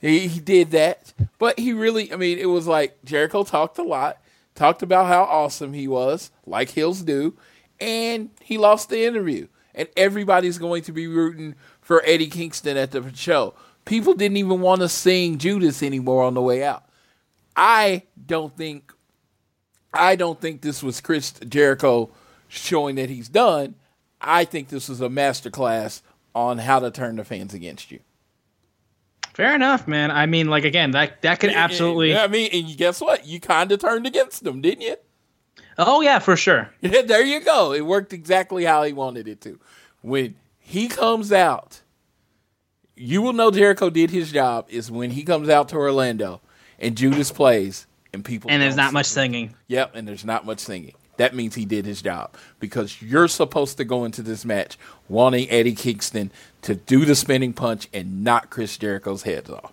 He, 0.00 0.28
he 0.28 0.40
did 0.40 0.70
that, 0.70 1.12
but 1.38 1.58
he 1.58 1.72
really. 1.72 2.12
I 2.12 2.16
mean, 2.16 2.38
it 2.38 2.46
was 2.46 2.66
like 2.66 2.98
Jericho 3.04 3.42
talked 3.42 3.78
a 3.78 3.82
lot, 3.82 4.18
talked 4.54 4.82
about 4.82 5.06
how 5.06 5.22
awesome 5.22 5.72
he 5.72 5.88
was, 5.88 6.30
like 6.46 6.70
Hills 6.70 7.02
do, 7.02 7.36
and 7.80 8.30
he 8.42 8.58
lost 8.58 8.90
the 8.90 9.04
interview. 9.04 9.48
And 9.80 9.88
everybody's 9.96 10.58
going 10.58 10.82
to 10.82 10.92
be 10.92 11.06
rooting 11.06 11.54
for 11.80 12.02
Eddie 12.04 12.26
Kingston 12.26 12.76
at 12.76 12.90
the 12.90 13.10
show. 13.14 13.54
People 13.86 14.12
didn't 14.12 14.36
even 14.36 14.60
want 14.60 14.82
to 14.82 14.90
sing 14.90 15.38
Judas 15.38 15.82
anymore 15.82 16.22
on 16.22 16.34
the 16.34 16.42
way 16.42 16.62
out. 16.62 16.84
I 17.56 18.02
don't 18.26 18.54
think 18.54 18.92
I 19.94 20.16
don't 20.16 20.38
think 20.38 20.60
this 20.60 20.82
was 20.82 21.00
Chris 21.00 21.32
Jericho 21.48 22.10
showing 22.46 22.96
that 22.96 23.08
he's 23.08 23.30
done. 23.30 23.74
I 24.20 24.44
think 24.44 24.68
this 24.68 24.86
was 24.86 25.00
a 25.00 25.08
masterclass 25.08 26.02
on 26.34 26.58
how 26.58 26.80
to 26.80 26.90
turn 26.90 27.16
the 27.16 27.24
fans 27.24 27.54
against 27.54 27.90
you. 27.90 28.00
Fair 29.32 29.54
enough, 29.54 29.88
man. 29.88 30.10
I 30.10 30.26
mean, 30.26 30.48
like 30.48 30.64
again, 30.64 30.90
that 30.90 31.22
that 31.22 31.40
could 31.40 31.52
absolutely. 31.52 32.14
I 32.14 32.26
mean, 32.26 32.50
and 32.52 32.76
guess 32.76 33.00
what? 33.00 33.26
You 33.26 33.40
kind 33.40 33.72
of 33.72 33.80
turned 33.80 34.06
against 34.06 34.44
them, 34.44 34.60
didn't 34.60 34.82
you? 34.82 34.96
Oh 35.78 36.00
yeah, 36.00 36.18
for 36.18 36.36
sure. 36.36 36.70
there 36.80 37.24
you 37.24 37.40
go. 37.40 37.72
It 37.72 37.82
worked 37.82 38.12
exactly 38.12 38.64
how 38.64 38.82
he 38.82 38.92
wanted 38.92 39.28
it 39.28 39.40
to. 39.42 39.58
When 40.02 40.34
he 40.58 40.88
comes 40.88 41.32
out, 41.32 41.80
you 42.96 43.22
will 43.22 43.32
know 43.32 43.50
Jericho 43.50 43.90
did 43.90 44.10
his 44.10 44.30
job 44.30 44.66
is 44.68 44.90
when 44.90 45.10
he 45.10 45.22
comes 45.22 45.48
out 45.48 45.68
to 45.70 45.76
Orlando 45.76 46.40
and 46.78 46.96
Judas 46.96 47.30
plays 47.30 47.86
and 48.12 48.24
people 48.24 48.50
And 48.50 48.62
there's 48.62 48.76
not 48.76 48.92
much 48.92 49.06
singing. 49.06 49.54
Yep, 49.68 49.94
and 49.94 50.06
there's 50.06 50.24
not 50.24 50.44
much 50.44 50.58
singing. 50.58 50.94
That 51.16 51.34
means 51.34 51.54
he 51.54 51.66
did 51.66 51.84
his 51.84 52.00
job 52.00 52.34
because 52.60 53.02
you're 53.02 53.28
supposed 53.28 53.76
to 53.76 53.84
go 53.84 54.04
into 54.04 54.22
this 54.22 54.44
match 54.44 54.78
wanting 55.08 55.50
Eddie 55.50 55.74
Kingston 55.74 56.30
to 56.62 56.74
do 56.74 57.04
the 57.04 57.14
spinning 57.14 57.52
punch 57.52 57.88
and 57.92 58.24
knock 58.24 58.48
Chris 58.48 58.78
Jericho's 58.78 59.22
head 59.22 59.50
off. 59.50 59.72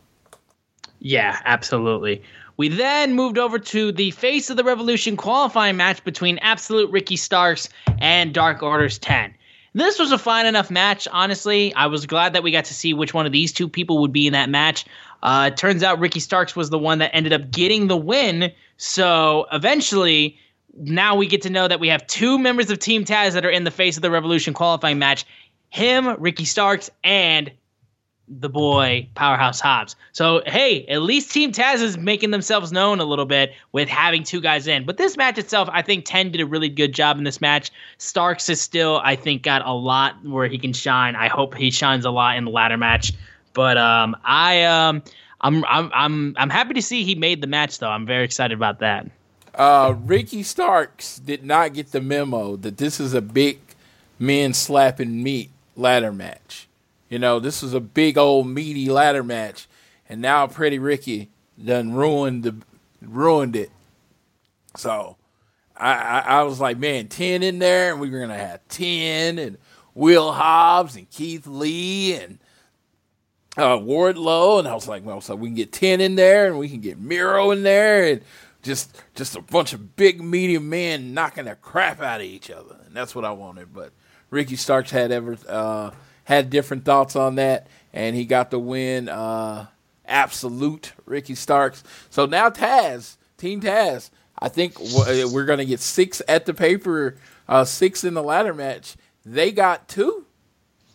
Yeah, 0.99 1.39
absolutely. 1.45 2.21
We 2.57 2.69
then 2.69 3.13
moved 3.13 3.37
over 3.37 3.59
to 3.59 3.91
the 3.91 4.09
Face 4.09 4.49
of 4.49 4.57
the 4.57 4.63
Revolution 4.63 5.15
qualifying 5.15 5.77
match 5.77 6.03
between 6.03 6.39
Absolute 6.39 6.89
Ricky 6.89 7.15
Starks 7.15 7.69
and 7.99 8.33
Dark 8.33 8.63
Orders 8.63 8.97
10. 8.97 9.35
This 9.75 9.99
was 9.99 10.11
a 10.11 10.17
fine 10.17 10.47
enough 10.47 10.71
match, 10.71 11.07
honestly. 11.11 11.71
I 11.75 11.85
was 11.85 12.07
glad 12.07 12.33
that 12.33 12.41
we 12.41 12.49
got 12.49 12.65
to 12.65 12.73
see 12.73 12.95
which 12.95 13.13
one 13.13 13.27
of 13.27 13.31
these 13.31 13.53
two 13.53 13.69
people 13.69 14.01
would 14.01 14.11
be 14.11 14.25
in 14.25 14.33
that 14.33 14.49
match. 14.49 14.85
Uh, 15.21 15.51
it 15.53 15.57
turns 15.57 15.83
out 15.83 15.99
Ricky 15.99 16.19
Starks 16.19 16.55
was 16.55 16.71
the 16.71 16.79
one 16.79 16.97
that 16.97 17.11
ended 17.13 17.31
up 17.31 17.51
getting 17.51 17.85
the 17.85 17.97
win. 17.97 18.51
So 18.77 19.45
eventually, 19.51 20.39
now 20.75 21.15
we 21.15 21.27
get 21.27 21.43
to 21.43 21.51
know 21.51 21.67
that 21.67 21.79
we 21.79 21.89
have 21.89 22.07
two 22.07 22.39
members 22.39 22.71
of 22.71 22.79
Team 22.79 23.05
Taz 23.05 23.33
that 23.33 23.45
are 23.45 23.51
in 23.51 23.65
the 23.65 23.71
Face 23.71 23.97
of 23.97 24.01
the 24.01 24.09
Revolution 24.09 24.55
qualifying 24.55 24.97
match 24.97 25.25
him, 25.69 26.15
Ricky 26.19 26.45
Starks, 26.45 26.89
and 27.03 27.51
the 28.27 28.49
boy 28.49 29.07
Powerhouse 29.15 29.59
Hobbs. 29.59 29.95
So 30.11 30.41
hey, 30.45 30.85
at 30.87 31.01
least 31.01 31.31
Team 31.31 31.51
Taz 31.51 31.81
is 31.81 31.97
making 31.97 32.31
themselves 32.31 32.71
known 32.71 32.99
a 32.99 33.05
little 33.05 33.25
bit 33.25 33.53
with 33.71 33.87
having 33.87 34.23
two 34.23 34.41
guys 34.41 34.67
in. 34.67 34.85
But 34.85 34.97
this 34.97 35.15
match 35.17 35.37
itself, 35.37 35.69
I 35.71 35.81
think 35.81 36.05
Ten 36.05 36.31
did 36.31 36.41
a 36.41 36.45
really 36.45 36.69
good 36.69 36.93
job 36.93 37.17
in 37.17 37.23
this 37.23 37.39
match. 37.39 37.71
Starks 37.97 38.49
is 38.49 38.61
still, 38.61 39.01
I 39.03 39.15
think, 39.15 39.43
got 39.43 39.65
a 39.65 39.73
lot 39.73 40.23
where 40.25 40.47
he 40.47 40.57
can 40.57 40.73
shine. 40.73 41.15
I 41.15 41.27
hope 41.27 41.55
he 41.55 41.71
shines 41.71 42.05
a 42.05 42.11
lot 42.11 42.37
in 42.37 42.45
the 42.45 42.51
ladder 42.51 42.77
match. 42.77 43.13
But 43.53 43.77
um, 43.77 44.15
I 44.23 44.63
um, 44.63 45.01
I'm 45.41 45.63
I'm 45.65 45.91
I'm 45.93 46.35
I'm 46.37 46.49
happy 46.49 46.73
to 46.75 46.81
see 46.81 47.03
he 47.03 47.15
made 47.15 47.41
the 47.41 47.47
match 47.47 47.79
though. 47.79 47.89
I'm 47.89 48.05
very 48.05 48.23
excited 48.23 48.55
about 48.55 48.79
that. 48.79 49.09
Uh, 49.55 49.95
Ricky 50.05 50.43
Starks 50.43 51.17
did 51.17 51.43
not 51.43 51.73
get 51.73 51.91
the 51.91 52.01
memo 52.01 52.57
that 52.57 52.77
this 52.77 52.99
is 52.99 53.15
a 53.15 53.21
big 53.21 53.59
men 54.19 54.53
slapping 54.53 55.23
meat 55.23 55.49
ladder 55.75 56.11
match. 56.11 56.66
You 57.09 57.19
know, 57.19 57.39
this 57.39 57.61
was 57.61 57.73
a 57.73 57.79
big 57.79 58.17
old 58.17 58.47
meaty 58.47 58.89
ladder 58.89 59.23
match, 59.23 59.67
and 60.09 60.21
now 60.21 60.47
Pretty 60.47 60.79
Ricky 60.79 61.29
done 61.63 61.93
ruined 61.93 62.43
the 62.43 62.55
ruined 63.01 63.55
it. 63.55 63.71
So 64.75 65.17
I, 65.75 65.93
I, 65.93 66.19
I 66.19 66.43
was 66.43 66.59
like, 66.59 66.77
man, 66.77 67.07
ten 67.07 67.43
in 67.43 67.59
there, 67.59 67.91
and 67.91 68.01
we 68.01 68.09
were 68.09 68.19
gonna 68.19 68.37
have 68.37 68.67
ten 68.67 69.39
and 69.39 69.57
Will 69.95 70.31
Hobbs 70.31 70.95
and 70.95 71.09
Keith 71.09 71.47
Lee 71.47 72.13
and 72.13 72.39
uh, 73.57 73.77
Wardlow, 73.77 74.59
and 74.59 74.67
I 74.67 74.75
was 74.75 74.87
like, 74.87 75.03
well, 75.03 75.21
so 75.21 75.35
we 75.35 75.47
can 75.47 75.55
get 75.55 75.71
ten 75.71 76.01
in 76.01 76.15
there, 76.15 76.47
and 76.47 76.59
we 76.59 76.69
can 76.69 76.81
get 76.81 76.99
Miro 76.99 77.51
in 77.51 77.63
there, 77.63 78.05
and 78.11 78.21
just 78.61 79.01
just 79.15 79.35
a 79.35 79.41
bunch 79.41 79.73
of 79.73 79.95
big 79.95 80.21
medium 80.21 80.69
men 80.69 81.13
knocking 81.13 81.45
the 81.45 81.55
crap 81.55 82.01
out 82.01 82.19
of 82.19 82.25
each 82.27 82.51
other, 82.51 82.75
and 82.85 82.93
that's 82.93 83.15
what 83.15 83.23
I 83.25 83.31
wanted. 83.31 83.73
But 83.73 83.93
Ricky 84.29 84.57
Starks 84.57 84.91
had 84.91 85.11
ever 85.11 85.37
uh, 85.47 85.91
had 86.27 86.49
different 86.49 86.83
thoughts 86.83 87.15
on 87.15 87.35
that, 87.35 87.67
and 87.93 88.13
he 88.13 88.25
got 88.25 88.51
the 88.51 88.59
win. 88.59 89.07
Uh, 89.07 89.67
absolute 90.05 90.91
Ricky 91.05 91.35
Starks. 91.35 91.85
So 92.09 92.25
now 92.25 92.49
Taz, 92.49 93.15
Team 93.37 93.61
Taz. 93.61 94.09
I 94.37 94.49
think 94.49 94.77
we're 94.77 95.45
going 95.45 95.59
to 95.59 95.65
get 95.65 95.79
six 95.79 96.21
at 96.27 96.45
the 96.45 96.53
paper, 96.53 97.15
uh, 97.47 97.63
six 97.63 98.03
in 98.03 98.13
the 98.13 98.21
ladder 98.21 98.53
match. 98.53 98.97
They 99.25 99.53
got 99.53 99.87
two. 99.87 100.25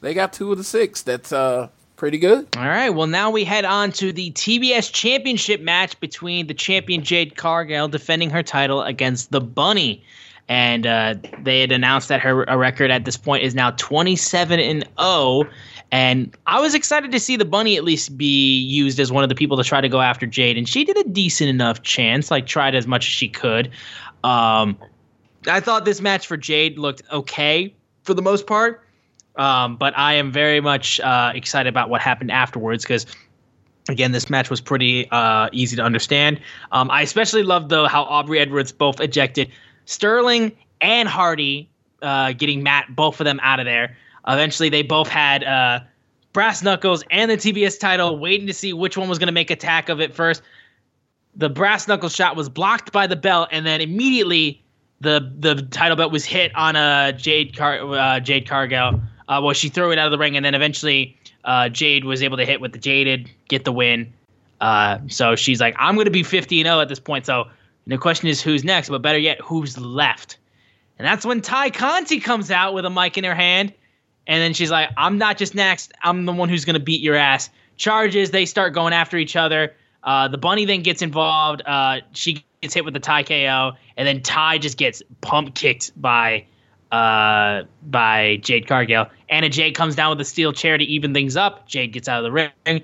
They 0.03 0.12
got 0.12 0.35
two 0.35 0.53
of 0.53 0.59
the 0.59 0.64
six. 0.64 1.01
That's 1.01 1.33
uh, 1.33 1.68
pretty 1.97 2.18
good. 2.18 2.55
All 2.55 2.68
right. 2.68 2.91
Well, 2.91 3.07
now 3.07 3.30
we 3.30 3.45
head 3.45 3.64
on 3.64 3.91
to 3.93 4.12
the 4.12 4.33
TBS 4.33 4.93
Championship 4.93 5.62
match 5.62 5.99
between 5.99 6.47
the 6.47 6.55
champion 6.55 7.05
Jade 7.05 7.37
Cargill 7.37 7.89
defending 7.89 8.28
her 8.28 8.43
title 8.43 8.83
against 8.83 9.30
the 9.30 9.41
Bunny 9.41 10.05
and 10.49 10.86
uh, 10.86 11.14
they 11.43 11.61
had 11.61 11.72
announced 11.72 12.09
that 12.09 12.20
her 12.20 12.45
record 12.57 12.90
at 12.90 13.05
this 13.05 13.16
point 13.16 13.43
is 13.45 13.55
now 13.55 13.70
27 13.72 14.61
and 14.61 14.88
0 15.01 15.45
and 15.93 16.34
I 16.47 16.59
was 16.59 16.74
excited 16.74 17.12
to 17.12 17.20
see 17.20 17.36
the 17.36 17.45
bunny 17.45 17.76
at 17.76 17.84
least 17.84 18.16
be 18.16 18.59
used 18.61 18.99
as 18.99 19.12
one 19.12 19.22
of 19.22 19.28
the 19.28 19.34
people 19.34 19.59
to 19.59 19.62
try 19.62 19.82
to 19.82 19.90
go 19.90 20.01
after 20.01 20.26
Jade. 20.26 20.57
And 20.57 20.66
she 20.66 20.84
did 20.84 20.97
a 20.97 21.05
decent 21.05 21.51
enough 21.51 21.82
chance 21.82 22.30
like 22.30 22.47
tried 22.47 22.74
as 22.74 22.86
much 22.86 23.05
as 23.05 23.11
she 23.11 23.28
could. 23.28 23.70
Um, 24.24 24.78
I 25.47 25.61
thought 25.61 25.84
this 25.84 26.01
match 26.01 26.26
for 26.26 26.38
Jade 26.38 26.78
looked 26.78 27.03
okay 27.12 27.74
for 28.05 28.14
the 28.14 28.22
most 28.22 28.47
part. 28.47 28.86
Um, 29.36 29.76
but 29.76 29.97
I 29.97 30.14
am 30.14 30.32
very 30.32 30.61
much 30.61 30.99
uh, 31.01 31.32
excited 31.34 31.68
about 31.68 31.90
what 31.90 32.01
happened 32.01 32.30
afterwards 32.30 32.84
because 32.84 33.07
Again, 33.88 34.12
this 34.12 34.30
match 34.30 34.49
was 34.49 34.61
pretty 34.61 35.11
uh, 35.11 35.49
easy 35.51 35.74
to 35.74 35.82
understand. 35.82 36.40
Um, 36.70 36.88
I 36.90 37.03
especially 37.03 37.43
loved 37.43 37.68
though 37.68 37.88
how 37.88 38.05
Aubrey 38.05 38.38
Edwards 38.38 38.70
both 38.70 39.01
ejected 39.01 39.51
Sterling 39.87 40.53
and 40.80 41.09
Hardy 41.09 41.68
uh, 42.03 42.33
getting 42.33 42.62
Matt, 42.62 42.95
both 42.95 43.20
of 43.20 43.24
them 43.24 43.41
out 43.43 43.61
of 43.61 43.66
there. 43.66 43.97
Eventually, 44.26 44.68
they 44.68 44.83
both 44.83 45.09
had 45.09 45.45
uh, 45.45 45.80
Brass 46.33 46.62
Knuckles 46.62 47.05
and 47.11 47.30
the 47.30 47.37
TBS 47.37 47.78
title, 47.78 48.18
waiting 48.18 48.47
to 48.47 48.55
see 48.55 48.72
which 48.72 48.97
one 48.97 49.09
was 49.09 49.18
going 49.18 49.28
to 49.28 49.33
make 49.33 49.51
attack 49.51 49.89
of 49.89 50.01
it 50.01 50.14
first. 50.14 50.43
The 51.35 51.49
Brass 51.49 51.89
Knuckles 51.89 52.14
shot 52.14 52.37
was 52.37 52.49
blocked 52.49 52.93
by 52.93 53.07
the 53.07 53.16
belt, 53.16 53.49
and 53.53 53.66
then 53.66 53.80
immediately 53.80 54.62
the 55.01 55.33
the 55.39 55.62
title 55.70 55.97
belt 55.97 56.12
was 56.12 56.24
hit 56.24 56.55
on 56.55 56.76
a 56.76 56.78
uh, 56.78 57.12
Jade 57.12 57.57
Car 57.57 57.95
uh, 57.95 58.20
Jade 58.20 58.49
Cargill. 58.49 59.01
Uh, 59.28 59.41
well, 59.43 59.55
she 59.55 59.68
threw 59.68 59.91
it 59.93 59.99
out 59.99 60.07
of 60.07 60.12
the 60.12 60.18
ring, 60.18 60.37
and 60.37 60.45
then 60.45 60.55
eventually 60.55 61.16
uh, 61.45 61.68
Jade 61.68 62.05
was 62.05 62.22
able 62.22 62.37
to 62.37 62.45
hit 62.45 62.61
with 62.61 62.72
the 62.72 62.78
Jaded, 62.78 63.30
get 63.49 63.64
the 63.64 63.72
win. 63.72 64.12
Uh, 64.61 64.99
so 65.09 65.35
she's 65.35 65.61
like, 65.61 65.74
I'm 65.78 65.97
going 65.97 66.05
to 66.05 66.12
be 66.12 66.22
50 66.22 66.61
and 66.61 66.66
0 66.66 66.80
at 66.80 66.89
this 66.89 67.01
point. 67.01 67.26
So 67.26 67.49
and 67.85 67.93
the 67.93 67.99
question 67.99 68.28
is 68.28 68.41
who's 68.41 68.64
next, 68.64 68.89
but 68.89 69.03
better 69.03 69.18
yet, 69.18 69.41
who's 69.41 69.78
left? 69.78 70.39
And 70.99 71.07
that's 71.07 71.26
when 71.26 71.41
Ty 71.41 71.70
Conti 71.70 72.20
comes 72.20 72.51
out 72.51 72.74
with 72.74 72.85
a 72.85 72.91
mic 72.91 73.18
in 73.18 73.24
her 73.24 73.35
hand. 73.35 73.72
And 74.26 74.41
then 74.41 74.55
she's 74.55 74.70
like, 74.70 74.91
I'm 74.97 75.18
not 75.18 75.37
just 75.37 75.55
next, 75.55 75.93
I'm 76.03 76.26
the 76.26 76.33
one 76.33 76.49
who's 76.49 76.64
going 76.64 76.74
to 76.74 76.80
beat 76.80 77.01
your 77.01 77.16
ass. 77.16 77.51
Charges, 77.76 78.30
they 78.30 78.47
start 78.47 78.72
going 78.72 78.93
after 78.93 79.16
each 79.16 79.35
other. 79.35 79.74
Uh, 80.05 80.28
the 80.28 80.39
bunny 80.39 80.64
then 80.64 80.83
gets 80.83 81.03
involved. 81.03 81.62
Uh, 81.64 82.01
she 82.12 82.45
gets 82.61 82.74
hit 82.74 82.85
with 82.85 82.95
the 82.95 83.01
Ty 83.01 83.24
KO, 83.24 83.72
and 83.97 84.07
then 84.07 84.22
Ty 84.22 84.59
just 84.59 84.76
gets 84.76 85.03
pump 85.20 85.55
kicked 85.55 85.91
by 86.01 86.47
uh, 86.93 87.62
by 87.83 88.39
Jade 88.43 88.68
Cargill. 88.68 89.07
Anna 89.28 89.49
Jay 89.49 89.72
comes 89.72 89.97
down 89.97 90.11
with 90.11 90.20
a 90.20 90.24
steel 90.24 90.53
chair 90.53 90.76
to 90.76 90.85
even 90.85 91.14
things 91.14 91.37
up. 91.37 91.66
Jade 91.66 91.93
gets 91.93 92.09
out 92.09 92.18
of 92.18 92.24
the 92.24 92.33
ring. 92.33 92.83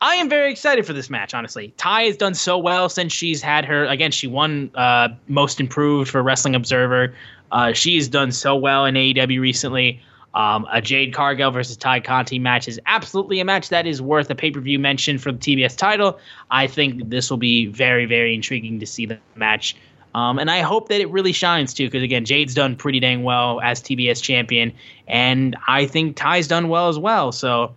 I 0.00 0.16
am 0.16 0.28
very 0.28 0.50
excited 0.50 0.86
for 0.86 0.92
this 0.92 1.08
match, 1.08 1.34
honestly. 1.34 1.72
Ty 1.76 2.02
has 2.02 2.16
done 2.16 2.34
so 2.34 2.58
well 2.58 2.88
since 2.88 3.12
she's 3.12 3.40
had 3.40 3.64
her. 3.64 3.86
Again, 3.86 4.10
she 4.10 4.26
won 4.26 4.70
uh, 4.74 5.08
Most 5.28 5.60
Improved 5.60 6.10
for 6.10 6.22
Wrestling 6.22 6.54
Observer. 6.54 7.14
Uh, 7.50 7.72
she's 7.72 8.08
done 8.08 8.32
so 8.32 8.56
well 8.56 8.84
in 8.84 8.94
AEW 8.94 9.40
recently. 9.40 10.00
Um, 10.34 10.66
a 10.72 10.82
Jade 10.82 11.14
Cargill 11.14 11.52
versus 11.52 11.76
Ty 11.76 12.00
Conti 12.00 12.40
match 12.40 12.66
is 12.66 12.80
absolutely 12.86 13.38
a 13.38 13.44
match 13.44 13.68
that 13.68 13.86
is 13.86 14.02
worth 14.02 14.28
a 14.30 14.34
pay 14.34 14.50
per 14.50 14.60
view 14.60 14.80
mention 14.80 15.16
for 15.16 15.30
the 15.30 15.38
TBS 15.38 15.76
title. 15.76 16.18
I 16.50 16.66
think 16.66 17.08
this 17.08 17.30
will 17.30 17.36
be 17.36 17.66
very, 17.66 18.04
very 18.04 18.34
intriguing 18.34 18.80
to 18.80 18.86
see 18.86 19.06
the 19.06 19.18
match. 19.36 19.76
Um, 20.14 20.38
and 20.38 20.50
I 20.50 20.60
hope 20.60 20.88
that 20.88 21.00
it 21.00 21.10
really 21.10 21.32
shines 21.32 21.72
too, 21.72 21.86
because 21.86 22.02
again, 22.02 22.24
Jade's 22.24 22.54
done 22.54 22.76
pretty 22.76 23.00
dang 23.00 23.22
well 23.22 23.60
as 23.60 23.80
TBS 23.80 24.22
champion, 24.22 24.72
and 25.08 25.56
I 25.66 25.86
think 25.86 26.16
Ty's 26.16 26.48
done 26.48 26.68
well 26.68 26.88
as 26.88 26.98
well. 26.98 27.32
So 27.32 27.74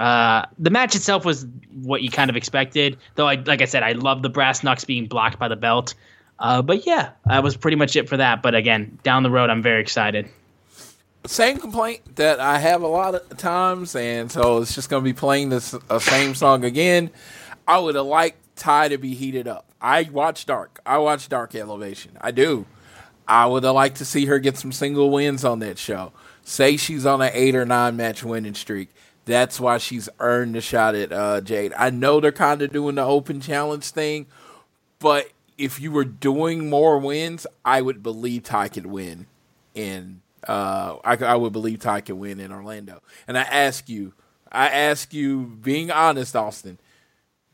uh, 0.00 0.46
the 0.58 0.70
match 0.70 0.96
itself 0.96 1.26
was 1.26 1.46
what 1.82 2.00
you 2.00 2.10
kind 2.10 2.30
of 2.30 2.36
expected, 2.36 2.96
though. 3.16 3.28
I 3.28 3.34
like 3.34 3.60
I 3.60 3.66
said, 3.66 3.82
I 3.82 3.92
love 3.92 4.22
the 4.22 4.30
brass 4.30 4.64
knucks 4.64 4.86
being 4.86 5.06
blocked 5.06 5.38
by 5.38 5.48
the 5.48 5.56
belt. 5.56 5.94
Uh, 6.38 6.62
but 6.62 6.86
yeah, 6.86 7.10
that 7.26 7.42
was 7.42 7.54
pretty 7.54 7.76
much 7.76 7.96
it 7.96 8.08
for 8.08 8.16
that. 8.16 8.42
But 8.42 8.54
again, 8.54 8.98
down 9.02 9.24
the 9.24 9.30
road, 9.30 9.50
I'm 9.50 9.62
very 9.62 9.82
excited. 9.82 10.26
Same 11.26 11.58
complaint 11.58 12.16
that 12.16 12.40
I 12.40 12.58
have 12.58 12.80
a 12.82 12.86
lot 12.86 13.14
of 13.14 13.36
times, 13.36 13.94
and 13.94 14.32
so 14.32 14.62
it's 14.62 14.74
just 14.74 14.88
going 14.88 15.04
to 15.04 15.04
be 15.04 15.12
playing 15.12 15.50
the 15.50 15.82
uh, 15.90 15.98
same 15.98 16.34
song 16.34 16.64
again. 16.64 17.10
I 17.68 17.78
would 17.78 17.94
have 17.94 18.06
liked 18.06 18.38
Tay 18.56 18.88
to 18.88 18.96
be 18.96 19.12
heated 19.12 19.46
up. 19.46 19.66
I 19.82 20.08
watch 20.10 20.46
Dark. 20.46 20.80
I 20.86 20.96
watch 20.96 21.28
Dark 21.28 21.54
Elevation. 21.54 22.12
I 22.22 22.30
do. 22.30 22.64
I 23.28 23.44
would 23.44 23.64
have 23.64 23.74
liked 23.74 23.98
to 23.98 24.06
see 24.06 24.24
her 24.24 24.38
get 24.38 24.56
some 24.56 24.72
single 24.72 25.10
wins 25.10 25.44
on 25.44 25.58
that 25.58 25.76
show. 25.76 26.12
Say 26.42 26.78
she's 26.78 27.04
on 27.04 27.20
an 27.20 27.30
eight 27.34 27.54
or 27.54 27.66
nine 27.66 27.96
match 27.96 28.24
winning 28.24 28.54
streak 28.54 28.88
that's 29.24 29.60
why 29.60 29.78
she's 29.78 30.08
earned 30.18 30.54
the 30.54 30.60
shot 30.60 30.94
at 30.94 31.12
uh, 31.12 31.40
Jade. 31.40 31.72
I 31.76 31.90
know 31.90 32.20
they're 32.20 32.32
kind 32.32 32.62
of 32.62 32.72
doing 32.72 32.96
the 32.96 33.04
open 33.04 33.40
challenge 33.40 33.90
thing, 33.90 34.26
but 34.98 35.30
if 35.58 35.80
you 35.80 35.92
were 35.92 36.04
doing 36.04 36.70
more 36.70 36.98
wins, 36.98 37.46
I 37.64 37.82
would 37.82 38.02
believe 38.02 38.44
Ty 38.44 38.68
could 38.68 38.86
win 38.86 39.26
in. 39.74 40.22
Uh, 40.46 40.96
I, 41.04 41.16
I 41.16 41.34
would 41.36 41.52
believe 41.52 41.80
Ty 41.80 42.00
could 42.00 42.16
win 42.16 42.40
in 42.40 42.50
Orlando. 42.50 43.02
And 43.28 43.36
I 43.36 43.42
ask 43.42 43.88
you, 43.88 44.14
I 44.50 44.68
ask 44.68 45.12
you, 45.12 45.58
being 45.62 45.90
honest, 45.90 46.34
Austin, 46.34 46.78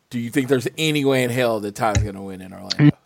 do 0.09 0.21
you 0.21 0.31
think 0.31 0.49
there's 0.49 0.69
any 0.79 1.05
way 1.05 1.25
in 1.25 1.31
hell 1.31 1.61
that 1.61 1.75
Ty's 1.75 1.99
going 1.99 2.15
to 2.15 2.23
win 2.23 2.41
in 2.41 2.53
Orlando? 2.53 2.97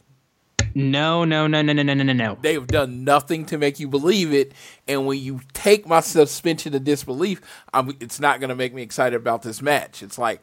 No, 0.75 1.25
no, 1.25 1.47
no, 1.47 1.62
no, 1.62 1.73
no, 1.73 1.83
no, 1.83 1.95
no, 1.95 2.12
no. 2.12 2.39
They've 2.41 2.66
done 2.66 3.05
nothing 3.05 3.45
to 3.47 3.59
make 3.59 3.81
you 3.81 3.89
believe 3.89 4.33
it, 4.33 4.53
and 4.87 5.07
when 5.07 5.18
you 5.18 5.41
take 5.53 5.87
my 5.87 6.01
suspension 6.01 6.75
of 6.75 6.85
disbelief, 6.85 7.41
I'm, 7.73 7.97
it's 8.01 8.21
not 8.21 8.41
going 8.41 8.51
to 8.51 8.57
make 8.57 8.73
me 8.75 8.83
excited 8.83 9.16
about 9.16 9.43
this 9.43 9.61
match. 9.61 10.03
It's 10.03 10.18
like 10.18 10.43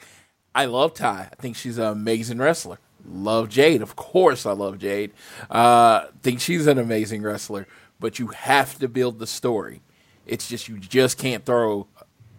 I 0.54 0.66
love 0.66 0.94
Ty. 0.94 1.30
I 1.32 1.36
think 1.42 1.56
she's 1.56 1.78
an 1.78 1.86
amazing 1.86 2.40
wrestler. 2.40 2.80
Love 3.06 3.48
Jade, 3.48 3.82
of 3.82 3.96
course. 3.96 4.46
I 4.46 4.52
love 4.52 4.80
Jade. 4.80 5.14
Uh, 5.50 6.08
think 6.22 6.42
she's 6.42 6.68
an 6.68 6.78
amazing 6.78 7.22
wrestler, 7.22 7.68
but 8.00 8.20
you 8.20 8.28
have 8.28 8.78
to 8.80 8.88
build 8.88 9.20
the 9.20 9.28
story. 9.28 9.82
It's 10.26 10.50
just 10.50 10.68
you 10.68 10.78
just 10.78 11.18
can't 11.18 11.46
throw 11.46 11.88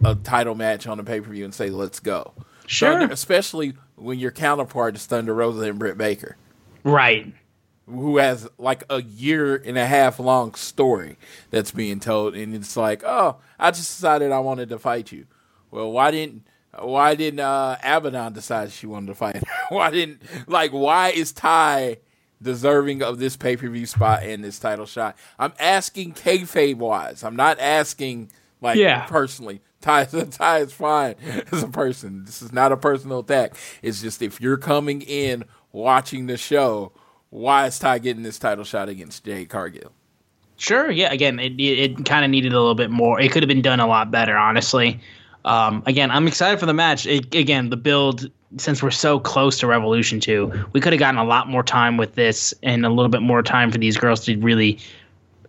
a 0.04 0.14
title 0.14 0.54
match 0.54 0.86
on 0.86 1.00
a 1.00 1.04
pay 1.04 1.20
per 1.20 1.30
view 1.30 1.44
and 1.44 1.54
say 1.54 1.70
let's 1.70 2.00
go. 2.00 2.34
Sure, 2.66 2.98
Thunder, 2.98 3.14
especially 3.14 3.74
when 3.96 4.18
your 4.18 4.30
counterpart 4.30 4.94
is 4.94 5.06
Thunder 5.06 5.34
Rosa 5.34 5.62
and 5.62 5.78
Britt 5.78 5.96
Baker. 5.96 6.36
Right 6.84 7.32
who 7.88 8.18
has 8.18 8.48
like 8.58 8.84
a 8.90 9.02
year 9.02 9.56
and 9.56 9.78
a 9.78 9.86
half 9.86 10.18
long 10.18 10.54
story 10.54 11.16
that's 11.50 11.70
being 11.70 12.00
told, 12.00 12.34
and 12.34 12.54
it's 12.54 12.76
like, 12.76 13.02
oh, 13.04 13.36
I 13.58 13.70
just 13.70 13.96
decided 13.96 14.32
I 14.32 14.40
wanted 14.40 14.68
to 14.70 14.78
fight 14.78 15.12
you. 15.12 15.26
Well, 15.70 15.90
why 15.92 16.10
didn't 16.10 16.46
why 16.78 17.14
didn't 17.14 17.40
uh, 17.40 17.76
Abadon 17.82 18.32
decide 18.34 18.72
she 18.72 18.86
wanted 18.86 19.08
to 19.08 19.14
fight? 19.14 19.42
why 19.68 19.90
didn't 19.90 20.22
like 20.46 20.72
why 20.72 21.10
is 21.10 21.32
ty 21.32 21.98
deserving 22.40 23.02
of 23.02 23.18
this 23.18 23.36
pay 23.36 23.56
per 23.56 23.68
view 23.68 23.86
spot 23.86 24.22
and 24.22 24.44
this 24.44 24.58
title 24.58 24.86
shot? 24.86 25.16
I'm 25.38 25.52
asking 25.58 26.14
kayfabe 26.14 26.76
wise. 26.76 27.24
I'm 27.24 27.36
not 27.36 27.58
asking 27.58 28.30
like 28.60 28.76
yeah. 28.76 29.06
personally. 29.06 29.60
Tay, 29.80 30.06
Ty 30.30 30.58
is 30.58 30.72
fine 30.72 31.14
as 31.52 31.62
a 31.62 31.68
person. 31.68 32.24
This 32.24 32.42
is 32.42 32.52
not 32.52 32.72
a 32.72 32.76
personal 32.76 33.20
attack. 33.20 33.54
It's 33.80 34.02
just 34.02 34.22
if 34.22 34.40
you're 34.40 34.56
coming 34.56 35.02
in 35.02 35.44
watching 35.70 36.26
the 36.26 36.36
show 36.36 36.92
why 37.30 37.66
is 37.66 37.78
Ty 37.78 37.98
getting 37.98 38.22
this 38.22 38.38
title 38.38 38.64
shot 38.64 38.88
against 38.88 39.24
Jade 39.24 39.48
Cargill? 39.48 39.92
Sure. 40.56 40.90
Yeah. 40.90 41.12
Again, 41.12 41.38
it 41.38 41.60
it, 41.60 42.04
kind 42.04 42.24
of 42.24 42.30
needed 42.30 42.52
a 42.52 42.58
little 42.58 42.74
bit 42.74 42.90
more. 42.90 43.20
It 43.20 43.30
could 43.30 43.42
have 43.42 43.48
been 43.48 43.62
done 43.62 43.80
a 43.80 43.86
lot 43.86 44.10
better, 44.10 44.36
honestly. 44.36 45.00
Um, 45.44 45.82
again, 45.86 46.10
I'm 46.10 46.26
excited 46.26 46.58
for 46.58 46.66
the 46.66 46.74
match. 46.74 47.06
It, 47.06 47.34
again, 47.34 47.70
the 47.70 47.76
build 47.76 48.30
since 48.56 48.82
we're 48.82 48.90
so 48.90 49.20
close 49.20 49.58
to 49.60 49.66
Revolution 49.66 50.20
2, 50.20 50.66
we 50.72 50.80
could 50.80 50.92
have 50.92 51.00
gotten 51.00 51.18
a 51.18 51.24
lot 51.24 51.48
more 51.48 51.62
time 51.62 51.96
with 51.96 52.14
this 52.14 52.54
and 52.62 52.86
a 52.86 52.88
little 52.88 53.10
bit 53.10 53.20
more 53.20 53.42
time 53.42 53.70
for 53.70 53.78
these 53.78 53.96
girls 53.96 54.24
to 54.24 54.36
really 54.38 54.78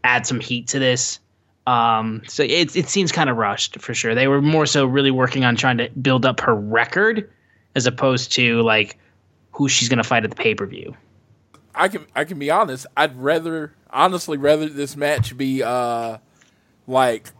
add 0.04 0.28
some 0.28 0.40
heat 0.40 0.68
to 0.68 0.80
this. 0.80 1.20
Um, 1.66 2.24
so 2.28 2.44
it 2.44 2.76
it 2.76 2.90
seems 2.90 3.12
kind 3.12 3.30
of 3.30 3.38
rushed 3.38 3.80
for 3.80 3.94
sure. 3.94 4.16
They 4.16 4.28
were 4.28 4.42
more 4.42 4.66
so 4.66 4.86
really 4.86 5.12
working 5.12 5.44
on 5.44 5.56
trying 5.56 5.78
to 5.78 5.90
build 6.02 6.26
up 6.26 6.40
her 6.42 6.56
record 6.56 7.30
as 7.76 7.86
opposed 7.86 8.32
to 8.34 8.62
like 8.62 8.98
who 9.52 9.70
she's 9.70 9.88
gonna 9.88 10.04
fight 10.04 10.24
at 10.24 10.32
the 10.32 10.36
pay 10.36 10.56
per 10.56 10.66
view. 10.66 10.96
I 11.74 11.88
can 11.88 12.06
I 12.16 12.24
can 12.24 12.40
be 12.40 12.50
honest. 12.50 12.86
I'd 12.98 13.18
rather 13.18 13.74
honestly 13.92 14.38
rather 14.38 14.68
this 14.68 14.96
match 14.96 15.38
be 15.38 15.64
uh 15.64 16.18
like 16.88 17.32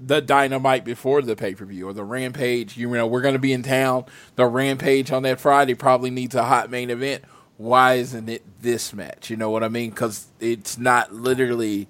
the 0.00 0.20
dynamite 0.20 0.84
before 0.84 1.22
the 1.22 1.36
pay 1.36 1.54
per 1.54 1.64
view 1.64 1.88
or 1.88 1.92
the 1.92 2.04
rampage. 2.04 2.76
You 2.76 2.88
know, 2.90 3.06
we're 3.06 3.20
going 3.20 3.34
to 3.34 3.38
be 3.40 3.52
in 3.52 3.62
town. 3.62 4.04
The 4.36 4.46
rampage 4.46 5.10
on 5.12 5.22
that 5.22 5.40
Friday 5.40 5.74
probably 5.74 6.10
needs 6.10 6.34
a 6.34 6.44
hot 6.44 6.70
main 6.70 6.90
event. 6.90 7.24
Why 7.56 7.94
isn't 7.94 8.28
it 8.28 8.42
this 8.60 8.92
match? 8.92 9.30
You 9.30 9.36
know 9.36 9.50
what 9.50 9.62
I 9.62 9.68
mean? 9.68 9.90
Because 9.90 10.26
it's 10.40 10.76
not 10.78 11.12
literally. 11.12 11.88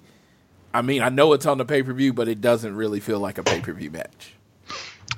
I 0.73 0.81
mean, 0.81 1.01
I 1.01 1.09
know 1.09 1.33
it's 1.33 1.45
on 1.45 1.57
the 1.57 1.65
pay 1.65 1.81
per 1.83 1.93
view, 1.93 2.13
but 2.13 2.27
it 2.27 2.41
doesn't 2.41 2.75
really 2.75 2.99
feel 2.99 3.19
like 3.19 3.37
a 3.37 3.43
pay 3.43 3.61
per 3.61 3.73
view 3.73 3.91
match. 3.91 4.34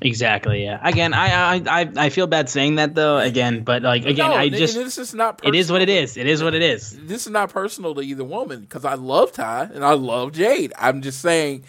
Exactly. 0.02 0.64
Yeah. 0.64 0.80
Again, 0.88 1.14
I, 1.14 1.56
I 1.56 1.92
I 1.98 2.10
feel 2.10 2.28
bad 2.28 2.50
saying 2.50 2.76
that 2.76 2.94
though. 2.94 3.18
Again, 3.18 3.64
but 3.64 3.82
like 3.82 4.06
again, 4.06 4.30
No, 4.30 4.36
I 4.36 4.50
just 4.50 4.76
this 4.76 4.98
is 4.98 5.14
not. 5.14 5.42
it 5.44 5.56
is 5.56 5.72
what 5.72 5.82
it 5.82 5.90
is. 5.90 6.18
It 6.18 6.28
is 6.28 6.44
what 6.44 6.54
it 6.54 6.62
is. 6.62 6.98
This 7.08 7.26
is 7.26 7.32
not 7.32 7.52
personal 7.52 7.96
to 7.96 8.02
either 8.02 8.24
woman 8.24 8.62
because 8.62 8.86
I 8.86 8.94
love 8.94 9.32
Ty 9.32 9.70
and 9.74 9.84
I 9.84 9.94
love 9.94 10.34
Jade. 10.34 10.72
I'm 10.78 11.02
just 11.02 11.20
saying, 11.22 11.64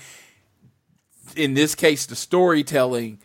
in 1.37 1.55
this 1.55 1.74
case, 1.74 2.05
the 2.07 2.16
storytelling 2.16 3.18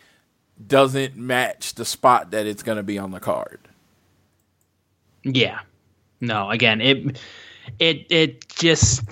doesn't 0.66 1.18
match 1.18 1.74
the 1.76 1.84
spot 1.86 2.32
that 2.32 2.46
it's 2.48 2.64
going 2.64 2.78
to 2.78 2.84
be 2.84 2.98
on 2.98 3.12
the 3.12 3.20
card. 3.20 3.60
Yeah. 5.24 5.60
No, 6.22 6.50
again, 6.50 6.80
it 6.80 7.20
it 7.80 8.08
it 8.10 8.48
just 8.50 9.04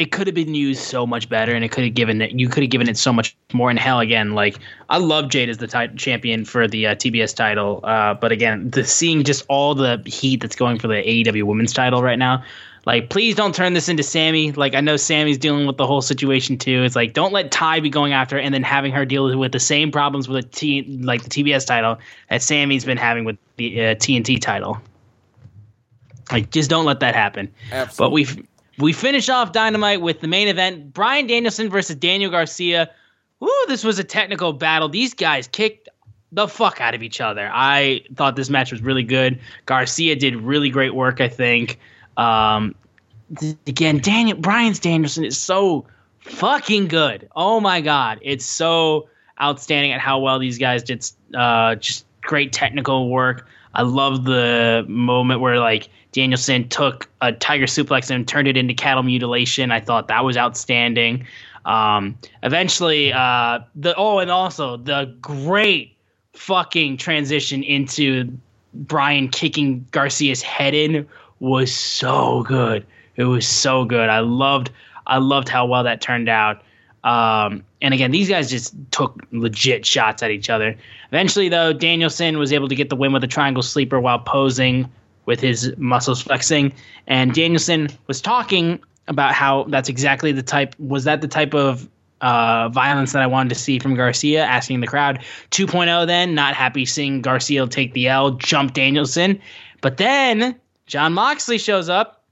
it 0.00 0.12
could 0.12 0.26
have 0.26 0.34
been 0.34 0.54
used 0.54 0.82
so 0.82 1.06
much 1.06 1.28
better 1.28 1.54
and 1.54 1.64
it 1.64 1.70
could 1.70 1.84
have 1.84 1.94
given 1.94 2.20
it 2.20 2.32
you 2.32 2.48
could 2.48 2.62
have 2.62 2.70
given 2.70 2.88
it 2.88 2.96
so 2.96 3.12
much 3.12 3.36
more 3.52 3.70
and 3.70 3.78
hell 3.78 4.00
again 4.00 4.32
like 4.32 4.58
I 4.88 4.98
love 4.98 5.28
Jade 5.28 5.48
as 5.48 5.58
the 5.58 5.66
champion 5.96 6.44
for 6.44 6.68
the 6.68 6.88
uh, 6.88 6.94
TBS 6.94 7.34
title 7.34 7.80
uh, 7.84 8.14
but 8.14 8.32
again 8.32 8.70
the 8.70 8.84
seeing 8.84 9.24
just 9.24 9.44
all 9.48 9.74
the 9.74 10.02
heat 10.06 10.40
that's 10.40 10.56
going 10.56 10.78
for 10.78 10.88
the 10.88 10.94
AEW 10.94 11.44
women's 11.44 11.72
title 11.72 12.02
right 12.02 12.18
now 12.18 12.44
like 12.86 13.10
please 13.10 13.34
don't 13.34 13.54
turn 13.54 13.74
this 13.74 13.88
into 13.88 14.02
Sammy 14.02 14.52
like 14.52 14.74
I 14.74 14.80
know 14.80 14.96
Sammy's 14.96 15.38
dealing 15.38 15.66
with 15.66 15.76
the 15.76 15.86
whole 15.86 16.02
situation 16.02 16.58
too 16.58 16.84
it's 16.84 16.96
like 16.96 17.12
don't 17.12 17.32
let 17.32 17.50
Ty 17.50 17.80
be 17.80 17.90
going 17.90 18.12
after 18.12 18.36
her 18.36 18.40
and 18.40 18.54
then 18.54 18.62
having 18.62 18.92
her 18.92 19.04
deal 19.04 19.36
with 19.38 19.52
the 19.52 19.60
same 19.60 19.90
problems 19.90 20.28
with 20.28 20.44
a 20.44 20.48
T 20.48 20.82
like 21.02 21.22
the 21.22 21.30
TBS 21.30 21.66
title 21.66 21.98
that 22.30 22.42
Sammy's 22.42 22.84
been 22.84 22.98
having 22.98 23.24
with 23.24 23.36
the 23.56 23.80
uh, 23.80 23.94
TNT 23.94 24.40
title 24.40 24.80
like, 26.30 26.50
just 26.50 26.68
don't 26.68 26.84
let 26.84 27.00
that 27.00 27.14
happen. 27.14 27.52
Absolutely. 27.72 28.24
But 28.24 28.36
we 28.36 28.44
we 28.78 28.92
finish 28.92 29.28
off 29.28 29.52
Dynamite 29.52 30.00
with 30.00 30.20
the 30.20 30.28
main 30.28 30.48
event: 30.48 30.92
Bryan 30.92 31.26
Danielson 31.26 31.68
versus 31.70 31.96
Daniel 31.96 32.30
Garcia. 32.30 32.90
Ooh, 33.42 33.64
this 33.68 33.84
was 33.84 33.98
a 33.98 34.04
technical 34.04 34.52
battle. 34.52 34.88
These 34.88 35.14
guys 35.14 35.46
kicked 35.46 35.88
the 36.32 36.48
fuck 36.48 36.80
out 36.80 36.94
of 36.94 37.02
each 37.02 37.20
other. 37.20 37.50
I 37.52 38.02
thought 38.14 38.36
this 38.36 38.50
match 38.50 38.72
was 38.72 38.82
really 38.82 39.02
good. 39.02 39.40
Garcia 39.66 40.16
did 40.16 40.36
really 40.36 40.70
great 40.70 40.94
work. 40.94 41.20
I 41.20 41.28
think. 41.28 41.78
Um, 42.16 42.74
th- 43.38 43.56
again, 43.66 43.98
Daniel 43.98 44.36
Bryan's 44.38 44.78
Danielson 44.78 45.24
is 45.24 45.38
so 45.38 45.86
fucking 46.20 46.88
good. 46.88 47.28
Oh 47.36 47.60
my 47.60 47.80
god, 47.80 48.18
it's 48.22 48.44
so 48.44 49.08
outstanding 49.40 49.92
at 49.92 50.00
how 50.00 50.18
well 50.18 50.38
these 50.38 50.58
guys 50.58 50.82
did. 50.82 51.08
Uh, 51.34 51.76
just 51.76 52.04
great 52.22 52.52
technical 52.52 53.08
work. 53.08 53.46
I 53.74 53.82
love 53.82 54.24
the 54.24 54.84
moment 54.88 55.40
where 55.40 55.60
like 55.60 55.88
Danielson 56.12 56.68
took 56.68 57.08
a 57.20 57.32
tiger 57.32 57.66
suplex 57.66 58.10
and 58.10 58.26
turned 58.26 58.48
it 58.48 58.56
into 58.56 58.74
cattle 58.74 59.02
mutilation. 59.02 59.70
I 59.70 59.80
thought 59.80 60.08
that 60.08 60.24
was 60.24 60.36
outstanding. 60.36 61.26
Um, 61.64 62.18
eventually, 62.42 63.12
uh, 63.12 63.60
the 63.74 63.94
oh, 63.96 64.18
and 64.18 64.30
also 64.30 64.76
the 64.78 65.14
great 65.20 65.96
fucking 66.32 66.96
transition 66.96 67.62
into 67.62 68.32
Bryan 68.72 69.28
kicking 69.28 69.86
Garcia's 69.90 70.40
head 70.40 70.74
in 70.74 71.06
was 71.40 71.74
so 71.74 72.42
good. 72.44 72.86
It 73.16 73.24
was 73.24 73.46
so 73.46 73.84
good. 73.84 74.08
I 74.08 74.20
loved 74.20 74.70
I 75.06 75.18
loved 75.18 75.48
how 75.48 75.66
well 75.66 75.84
that 75.84 76.00
turned 76.00 76.28
out. 76.28 76.62
Um, 77.04 77.64
and 77.80 77.94
again, 77.94 78.10
these 78.10 78.28
guys 78.28 78.50
just 78.50 78.74
took 78.90 79.22
legit 79.30 79.86
shots 79.86 80.22
at 80.22 80.30
each 80.30 80.50
other. 80.50 80.76
Eventually, 81.10 81.48
though, 81.48 81.72
Danielson 81.72 82.38
was 82.38 82.52
able 82.52 82.68
to 82.68 82.74
get 82.74 82.90
the 82.90 82.96
win 82.96 83.12
with 83.12 83.24
a 83.24 83.28
triangle 83.28 83.62
sleeper 83.62 84.00
while 84.00 84.18
posing 84.18 84.90
with 85.28 85.40
his 85.40 85.74
muscles 85.76 86.22
flexing. 86.22 86.72
And 87.06 87.34
Danielson 87.34 87.88
was 88.06 88.22
talking 88.22 88.80
about 89.08 89.34
how 89.34 89.64
that's 89.64 89.90
exactly 89.90 90.32
the 90.32 90.42
type. 90.42 90.74
Was 90.78 91.04
that 91.04 91.20
the 91.20 91.28
type 91.28 91.52
of 91.52 91.86
uh, 92.22 92.70
violence 92.70 93.12
that 93.12 93.22
I 93.22 93.26
wanted 93.26 93.50
to 93.50 93.54
see 93.54 93.78
from 93.78 93.94
Garcia? 93.94 94.42
Asking 94.42 94.80
the 94.80 94.86
crowd. 94.86 95.22
2.0 95.50 96.06
then, 96.06 96.34
not 96.34 96.54
happy 96.54 96.86
seeing 96.86 97.20
Garcia 97.20 97.66
take 97.66 97.92
the 97.92 98.08
L, 98.08 98.30
jump 98.32 98.72
Danielson. 98.72 99.38
But 99.82 99.98
then 99.98 100.58
Jon 100.86 101.12
Moxley 101.12 101.58
shows 101.58 101.90
up 101.90 102.24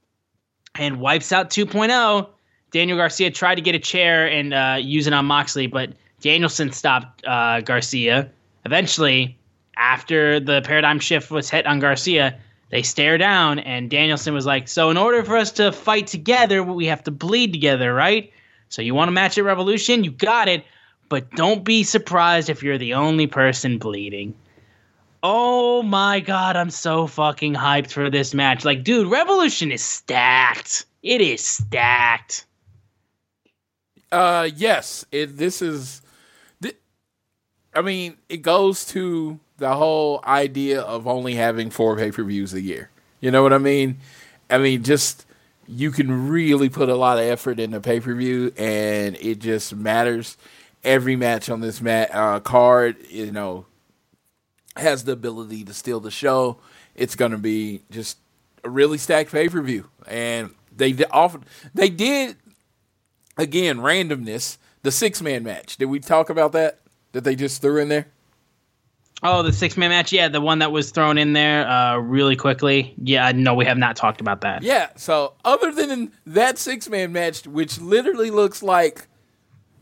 and 0.74 0.98
wipes 0.98 1.32
out 1.32 1.50
2.0. 1.50 2.26
Daniel 2.70 2.96
Garcia 2.96 3.30
tried 3.30 3.56
to 3.56 3.60
get 3.60 3.74
a 3.74 3.78
chair 3.78 4.26
and 4.26 4.54
uh, 4.54 4.78
use 4.80 5.06
it 5.06 5.12
on 5.12 5.26
Moxley, 5.26 5.66
but 5.66 5.92
Danielson 6.22 6.72
stopped 6.72 7.26
uh, 7.26 7.60
Garcia. 7.60 8.30
Eventually, 8.64 9.38
after 9.76 10.40
the 10.40 10.62
paradigm 10.62 10.98
shift 10.98 11.30
was 11.30 11.50
hit 11.50 11.66
on 11.66 11.78
Garcia, 11.78 12.38
they 12.70 12.82
stare 12.82 13.16
down, 13.18 13.58
and 13.60 13.90
Danielson 13.90 14.34
was 14.34 14.46
like, 14.46 14.68
So, 14.68 14.90
in 14.90 14.96
order 14.96 15.22
for 15.22 15.36
us 15.36 15.52
to 15.52 15.72
fight 15.72 16.06
together, 16.06 16.62
we 16.62 16.86
have 16.86 17.04
to 17.04 17.10
bleed 17.10 17.52
together, 17.52 17.94
right? 17.94 18.32
So, 18.68 18.82
you 18.82 18.94
want 18.94 19.08
a 19.08 19.12
match 19.12 19.38
at 19.38 19.44
Revolution? 19.44 20.02
You 20.04 20.10
got 20.10 20.48
it, 20.48 20.64
but 21.08 21.30
don't 21.32 21.64
be 21.64 21.84
surprised 21.84 22.50
if 22.50 22.62
you're 22.62 22.78
the 22.78 22.94
only 22.94 23.26
person 23.26 23.78
bleeding. 23.78 24.34
Oh 25.22 25.82
my 25.82 26.20
god, 26.20 26.56
I'm 26.56 26.70
so 26.70 27.06
fucking 27.06 27.54
hyped 27.54 27.90
for 27.90 28.10
this 28.10 28.34
match. 28.34 28.64
Like, 28.64 28.84
dude, 28.84 29.10
Revolution 29.10 29.72
is 29.72 29.82
stacked. 29.82 30.86
It 31.02 31.20
is 31.20 31.44
stacked. 31.44 32.46
Uh, 34.12 34.48
yes, 34.54 35.04
it, 35.10 35.36
this 35.36 35.62
is. 35.62 36.02
thi- 36.60 36.74
I 37.74 37.82
mean, 37.82 38.16
it 38.28 38.38
goes 38.38 38.84
to 38.86 39.40
the 39.58 39.74
whole 39.74 40.20
idea 40.24 40.80
of 40.80 41.06
only 41.06 41.34
having 41.34 41.70
four 41.70 41.96
pay 41.96 42.10
per 42.10 42.22
views 42.24 42.52
a 42.54 42.60
year. 42.60 42.90
You 43.20 43.30
know 43.30 43.42
what 43.42 43.52
I 43.52 43.58
mean? 43.58 43.98
I 44.50 44.58
mean, 44.58 44.82
just 44.82 45.26
you 45.66 45.90
can 45.90 46.28
really 46.28 46.68
put 46.68 46.88
a 46.88 46.94
lot 46.94 47.18
of 47.18 47.24
effort 47.24 47.58
into 47.58 47.80
pay 47.80 48.00
per 48.00 48.14
view, 48.14 48.52
and 48.56 49.16
it 49.16 49.38
just 49.38 49.74
matters. 49.74 50.36
Every 50.84 51.16
match 51.16 51.50
on 51.50 51.60
this 51.60 51.80
mat 51.80 52.14
uh, 52.14 52.38
card, 52.40 52.96
you 53.08 53.32
know, 53.32 53.66
has 54.76 55.04
the 55.04 55.12
ability 55.12 55.64
to 55.64 55.74
steal 55.74 55.98
the 55.98 56.12
show. 56.12 56.58
It's 56.94 57.16
going 57.16 57.32
to 57.32 57.38
be 57.38 57.82
just 57.90 58.18
a 58.62 58.70
really 58.70 58.98
stacked 58.98 59.32
pay 59.32 59.48
per 59.48 59.60
view, 59.62 59.88
and 60.06 60.54
they 60.74 60.94
often 61.10 61.44
they 61.74 61.88
did 61.88 62.36
again 63.36 63.78
randomness. 63.78 64.58
The 64.82 64.92
six 64.92 65.20
man 65.20 65.42
match. 65.42 65.78
Did 65.78 65.86
we 65.86 65.98
talk 65.98 66.30
about 66.30 66.52
that? 66.52 66.78
That 67.10 67.24
they 67.24 67.34
just 67.34 67.60
threw 67.60 67.78
in 67.78 67.88
there? 67.88 68.06
Oh, 69.22 69.42
the 69.42 69.52
six 69.52 69.76
man 69.76 69.90
match? 69.90 70.12
Yeah, 70.12 70.28
the 70.28 70.40
one 70.40 70.58
that 70.58 70.72
was 70.72 70.90
thrown 70.90 71.16
in 71.16 71.32
there 71.32 71.66
uh, 71.66 71.96
really 71.96 72.36
quickly. 72.36 72.94
Yeah, 73.02 73.32
no, 73.32 73.54
we 73.54 73.64
have 73.64 73.78
not 73.78 73.96
talked 73.96 74.20
about 74.20 74.42
that. 74.42 74.62
Yeah. 74.62 74.90
So 74.96 75.34
other 75.44 75.72
than 75.72 76.12
that 76.26 76.58
six 76.58 76.88
man 76.88 77.12
match, 77.12 77.46
which 77.46 77.80
literally 77.80 78.30
looks 78.30 78.62
like 78.62 79.08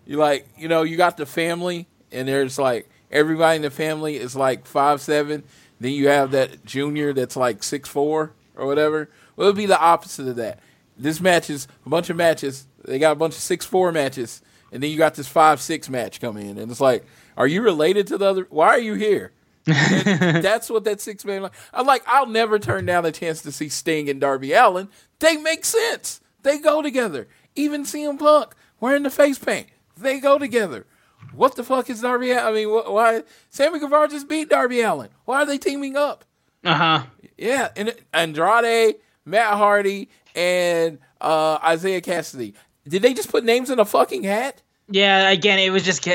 you 0.06 0.18
like 0.18 0.46
you 0.56 0.68
know 0.68 0.82
you 0.82 0.96
got 0.96 1.16
the 1.16 1.26
family 1.26 1.88
and 2.12 2.28
there's 2.28 2.58
like 2.58 2.88
everybody 3.10 3.56
in 3.56 3.62
the 3.62 3.70
family 3.70 4.16
is 4.16 4.36
like 4.36 4.66
five 4.66 5.00
seven. 5.00 5.42
Then 5.80 5.92
you 5.92 6.08
have 6.08 6.30
that 6.30 6.64
junior 6.64 7.12
that's 7.12 7.36
like 7.36 7.62
six 7.62 7.88
four 7.88 8.32
or 8.54 8.66
whatever. 8.66 9.10
Well, 9.36 9.48
it'll 9.48 9.56
be 9.56 9.66
the 9.66 9.80
opposite 9.80 10.28
of 10.28 10.36
that. 10.36 10.60
This 10.96 11.20
match 11.20 11.50
is 11.50 11.66
a 11.84 11.88
bunch 11.88 12.08
of 12.08 12.16
matches. 12.16 12.68
They 12.84 13.00
got 13.00 13.12
a 13.12 13.16
bunch 13.16 13.34
of 13.34 13.40
six 13.40 13.66
four 13.66 13.90
matches, 13.90 14.42
and 14.70 14.80
then 14.82 14.90
you 14.90 14.96
got 14.96 15.16
this 15.16 15.26
five 15.26 15.60
six 15.60 15.90
match 15.90 16.20
come 16.20 16.36
in, 16.36 16.56
and 16.56 16.70
it's 16.70 16.80
like, 16.80 17.04
are 17.36 17.46
you 17.46 17.62
related 17.62 18.06
to 18.08 18.18
the 18.18 18.26
other? 18.26 18.46
Why 18.50 18.68
are 18.68 18.78
you 18.80 18.94
here? 18.94 19.32
That's 19.64 20.68
what 20.68 20.84
that 20.84 21.00
six 21.00 21.24
man. 21.24 21.48
I'm 21.72 21.86
like, 21.86 22.02
I'll 22.06 22.26
never 22.26 22.58
turn 22.58 22.84
down 22.86 23.06
a 23.06 23.12
chance 23.12 23.40
to 23.42 23.52
see 23.52 23.68
Sting 23.68 24.10
and 24.10 24.20
Darby 24.20 24.52
Allin. 24.52 24.88
They 25.20 25.36
make 25.38 25.64
sense. 25.64 26.20
They 26.42 26.58
go 26.58 26.82
together. 26.82 27.26
Even 27.54 27.84
CM 27.84 28.18
Punk 28.18 28.54
wearing 28.80 29.04
the 29.04 29.10
face 29.10 29.38
paint, 29.38 29.68
they 29.96 30.20
go 30.20 30.38
together. 30.38 30.86
What 31.32 31.56
the 31.56 31.64
fuck 31.64 31.88
is 31.88 32.02
Darby? 32.02 32.32
Allin? 32.32 32.44
I 32.44 32.52
mean, 32.52 32.68
wh- 32.68 32.92
why 32.92 33.22
Sammy 33.48 33.78
Guevara 33.78 34.08
just 34.08 34.28
beat 34.28 34.50
Darby 34.50 34.82
Allin? 34.82 35.08
Why 35.24 35.42
are 35.42 35.46
they 35.46 35.58
teaming 35.58 35.96
up? 35.96 36.24
Uh 36.62 36.74
huh. 36.74 37.02
Yeah, 37.38 37.70
and 37.74 37.94
Andrade, 38.12 38.96
Matt 39.24 39.54
Hardy, 39.54 40.10
and 40.34 40.98
uh, 41.20 41.58
Isiah 41.72 42.00
Kassidy. 42.02 42.54
Did 42.86 43.00
they 43.02 43.14
just 43.14 43.30
put 43.30 43.44
names 43.44 43.70
in 43.70 43.78
a 43.78 43.84
fucking 43.84 44.24
hat? 44.24 44.60
Yeah, 44.88 45.30
again, 45.30 45.58
it 45.58 45.70
was 45.70 45.82
just. 45.82 46.06
Uh, 46.06 46.12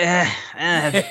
uh. 0.58 0.92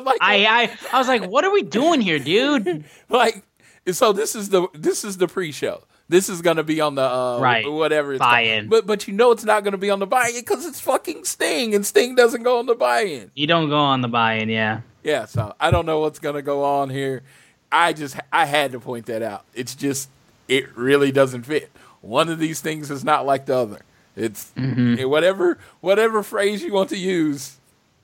Like, 0.00 0.18
I, 0.20 0.46
I, 0.46 0.78
I 0.92 0.98
was 0.98 1.08
like, 1.08 1.24
what 1.24 1.44
are 1.44 1.52
we 1.52 1.62
doing 1.62 2.00
here, 2.00 2.18
dude? 2.18 2.84
like, 3.08 3.42
so 3.90 4.12
this 4.12 4.34
is 4.34 4.48
the 4.50 4.68
this 4.74 5.04
is 5.04 5.16
the 5.18 5.28
pre-show. 5.28 5.82
This 6.08 6.30
is 6.30 6.40
gonna 6.40 6.62
be 6.62 6.80
on 6.80 6.94
the 6.94 7.02
uh, 7.02 7.38
Right. 7.40 7.70
whatever 7.70 8.12
it's 8.14 8.18
Buy-in. 8.20 8.62
called. 8.64 8.70
But 8.70 8.86
but 8.86 9.06
you 9.08 9.12
know 9.14 9.30
it's 9.32 9.44
not 9.44 9.64
gonna 9.64 9.76
be 9.78 9.90
on 9.90 9.98
the 9.98 10.06
buy-in 10.06 10.34
because 10.40 10.64
it's 10.64 10.80
fucking 10.80 11.24
Sting, 11.24 11.74
and 11.74 11.84
Sting 11.84 12.14
doesn't 12.14 12.42
go 12.42 12.58
on 12.58 12.66
the 12.66 12.74
buy-in. 12.74 13.30
You 13.34 13.46
don't 13.46 13.68
go 13.68 13.76
on 13.76 14.00
the 14.00 14.08
buy-in, 14.08 14.48
yeah. 14.48 14.80
Yeah, 15.04 15.26
so 15.26 15.54
I 15.60 15.70
don't 15.70 15.84
know 15.86 16.00
what's 16.00 16.18
gonna 16.18 16.42
go 16.42 16.64
on 16.64 16.88
here. 16.90 17.22
I 17.70 17.92
just 17.92 18.16
I 18.32 18.46
had 18.46 18.72
to 18.72 18.80
point 18.80 19.06
that 19.06 19.22
out. 19.22 19.44
It's 19.54 19.74
just 19.74 20.08
it 20.48 20.74
really 20.76 21.12
doesn't 21.12 21.42
fit. 21.42 21.70
One 22.00 22.30
of 22.30 22.38
these 22.38 22.60
things 22.60 22.90
is 22.90 23.04
not 23.04 23.26
like 23.26 23.44
the 23.46 23.56
other. 23.56 23.80
It's 24.18 24.52
Mm-hmm. 24.56 24.96
eh, 25.00 25.04
whatever 25.04 25.58
whatever 25.80 26.22
phrase 26.22 26.62
you 26.62 26.72
want 26.72 26.88
to 26.90 26.98
use, 26.98 27.56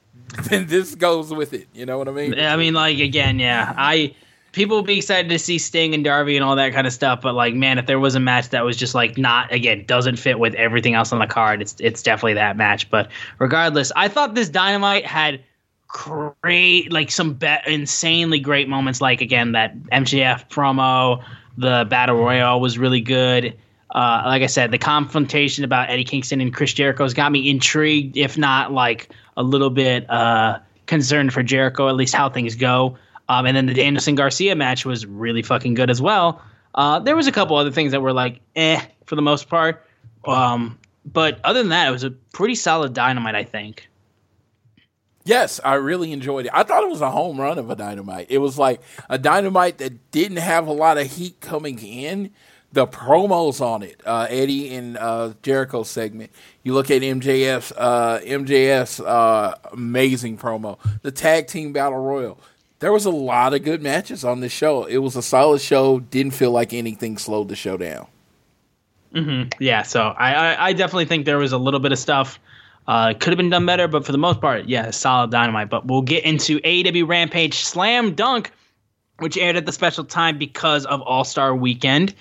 then 0.48 0.66
this 0.66 0.94
goes 0.94 1.32
with 1.32 1.52
it. 1.52 1.68
You 1.74 1.86
know 1.86 1.98
what 1.98 2.08
I 2.08 2.12
mean? 2.12 2.38
I 2.38 2.56
mean, 2.56 2.74
like 2.74 2.98
again, 2.98 3.38
yeah. 3.38 3.74
I 3.76 4.14
people 4.52 4.76
will 4.76 4.84
be 4.84 4.98
excited 4.98 5.28
to 5.28 5.38
see 5.38 5.58
Sting 5.58 5.94
and 5.94 6.04
Darby 6.04 6.36
and 6.36 6.44
all 6.44 6.54
that 6.54 6.72
kind 6.72 6.86
of 6.86 6.92
stuff, 6.92 7.20
but 7.20 7.34
like, 7.34 7.54
man, 7.54 7.76
if 7.76 7.86
there 7.86 7.98
was 7.98 8.14
a 8.14 8.20
match 8.20 8.50
that 8.50 8.64
was 8.64 8.76
just 8.76 8.94
like 8.94 9.18
not 9.18 9.52
again 9.52 9.84
doesn't 9.86 10.16
fit 10.16 10.38
with 10.38 10.54
everything 10.54 10.94
else 10.94 11.12
on 11.12 11.18
the 11.18 11.26
card, 11.26 11.60
it's 11.60 11.74
it's 11.80 12.02
definitely 12.02 12.34
that 12.34 12.56
match. 12.56 12.88
But 12.90 13.10
regardless, 13.38 13.90
I 13.96 14.08
thought 14.08 14.34
this 14.34 14.48
Dynamite 14.48 15.04
had 15.06 15.40
great, 15.88 16.92
like 16.92 17.10
some 17.10 17.34
be- 17.34 17.56
insanely 17.66 18.38
great 18.40 18.68
moments. 18.68 19.00
Like 19.00 19.20
again, 19.20 19.52
that 19.52 19.76
MJF 19.92 20.48
promo, 20.50 21.22
the 21.56 21.86
battle 21.88 22.16
royale 22.16 22.60
was 22.60 22.78
really 22.78 23.00
good. 23.00 23.56
Uh, 23.94 24.22
like 24.26 24.42
I 24.42 24.46
said, 24.46 24.72
the 24.72 24.78
confrontation 24.78 25.64
about 25.64 25.88
Eddie 25.88 26.04
Kingston 26.04 26.40
and 26.40 26.52
Chris 26.52 26.72
Jericho's 26.72 27.14
got 27.14 27.30
me 27.30 27.48
intrigued, 27.48 28.16
if 28.16 28.36
not 28.36 28.72
like 28.72 29.08
a 29.36 29.42
little 29.42 29.70
bit 29.70 30.10
uh, 30.10 30.58
concerned 30.86 31.32
for 31.32 31.42
Jericho, 31.44 31.88
at 31.88 31.94
least 31.94 32.14
how 32.14 32.28
things 32.28 32.56
go. 32.56 32.98
Um, 33.28 33.46
and 33.46 33.56
then 33.56 33.66
the 33.66 33.74
Danielson 33.74 34.16
Garcia 34.16 34.56
match 34.56 34.84
was 34.84 35.06
really 35.06 35.42
fucking 35.42 35.74
good 35.74 35.90
as 35.90 36.02
well. 36.02 36.42
Uh, 36.74 36.98
there 36.98 37.14
was 37.14 37.28
a 37.28 37.32
couple 37.32 37.56
other 37.56 37.70
things 37.70 37.92
that 37.92 38.02
were 38.02 38.12
like 38.12 38.40
eh 38.56 38.82
for 39.06 39.14
the 39.14 39.22
most 39.22 39.48
part, 39.48 39.86
um, 40.26 40.76
but 41.06 41.38
other 41.44 41.60
than 41.60 41.68
that, 41.68 41.88
it 41.88 41.92
was 41.92 42.02
a 42.02 42.10
pretty 42.10 42.56
solid 42.56 42.94
Dynamite, 42.94 43.36
I 43.36 43.44
think. 43.44 43.88
Yes, 45.24 45.58
I 45.64 45.74
really 45.74 46.12
enjoyed 46.12 46.46
it. 46.46 46.52
I 46.52 46.64
thought 46.64 46.82
it 46.82 46.90
was 46.90 47.00
a 47.00 47.10
home 47.10 47.40
run 47.40 47.58
of 47.58 47.70
a 47.70 47.76
dynamite. 47.76 48.26
It 48.28 48.38
was 48.38 48.58
like 48.58 48.82
a 49.08 49.16
dynamite 49.16 49.78
that 49.78 50.10
didn't 50.10 50.36
have 50.36 50.66
a 50.66 50.72
lot 50.72 50.98
of 50.98 51.10
heat 51.10 51.40
coming 51.40 51.78
in. 51.78 52.30
The 52.74 52.86
promos 52.86 53.60
on 53.60 53.82
it, 53.82 54.00
uh, 54.04 54.26
Eddie 54.28 54.74
and 54.74 54.96
uh, 54.98 55.34
Jericho 55.42 55.84
segment. 55.84 56.32
You 56.62 56.74
look 56.74 56.90
at 56.90 57.02
MJF's 57.02 57.72
uh, 57.72 58.20
MJF's 58.24 59.00
uh, 59.00 59.54
amazing 59.72 60.38
promo, 60.38 60.78
the 61.02 61.12
tag 61.12 61.46
team 61.46 61.72
battle 61.72 61.98
royal. 61.98 62.38
There 62.80 62.92
was 62.92 63.06
a 63.06 63.10
lot 63.10 63.54
of 63.54 63.62
good 63.62 63.82
matches 63.82 64.24
on 64.24 64.40
this 64.40 64.52
show. 64.52 64.84
It 64.84 64.98
was 64.98 65.16
a 65.16 65.22
solid 65.22 65.60
show. 65.60 66.00
Didn't 66.00 66.32
feel 66.32 66.50
like 66.50 66.72
anything 66.72 67.16
slowed 67.16 67.48
the 67.48 67.56
show 67.56 67.76
down. 67.76 68.08
Yeah, 69.60 69.82
so 69.82 70.08
I, 70.18 70.34
I, 70.34 70.66
I 70.66 70.72
definitely 70.72 71.06
think 71.06 71.24
there 71.24 71.38
was 71.38 71.52
a 71.52 71.58
little 71.58 71.80
bit 71.80 71.92
of 71.92 71.98
stuff 71.98 72.38
uh, 72.86 73.14
could 73.14 73.30
have 73.30 73.38
been 73.38 73.50
done 73.50 73.64
better, 73.64 73.88
but 73.88 74.04
for 74.04 74.12
the 74.12 74.18
most 74.18 74.40
part, 74.40 74.66
yeah, 74.66 74.90
solid 74.90 75.30
dynamite. 75.30 75.70
But 75.70 75.86
we'll 75.86 76.02
get 76.02 76.24
into 76.24 76.58
AEW 76.60 77.08
Rampage 77.08 77.54
Slam 77.54 78.14
Dunk, 78.14 78.50
which 79.18 79.36
aired 79.36 79.56
at 79.56 79.66
the 79.66 79.72
special 79.72 80.04
time 80.04 80.38
because 80.38 80.86
of 80.86 81.00
All 81.02 81.24
Star 81.24 81.54
Weekend, 81.54 82.14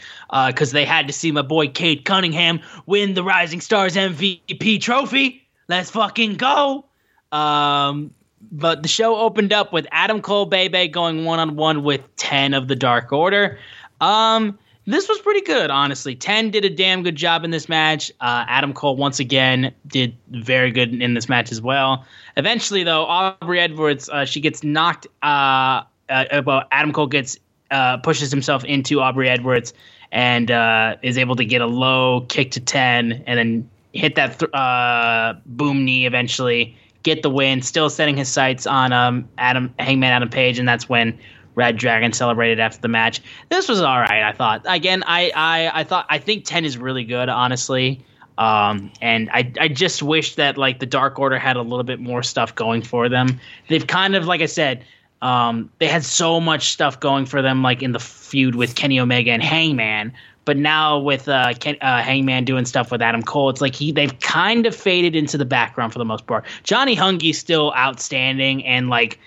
because 0.48 0.72
they 0.72 0.86
had 0.86 1.08
to 1.08 1.14
see 1.14 1.32
my 1.32 1.42
boy 1.42 1.68
Cade 1.68 2.06
Cunningham 2.06 2.60
win 2.86 3.14
the 3.14 3.24
Rising 3.24 3.62
Stars 3.62 3.96
MVP 3.96 4.82
trophy. 4.82 5.46
Let's 5.68 5.90
fucking 5.90 6.36
go. 6.36 6.86
Um, 7.32 8.14
but 8.52 8.84
the 8.84 8.88
show 8.88 9.16
opened 9.16 9.54
up 9.54 9.74
with 9.74 9.88
Adam 9.92 10.22
Cole 10.22 10.46
Bay 10.46 10.68
Bay 10.68 10.88
going 10.88 11.26
one 11.26 11.40
on 11.40 11.56
one 11.56 11.84
with 11.84 12.02
10 12.18 12.54
of 12.54 12.68
the 12.68 12.76
Dark 12.76 13.12
Order. 13.12 13.58
Um, 14.02 14.60
this 14.86 15.08
was 15.08 15.20
pretty 15.20 15.42
good, 15.42 15.72
honestly. 15.72 16.14
10 16.14 16.52
did 16.52 16.66
a 16.66 16.70
damn 16.70 17.04
good 17.04 17.16
job 17.16 17.46
in 17.46 17.52
this 17.52 17.70
match. 17.70 18.12
Uh, 18.20 18.44
Adam 18.48 18.74
Cole, 18.74 18.98
once 18.98 19.20
again, 19.20 19.74
did 19.88 20.16
very 20.30 20.72
good 20.72 20.94
in 21.02 21.14
this 21.14 21.30
match 21.30 21.52
as 21.52 21.62
well. 21.62 22.06
Eventually, 22.36 22.84
though, 22.84 23.06
Aubrey 23.06 23.62
Edwards, 23.62 24.10
uh, 24.10 24.26
she 24.26 24.42
gets 24.42 24.62
knocked. 24.64 25.08
Uh, 25.22 25.84
uh, 26.14 26.42
well, 26.46 26.64
Adam 26.72 26.94
Cole 26.94 27.08
gets 27.08 27.38
uh, 27.72 27.98
pushes 27.98 28.32
himself 28.32 28.64
into 28.64 29.02
Aubrey 29.02 29.30
Edwards 29.30 29.74
and 30.12 30.52
uh, 30.52 30.96
is 31.02 31.18
able 31.18 31.36
to 31.36 31.46
get 31.46 31.62
a 31.62 31.66
low 31.66 32.22
kick 32.30 32.52
to 32.52 32.60
10 32.60 33.24
and 33.26 33.40
then 33.40 33.70
hit 33.94 34.16
that 34.16 34.40
th- 34.40 34.54
uh, 34.54 35.34
boom 35.46 35.84
knee 35.84 36.06
eventually, 36.06 36.78
get 37.02 37.24
the 37.24 37.30
win, 37.30 37.62
still 37.62 37.90
setting 37.90 38.16
his 38.16 38.30
sights 38.30 38.68
on 38.68 38.94
um, 38.94 39.28
Adam 39.38 39.74
Hangman 39.80 40.12
Adam 40.12 40.30
Page, 40.30 40.60
and 40.60 40.68
that's 40.68 40.88
when 40.88 41.18
Red 41.56 41.78
Dragon 41.78 42.14
celebrated 42.14 42.60
after 42.60 42.82
the 42.82 42.88
match. 42.88 43.22
This 43.50 43.68
was 43.68 43.82
all 43.82 44.00
right, 44.00 44.24
I 44.24 44.34
thought. 44.34 44.62
Again, 44.66 45.04
I 45.06 45.32
I, 45.36 45.82
I 45.82 45.84
thought 45.84 46.06
I 46.10 46.18
think 46.18 46.46
10 46.46 46.66
is 46.66 46.78
really 46.78 47.04
good, 47.04 47.30
honestly. 47.30 48.04
Um, 48.38 48.92
and 49.00 49.30
I 49.32 49.52
I 49.60 49.68
just 49.68 50.02
wish 50.02 50.36
that 50.36 50.58
like 50.58 50.80
the 50.80 50.88
Dark 50.88 51.20
Order 51.20 51.38
had 51.38 51.56
a 51.56 51.62
little 51.62 51.84
bit 51.84 52.00
more 52.00 52.24
stuff 52.24 52.56
going 52.56 52.82
for 52.82 53.08
them. 53.10 53.40
They've 53.68 53.86
kind 53.86 54.16
of 54.16 54.26
like 54.26 54.42
I 54.42 54.48
said, 54.48 54.84
um, 55.24 55.70
they 55.80 55.88
had 55.88 56.04
so 56.04 56.42
much 56.42 56.74
stuff 56.74 57.00
going 57.00 57.26
for 57.26 57.42
them, 57.42 57.64
like 57.64 57.82
in 57.82 57.94
the 57.94 58.00
feud 58.00 58.56
with 58.56 58.76
Kenny 58.76 59.00
Omega 59.00 59.32
and 59.32 59.42
Hangman. 59.42 60.12
But 60.44 60.58
now 60.58 61.00
with 61.00 61.30
uh, 61.30 61.54
Ken, 61.54 61.78
uh, 61.80 62.02
Hangman 62.02 62.44
doing 62.44 62.66
stuff 62.66 62.92
with 62.92 63.02
Adam 63.02 63.24
Cole, 63.24 63.50
it's 63.50 63.62
like 63.62 63.74
he 63.74 63.94
they've 63.94 64.20
kind 64.20 64.66
of 64.66 64.76
faded 64.76 65.16
into 65.16 65.38
the 65.38 65.46
background 65.46 65.94
for 65.94 66.00
the 66.00 66.06
most 66.06 66.28
part. 66.28 66.44
Johnny 66.64 66.94
Hungee's 66.94 67.40
still 67.40 67.74
outstanding, 67.78 68.66
and 68.66 68.90
like 68.90 69.18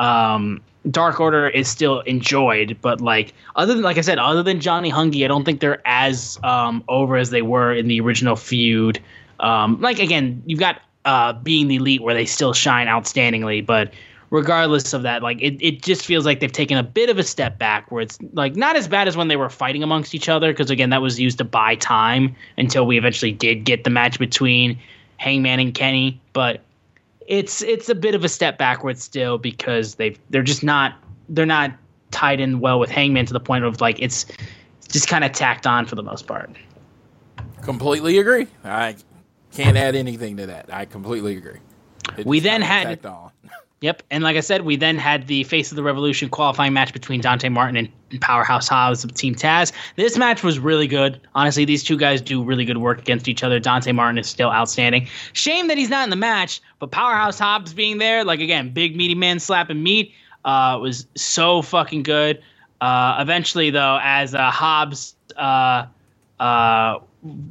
um, 0.00 0.60
Dark 0.90 1.20
Order 1.20 1.46
is 1.46 1.68
still 1.68 2.00
enjoyed. 2.00 2.76
But 2.82 3.00
like 3.00 3.32
other 3.54 3.74
than 3.74 3.84
like 3.84 3.96
I 3.96 4.00
said, 4.00 4.18
other 4.18 4.42
than 4.42 4.58
Johnny 4.58 4.90
Hungee, 4.90 5.24
I 5.24 5.28
don't 5.28 5.44
think 5.44 5.60
they're 5.60 5.80
as 5.86 6.36
um, 6.42 6.82
over 6.88 7.16
as 7.16 7.30
they 7.30 7.42
were 7.42 7.72
in 7.72 7.86
the 7.86 8.00
original 8.00 8.34
feud. 8.34 9.00
Um, 9.38 9.80
like 9.80 10.00
again, 10.00 10.42
you've 10.46 10.58
got 10.58 10.82
uh, 11.04 11.34
being 11.34 11.68
the 11.68 11.76
elite 11.76 12.02
where 12.02 12.14
they 12.14 12.26
still 12.26 12.52
shine 12.52 12.88
outstandingly, 12.88 13.64
but 13.64 13.92
regardless 14.34 14.92
of 14.92 15.02
that, 15.02 15.22
like 15.22 15.40
it, 15.40 15.56
it 15.64 15.80
just 15.80 16.04
feels 16.04 16.26
like 16.26 16.40
they've 16.40 16.50
taken 16.50 16.76
a 16.76 16.82
bit 16.82 17.08
of 17.08 17.18
a 17.18 17.22
step 17.22 17.56
back 17.56 17.90
where 17.92 18.02
it's 18.02 18.18
like 18.32 18.56
not 18.56 18.74
as 18.74 18.88
bad 18.88 19.06
as 19.06 19.16
when 19.16 19.28
they 19.28 19.36
were 19.36 19.48
fighting 19.48 19.84
amongst 19.84 20.12
each 20.12 20.28
other, 20.28 20.52
because 20.52 20.70
again, 20.70 20.90
that 20.90 21.00
was 21.00 21.20
used 21.20 21.38
to 21.38 21.44
buy 21.44 21.76
time 21.76 22.34
until 22.58 22.84
we 22.84 22.98
eventually 22.98 23.30
did 23.30 23.64
get 23.64 23.84
the 23.84 23.90
match 23.90 24.18
between 24.18 24.76
Hangman 25.18 25.60
and 25.60 25.72
Kenny. 25.72 26.20
But 26.32 26.62
it's 27.28 27.62
it's 27.62 27.88
a 27.88 27.94
bit 27.94 28.16
of 28.16 28.24
a 28.24 28.28
step 28.28 28.58
backwards 28.58 29.02
still 29.04 29.38
because 29.38 29.94
they 29.94 30.16
they're 30.30 30.42
just 30.42 30.64
not 30.64 30.94
they're 31.28 31.46
not 31.46 31.70
tied 32.10 32.40
in 32.40 32.58
well 32.58 32.80
with 32.80 32.90
Hangman 32.90 33.26
to 33.26 33.32
the 33.32 33.40
point 33.40 33.64
of 33.64 33.80
like 33.80 34.00
it's 34.00 34.26
just 34.90 35.06
kind 35.06 35.22
of 35.22 35.30
tacked 35.30 35.64
on 35.64 35.86
for 35.86 35.94
the 35.94 36.02
most 36.02 36.26
part. 36.26 36.50
Completely 37.62 38.18
agree. 38.18 38.48
I 38.64 38.96
can't 39.52 39.76
add 39.76 39.94
anything 39.94 40.36
to 40.38 40.46
that. 40.46 40.74
I 40.74 40.86
completely 40.86 41.36
agree. 41.36 41.60
It 42.18 42.26
We 42.26 42.40
then 42.40 42.62
had- 42.62 43.06
on. 43.06 43.30
Yep, 43.84 44.02
and 44.10 44.24
like 44.24 44.34
I 44.34 44.40
said, 44.40 44.62
we 44.62 44.76
then 44.76 44.96
had 44.96 45.26
the 45.26 45.44
Face 45.44 45.70
of 45.70 45.76
the 45.76 45.82
Revolution 45.82 46.30
qualifying 46.30 46.72
match 46.72 46.94
between 46.94 47.20
Dante 47.20 47.50
Martin 47.50 47.76
and 47.76 48.20
Powerhouse 48.22 48.66
Hobbs 48.66 49.04
of 49.04 49.12
Team 49.12 49.34
Taz. 49.34 49.72
This 49.96 50.16
match 50.16 50.42
was 50.42 50.58
really 50.58 50.86
good. 50.86 51.20
Honestly, 51.34 51.66
these 51.66 51.84
two 51.84 51.98
guys 51.98 52.22
do 52.22 52.42
really 52.42 52.64
good 52.64 52.78
work 52.78 52.98
against 52.98 53.28
each 53.28 53.42
other. 53.42 53.60
Dante 53.60 53.92
Martin 53.92 54.16
is 54.16 54.26
still 54.26 54.50
outstanding. 54.50 55.06
Shame 55.34 55.68
that 55.68 55.76
he's 55.76 55.90
not 55.90 56.04
in 56.04 56.08
the 56.08 56.16
match, 56.16 56.62
but 56.78 56.92
Powerhouse 56.92 57.38
Hobbs 57.38 57.74
being 57.74 57.98
there, 57.98 58.24
like 58.24 58.40
again, 58.40 58.70
big 58.70 58.96
meaty 58.96 59.14
man 59.14 59.38
slapping 59.38 59.82
meat, 59.82 60.14
uh, 60.46 60.78
was 60.80 61.06
so 61.14 61.60
fucking 61.60 62.04
good. 62.04 62.42
Uh, 62.80 63.18
eventually, 63.20 63.68
though, 63.68 63.98
as 64.02 64.34
uh, 64.34 64.50
Hobbs 64.50 65.14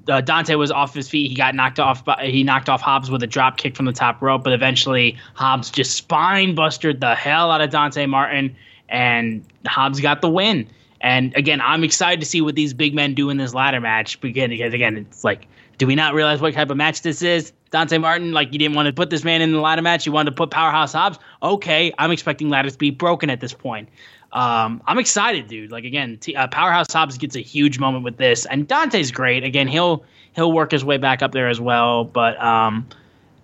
uh, 0.07 0.21
Dante 0.21 0.55
was 0.55 0.71
off 0.71 0.93
his 0.93 1.09
feet. 1.09 1.30
He 1.30 1.36
got 1.36 1.55
knocked 1.55 1.80
off. 1.80 2.05
By, 2.05 2.28
he 2.28 2.43
knocked 2.43 2.69
off 2.69 2.82
Hobbs 2.82 3.09
with 3.09 3.24
a 3.24 3.28
drop 3.28 3.57
kick 3.57 3.76
from 3.76 3.86
the 3.86 3.93
top 3.93 4.21
rope, 4.21 4.43
but 4.43 4.53
eventually 4.53 5.17
Hobbs 5.34 5.71
just 5.71 5.95
spine 5.95 6.55
busted 6.55 7.01
the 7.01 7.15
hell 7.15 7.51
out 7.51 7.61
of 7.61 7.69
Dante 7.69 8.05
Martin, 8.05 8.55
and 8.89 9.43
Hobbs 9.65 9.99
got 9.99 10.21
the 10.21 10.30
win. 10.30 10.67
And 11.01 11.36
again, 11.36 11.59
I'm 11.61 11.84
excited 11.84 12.19
to 12.21 12.26
see 12.26 12.41
what 12.41 12.55
these 12.55 12.74
big 12.74 12.93
men 12.93 13.13
do 13.13 13.30
in 13.30 13.38
this 13.38 13.53
ladder 13.53 13.82
match. 13.82 14.21
Because 14.21 14.45
again, 14.45 14.74
again, 14.74 14.97
it's 14.97 15.24
like, 15.24 15.47
do 15.78 15.88
we 15.88 15.95
not 15.95 16.13
realize 16.13 16.39
what 16.39 16.53
type 16.53 16.69
of 16.69 16.78
match 16.78 17.01
this 17.01 17.21
is? 17.21 17.51
Dante 17.71 17.97
Martin, 17.97 18.32
like 18.34 18.53
you 18.53 18.59
didn't 18.59 18.76
want 18.76 18.86
to 18.86 18.93
put 18.93 19.09
this 19.09 19.24
man 19.24 19.41
in 19.41 19.51
the 19.51 19.59
ladder 19.59 19.82
match. 19.82 20.05
You 20.05 20.11
wanted 20.11 20.30
to 20.30 20.36
put 20.36 20.51
Powerhouse 20.51 20.93
Hobbs. 20.93 21.17
Okay, 21.41 21.91
I'm 21.97 22.11
expecting 22.11 22.49
ladders 22.49 22.74
to 22.74 22.78
be 22.78 22.91
broken 22.91 23.32
at 23.32 23.41
this 23.41 23.53
point. 23.53 23.89
Um, 24.34 24.81
I'm 24.88 24.97
excited, 24.97 25.47
dude. 25.47 25.71
Like 25.71 25.86
again, 25.86 26.17
T- 26.17 26.36
uh, 26.36 26.47
Powerhouse 26.47 26.91
Hobbs 26.91 27.17
gets 27.17 27.36
a 27.36 27.41
huge 27.41 27.79
moment 27.79 28.03
with 28.03 28.17
this, 28.17 28.45
and 28.47 28.67
Dante's 28.67 29.11
great. 29.11 29.43
Again, 29.43 29.67
he'll 29.67 30.03
he'll 30.36 30.51
work 30.51 30.71
his 30.71 30.84
way 30.84 30.97
back 30.97 31.21
up 31.21 31.31
there 31.31 31.49
as 31.49 31.61
well. 31.61 32.03
But 32.03 32.41
um, 32.41 32.88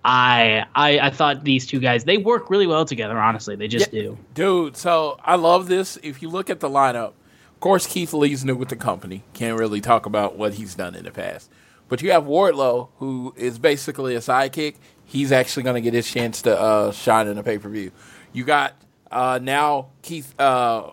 I, 0.04 0.66
I 0.74 0.98
I 0.98 1.10
thought 1.10 1.44
these 1.44 1.64
two 1.64 1.78
guys 1.78 2.04
they 2.04 2.18
work 2.18 2.50
really 2.50 2.66
well 2.66 2.84
together. 2.84 3.18
Honestly, 3.18 3.54
they 3.54 3.68
just 3.68 3.92
do. 3.92 4.18
Dude, 4.34 4.76
so 4.76 5.18
I 5.24 5.36
love 5.36 5.68
this. 5.68 5.96
If 6.02 6.22
you 6.22 6.28
look 6.28 6.50
at 6.50 6.58
the 6.58 6.68
lineup, 6.68 7.12
of 7.60 7.60
course, 7.60 7.86
Keith 7.86 8.12
Lee's 8.12 8.44
new 8.44 8.56
with 8.56 8.68
the 8.68 8.76
company. 8.76 9.22
Can't 9.32 9.58
really 9.58 9.80
talk 9.80 10.06
about 10.06 10.36
what 10.36 10.54
he's 10.54 10.74
done 10.74 10.96
in 10.96 11.04
the 11.04 11.12
past. 11.12 11.50
But 11.88 12.02
you 12.02 12.10
have 12.10 12.24
Wardlow, 12.24 12.88
who 12.96 13.34
is 13.36 13.58
basically 13.58 14.14
a 14.14 14.20
sidekick. 14.20 14.76
He's 15.04 15.30
actually 15.32 15.64
going 15.64 15.74
to 15.74 15.80
get 15.80 15.92
his 15.92 16.08
chance 16.08 16.42
to 16.42 16.58
uh, 16.58 16.92
shine 16.92 17.26
in 17.28 17.36
a 17.36 17.42
pay 17.42 17.58
per 17.58 17.68
view. 17.68 17.90
You 18.32 18.44
got 18.44 18.74
uh, 19.10 19.38
now 19.42 19.88
Keith, 20.02 20.38
uh, 20.38 20.90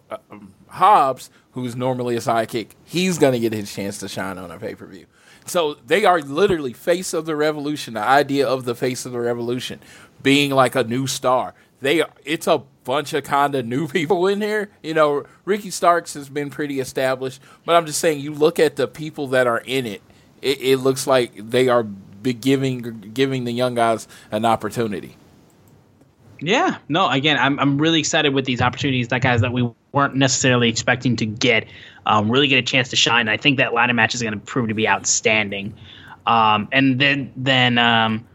Hobbs, 0.68 1.30
who's 1.52 1.76
normally 1.76 2.16
a 2.16 2.20
sidekick, 2.20 2.70
he's 2.84 3.18
going 3.18 3.34
to 3.34 3.40
get 3.40 3.54
his 3.54 3.74
chance 3.74 3.98
to 4.00 4.08
shine 4.08 4.38
on 4.38 4.52
a 4.52 4.60
pay 4.60 4.76
per 4.76 4.86
view. 4.86 5.06
So 5.46 5.76
they 5.86 6.06
are 6.06 6.20
literally 6.22 6.74
face 6.74 7.14
of 7.14 7.26
the 7.26 7.36
revolution. 7.36 7.94
The 7.94 8.02
idea 8.02 8.48
of 8.48 8.66
the 8.66 8.76
face 8.76 9.06
of 9.06 9.14
the 9.14 9.20
revolution 9.20 9.80
being 10.22 10.52
like 10.52 10.76
a 10.76 10.84
new 10.84 11.08
star. 11.08 11.54
They 11.80 12.02
are, 12.02 12.10
it's 12.26 12.48
a 12.48 12.64
bunch 12.84 13.14
of 13.14 13.24
kind 13.24 13.56
of 13.56 13.66
new 13.66 13.88
people 13.98 14.28
in 14.28 14.42
here. 14.42 14.70
You 14.84 14.94
know, 14.94 15.26
Ricky 15.46 15.70
Starks 15.70 16.14
has 16.16 16.30
been 16.30 16.50
pretty 16.50 16.80
established, 16.80 17.42
but 17.66 17.76
I'm 17.76 17.86
just 17.86 18.00
saying, 18.00 18.20
you 18.20 18.34
look 18.34 18.60
at 18.60 18.76
the 18.76 18.88
people 18.88 19.28
that 19.28 19.48
are 19.48 19.60
in 19.60 19.86
it. 19.86 20.02
It, 20.42 20.62
it 20.62 20.78
looks 20.78 21.08
like 21.08 21.32
they 21.36 21.68
are 21.68 21.88
giving 22.24 23.12
giving 23.14 23.46
the 23.46 23.52
young 23.52 23.76
guys 23.76 24.08
an 24.32 24.46
opportunity. 24.46 25.16
Yeah, 26.40 26.78
no. 26.88 27.10
Again, 27.10 27.38
I'm 27.38 27.60
I'm 27.60 27.78
really 27.78 28.00
excited 28.00 28.34
with 28.34 28.46
these 28.46 28.62
opportunities 28.62 29.08
that 29.10 29.22
guys 29.22 29.42
that 29.42 29.54
we 29.54 29.70
weren't 29.92 30.16
necessarily 30.16 30.70
expecting 30.70 31.16
to 31.18 31.26
get 31.26 31.68
um, 32.06 32.30
really 32.30 32.48
get 32.48 32.58
a 32.58 32.64
chance 32.64 32.90
to 32.90 32.96
shine. 32.96 33.28
I 33.28 33.38
think 33.38 33.58
that 33.58 33.74
ladder 33.74 33.94
match 33.94 34.14
is 34.16 34.22
going 34.22 34.34
to 34.34 34.40
prove 34.40 34.68
to 34.68 34.74
be 34.74 34.88
outstanding. 34.88 35.74
Um, 36.26 36.68
and 36.72 37.00
then 37.00 37.32
then 37.36 37.78
um, 37.78 38.28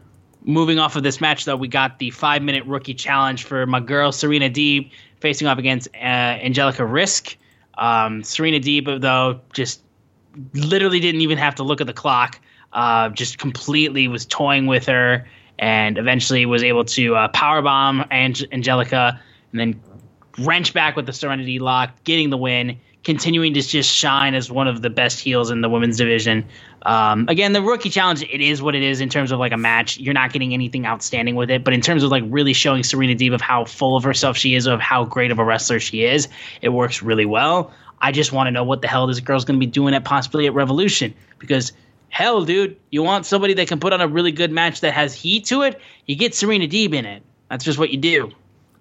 moving 0.43 0.79
off 0.79 0.95
of 0.95 1.03
this 1.03 1.21
match, 1.21 1.45
though, 1.45 1.55
we 1.55 1.67
got 1.67 1.99
the 1.99 2.09
five 2.11 2.41
minute 2.41 2.65
rookie 2.65 2.93
challenge 2.93 3.43
for 3.43 3.65
my 3.65 3.79
girl 3.79 4.11
Serena 4.11 4.49
Deeb 4.49 4.91
facing 5.19 5.47
off 5.47 5.57
against 5.57 5.87
uh, 5.95 5.97
Angelica 5.97 6.85
Risk. 6.85 7.37
Um, 7.77 8.23
Serena 8.23 8.59
Deeb, 8.59 9.01
though, 9.01 9.39
just 9.53 9.81
literally 10.53 10.99
didn't 10.99 11.21
even 11.21 11.37
have 11.37 11.55
to 11.55 11.63
look 11.63 11.81
at 11.81 11.87
the 11.87 11.93
clock. 11.93 12.39
Uh, 12.73 13.09
just 13.09 13.37
completely 13.37 14.07
was 14.07 14.25
toying 14.25 14.65
with 14.65 14.87
her 14.87 15.27
and 15.59 15.97
eventually 15.97 16.45
was 16.45 16.63
able 16.63 16.85
to 16.85 17.15
uh, 17.15 17.27
powerbomb 17.29 18.07
Ang- 18.11 18.51
Angelica 18.51 19.19
and 19.51 19.59
then 19.59 19.81
wrench 20.39 20.73
back 20.73 20.95
with 20.95 21.05
the 21.05 21.13
Serenity 21.13 21.59
Lock, 21.59 21.91
getting 22.03 22.29
the 22.29 22.37
win, 22.37 22.79
continuing 23.03 23.53
to 23.53 23.61
just 23.61 23.93
shine 23.93 24.33
as 24.33 24.49
one 24.49 24.67
of 24.67 24.81
the 24.81 24.89
best 24.89 25.19
heels 25.19 25.51
in 25.51 25.61
the 25.61 25.69
women's 25.69 25.97
division. 25.97 26.45
Um, 26.85 27.25
again, 27.27 27.53
the 27.53 27.61
rookie 27.61 27.89
challenge, 27.89 28.23
it 28.23 28.41
is 28.41 28.61
what 28.61 28.75
it 28.75 28.81
is 28.81 29.01
in 29.01 29.09
terms 29.09 29.31
of 29.31 29.39
like 29.39 29.51
a 29.51 29.57
match. 29.57 29.97
You're 29.97 30.13
not 30.13 30.31
getting 30.31 30.53
anything 30.53 30.85
outstanding 30.85 31.35
with 31.35 31.49
it, 31.51 31.63
but 31.63 31.73
in 31.73 31.81
terms 31.81 32.03
of 32.03 32.11
like 32.11 32.23
really 32.27 32.53
showing 32.53 32.83
Serena 32.83 33.13
Deeb 33.13 33.33
of 33.33 33.41
how 33.41 33.65
full 33.65 33.95
of 33.95 34.03
herself 34.03 34.37
she 34.37 34.55
is, 34.55 34.65
of 34.65 34.79
how 34.79 35.05
great 35.05 35.31
of 35.31 35.39
a 35.39 35.43
wrestler 35.43 35.79
she 35.79 36.03
is, 36.03 36.27
it 36.61 36.69
works 36.69 37.01
really 37.01 37.25
well. 37.25 37.71
I 38.01 38.11
just 38.11 38.31
want 38.33 38.47
to 38.47 38.51
know 38.51 38.63
what 38.63 38.81
the 38.81 38.87
hell 38.87 39.07
this 39.07 39.19
girl's 39.19 39.45
going 39.45 39.59
to 39.59 39.65
be 39.65 39.69
doing 39.69 39.93
at 39.93 40.03
possibly 40.03 40.45
at 40.45 40.53
Revolution 40.53 41.13
because 41.39 41.71
hell, 42.13 42.45
dude, 42.45 42.77
you 42.91 43.01
want 43.01 43.25
somebody 43.25 43.55
that 43.55 43.67
can 43.67 43.79
put 43.79 43.91
on 43.91 43.99
a 43.99 44.07
really 44.07 44.31
good 44.31 44.51
match 44.51 44.81
that 44.81 44.93
has 44.93 45.15
heat 45.15 45.45
to 45.45 45.63
it, 45.63 45.81
you 46.05 46.15
get 46.15 46.35
Serena 46.35 46.67
Deeb 46.67 46.93
in 46.93 47.07
it. 47.07 47.23
That's 47.49 47.65
just 47.65 47.79
what 47.79 47.89
you 47.89 47.97
do. 47.97 48.31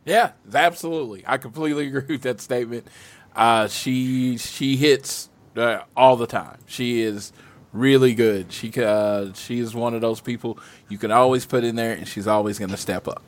Yeah, 0.05 0.33
absolutely. 0.53 1.25
I 1.27 1.39
completely 1.39 1.87
agree 1.89 2.05
with 2.17 2.23
that 2.23 2.43
statement. 2.43 2.87
Uh, 3.35 3.69
she 3.69 4.37
she 4.37 4.77
hits 4.77 5.31
uh, 5.57 5.81
all 5.97 6.17
the 6.17 6.27
time. 6.27 6.59
She 6.67 7.01
is 7.01 7.33
really 7.73 8.15
good. 8.15 8.53
She 8.53 8.71
uh, 8.77 9.33
she 9.33 9.61
is 9.61 9.75
one 9.75 9.95
of 9.95 10.03
those 10.03 10.21
people 10.21 10.59
you 10.91 10.99
can 10.99 11.11
always 11.11 11.47
put 11.47 11.65
in 11.65 11.75
there, 11.75 11.95
and 11.95 12.07
she's 12.07 12.27
always 12.27 12.59
going 12.59 12.71
to 12.71 12.77
step 12.77 13.09
up. 13.09 13.23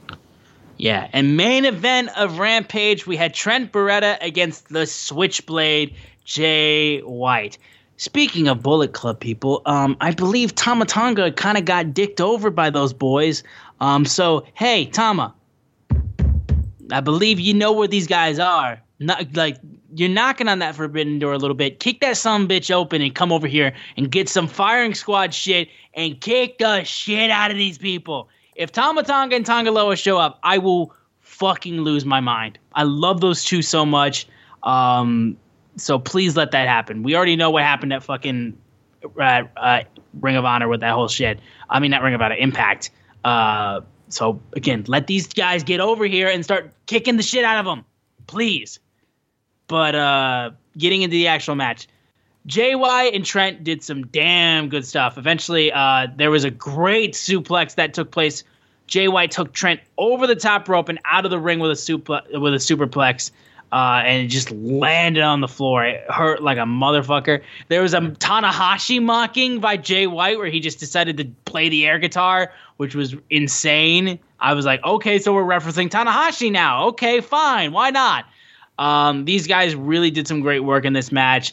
Yeah, 0.76 1.09
and 1.14 1.38
main 1.38 1.64
event 1.64 2.11
of 2.18 2.38
Rampage, 2.38 3.07
we 3.07 3.16
had 3.16 3.32
Trent 3.32 3.72
Beretta 3.72 4.18
against 4.20 4.68
the 4.68 4.86
Switchblade 4.86 5.94
Jay 6.26 7.00
White. 7.00 7.57
Speaking 7.97 8.49
of 8.49 8.62
Bullet 8.62 8.92
Club 8.92 9.20
people, 9.20 9.62
um, 9.66 9.97
I 10.01 10.11
believe 10.11 10.55
Tama 10.55 10.84
Tonga 10.84 11.30
kind 11.32 11.57
of 11.57 11.64
got 11.64 11.95
dicked 11.95 12.20
over 12.20 12.51
by 12.51 12.70
those 12.70 12.92
boys. 12.92 13.42
Um, 13.80 14.05
so 14.05 14.45
hey, 14.55 14.86
Tama, 14.86 15.34
I 16.90 17.01
believe 17.01 17.38
you 17.38 17.55
know 17.55 17.72
where 17.72 17.88
these 17.88 18.07
guys 18.07 18.38
are. 18.38 18.80
Not 18.99 19.36
like 19.36 19.59
you're 19.95 20.09
knocking 20.09 20.49
on 20.49 20.59
that 20.59 20.74
forbidden 20.74 21.18
door 21.18 21.32
a 21.32 21.38
little 21.38 21.55
bit. 21.55 21.78
Kick 21.78 22.01
that 22.01 22.16
some 22.16 22.49
bitch 22.49 22.70
open 22.70 23.01
and 23.01 23.14
come 23.14 23.30
over 23.30 23.47
here 23.47 23.72
and 23.97 24.11
get 24.11 24.28
some 24.28 24.49
firing 24.49 24.95
squad 24.95 25.32
shit 25.32 25.68
and 25.95 26.20
kick 26.20 26.59
the 26.59 26.82
shit 26.82 27.30
out 27.30 27.51
of 27.51 27.57
these 27.57 27.78
people. 27.78 28.28
If 28.57 28.72
Tama 28.72 29.03
Tonga 29.05 29.36
and 29.36 29.47
Tanga 29.47 29.70
Loa 29.70 29.97
show 29.97 30.18
up, 30.18 30.38
I 30.42 30.59
will 30.59 30.92
fucking 31.20 31.80
lose 31.80 32.05
my 32.05 32.20
mind. 32.20 32.59
I 32.74 32.84
love 32.84 33.20
those 33.20 33.45
two 33.45 33.62
so 33.62 33.86
much. 33.86 34.26
Um, 34.62 35.36
so 35.76 35.98
please 35.98 36.36
let 36.36 36.50
that 36.52 36.68
happen. 36.68 37.02
We 37.02 37.16
already 37.16 37.36
know 37.36 37.50
what 37.50 37.62
happened 37.62 37.92
at 37.92 38.02
fucking 38.02 38.56
uh, 39.18 39.42
uh, 39.56 39.82
Ring 40.20 40.36
of 40.36 40.44
Honor 40.44 40.68
with 40.68 40.80
that 40.80 40.92
whole 40.92 41.08
shit. 41.08 41.40
I 41.68 41.80
mean, 41.80 41.90
not 41.90 42.02
Ring 42.02 42.14
of 42.14 42.20
Honor, 42.20 42.36
Impact. 42.36 42.90
Uh, 43.24 43.80
so 44.08 44.40
again, 44.54 44.84
let 44.86 45.06
these 45.06 45.26
guys 45.26 45.62
get 45.62 45.80
over 45.80 46.04
here 46.04 46.28
and 46.28 46.44
start 46.44 46.72
kicking 46.86 47.16
the 47.16 47.22
shit 47.22 47.44
out 47.44 47.58
of 47.58 47.64
them, 47.64 47.84
please. 48.26 48.78
But 49.66 49.94
uh, 49.94 50.50
getting 50.76 51.02
into 51.02 51.12
the 51.12 51.26
actual 51.26 51.54
match, 51.54 51.88
JY 52.46 53.14
and 53.14 53.24
Trent 53.24 53.64
did 53.64 53.82
some 53.82 54.06
damn 54.08 54.68
good 54.68 54.86
stuff. 54.86 55.16
Eventually, 55.16 55.72
uh, 55.72 56.08
there 56.16 56.30
was 56.30 56.44
a 56.44 56.50
great 56.50 57.14
suplex 57.14 57.74
that 57.76 57.94
took 57.94 58.10
place. 58.10 58.44
JY 58.88 59.30
took 59.30 59.54
Trent 59.54 59.80
over 59.96 60.26
the 60.26 60.36
top 60.36 60.68
rope 60.68 60.90
and 60.90 61.00
out 61.06 61.24
of 61.24 61.30
the 61.30 61.38
ring 61.38 61.58
with 61.58 61.70
a 61.70 61.76
super 61.76 62.20
with 62.34 62.52
a 62.52 62.58
superplex 62.58 63.30
uh, 63.74 64.04
and 64.06 64.22
it 64.22 64.28
just 64.28 64.52
landed 64.52 65.24
on 65.24 65.40
the 65.40 65.48
floor. 65.48 65.84
It 65.84 66.08
hurt 66.08 66.40
like 66.40 66.58
a 66.58 66.60
motherfucker. 66.60 67.42
There 67.66 67.82
was 67.82 67.92
a 67.92 67.98
Tanahashi 67.98 69.02
mocking 69.02 69.58
by 69.58 69.78
Jay 69.78 70.06
White 70.06 70.38
where 70.38 70.46
he 70.46 70.60
just 70.60 70.78
decided 70.78 71.16
to 71.16 71.24
play 71.44 71.68
the 71.70 71.84
air 71.84 71.98
guitar, 71.98 72.52
which 72.76 72.94
was 72.94 73.16
insane. 73.30 74.20
I 74.38 74.54
was 74.54 74.64
like, 74.64 74.84
okay, 74.84 75.18
so 75.18 75.34
we're 75.34 75.42
referencing 75.42 75.88
Tanahashi 75.90 76.52
now. 76.52 76.86
Okay, 76.90 77.20
fine, 77.20 77.72
why 77.72 77.90
not? 77.90 78.26
Um, 78.78 79.24
these 79.24 79.48
guys 79.48 79.74
really 79.74 80.12
did 80.12 80.28
some 80.28 80.40
great 80.40 80.60
work 80.60 80.84
in 80.84 80.92
this 80.92 81.10
match. 81.10 81.52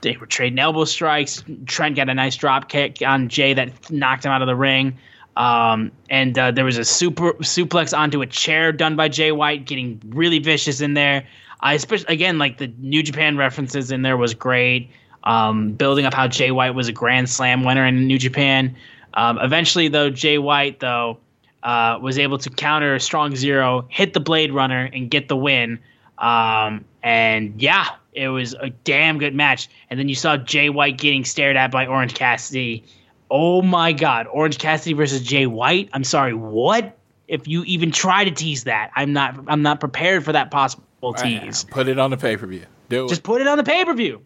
They 0.00 0.16
were 0.16 0.24
trading 0.24 0.58
elbow 0.58 0.86
strikes. 0.86 1.44
Trent 1.66 1.96
got 1.96 2.08
a 2.08 2.14
nice 2.14 2.36
drop 2.36 2.70
kick 2.70 3.02
on 3.06 3.28
Jay 3.28 3.52
that 3.52 3.90
knocked 3.90 4.24
him 4.24 4.32
out 4.32 4.40
of 4.40 4.48
the 4.48 4.56
ring. 4.56 4.96
Um, 5.36 5.92
and 6.08 6.38
uh, 6.38 6.50
there 6.50 6.64
was 6.64 6.78
a 6.78 6.84
super 6.84 7.34
suplex 7.34 7.96
onto 7.96 8.22
a 8.22 8.26
chair 8.26 8.72
done 8.72 8.96
by 8.96 9.08
Jay 9.08 9.32
White, 9.32 9.66
getting 9.66 10.00
really 10.08 10.38
vicious 10.38 10.80
in 10.80 10.94
there. 10.94 11.26
I 11.60 11.74
especially 11.74 12.12
again 12.12 12.38
like 12.38 12.58
the 12.58 12.72
New 12.78 13.02
Japan 13.02 13.36
references 13.36 13.90
in 13.90 14.02
there 14.02 14.16
was 14.16 14.34
great. 14.34 14.90
Um, 15.24 15.72
building 15.72 16.06
up 16.06 16.14
how 16.14 16.28
Jay 16.28 16.52
White 16.52 16.74
was 16.74 16.88
a 16.88 16.92
Grand 16.92 17.28
Slam 17.28 17.64
winner 17.64 17.84
in 17.84 18.06
New 18.06 18.18
Japan. 18.18 18.76
Um, 19.14 19.38
eventually, 19.38 19.88
though, 19.88 20.08
Jay 20.08 20.38
White 20.38 20.80
though 20.80 21.18
uh, 21.62 21.98
was 22.00 22.18
able 22.18 22.38
to 22.38 22.50
counter 22.50 22.98
strong 22.98 23.34
zero, 23.34 23.86
hit 23.88 24.14
the 24.14 24.20
Blade 24.20 24.52
Runner, 24.52 24.88
and 24.92 25.10
get 25.10 25.28
the 25.28 25.36
win. 25.36 25.80
Um, 26.18 26.84
and 27.02 27.60
yeah, 27.60 27.88
it 28.12 28.28
was 28.28 28.54
a 28.54 28.70
damn 28.70 29.18
good 29.18 29.34
match. 29.34 29.68
And 29.90 29.98
then 29.98 30.08
you 30.08 30.14
saw 30.14 30.36
Jay 30.36 30.70
White 30.70 30.96
getting 30.96 31.24
stared 31.24 31.56
at 31.56 31.70
by 31.70 31.86
Orange 31.86 32.14
Cassidy 32.14 32.84
Oh 33.30 33.62
my 33.62 33.92
God, 33.92 34.26
Orange 34.28 34.58
Cassidy 34.58 34.92
versus 34.92 35.22
Jay 35.22 35.46
White. 35.46 35.88
I'm 35.92 36.04
sorry, 36.04 36.34
what? 36.34 36.96
If 37.28 37.48
you 37.48 37.64
even 37.64 37.90
try 37.90 38.24
to 38.24 38.30
tease 38.30 38.64
that, 38.64 38.90
I'm 38.94 39.12
not. 39.12 39.36
I'm 39.48 39.62
not 39.62 39.80
prepared 39.80 40.24
for 40.24 40.32
that 40.32 40.50
possible 40.50 41.12
tease. 41.14 41.64
Put 41.64 41.88
it 41.88 41.98
on 41.98 42.10
the 42.10 42.16
pay 42.16 42.36
per 42.36 42.46
view. 42.46 42.66
Do 42.88 43.06
it. 43.06 43.08
Just 43.08 43.24
put 43.24 43.40
it 43.40 43.48
on 43.48 43.58
the 43.58 43.64
pay 43.64 43.84
per 43.84 43.94
view. 43.94 44.22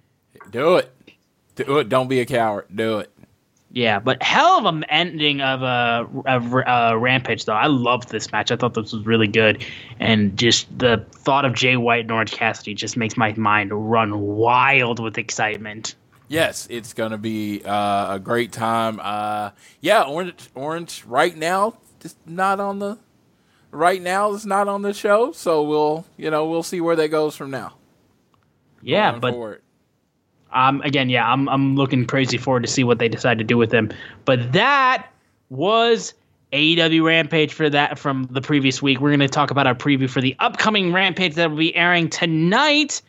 Do 0.50 0.76
it. 0.76 0.92
Do 1.54 1.78
it. 1.78 1.88
Don't 1.88 2.08
be 2.08 2.20
a 2.20 2.26
coward. 2.26 2.66
Do 2.74 2.98
it. 2.98 3.10
Yeah, 3.72 4.00
but 4.00 4.20
hell 4.22 4.58
of 4.58 4.64
an 4.66 4.84
ending 4.84 5.40
of 5.40 5.62
a, 5.62 6.08
a, 6.26 6.40
a, 6.40 6.68
uh, 6.68 6.94
rampage 6.96 7.44
though. 7.44 7.54
I 7.54 7.68
loved 7.68 8.08
this 8.08 8.32
match. 8.32 8.50
I 8.50 8.56
thought 8.56 8.74
this 8.74 8.92
was 8.92 9.06
really 9.06 9.28
good, 9.28 9.64
and 10.00 10.36
just 10.36 10.76
the 10.76 11.06
thought 11.12 11.44
of 11.44 11.54
Jay 11.54 11.76
White 11.76 12.00
and 12.00 12.10
Orange 12.10 12.32
Cassidy 12.32 12.74
just 12.74 12.96
makes 12.96 13.16
my 13.16 13.32
mind 13.34 13.70
run 13.72 14.20
wild 14.20 14.98
with 14.98 15.18
excitement. 15.18 15.94
Yes, 16.30 16.68
it's 16.70 16.92
going 16.92 17.10
to 17.10 17.18
be 17.18 17.60
uh, 17.64 18.14
a 18.14 18.20
great 18.20 18.52
time. 18.52 19.00
Uh, 19.02 19.50
yeah, 19.80 20.04
Orange, 20.04 20.48
Orange 20.54 21.04
right 21.04 21.36
now 21.36 21.74
just 22.00 22.16
not 22.26 22.60
on 22.60 22.78
the 22.78 22.98
right 23.70 24.00
now 24.00 24.32
it's 24.32 24.44
not 24.44 24.68
on 24.68 24.82
the 24.82 24.92
show, 24.92 25.32
so 25.32 25.62
we'll 25.62 26.04
you 26.16 26.30
know 26.30 26.46
we'll 26.46 26.62
see 26.62 26.80
where 26.80 26.96
that 26.96 27.08
goes 27.08 27.36
from 27.36 27.50
now. 27.50 27.74
Yeah, 28.82 29.18
but 29.18 29.32
forward. 29.32 29.62
um, 30.52 30.80
again, 30.82 31.10
yeah, 31.10 31.30
I'm 31.30 31.48
I'm 31.48 31.76
looking 31.76 32.06
crazy 32.06 32.38
forward 32.38 32.62
to 32.62 32.68
see 32.68 32.84
what 32.84 32.98
they 32.98 33.08
decide 33.08 33.38
to 33.38 33.44
do 33.44 33.56
with 33.56 33.72
him. 33.72 33.90
But 34.24 34.52
that 34.52 35.08
was 35.50 36.14
AEW 36.52 37.04
Rampage 37.04 37.52
for 37.52 37.68
that 37.70 37.98
from 37.98 38.28
the 38.30 38.40
previous 38.40 38.80
week. 38.80 39.00
We're 39.00 39.10
going 39.10 39.20
to 39.20 39.28
talk 39.28 39.50
about 39.50 39.66
our 39.66 39.74
preview 39.74 40.08
for 40.08 40.20
the 40.20 40.34
upcoming 40.38 40.92
Rampage 40.92 41.34
that 41.34 41.50
will 41.50 41.58
be 41.58 41.74
airing 41.76 42.08
tonight 42.08 43.02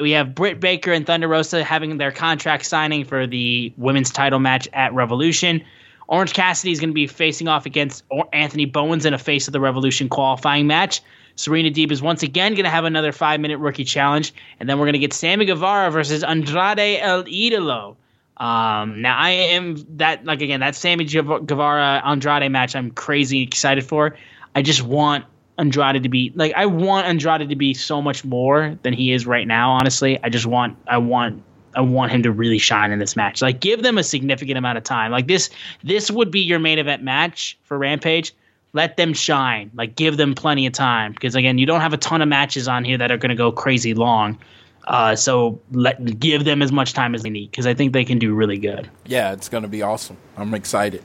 we 0.00 0.12
have 0.12 0.34
Britt 0.34 0.60
Baker 0.60 0.92
and 0.92 1.06
Thunder 1.06 1.28
Rosa 1.28 1.62
having 1.62 1.96
their 1.98 2.12
contract 2.12 2.66
signing 2.66 3.04
for 3.04 3.26
the 3.26 3.72
women's 3.76 4.10
title 4.10 4.38
match 4.38 4.68
at 4.72 4.92
Revolution. 4.94 5.62
Orange 6.08 6.32
Cassidy 6.32 6.72
is 6.72 6.80
going 6.80 6.90
to 6.90 6.94
be 6.94 7.06
facing 7.06 7.46
off 7.46 7.66
against 7.66 8.02
Anthony 8.32 8.64
Bowens 8.64 9.06
in 9.06 9.14
a 9.14 9.18
Face 9.18 9.46
of 9.46 9.52
the 9.52 9.60
Revolution 9.60 10.08
qualifying 10.08 10.66
match. 10.66 11.02
Serena 11.36 11.70
Deeb 11.70 11.92
is 11.92 12.02
once 12.02 12.22
again 12.22 12.52
going 12.52 12.64
to 12.64 12.70
have 12.70 12.84
another 12.84 13.12
five 13.12 13.40
minute 13.40 13.58
rookie 13.58 13.84
challenge. 13.84 14.34
And 14.58 14.68
then 14.68 14.78
we're 14.78 14.86
going 14.86 14.94
to 14.94 14.98
get 14.98 15.12
Sammy 15.12 15.44
Guevara 15.44 15.90
versus 15.90 16.24
Andrade 16.24 16.98
El 17.00 17.24
Idolo. 17.24 17.96
Um, 18.36 19.02
now, 19.02 19.16
I 19.16 19.30
am 19.30 19.76
that, 19.98 20.24
like, 20.24 20.40
again, 20.40 20.60
that 20.60 20.74
Sammy 20.74 21.04
Guevara 21.04 22.02
Andrade 22.04 22.50
match 22.50 22.74
I'm 22.74 22.90
crazy 22.90 23.42
excited 23.42 23.84
for. 23.84 24.16
I 24.54 24.62
just 24.62 24.82
want 24.82 25.24
Andrade 25.60 26.02
to 26.02 26.08
be 26.08 26.32
like 26.34 26.52
I 26.54 26.66
want 26.66 27.06
Andrade 27.06 27.48
to 27.48 27.56
be 27.56 27.74
so 27.74 28.00
much 28.00 28.24
more 28.24 28.78
than 28.82 28.92
he 28.94 29.12
is 29.12 29.26
right 29.26 29.46
now. 29.46 29.70
Honestly, 29.72 30.18
I 30.24 30.28
just 30.28 30.46
want 30.46 30.76
I 30.88 30.98
want 30.98 31.42
I 31.76 31.82
want 31.82 32.10
him 32.10 32.22
to 32.24 32.32
really 32.32 32.58
shine 32.58 32.90
in 32.90 32.98
this 32.98 33.14
match. 33.14 33.42
Like 33.42 33.60
give 33.60 33.82
them 33.82 33.98
a 33.98 34.02
significant 34.02 34.58
amount 34.58 34.78
of 34.78 34.84
time. 34.84 35.12
Like 35.12 35.28
this 35.28 35.50
this 35.84 36.10
would 36.10 36.30
be 36.30 36.40
your 36.40 36.58
main 36.58 36.78
event 36.78 37.02
match 37.02 37.58
for 37.62 37.78
Rampage. 37.78 38.34
Let 38.72 38.96
them 38.96 39.12
shine. 39.12 39.70
Like 39.74 39.96
give 39.96 40.16
them 40.16 40.34
plenty 40.34 40.66
of 40.66 40.72
time 40.72 41.12
because 41.12 41.34
again, 41.34 41.58
you 41.58 41.66
don't 41.66 41.80
have 41.80 41.92
a 41.92 41.98
ton 41.98 42.22
of 42.22 42.28
matches 42.28 42.66
on 42.66 42.84
here 42.84 42.98
that 42.98 43.12
are 43.12 43.18
going 43.18 43.30
to 43.30 43.36
go 43.36 43.52
crazy 43.52 43.94
long. 43.94 44.38
Uh, 44.86 45.14
so 45.14 45.60
let 45.72 46.18
give 46.18 46.44
them 46.44 46.62
as 46.62 46.72
much 46.72 46.94
time 46.94 47.14
as 47.14 47.22
they 47.22 47.30
need 47.30 47.50
because 47.50 47.66
I 47.66 47.74
think 47.74 47.92
they 47.92 48.04
can 48.04 48.18
do 48.18 48.34
really 48.34 48.58
good. 48.58 48.90
Yeah, 49.06 49.32
it's 49.32 49.48
going 49.48 49.62
to 49.62 49.68
be 49.68 49.82
awesome. 49.82 50.16
I'm 50.36 50.54
excited. 50.54 51.04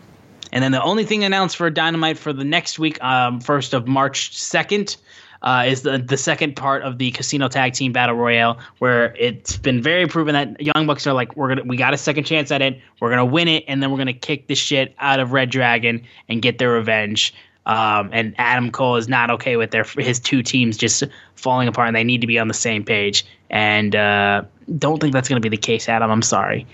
And 0.56 0.64
then 0.64 0.72
the 0.72 0.82
only 0.82 1.04
thing 1.04 1.26
announced 1.26 1.58
for 1.58 1.70
Dynamite 1.70 2.18
for 2.18 2.32
the 2.32 2.46
next 2.46 2.80
week, 2.80 3.04
um, 3.04 3.42
first 3.42 3.74
of 3.74 3.88
March 3.90 4.36
second, 4.36 4.96
uh, 5.42 5.66
is 5.68 5.82
the 5.82 5.98
the 5.98 6.16
second 6.16 6.56
part 6.56 6.82
of 6.84 6.98
the 6.98 7.12
Casino 7.12 7.50
Tag 7.50 7.74
Team 7.74 7.92
Battle 7.92 8.16
Royale, 8.16 8.58
where 8.80 9.14
it's 9.20 9.58
been 9.58 9.82
very 9.82 10.08
proven 10.08 10.34
that 10.34 10.62
Young 10.62 10.88
Bucks 10.88 11.06
are 11.06 11.14
like, 11.14 11.36
we're 11.36 11.50
gonna 11.50 11.64
we 11.66 11.76
got 11.76 11.94
a 11.94 11.98
second 11.98 12.24
chance 12.24 12.52
at 12.52 12.62
it, 12.62 12.80
we're 13.02 13.10
gonna 13.10 13.26
win 13.26 13.50
it, 13.50 13.66
and 13.68 13.84
then 13.84 13.92
we're 13.92 13.98
gonna 13.98 14.14
kick 14.14 14.48
the 14.48 14.56
shit 14.56 14.96
out 14.98 15.20
of 15.20 15.34
Red 15.34 15.50
Dragon 15.50 16.02
and 16.30 16.42
get 16.42 16.58
their 16.58 16.72
revenge. 16.72 17.34
Um, 17.66 18.10
and 18.14 18.34
Adam 18.38 18.72
Cole 18.72 18.96
is 18.96 19.10
not 19.10 19.30
okay 19.32 19.58
with 19.58 19.72
their 19.72 19.84
his 19.84 20.22
two 20.22 20.42
teams 20.42 20.78
just 20.78 21.04
falling 21.36 21.68
apart, 21.68 21.88
and 21.90 21.98
they 21.98 22.04
need 22.06 22.22
to 22.22 22.28
be 22.28 22.40
on 22.40 22.48
the 22.48 22.54
same 22.54 22.86
page. 22.86 23.26
And 23.50 23.94
uh, 23.94 24.44
don't 24.78 25.02
think 25.02 25.12
that's 25.12 25.28
going 25.28 25.42
to 25.42 25.46
be 25.46 25.54
the 25.54 25.62
case, 25.62 25.90
Adam. 25.90 26.10
I'm 26.10 26.22
sorry. 26.22 26.66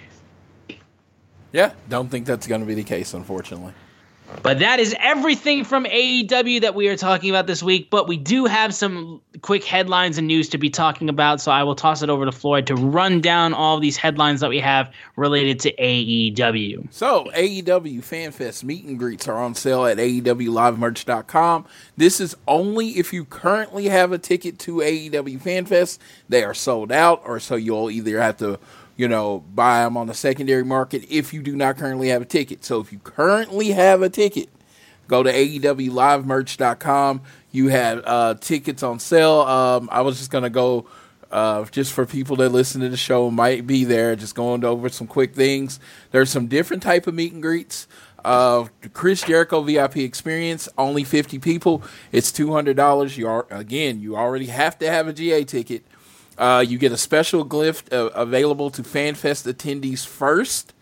Yeah, 1.52 1.74
don't 1.90 2.10
think 2.10 2.26
that's 2.26 2.48
going 2.48 2.62
to 2.62 2.68
be 2.68 2.76
the 2.76 2.84
case, 2.84 3.14
unfortunately. 3.14 3.74
But 4.44 4.60
that 4.60 4.80
is 4.80 4.96
everything 5.00 5.64
from 5.64 5.86
AEW 5.86 6.62
that 6.62 6.74
we 6.74 6.88
are 6.88 6.96
talking 6.96 7.30
about 7.30 7.48
this 7.48 7.62
week. 7.62 7.90
But 7.90 8.08
we 8.08 8.18
do 8.18 8.46
have 8.46 8.74
some 8.74 9.22
quick 9.42 9.64
headlines 9.64 10.18
and 10.18 10.28
news 10.28 10.50
to 10.50 10.58
be 10.58 10.70
talking 10.70 11.10
about. 11.10 11.42
So 11.42 11.52
I 11.52 11.64
will 11.64 11.76
toss 11.76 12.02
it 12.02 12.10
over 12.10 12.26
to 12.26 12.32
Floyd 12.32 12.68
to 12.68 12.76
run 12.76 13.22
down 13.22 13.54
all 13.54 13.80
these 13.80 13.98
headlines 13.98 14.40
that 14.42 14.50
we 14.50 14.60
have 14.60 14.92
related 15.16 15.60
to 15.62 15.76
AEW. 15.76 16.88
So, 16.92 17.30
AEW 17.36 18.00
FanFest 18.00 18.64
meet 18.64 18.86
and 18.86 18.98
greets 18.98 19.28
are 19.28 19.38
on 19.38 19.54
sale 19.56 19.86
at 19.86 19.98
AEWLiveMerch.com. 19.98 21.66
This 21.98 22.20
is 22.20 22.36
only 22.48 22.90
if 22.92 23.14
you 23.14 23.26
currently 23.26 23.90
have 23.90 24.12
a 24.12 24.18
ticket 24.18 24.60
to 24.60 24.78
AEW 24.78 25.42
FanFest. 25.42 26.00
They 26.30 26.44
are 26.44 26.54
sold 26.54 26.92
out, 26.92 27.22
or 27.26 27.40
so 27.40 27.56
you'll 27.56 27.92
either 27.92 28.22
have 28.22 28.38
to 28.38 28.60
you 29.02 29.08
know, 29.08 29.40
buy 29.56 29.84
them 29.84 29.98
on 29.98 30.06
the 30.06 30.14
secondary 30.14 30.64
market 30.64 31.04
if 31.10 31.34
you 31.34 31.42
do 31.42 31.56
not 31.56 31.76
currently 31.76 32.10
have 32.10 32.22
a 32.22 32.26
ticket. 32.26 32.64
So 32.64 32.80
if 32.80 32.94
you 32.94 33.00
currently 33.00 33.72
have 33.72 34.04
a 34.04 34.10
ticket, 34.10 34.48
go 35.08 35.24
to 35.24 35.34
AEWLiveMerch.com. 35.34 37.22
You 37.52 37.70
have 37.70 38.04
uh, 38.06 38.36
tickets 38.36 38.84
on 38.84 39.00
sale. 39.00 39.40
Um, 39.42 39.90
I 39.92 40.02
was 40.02 40.20
just 40.20 40.30
going 40.30 40.44
to 40.44 40.52
go, 40.52 40.86
uh, 41.32 41.66
just 41.66 41.94
for 41.94 42.06
people 42.06 42.36
that 42.36 42.50
listen 42.50 42.80
to 42.82 42.90
the 42.90 42.98
show, 42.98 43.32
might 43.32 43.66
be 43.66 43.86
there, 43.86 44.16
just 44.16 44.36
going 44.36 44.64
over 44.64 44.88
some 44.88 45.08
quick 45.08 45.34
things. 45.34 45.80
There's 46.12 46.30
some 46.30 46.46
different 46.46 46.84
type 46.84 47.08
of 47.08 47.16
meet 47.16 47.34
and 47.34 47.42
greets. 47.42 47.88
Uh, 48.24 48.68
Chris 48.94 49.24
Jericho 49.24 49.64
VIP 49.64 49.98
experience, 49.98 50.70
only 50.78 51.04
50 51.04 51.40
people. 51.40 51.82
It's 52.12 52.32
$200. 52.32 53.18
You 53.18 53.28
are, 53.28 53.48
again, 53.50 54.00
you 54.00 54.16
already 54.16 54.46
have 54.46 54.78
to 54.78 54.88
have 54.92 55.08
a 55.08 55.14
GA 55.14 55.44
ticket. 55.44 55.86
Uh, 56.38 56.64
you 56.66 56.78
get 56.78 56.92
a 56.92 56.98
special 56.98 57.44
gift 57.44 57.92
uh, 57.94 58.10
available 58.14 58.70
to 58.72 58.84
FanFest 58.84 59.52
attendees 59.52 60.06
first. 60.06 60.74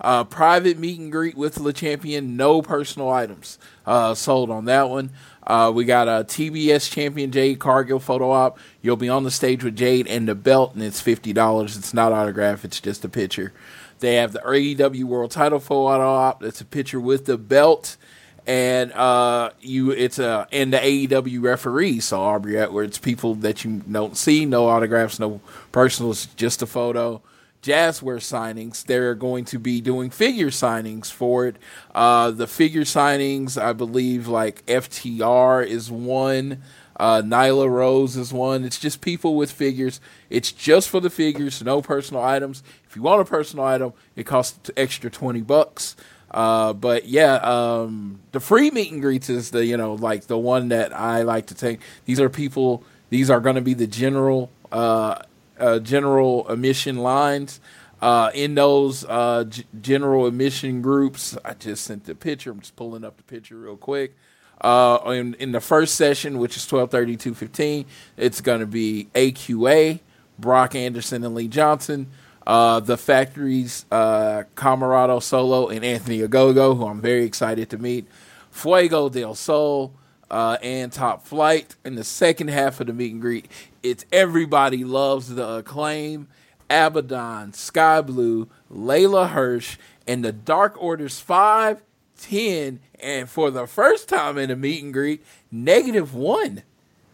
Uh, 0.00 0.24
private 0.24 0.78
meet 0.78 0.98
and 0.98 1.12
greet 1.12 1.36
with 1.36 1.54
the 1.54 1.72
champion, 1.72 2.36
no 2.36 2.60
personal 2.60 3.10
items 3.10 3.58
uh, 3.86 4.12
sold 4.12 4.50
on 4.50 4.64
that 4.64 4.90
one. 4.90 5.10
Uh, 5.46 5.70
we 5.74 5.84
got 5.84 6.08
a 6.08 6.24
TBS 6.24 6.90
champion 6.90 7.30
Jade 7.30 7.60
Cargill 7.60 8.00
photo 8.00 8.30
op. 8.30 8.58
You'll 8.82 8.96
be 8.96 9.08
on 9.08 9.22
the 9.22 9.30
stage 9.30 9.62
with 9.62 9.76
Jade 9.76 10.06
and 10.08 10.28
the 10.28 10.34
belt, 10.34 10.74
and 10.74 10.82
it's 10.82 11.00
fifty 11.00 11.32
dollars. 11.32 11.76
It's 11.76 11.94
not 11.94 12.12
autograph; 12.12 12.64
it's 12.64 12.80
just 12.80 13.04
a 13.04 13.08
picture. 13.08 13.52
They 14.00 14.16
have 14.16 14.32
the 14.32 14.40
AEW 14.40 15.04
World 15.04 15.30
Title 15.30 15.60
photo 15.60 16.06
op. 16.06 16.42
It's 16.42 16.60
a 16.60 16.64
picture 16.66 17.00
with 17.00 17.26
the 17.26 17.38
belt 17.38 17.96
and 18.46 18.92
uh, 18.92 19.50
you 19.60 19.90
it's 19.90 20.18
a 20.18 20.46
and 20.52 20.72
the 20.72 20.78
AEW 20.78 21.42
referee, 21.42 22.00
so 22.00 22.20
Aubrey 22.20 22.58
Edwards, 22.58 22.98
people 22.98 23.34
that 23.36 23.64
you 23.64 23.82
don't 23.90 24.16
see, 24.16 24.44
no 24.44 24.68
autographs, 24.68 25.18
no 25.18 25.40
personals, 25.72 26.26
just 26.36 26.62
a 26.62 26.66
photo. 26.66 27.22
Jazwares 27.62 28.20
signings, 28.30 28.84
they're 28.84 29.14
going 29.14 29.46
to 29.46 29.58
be 29.58 29.80
doing 29.80 30.10
figure 30.10 30.50
signings 30.50 31.10
for 31.10 31.46
it. 31.46 31.56
Uh, 31.94 32.30
the 32.30 32.46
figure 32.46 32.82
signings, 32.82 33.58
I 33.60 33.72
believe, 33.72 34.28
like 34.28 34.66
FTR 34.66 35.66
is 35.66 35.90
one, 35.90 36.62
uh, 36.96 37.22
Nyla 37.22 37.70
Rose 37.70 38.16
is 38.16 38.34
one. 38.34 38.64
It's 38.64 38.78
just 38.78 39.00
people 39.00 39.34
with 39.34 39.50
figures. 39.50 39.98
It's 40.28 40.52
just 40.52 40.90
for 40.90 41.00
the 41.00 41.10
figures, 41.10 41.62
no 41.62 41.80
personal 41.82 42.22
items. 42.22 42.62
If 42.88 42.96
you 42.96 43.02
want 43.02 43.22
a 43.22 43.24
personal 43.24 43.64
item, 43.64 43.94
it 44.14 44.24
costs 44.24 44.70
extra 44.76 45.10
twenty 45.10 45.40
bucks. 45.40 45.96
Uh, 46.34 46.72
but 46.72 47.06
yeah, 47.06 47.34
um, 47.36 48.18
the 48.32 48.40
free 48.40 48.68
meet 48.72 48.90
and 48.90 49.00
greets 49.00 49.30
is 49.30 49.52
the 49.52 49.64
you 49.64 49.76
know 49.76 49.94
like 49.94 50.26
the 50.26 50.36
one 50.36 50.68
that 50.68 50.92
I 50.92 51.22
like 51.22 51.46
to 51.46 51.54
take. 51.54 51.80
These 52.06 52.18
are 52.18 52.28
people. 52.28 52.82
These 53.08 53.30
are 53.30 53.38
going 53.38 53.54
to 53.54 53.62
be 53.62 53.72
the 53.72 53.86
general 53.86 54.50
uh, 54.72 55.22
uh, 55.60 55.78
general 55.78 56.46
admission 56.48 56.98
lines. 56.98 57.60
Uh, 58.02 58.32
in 58.34 58.56
those 58.56 59.04
uh, 59.04 59.44
g- 59.44 59.64
general 59.80 60.26
admission 60.26 60.82
groups, 60.82 61.38
I 61.44 61.54
just 61.54 61.84
sent 61.84 62.04
the 62.04 62.16
picture. 62.16 62.50
I'm 62.50 62.58
just 62.60 62.74
pulling 62.74 63.04
up 63.04 63.16
the 63.16 63.22
picture 63.22 63.56
real 63.56 63.76
quick. 63.76 64.16
In, 64.64 65.34
in 65.34 65.52
the 65.52 65.60
first 65.60 65.94
session, 65.94 66.38
which 66.38 66.56
is 66.56 66.64
12:30 66.64 67.16
to 67.20 67.34
15, 67.34 67.84
it's 68.16 68.40
going 68.40 68.58
to 68.58 68.66
be 68.66 69.08
AQA, 69.14 70.00
Brock 70.40 70.74
Anderson 70.74 71.22
and 71.22 71.36
Lee 71.36 71.46
Johnson. 71.46 72.08
Uh, 72.46 72.80
the 72.80 72.96
Factories, 72.96 73.86
uh, 73.90 74.42
Comoroto 74.54 75.22
Solo, 75.22 75.68
and 75.68 75.84
Anthony 75.84 76.20
Ogogo, 76.20 76.76
who 76.76 76.86
I'm 76.86 77.00
very 77.00 77.24
excited 77.24 77.70
to 77.70 77.78
meet. 77.78 78.06
Fuego 78.50 79.08
del 79.08 79.34
Sol 79.34 79.94
uh, 80.30 80.58
and 80.62 80.92
Top 80.92 81.26
Flight. 81.26 81.76
In 81.84 81.94
the 81.94 82.04
second 82.04 82.48
half 82.48 82.80
of 82.80 82.88
the 82.88 82.92
meet 82.92 83.12
and 83.12 83.20
greet, 83.20 83.50
it's 83.82 84.04
everybody 84.12 84.84
loves 84.84 85.34
the 85.34 85.56
acclaim. 85.56 86.28
Abadon, 86.70 87.54
Skye 87.54 88.00
Blue, 88.00 88.48
Leyla 88.72 89.30
Hirsch, 89.30 89.76
and 90.06 90.24
the 90.24 90.32
Dark 90.32 90.80
Orders 90.82 91.20
5, 91.20 91.82
10, 92.20 92.80
and 93.00 93.28
for 93.28 93.50
the 93.50 93.66
first 93.66 94.08
time 94.08 94.38
in 94.38 94.50
a 94.50 94.56
meet 94.56 94.82
and 94.82 94.92
greet, 94.92 95.24
negative 95.50 96.14
one 96.14 96.62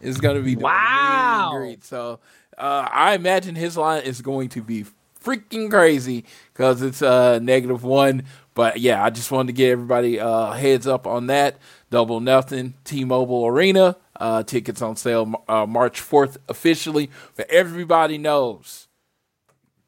is 0.01 0.19
going 0.19 0.35
to 0.35 0.41
be 0.41 0.55
wow. 0.55 0.71
meet 0.71 1.57
and 1.57 1.63
greet. 1.63 1.83
So 1.83 2.19
uh, 2.57 2.87
I 2.91 3.13
imagine 3.13 3.55
his 3.55 3.77
line 3.77 4.03
is 4.03 4.21
going 4.21 4.49
to 4.49 4.61
be 4.61 4.85
freaking 5.23 5.69
crazy 5.69 6.25
because 6.53 6.81
it's 6.81 7.01
uh, 7.01 7.39
negative 7.39 7.83
one. 7.83 8.23
But 8.53 8.79
yeah, 8.79 9.03
I 9.03 9.09
just 9.09 9.31
wanted 9.31 9.47
to 9.47 9.53
get 9.53 9.71
everybody 9.71 10.19
uh, 10.19 10.51
heads 10.51 10.87
up 10.87 11.07
on 11.07 11.27
that. 11.27 11.57
Double 11.89 12.19
nothing, 12.19 12.73
T-Mobile 12.83 13.47
Arena. 13.47 13.95
Uh, 14.19 14.43
tickets 14.43 14.81
on 14.81 14.95
sale 14.95 15.33
uh, 15.47 15.65
March 15.65 15.99
4th 16.01 16.37
officially. 16.47 17.09
But 17.35 17.49
everybody 17.49 18.17
knows. 18.17 18.87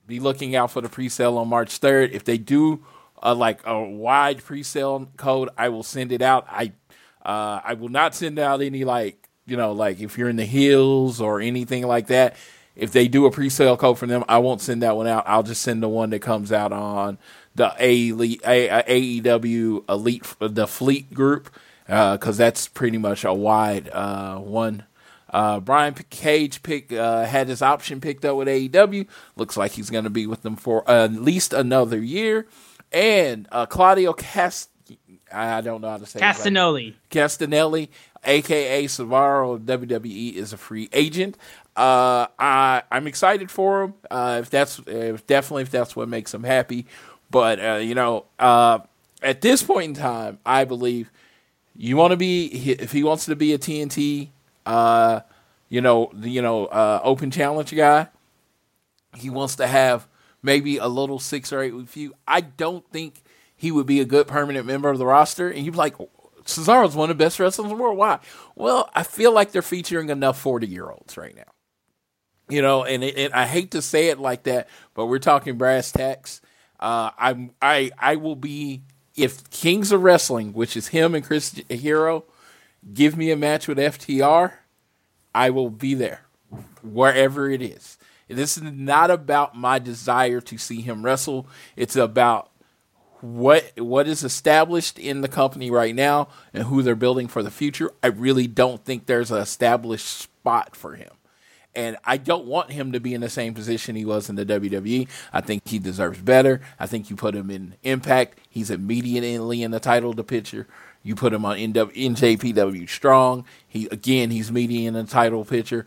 Be 0.07 0.19
looking 0.19 0.55
out 0.55 0.71
for 0.71 0.81
the 0.81 0.89
pre-sale 0.89 1.37
on 1.37 1.47
March 1.47 1.79
3rd. 1.79 2.11
If 2.11 2.23
they 2.23 2.37
do 2.37 2.85
uh, 3.21 3.35
like 3.35 3.59
a 3.65 3.81
wide 3.81 4.43
pre-sale 4.43 5.09
code, 5.17 5.49
I 5.57 5.69
will 5.69 5.83
send 5.83 6.11
it 6.11 6.21
out. 6.21 6.45
I 6.49 6.73
uh, 7.25 7.61
I 7.63 7.75
will 7.75 7.89
not 7.89 8.15
send 8.15 8.37
out 8.37 8.61
any 8.61 8.83
like 8.83 9.29
you 9.45 9.55
know 9.55 9.71
like 9.71 10.01
if 10.01 10.17
you're 10.17 10.29
in 10.29 10.35
the 10.35 10.45
hills 10.45 11.21
or 11.21 11.39
anything 11.39 11.87
like 11.87 12.07
that 12.07 12.35
if 12.75 12.91
they 12.91 13.07
do 13.07 13.25
a 13.25 13.31
pre-sale 13.31 13.77
code 13.77 13.99
for 13.99 14.07
them, 14.07 14.23
I 14.27 14.39
won't 14.39 14.61
send 14.61 14.81
that 14.81 14.95
one 14.95 15.07
out. 15.07 15.23
I'll 15.27 15.43
just 15.43 15.61
send 15.61 15.83
the 15.83 15.89
one 15.89 16.09
that 16.09 16.19
comes 16.19 16.51
out 16.51 16.71
on 16.71 17.17
the 17.55 17.69
AEW 17.79 19.89
Elite, 19.89 20.35
the 20.39 20.67
Fleet 20.67 21.13
group, 21.13 21.49
because 21.85 22.39
uh, 22.39 22.43
that's 22.43 22.67
pretty 22.67 22.97
much 22.97 23.23
a 23.23 23.33
wide 23.33 23.89
uh, 23.89 24.37
one. 24.37 24.83
Uh, 25.29 25.59
Brian 25.59 25.95
Cage 26.09 26.61
pick 26.61 26.93
uh, 26.93 27.25
had 27.25 27.47
his 27.47 27.61
option 27.61 27.99
picked 27.99 28.23
up 28.23 28.37
with 28.37 28.47
AEW. 28.47 29.07
Looks 29.35 29.57
like 29.57 29.71
he's 29.71 29.89
going 29.89 30.03
to 30.03 30.11
be 30.11 30.27
with 30.27 30.43
them 30.43 30.55
for 30.55 30.87
at 30.89 31.13
least 31.13 31.53
another 31.53 31.97
year. 31.97 32.47
And 32.91 33.47
uh, 33.51 33.65
Claudio 33.65 34.13
Cast, 34.13 34.69
I 35.33 35.61
don't 35.61 35.81
know 35.81 35.89
how 35.89 35.97
to 35.97 36.05
say 36.05 36.19
Castagnoli. 36.19 36.89
It 36.89 37.15
right. 37.15 37.25
Castagnoli, 37.25 37.89
aka 38.23 38.85
Cesaro 38.85 39.59
WWE, 39.59 40.35
is 40.35 40.53
a 40.53 40.57
free 40.57 40.89
agent. 40.93 41.37
Uh, 41.75 42.27
I 42.37 42.83
I'm 42.91 43.07
excited 43.07 43.49
for 43.49 43.83
him. 43.83 43.93
Uh, 44.09 44.39
if 44.41 44.49
that's 44.49 44.79
if 44.85 45.25
definitely 45.25 45.63
if 45.63 45.71
that's 45.71 45.95
what 45.95 46.07
makes 46.07 46.33
him 46.33 46.43
happy. 46.43 46.85
But 47.31 47.59
uh, 47.59 47.75
you 47.75 47.95
know, 47.95 48.25
uh, 48.37 48.79
at 49.21 49.41
this 49.41 49.63
point 49.63 49.97
in 49.97 50.01
time, 50.01 50.37
I 50.45 50.65
believe 50.65 51.11
you 51.75 51.97
want 51.97 52.11
to 52.11 52.17
be 52.17 52.45
if 52.45 52.91
he 52.91 53.03
wants 53.03 53.25
to 53.25 53.35
be 53.35 53.53
a 53.53 53.57
TNT, 53.57 54.29
uh, 54.65 55.21
you 55.69 55.81
know, 55.81 56.11
you 56.21 56.41
know, 56.41 56.67
uh, 56.67 57.01
open 57.03 57.31
challenge 57.31 57.75
guy. 57.75 58.07
He 59.15 59.29
wants 59.29 59.55
to 59.57 59.67
have 59.67 60.07
maybe 60.43 60.77
a 60.77 60.87
little 60.87 61.19
six 61.19 61.51
or 61.53 61.61
eight 61.61 61.73
with 61.73 61.95
you. 61.97 62.13
I 62.27 62.41
don't 62.41 62.87
think 62.91 63.23
he 63.63 63.71
would 63.71 63.85
be 63.85 64.01
a 64.01 64.05
good 64.05 64.27
permanent 64.27 64.65
member 64.65 64.89
of 64.89 64.97
the 64.97 65.05
roster. 65.05 65.49
And 65.49 65.63
you'd 65.63 65.71
be 65.71 65.77
like, 65.77 65.95
Cesaro's 66.43 66.97
one 66.97 67.09
of 67.09 67.17
the 67.17 67.23
best 67.23 67.39
wrestlers 67.39 67.71
in 67.71 67.77
the 67.77 67.81
world. 67.81 67.97
Why? 67.97 68.19
Well, 68.57 68.89
I 68.93 69.03
feel 69.03 69.31
like 69.31 69.53
they're 69.53 69.61
featuring 69.61 70.09
enough 70.09 70.37
40 70.37 70.67
year 70.67 70.89
olds 70.89 71.15
right 71.15 71.33
now. 71.33 71.43
You 72.49 72.61
know, 72.61 72.83
and, 72.83 73.05
it, 73.05 73.31
I 73.33 73.47
hate 73.47 73.71
to 73.71 73.81
say 73.81 74.09
it 74.09 74.19
like 74.19 74.43
that, 74.43 74.67
but 74.93 75.05
we're 75.05 75.19
talking 75.19 75.57
brass 75.57 75.93
tacks. 75.93 76.41
Uh, 76.77 77.11
I'm 77.17 77.51
I 77.61 77.91
I 77.97 78.17
will 78.17 78.35
be 78.35 78.81
if 79.15 79.49
Kings 79.49 79.93
of 79.93 80.03
Wrestling, 80.03 80.51
which 80.51 80.75
is 80.75 80.89
him 80.89 81.15
and 81.15 81.23
Chris 81.23 81.53
Hero, 81.69 82.25
give 82.93 83.15
me 83.15 83.31
a 83.31 83.37
match 83.37 83.69
with 83.69 83.77
FTR, 83.77 84.51
I 85.33 85.51
will 85.51 85.69
be 85.69 85.93
there 85.93 86.25
wherever 86.81 87.49
it 87.49 87.61
is. 87.61 87.97
This 88.27 88.57
is 88.57 88.63
not 88.63 89.09
about 89.09 89.55
my 89.55 89.79
desire 89.79 90.41
to 90.41 90.57
see 90.57 90.81
him 90.81 91.03
wrestle. 91.03 91.47
It's 91.77 91.95
about 91.95 92.49
what 93.23 93.71
what 93.77 94.05
is 94.05 94.21
established 94.21 94.99
in 94.99 95.21
the 95.21 95.29
company 95.29 95.71
right 95.71 95.95
now 95.95 96.27
and 96.53 96.65
who 96.65 96.81
they're 96.81 96.93
building 96.93 97.29
for 97.29 97.41
the 97.41 97.49
future. 97.49 97.89
I 98.03 98.07
really 98.07 98.47
don't 98.47 98.83
think 98.83 99.05
there's 99.05 99.31
an 99.31 99.37
established 99.37 100.05
spot 100.05 100.75
for 100.75 100.95
him. 100.95 101.11
And 101.73 101.95
I 102.03 102.17
don't 102.17 102.45
want 102.45 102.71
him 102.71 102.91
to 102.91 102.99
be 102.99 103.13
in 103.13 103.21
the 103.21 103.29
same 103.29 103.53
position 103.53 103.95
he 103.95 104.03
was 104.03 104.29
in 104.29 104.35
the 104.35 104.45
WWE. 104.45 105.07
I 105.31 105.39
think 105.39 105.65
he 105.65 105.79
deserves 105.79 106.21
better. 106.21 106.59
I 106.77 106.85
think 106.85 107.09
you 107.09 107.15
put 107.15 107.33
him 107.33 107.49
in 107.49 107.75
Impact, 107.83 108.39
he's 108.49 108.69
immediately 108.69 109.63
in 109.63 109.71
the 109.71 109.79
title 109.79 110.11
the 110.13 110.23
picture. 110.25 110.67
You 111.01 111.15
put 111.15 111.33
him 111.33 111.45
on 111.45 111.57
NJPW 111.57 112.89
Strong. 112.89 113.45
He 113.65 113.87
again, 113.87 114.31
he's 114.31 114.51
meeting 114.51 114.83
in 114.83 114.95
the 114.95 115.05
title 115.05 115.45
picture. 115.45 115.85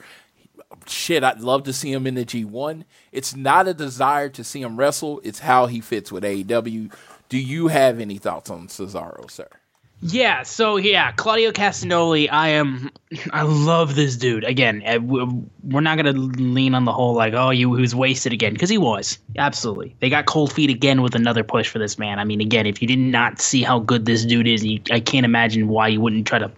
Shit, 0.87 1.23
I'd 1.23 1.41
love 1.41 1.65
to 1.65 1.73
see 1.73 1.93
him 1.93 2.07
in 2.07 2.15
the 2.15 2.25
G1. 2.25 2.85
It's 3.13 3.37
not 3.37 3.69
a 3.69 3.75
desire 3.75 4.29
to 4.31 4.43
see 4.43 4.63
him 4.63 4.77
wrestle. 4.79 5.21
It's 5.23 5.41
how 5.41 5.67
he 5.67 5.81
fits 5.81 6.11
with 6.11 6.25
AEW. 6.25 6.93
Do 7.29 7.39
you 7.39 7.69
have 7.69 8.01
any 8.01 8.19
thoughts 8.19 8.51
on 8.51 8.69
Cesaro, 8.69 9.31
sir? 9.31 9.49
Yeah, 10.03 10.43
so 10.43 10.77
yeah, 10.77 11.13
Claudio 11.13 11.53
Castagnoli, 11.53 12.29
I 12.31 12.49
am, 12.49 12.91
I 13.33 13.43
love 13.43 13.95
this 13.95 14.17
dude. 14.17 14.45
Again, 14.45 14.83
eh, 14.85 14.99
we're 14.99 15.81
not 15.81 15.97
gonna 15.97 16.13
lean 16.13 16.75
on 16.75 16.85
the 16.85 16.93
whole 16.93 17.15
like, 17.15 17.33
oh, 17.33 17.49
you 17.49 17.75
who's 17.75 17.95
wasted 17.95 18.35
again, 18.35 18.53
because 18.53 18.69
he 18.69 18.77
was 18.77 19.19
absolutely. 19.39 19.97
They 20.01 20.11
got 20.11 20.27
cold 20.27 20.53
feet 20.53 20.69
again 20.69 21.01
with 21.01 21.15
another 21.15 21.43
push 21.43 21.69
for 21.69 21.79
this 21.79 21.99
man. 21.99 22.19
I 22.19 22.25
mean, 22.25 22.43
again, 22.43 22.67
if 22.67 22.83
you 22.83 22.89
did 22.89 22.99
not 22.99 23.41
see 23.41 23.63
how 23.63 23.79
good 23.79 24.05
this 24.05 24.27
dude 24.27 24.47
is, 24.47 24.63
you, 24.63 24.81
I 24.93 25.01
can't 25.01 25.25
imagine 25.25 25.69
why 25.69 25.89
you 25.89 26.01
wouldn't 26.01 26.27
try 26.27 26.41
to 26.41 26.53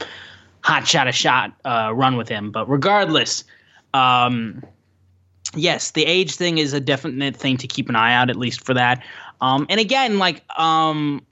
hot 0.63 0.89
shot 0.89 1.07
a 1.07 1.13
shot 1.13 1.53
uh, 1.65 1.93
run 1.95 2.17
with 2.17 2.29
him. 2.29 2.51
But 2.51 2.69
regardless, 2.69 3.45
um, 3.95 4.65
yes, 5.55 5.93
the 5.93 6.05
age 6.05 6.35
thing 6.35 6.59
is 6.59 6.73
a 6.73 6.81
definite 6.81 7.37
thing 7.37 7.57
to 7.59 7.69
keep 7.69 7.89
an 7.89 7.95
eye 7.95 8.15
out, 8.15 8.31
at 8.31 8.37
least 8.37 8.65
for 8.65 8.75
that. 8.75 9.05
Um, 9.41 9.67
and 9.69 9.81
again, 9.81 10.19
like 10.19 10.43
um, 10.59 11.25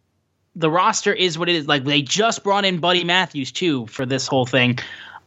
the 0.55 0.71
roster 0.71 1.13
is 1.13 1.39
what 1.39 1.49
it 1.49 1.55
is. 1.55 1.69
Like 1.69 1.85
they 1.85 2.03
just 2.03 2.43
brought 2.43 2.65
in 2.65 2.79
Buddy 2.79 3.05
Matthews 3.05 3.53
too 3.53 3.87
for 3.87 4.07
this 4.07 4.27
whole 4.27 4.47
thing. 4.47 4.79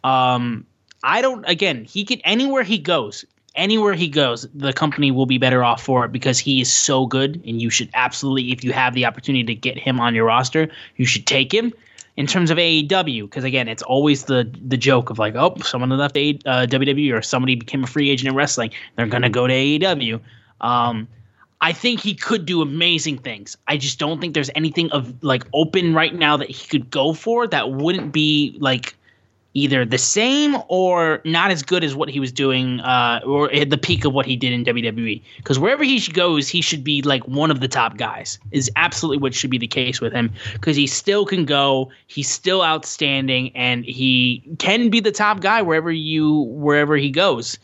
Um, 0.03 0.65
I 1.03 1.21
don't. 1.21 1.47
Again, 1.47 1.85
he 1.85 2.03
can 2.03 2.19
anywhere 2.21 2.63
he 2.63 2.77
goes. 2.77 3.25
Anywhere 3.55 3.93
he 3.93 4.07
goes, 4.07 4.47
the 4.53 4.71
company 4.71 5.11
will 5.11 5.25
be 5.25 5.37
better 5.37 5.63
off 5.63 5.83
for 5.83 6.05
it 6.05 6.11
because 6.11 6.39
he 6.39 6.61
is 6.61 6.71
so 6.71 7.05
good, 7.05 7.41
and 7.45 7.61
you 7.61 7.69
should 7.69 7.89
absolutely, 7.93 8.51
if 8.51 8.63
you 8.63 8.71
have 8.71 8.93
the 8.93 9.05
opportunity 9.05 9.43
to 9.43 9.55
get 9.55 9.77
him 9.77 9.99
on 9.99 10.13
your 10.13 10.25
roster, 10.25 10.69
you 10.97 11.05
should 11.05 11.25
take 11.25 11.53
him. 11.53 11.73
In 12.15 12.27
terms 12.27 12.51
of 12.51 12.57
AEW, 12.57 13.23
because 13.23 13.45
again, 13.45 13.69
it's 13.69 13.81
always 13.83 14.25
the 14.25 14.49
the 14.67 14.75
joke 14.75 15.09
of 15.09 15.19
like, 15.19 15.35
oh, 15.35 15.55
someone 15.63 15.89
left 15.89 16.17
a, 16.17 16.37
uh, 16.45 16.67
WWE 16.67 17.13
or 17.13 17.21
somebody 17.21 17.55
became 17.55 17.83
a 17.83 17.87
free 17.87 18.09
agent 18.09 18.27
in 18.29 18.35
wrestling, 18.35 18.71
they're 18.95 19.07
gonna 19.07 19.29
go 19.29 19.47
to 19.47 19.53
AEW. 19.53 20.19
Um, 20.59 21.07
I 21.61 21.73
think 21.73 21.99
he 21.99 22.13
could 22.13 22.45
do 22.45 22.61
amazing 22.61 23.17
things. 23.17 23.57
I 23.67 23.77
just 23.77 23.99
don't 23.99 24.21
think 24.21 24.33
there's 24.33 24.49
anything 24.55 24.89
of 24.91 25.21
like 25.23 25.43
open 25.53 25.93
right 25.93 26.15
now 26.15 26.37
that 26.37 26.49
he 26.49 26.67
could 26.67 26.89
go 26.89 27.13
for 27.13 27.47
that 27.47 27.71
wouldn't 27.71 28.13
be 28.13 28.57
like 28.59 28.95
either 29.55 29.83
the 29.83 29.97
same 29.97 30.55
or 30.67 31.21
not 31.25 31.51
as 31.51 31.63
good 31.63 31.83
as 31.83 31.95
what 31.95 32.07
he 32.07 32.19
was 32.19 32.31
doing 32.31 32.79
uh, 32.81 33.19
or 33.25 33.51
at 33.51 33.71
the 33.71 33.77
peak 33.77 34.05
of 34.05 34.13
what 34.13 34.25
he 34.25 34.35
did 34.35 34.53
in 34.53 34.63
WWE. 34.63 35.21
Because 35.37 35.59
wherever 35.59 35.83
he 35.83 35.99
goes, 36.13 36.47
he 36.47 36.61
should 36.61 36.83
be 36.83 37.01
like 37.01 37.27
one 37.27 37.51
of 37.51 37.59
the 37.59 37.67
top 37.67 37.97
guys. 37.97 38.39
Is 38.51 38.71
absolutely 38.75 39.21
what 39.21 39.33
should 39.33 39.49
be 39.49 39.57
the 39.57 39.67
case 39.67 39.99
with 39.99 40.13
him 40.13 40.31
because 40.53 40.77
he 40.77 40.87
still 40.87 41.25
can 41.25 41.45
go. 41.45 41.91
He's 42.07 42.29
still 42.29 42.63
outstanding 42.63 43.51
and 43.55 43.83
he 43.83 44.43
can 44.59 44.89
be 44.89 44.99
the 44.99 45.11
top 45.11 45.41
guy 45.41 45.61
wherever 45.61 45.91
you 45.91 46.41
wherever 46.51 46.95
he 46.95 47.09
goes. 47.09 47.57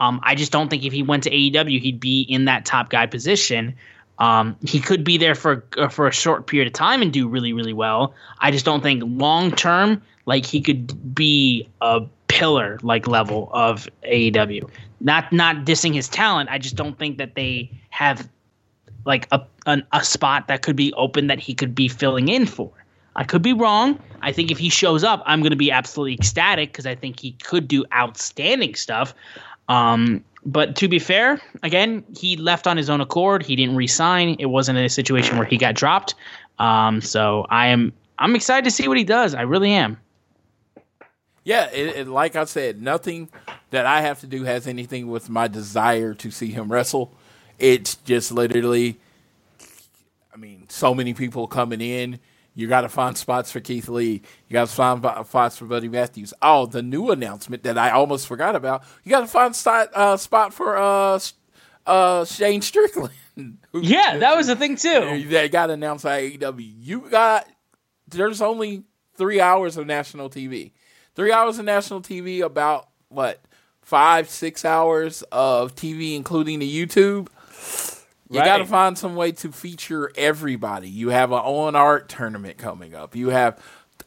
Um, 0.00 0.20
I 0.22 0.34
just 0.34 0.50
don't 0.50 0.68
think 0.68 0.84
if 0.84 0.92
he 0.92 1.02
went 1.02 1.22
to 1.24 1.30
AEW, 1.30 1.80
he'd 1.80 2.00
be 2.00 2.22
in 2.22 2.46
that 2.46 2.64
top 2.64 2.90
guy 2.90 3.06
position. 3.06 3.74
Um, 4.18 4.56
he 4.66 4.80
could 4.80 5.04
be 5.04 5.16
there 5.16 5.34
for 5.34 5.64
uh, 5.78 5.88
for 5.88 6.06
a 6.06 6.12
short 6.12 6.46
period 6.46 6.66
of 6.66 6.72
time 6.72 7.00
and 7.00 7.12
do 7.12 7.28
really 7.28 7.52
really 7.52 7.72
well. 7.72 8.14
I 8.40 8.50
just 8.50 8.64
don't 8.64 8.82
think 8.82 9.02
long 9.06 9.50
term 9.50 10.02
like 10.26 10.44
he 10.44 10.60
could 10.60 11.14
be 11.14 11.68
a 11.80 12.02
pillar 12.28 12.78
like 12.82 13.06
level 13.06 13.50
of 13.52 13.88
AEW. 14.04 14.68
Not 15.00 15.32
not 15.32 15.64
dissing 15.64 15.94
his 15.94 16.08
talent. 16.08 16.50
I 16.50 16.58
just 16.58 16.76
don't 16.76 16.98
think 16.98 17.18
that 17.18 17.34
they 17.34 17.70
have 17.90 18.28
like 19.06 19.26
a 19.32 19.42
an, 19.66 19.86
a 19.92 20.04
spot 20.04 20.48
that 20.48 20.62
could 20.62 20.76
be 20.76 20.92
open 20.94 21.26
that 21.28 21.38
he 21.38 21.54
could 21.54 21.74
be 21.74 21.88
filling 21.88 22.28
in 22.28 22.46
for. 22.46 22.70
I 23.16 23.24
could 23.24 23.42
be 23.42 23.52
wrong. 23.52 23.98
I 24.22 24.32
think 24.32 24.50
if 24.50 24.58
he 24.58 24.68
shows 24.68 25.02
up, 25.02 25.22
I'm 25.26 25.40
going 25.40 25.50
to 25.50 25.56
be 25.56 25.70
absolutely 25.70 26.14
ecstatic 26.14 26.72
because 26.72 26.86
I 26.86 26.94
think 26.94 27.18
he 27.18 27.32
could 27.42 27.66
do 27.66 27.84
outstanding 27.92 28.74
stuff. 28.74 29.14
Um, 29.70 30.24
but 30.44 30.74
to 30.76 30.88
be 30.88 30.98
fair, 30.98 31.40
again, 31.62 32.04
he 32.16 32.36
left 32.36 32.66
on 32.66 32.76
his 32.76 32.90
own 32.90 33.00
accord. 33.00 33.44
He 33.44 33.56
didn't 33.56 33.76
resign. 33.76 34.36
It 34.38 34.46
wasn't 34.46 34.78
a 34.78 34.88
situation 34.88 35.38
where 35.38 35.46
he 35.46 35.56
got 35.56 35.74
dropped. 35.74 36.14
Um, 36.58 37.00
so 37.00 37.46
I 37.48 37.68
am 37.68 37.92
I'm 38.18 38.34
excited 38.34 38.64
to 38.64 38.70
see 38.70 38.88
what 38.88 38.98
he 38.98 39.04
does. 39.04 39.34
I 39.34 39.42
really 39.42 39.70
am. 39.70 39.98
Yeah, 41.44 41.70
it, 41.70 41.96
it, 41.96 42.08
like 42.08 42.36
I 42.36 42.44
said, 42.44 42.82
nothing 42.82 43.30
that 43.70 43.86
I 43.86 44.02
have 44.02 44.20
to 44.20 44.26
do 44.26 44.44
has 44.44 44.66
anything 44.66 45.08
with 45.08 45.30
my 45.30 45.48
desire 45.48 46.12
to 46.14 46.30
see 46.30 46.50
him 46.50 46.70
wrestle. 46.70 47.14
It's 47.58 47.94
just 47.94 48.30
literally, 48.30 48.98
I 50.34 50.36
mean, 50.36 50.66
so 50.68 50.94
many 50.94 51.14
people 51.14 51.46
coming 51.46 51.80
in. 51.80 52.18
You 52.54 52.66
got 52.66 52.82
to 52.82 52.88
find 52.88 53.16
spots 53.16 53.52
for 53.52 53.60
Keith 53.60 53.88
Lee. 53.88 54.22
You 54.48 54.52
got 54.52 54.68
to 54.68 54.74
find 54.74 55.04
spots 55.26 55.56
for 55.56 55.66
Buddy 55.66 55.88
Matthews. 55.88 56.34
Oh, 56.42 56.66
the 56.66 56.82
new 56.82 57.10
announcement 57.10 57.62
that 57.62 57.78
I 57.78 57.90
almost 57.90 58.26
forgot 58.26 58.56
about. 58.56 58.82
You 59.04 59.10
got 59.10 59.20
to 59.20 59.26
find 59.26 59.54
spot, 59.54 59.88
uh, 59.94 60.16
spot 60.16 60.52
for 60.52 60.76
uh, 60.76 61.20
uh, 61.86 62.24
Shane 62.24 62.62
Strickland. 62.62 63.14
yeah, 63.74 64.18
that 64.18 64.36
was 64.36 64.48
the 64.48 64.56
thing 64.56 64.76
too. 64.76 65.26
That 65.28 65.52
got 65.52 65.70
announced 65.70 66.04
by 66.04 66.22
AEW. 66.22 66.74
You 66.78 67.08
got 67.08 67.46
there's 68.08 68.42
only 68.42 68.84
three 69.16 69.40
hours 69.40 69.76
of 69.76 69.86
national 69.86 70.28
TV. 70.30 70.72
Three 71.14 71.32
hours 71.32 71.58
of 71.58 71.64
national 71.64 72.02
TV. 72.02 72.42
About 72.42 72.88
what 73.08 73.40
five, 73.82 74.28
six 74.28 74.64
hours 74.64 75.22
of 75.32 75.74
TV, 75.74 76.16
including 76.16 76.58
the 76.58 76.86
YouTube. 76.86 77.28
You 78.30 78.38
right. 78.38 78.46
got 78.46 78.58
to 78.58 78.66
find 78.66 78.96
some 78.96 79.16
way 79.16 79.32
to 79.32 79.50
feature 79.50 80.12
everybody. 80.16 80.88
You 80.88 81.08
have 81.08 81.32
an 81.32 81.40
Owen 81.42 81.74
Hart 81.74 82.08
tournament 82.08 82.58
coming 82.58 82.94
up. 82.94 83.16
You 83.16 83.30
have 83.30 83.60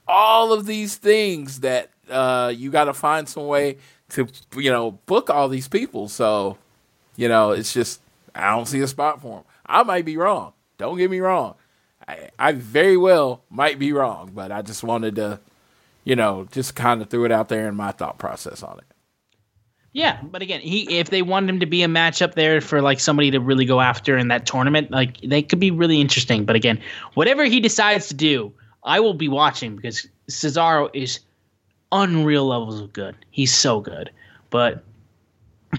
all 0.07 0.53
of 0.53 0.65
these 0.65 0.95
things 0.95 1.59
that 1.59 1.89
uh, 2.09 2.53
you 2.55 2.71
got 2.71 2.85
to 2.85 2.93
find 2.93 3.27
some 3.27 3.47
way 3.47 3.77
to 4.09 4.27
you 4.55 4.71
know 4.71 4.91
book 4.91 5.29
all 5.29 5.49
these 5.49 5.67
people. 5.67 6.07
So 6.07 6.57
you 7.17 7.27
know 7.27 7.51
it's 7.51 7.73
just 7.73 7.99
I 8.33 8.51
don't 8.51 8.65
see 8.65 8.79
a 8.79 8.87
spot 8.87 9.21
for 9.21 9.37
them. 9.37 9.43
I 9.65 9.83
might 9.83 10.05
be 10.05 10.15
wrong. 10.15 10.53
Don't 10.77 10.97
get 10.97 11.11
me 11.11 11.19
wrong. 11.19 11.55
I, 12.07 12.29
I 12.39 12.51
very 12.53 12.97
well 12.97 13.43
might 13.49 13.79
be 13.79 13.93
wrong, 13.93 14.31
but 14.33 14.51
I 14.51 14.61
just 14.61 14.83
wanted 14.83 15.15
to, 15.15 15.39
you 16.03 16.15
know, 16.15 16.47
just 16.51 16.75
kind 16.75 17.01
of 17.01 17.09
threw 17.09 17.25
it 17.25 17.31
out 17.31 17.49
there 17.49 17.67
in 17.67 17.75
my 17.75 17.91
thought 17.91 18.17
process 18.17 18.63
on 18.63 18.79
it. 18.79 18.85
Yeah, 19.93 20.17
mm-hmm. 20.17 20.27
but 20.27 20.41
again, 20.41 20.59
he 20.59 20.99
if 20.99 21.09
they 21.09 21.21
wanted 21.21 21.49
him 21.51 21.59
to 21.59 21.65
be 21.65 21.83
a 21.83 21.87
matchup 21.87 22.33
there 22.33 22.59
for 22.61 22.81
like 22.81 22.99
somebody 22.99 23.31
to 23.31 23.39
really 23.39 23.65
go 23.65 23.79
after 23.79 24.17
in 24.17 24.27
that 24.27 24.45
tournament, 24.45 24.91
like 24.91 25.21
they 25.21 25.41
could 25.41 25.59
be 25.59 25.71
really 25.71 26.01
interesting. 26.01 26.45
But 26.45 26.55
again, 26.55 26.81
whatever 27.13 27.45
he 27.45 27.59
decides 27.59 28.07
to 28.07 28.15
do, 28.15 28.51
I 28.83 28.99
will 28.99 29.13
be 29.13 29.29
watching 29.29 29.75
because 29.75 30.07
Cesaro 30.29 30.89
is 30.93 31.19
unreal 31.91 32.47
levels 32.47 32.81
of 32.81 32.91
good. 32.91 33.15
He's 33.29 33.53
so 33.55 33.79
good. 33.79 34.09
But 34.49 34.83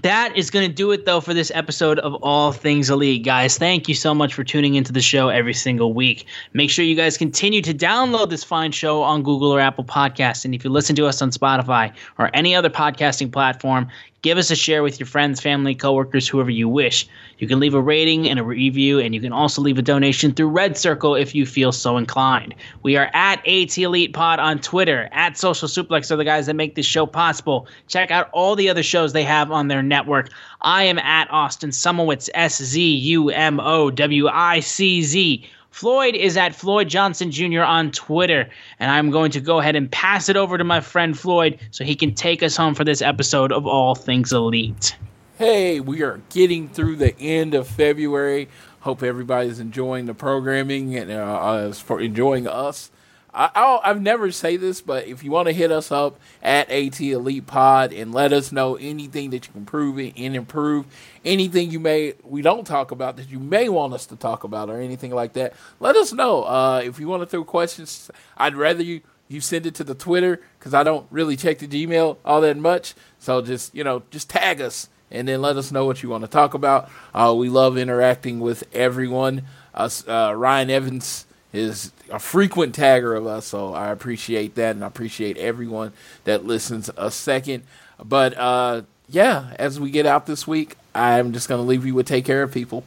that 0.01 0.35
is 0.35 0.49
going 0.49 0.67
to 0.67 0.73
do 0.73 0.91
it 0.91 1.05
though 1.05 1.21
for 1.21 1.33
this 1.33 1.51
episode 1.53 1.99
of 1.99 2.15
all 2.15 2.51
things 2.51 2.89
elite. 2.89 3.23
Guys 3.23 3.57
thank 3.57 3.87
you 3.87 3.95
so 3.95 4.13
much 4.13 4.33
for 4.33 4.43
tuning 4.43 4.75
into 4.75 4.91
the 4.91 5.01
show 5.01 5.29
every 5.29 5.53
single 5.53 5.93
week. 5.93 6.25
Make 6.53 6.69
sure 6.69 6.83
you 6.83 6.95
guys 6.95 7.17
continue 7.17 7.61
to 7.61 7.73
download 7.73 8.29
this 8.29 8.43
fine 8.43 8.71
show 8.71 9.01
on 9.01 9.23
google 9.23 9.51
or 9.51 9.59
apple 9.59 9.83
podcasts. 9.83 10.45
And 10.45 10.53
if 10.53 10.63
you 10.63 10.69
listen 10.69 10.95
to 10.97 11.05
us 11.05 11.21
on 11.21 11.31
spotify 11.31 11.93
or 12.17 12.29
any 12.33 12.55
other 12.55 12.69
podcasting 12.69 13.31
platform 13.31 13.87
Give 14.21 14.37
us 14.39 14.49
a 14.49 14.55
share 14.55 14.81
with 14.81 14.99
your 14.99 15.05
friends, 15.05 15.39
family, 15.39 15.75
coworkers, 15.75 16.27
whoever 16.27 16.49
you 16.49 16.67
wish. 16.67 17.07
You 17.37 17.47
can 17.47 17.59
leave 17.59 17.75
a 17.75 17.81
rating 17.81 18.27
and 18.27 18.39
a 18.39 18.43
review, 18.43 18.99
and 18.99 19.13
you 19.13 19.21
can 19.21 19.31
also 19.31 19.61
leave 19.61 19.77
a 19.77 19.83
donation 19.83 20.33
through 20.33 20.49
Red 20.49 20.77
Circle 20.77 21.13
if 21.13 21.35
you 21.35 21.45
feel 21.45 21.71
so 21.71 21.97
inclined. 21.97 22.55
We 22.81 22.97
are 22.97 23.11
at 23.13 23.45
AT 23.47 23.77
Elite 23.77 24.13
Pod 24.13 24.39
on 24.39 24.59
Twitter, 24.59 25.09
at 25.11 25.37
Social 25.37 25.67
Suplex 25.67 26.09
are 26.09 26.15
the 26.15 26.23
guys 26.23 26.47
that 26.47 26.55
make 26.55 26.73
this 26.73 26.87
show 26.87 27.05
possible. 27.05 27.67
Check 27.87 28.09
out 28.09 28.29
all 28.31 28.55
the 28.55 28.69
other 28.69 28.83
shows 28.83 29.13
they 29.13 29.23
have 29.23 29.51
on 29.51 29.67
their 29.67 29.83
network. 29.83 30.29
I 30.61 30.83
am 30.83 30.97
at 30.97 31.29
Austin 31.29 31.69
Szumowicz, 31.69 32.29
S 32.33 32.63
Z 32.63 32.81
U 32.81 33.29
M 33.29 33.59
O 33.59 33.91
W 33.91 34.27
I 34.27 34.59
C 34.59 35.03
Z 35.03 35.47
Floyd 35.75 36.15
is 36.15 36.37
at 36.37 36.55
Floyd 36.55 36.87
Johnson 36.87 37.31
Jr. 37.31 37.63
on 37.63 37.91
Twitter. 37.91 38.49
And 38.79 38.89
I'm 38.89 39.11
going 39.11 39.31
to 39.31 39.41
go 39.41 39.59
ahead 39.59 39.75
and 39.75 39.91
pass 39.91 40.29
it 40.29 40.37
over 40.37 40.57
to 40.57 40.63
my 40.63 40.79
friend 40.79 41.19
Floyd 41.19 41.59
so 41.71 41.83
he 41.83 41.95
can 41.95 42.15
take 42.15 42.41
us 42.41 42.55
home 42.55 42.75
for 42.75 42.85
this 42.85 43.01
episode 43.01 43.51
of 43.51 43.67
All 43.67 43.93
Things 43.93 44.31
Elite. 44.31 44.95
Hey, 45.37 45.81
we 45.81 46.01
are 46.01 46.21
getting 46.29 46.69
through 46.69 46.95
the 46.95 47.13
end 47.19 47.53
of 47.53 47.67
February. 47.67 48.47
Hope 48.79 49.03
everybody's 49.03 49.59
enjoying 49.59 50.05
the 50.05 50.13
programming 50.13 50.95
and 50.95 51.11
uh, 51.11 51.73
for 51.73 51.99
enjoying 51.99 52.47
us. 52.47 52.89
I, 53.35 53.81
have 53.83 54.01
never 54.01 54.31
say 54.31 54.55
this, 54.55 54.79
but 54.79 55.07
if 55.07 55.23
you 55.23 55.29
want 55.29 55.47
to 55.47 55.53
hit 55.53 55.71
us 55.71 55.91
up 55.91 56.19
at 56.41 56.69
AT 56.69 57.01
Elite 57.01 57.45
Pod 57.45 57.91
and 57.91 58.13
let 58.13 58.31
us 58.31 58.51
know 58.51 58.75
anything 58.75 59.31
that 59.31 59.45
you 59.45 59.51
can 59.51 59.61
improve 59.61 59.97
and 59.97 60.35
improve, 60.35 60.85
anything 61.25 61.69
you 61.69 61.79
may 61.79 62.13
we 62.23 62.41
don't 62.41 62.65
talk 62.65 62.91
about 62.91 63.17
that 63.17 63.29
you 63.29 63.39
may 63.39 63.67
want 63.67 63.93
us 63.93 64.05
to 64.05 64.15
talk 64.15 64.45
about 64.45 64.69
or 64.69 64.79
anything 64.79 65.11
like 65.11 65.33
that, 65.33 65.53
let 65.81 65.97
us 65.97 66.13
know. 66.13 66.43
Uh, 66.43 66.81
if 66.83 66.99
you 66.99 67.07
want 67.07 67.23
to 67.23 67.25
throw 67.25 67.43
questions, 67.43 68.09
I'd 68.37 68.55
rather 68.55 68.83
you 68.83 69.01
you 69.27 69.41
send 69.41 69.65
it 69.65 69.75
to 69.75 69.83
the 69.83 69.95
Twitter 69.95 70.41
because 70.57 70.73
I 70.73 70.83
don't 70.83 71.05
really 71.11 71.35
check 71.35 71.59
the 71.59 71.67
Gmail 71.67 72.17
all 72.23 72.41
that 72.41 72.57
much. 72.57 72.93
So 73.19 73.41
just 73.41 73.75
you 73.75 73.83
know 73.83 74.03
just 74.11 74.29
tag 74.29 74.61
us 74.61 74.87
and 75.11 75.27
then 75.27 75.41
let 75.41 75.57
us 75.57 75.71
know 75.71 75.85
what 75.85 76.01
you 76.01 76.09
want 76.09 76.23
to 76.23 76.29
talk 76.29 76.53
about. 76.53 76.89
Uh, 77.13 77.33
we 77.37 77.49
love 77.49 77.77
interacting 77.77 78.39
with 78.39 78.63
everyone. 78.73 79.43
Uh, 79.73 80.33
Ryan 80.35 80.69
Evans 80.69 81.25
is 81.55 81.91
a 82.11 82.19
frequent 82.19 82.75
tagger 82.75 83.17
of 83.17 83.27
us, 83.27 83.45
so 83.45 83.73
I 83.73 83.89
appreciate 83.89 84.55
that, 84.55 84.75
and 84.75 84.83
I 84.83 84.87
appreciate 84.87 85.37
everyone 85.37 85.93
that 86.25 86.45
listens 86.45 86.89
a 86.97 87.11
second. 87.11 87.63
But 88.03 88.37
uh, 88.37 88.83
yeah, 89.09 89.53
as 89.57 89.79
we 89.79 89.91
get 89.91 90.05
out 90.05 90.25
this 90.25 90.47
week, 90.47 90.75
I'm 90.93 91.33
just 91.33 91.49
gonna 91.49 91.63
leave 91.63 91.85
you 91.85 91.93
with 91.95 92.07
take 92.07 92.25
care 92.25 92.43
of 92.43 92.51
people. 92.51 92.83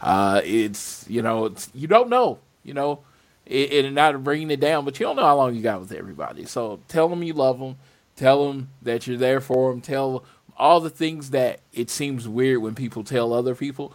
Uh, 0.00 0.40
it's 0.44 1.04
you 1.08 1.22
know, 1.22 1.46
it's, 1.46 1.70
you 1.74 1.86
don't 1.86 2.08
know, 2.08 2.38
you 2.64 2.74
know, 2.74 3.00
it, 3.46 3.72
it 3.72 3.92
not 3.92 4.22
bringing 4.22 4.50
it 4.50 4.60
down, 4.60 4.84
but 4.84 4.98
you 4.98 5.06
don't 5.06 5.16
know 5.16 5.24
how 5.24 5.36
long 5.36 5.54
you 5.54 5.62
got 5.62 5.80
with 5.80 5.92
everybody. 5.92 6.44
So 6.44 6.80
tell 6.88 7.08
them 7.08 7.22
you 7.22 7.32
love 7.32 7.58
them, 7.58 7.76
tell 8.16 8.48
them 8.48 8.68
that 8.82 9.06
you're 9.06 9.16
there 9.16 9.40
for 9.40 9.70
them, 9.70 9.80
tell 9.80 10.24
all 10.56 10.80
the 10.80 10.90
things 10.90 11.30
that 11.30 11.60
it 11.72 11.88
seems 11.88 12.28
weird 12.28 12.60
when 12.60 12.74
people 12.74 13.04
tell 13.04 13.32
other 13.32 13.54
people. 13.54 13.92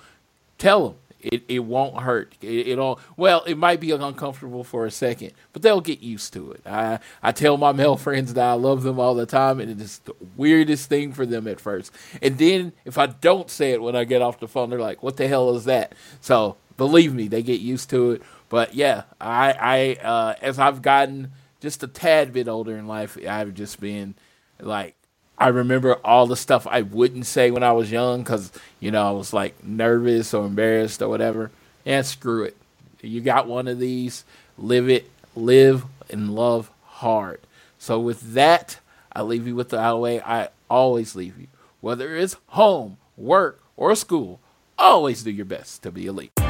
Tell 0.57 0.89
them 0.89 0.97
it, 1.23 1.43
it 1.47 1.59
won't 1.59 2.01
hurt. 2.01 2.35
It, 2.41 2.67
it 2.67 2.79
all 2.79 2.99
well, 3.17 3.43
it 3.45 3.57
might 3.57 3.79
be 3.79 3.91
uncomfortable 3.91 4.63
for 4.63 4.85
a 4.85 4.91
second, 4.91 5.31
but 5.53 5.61
they'll 5.61 5.81
get 5.81 6.01
used 6.01 6.33
to 6.33 6.51
it. 6.51 6.61
I 6.65 6.99
I 7.21 7.31
tell 7.31 7.57
my 7.57 7.71
male 7.71 7.95
friends 7.97 8.33
that 8.33 8.45
I 8.45 8.53
love 8.53 8.83
them 8.83 8.99
all 8.99 9.15
the 9.15 9.25
time, 9.25 9.59
and 9.59 9.81
it's 9.81 9.99
the 9.99 10.13
weirdest 10.35 10.89
thing 10.89 11.13
for 11.13 11.25
them 11.25 11.47
at 11.47 11.59
first. 11.59 11.91
And 12.21 12.37
then 12.37 12.73
if 12.85 12.97
I 12.97 13.07
don't 13.07 13.49
say 13.49 13.71
it 13.71 13.81
when 13.81 13.95
I 13.95 14.03
get 14.03 14.21
off 14.21 14.39
the 14.39 14.47
phone, 14.47 14.69
they're 14.69 14.79
like, 14.79 15.01
"What 15.01 15.17
the 15.17 15.27
hell 15.27 15.55
is 15.55 15.65
that?" 15.65 15.93
So 16.21 16.57
believe 16.77 17.13
me, 17.13 17.27
they 17.27 17.43
get 17.43 17.61
used 17.61 17.89
to 17.91 18.11
it. 18.11 18.21
But 18.49 18.75
yeah, 18.75 19.03
I 19.19 19.97
I 20.01 20.05
uh, 20.05 20.35
as 20.41 20.59
I've 20.59 20.81
gotten 20.81 21.31
just 21.61 21.81
a 21.83 21.87
tad 21.87 22.33
bit 22.33 22.47
older 22.47 22.77
in 22.77 22.87
life, 22.87 23.17
I've 23.27 23.53
just 23.53 23.79
been 23.79 24.15
like 24.59 24.95
I 25.37 25.47
remember 25.47 25.95
all 26.03 26.27
the 26.27 26.35
stuff 26.35 26.67
I 26.67 26.81
wouldn't 26.81 27.25
say 27.25 27.51
when 27.51 27.63
I 27.63 27.71
was 27.71 27.91
young 27.91 28.21
because, 28.21 28.51
you 28.79 28.91
know, 28.91 29.07
I 29.07 29.11
was 29.11 29.33
like 29.33 29.63
nervous 29.63 30.33
or 30.33 30.45
embarrassed 30.45 31.01
or 31.01 31.09
whatever. 31.09 31.51
And 31.85 32.05
screw 32.05 32.43
it. 32.43 32.55
You 33.01 33.19
got 33.19 33.47
one 33.47 33.67
of 33.67 33.79
these, 33.79 34.23
live 34.57 34.89
it, 34.89 35.09
live 35.35 35.83
and 36.09 36.33
love 36.33 36.71
hard. 36.85 37.41
So, 37.77 37.99
with 37.99 38.33
that, 38.33 38.79
I 39.11 39.23
leave 39.23 39.45
you 39.45 39.55
with 39.55 39.69
the 39.69 39.97
way 39.97 40.21
I 40.21 40.49
always 40.69 41.15
leave 41.15 41.37
you. 41.37 41.47
Whether 41.81 42.15
it's 42.15 42.37
home, 42.47 42.97
work, 43.17 43.61
or 43.75 43.93
school, 43.95 44.39
always 44.77 45.23
do 45.23 45.31
your 45.31 45.45
best 45.45 45.83
to 45.83 45.91
be 45.91 46.05
elite. 46.05 46.42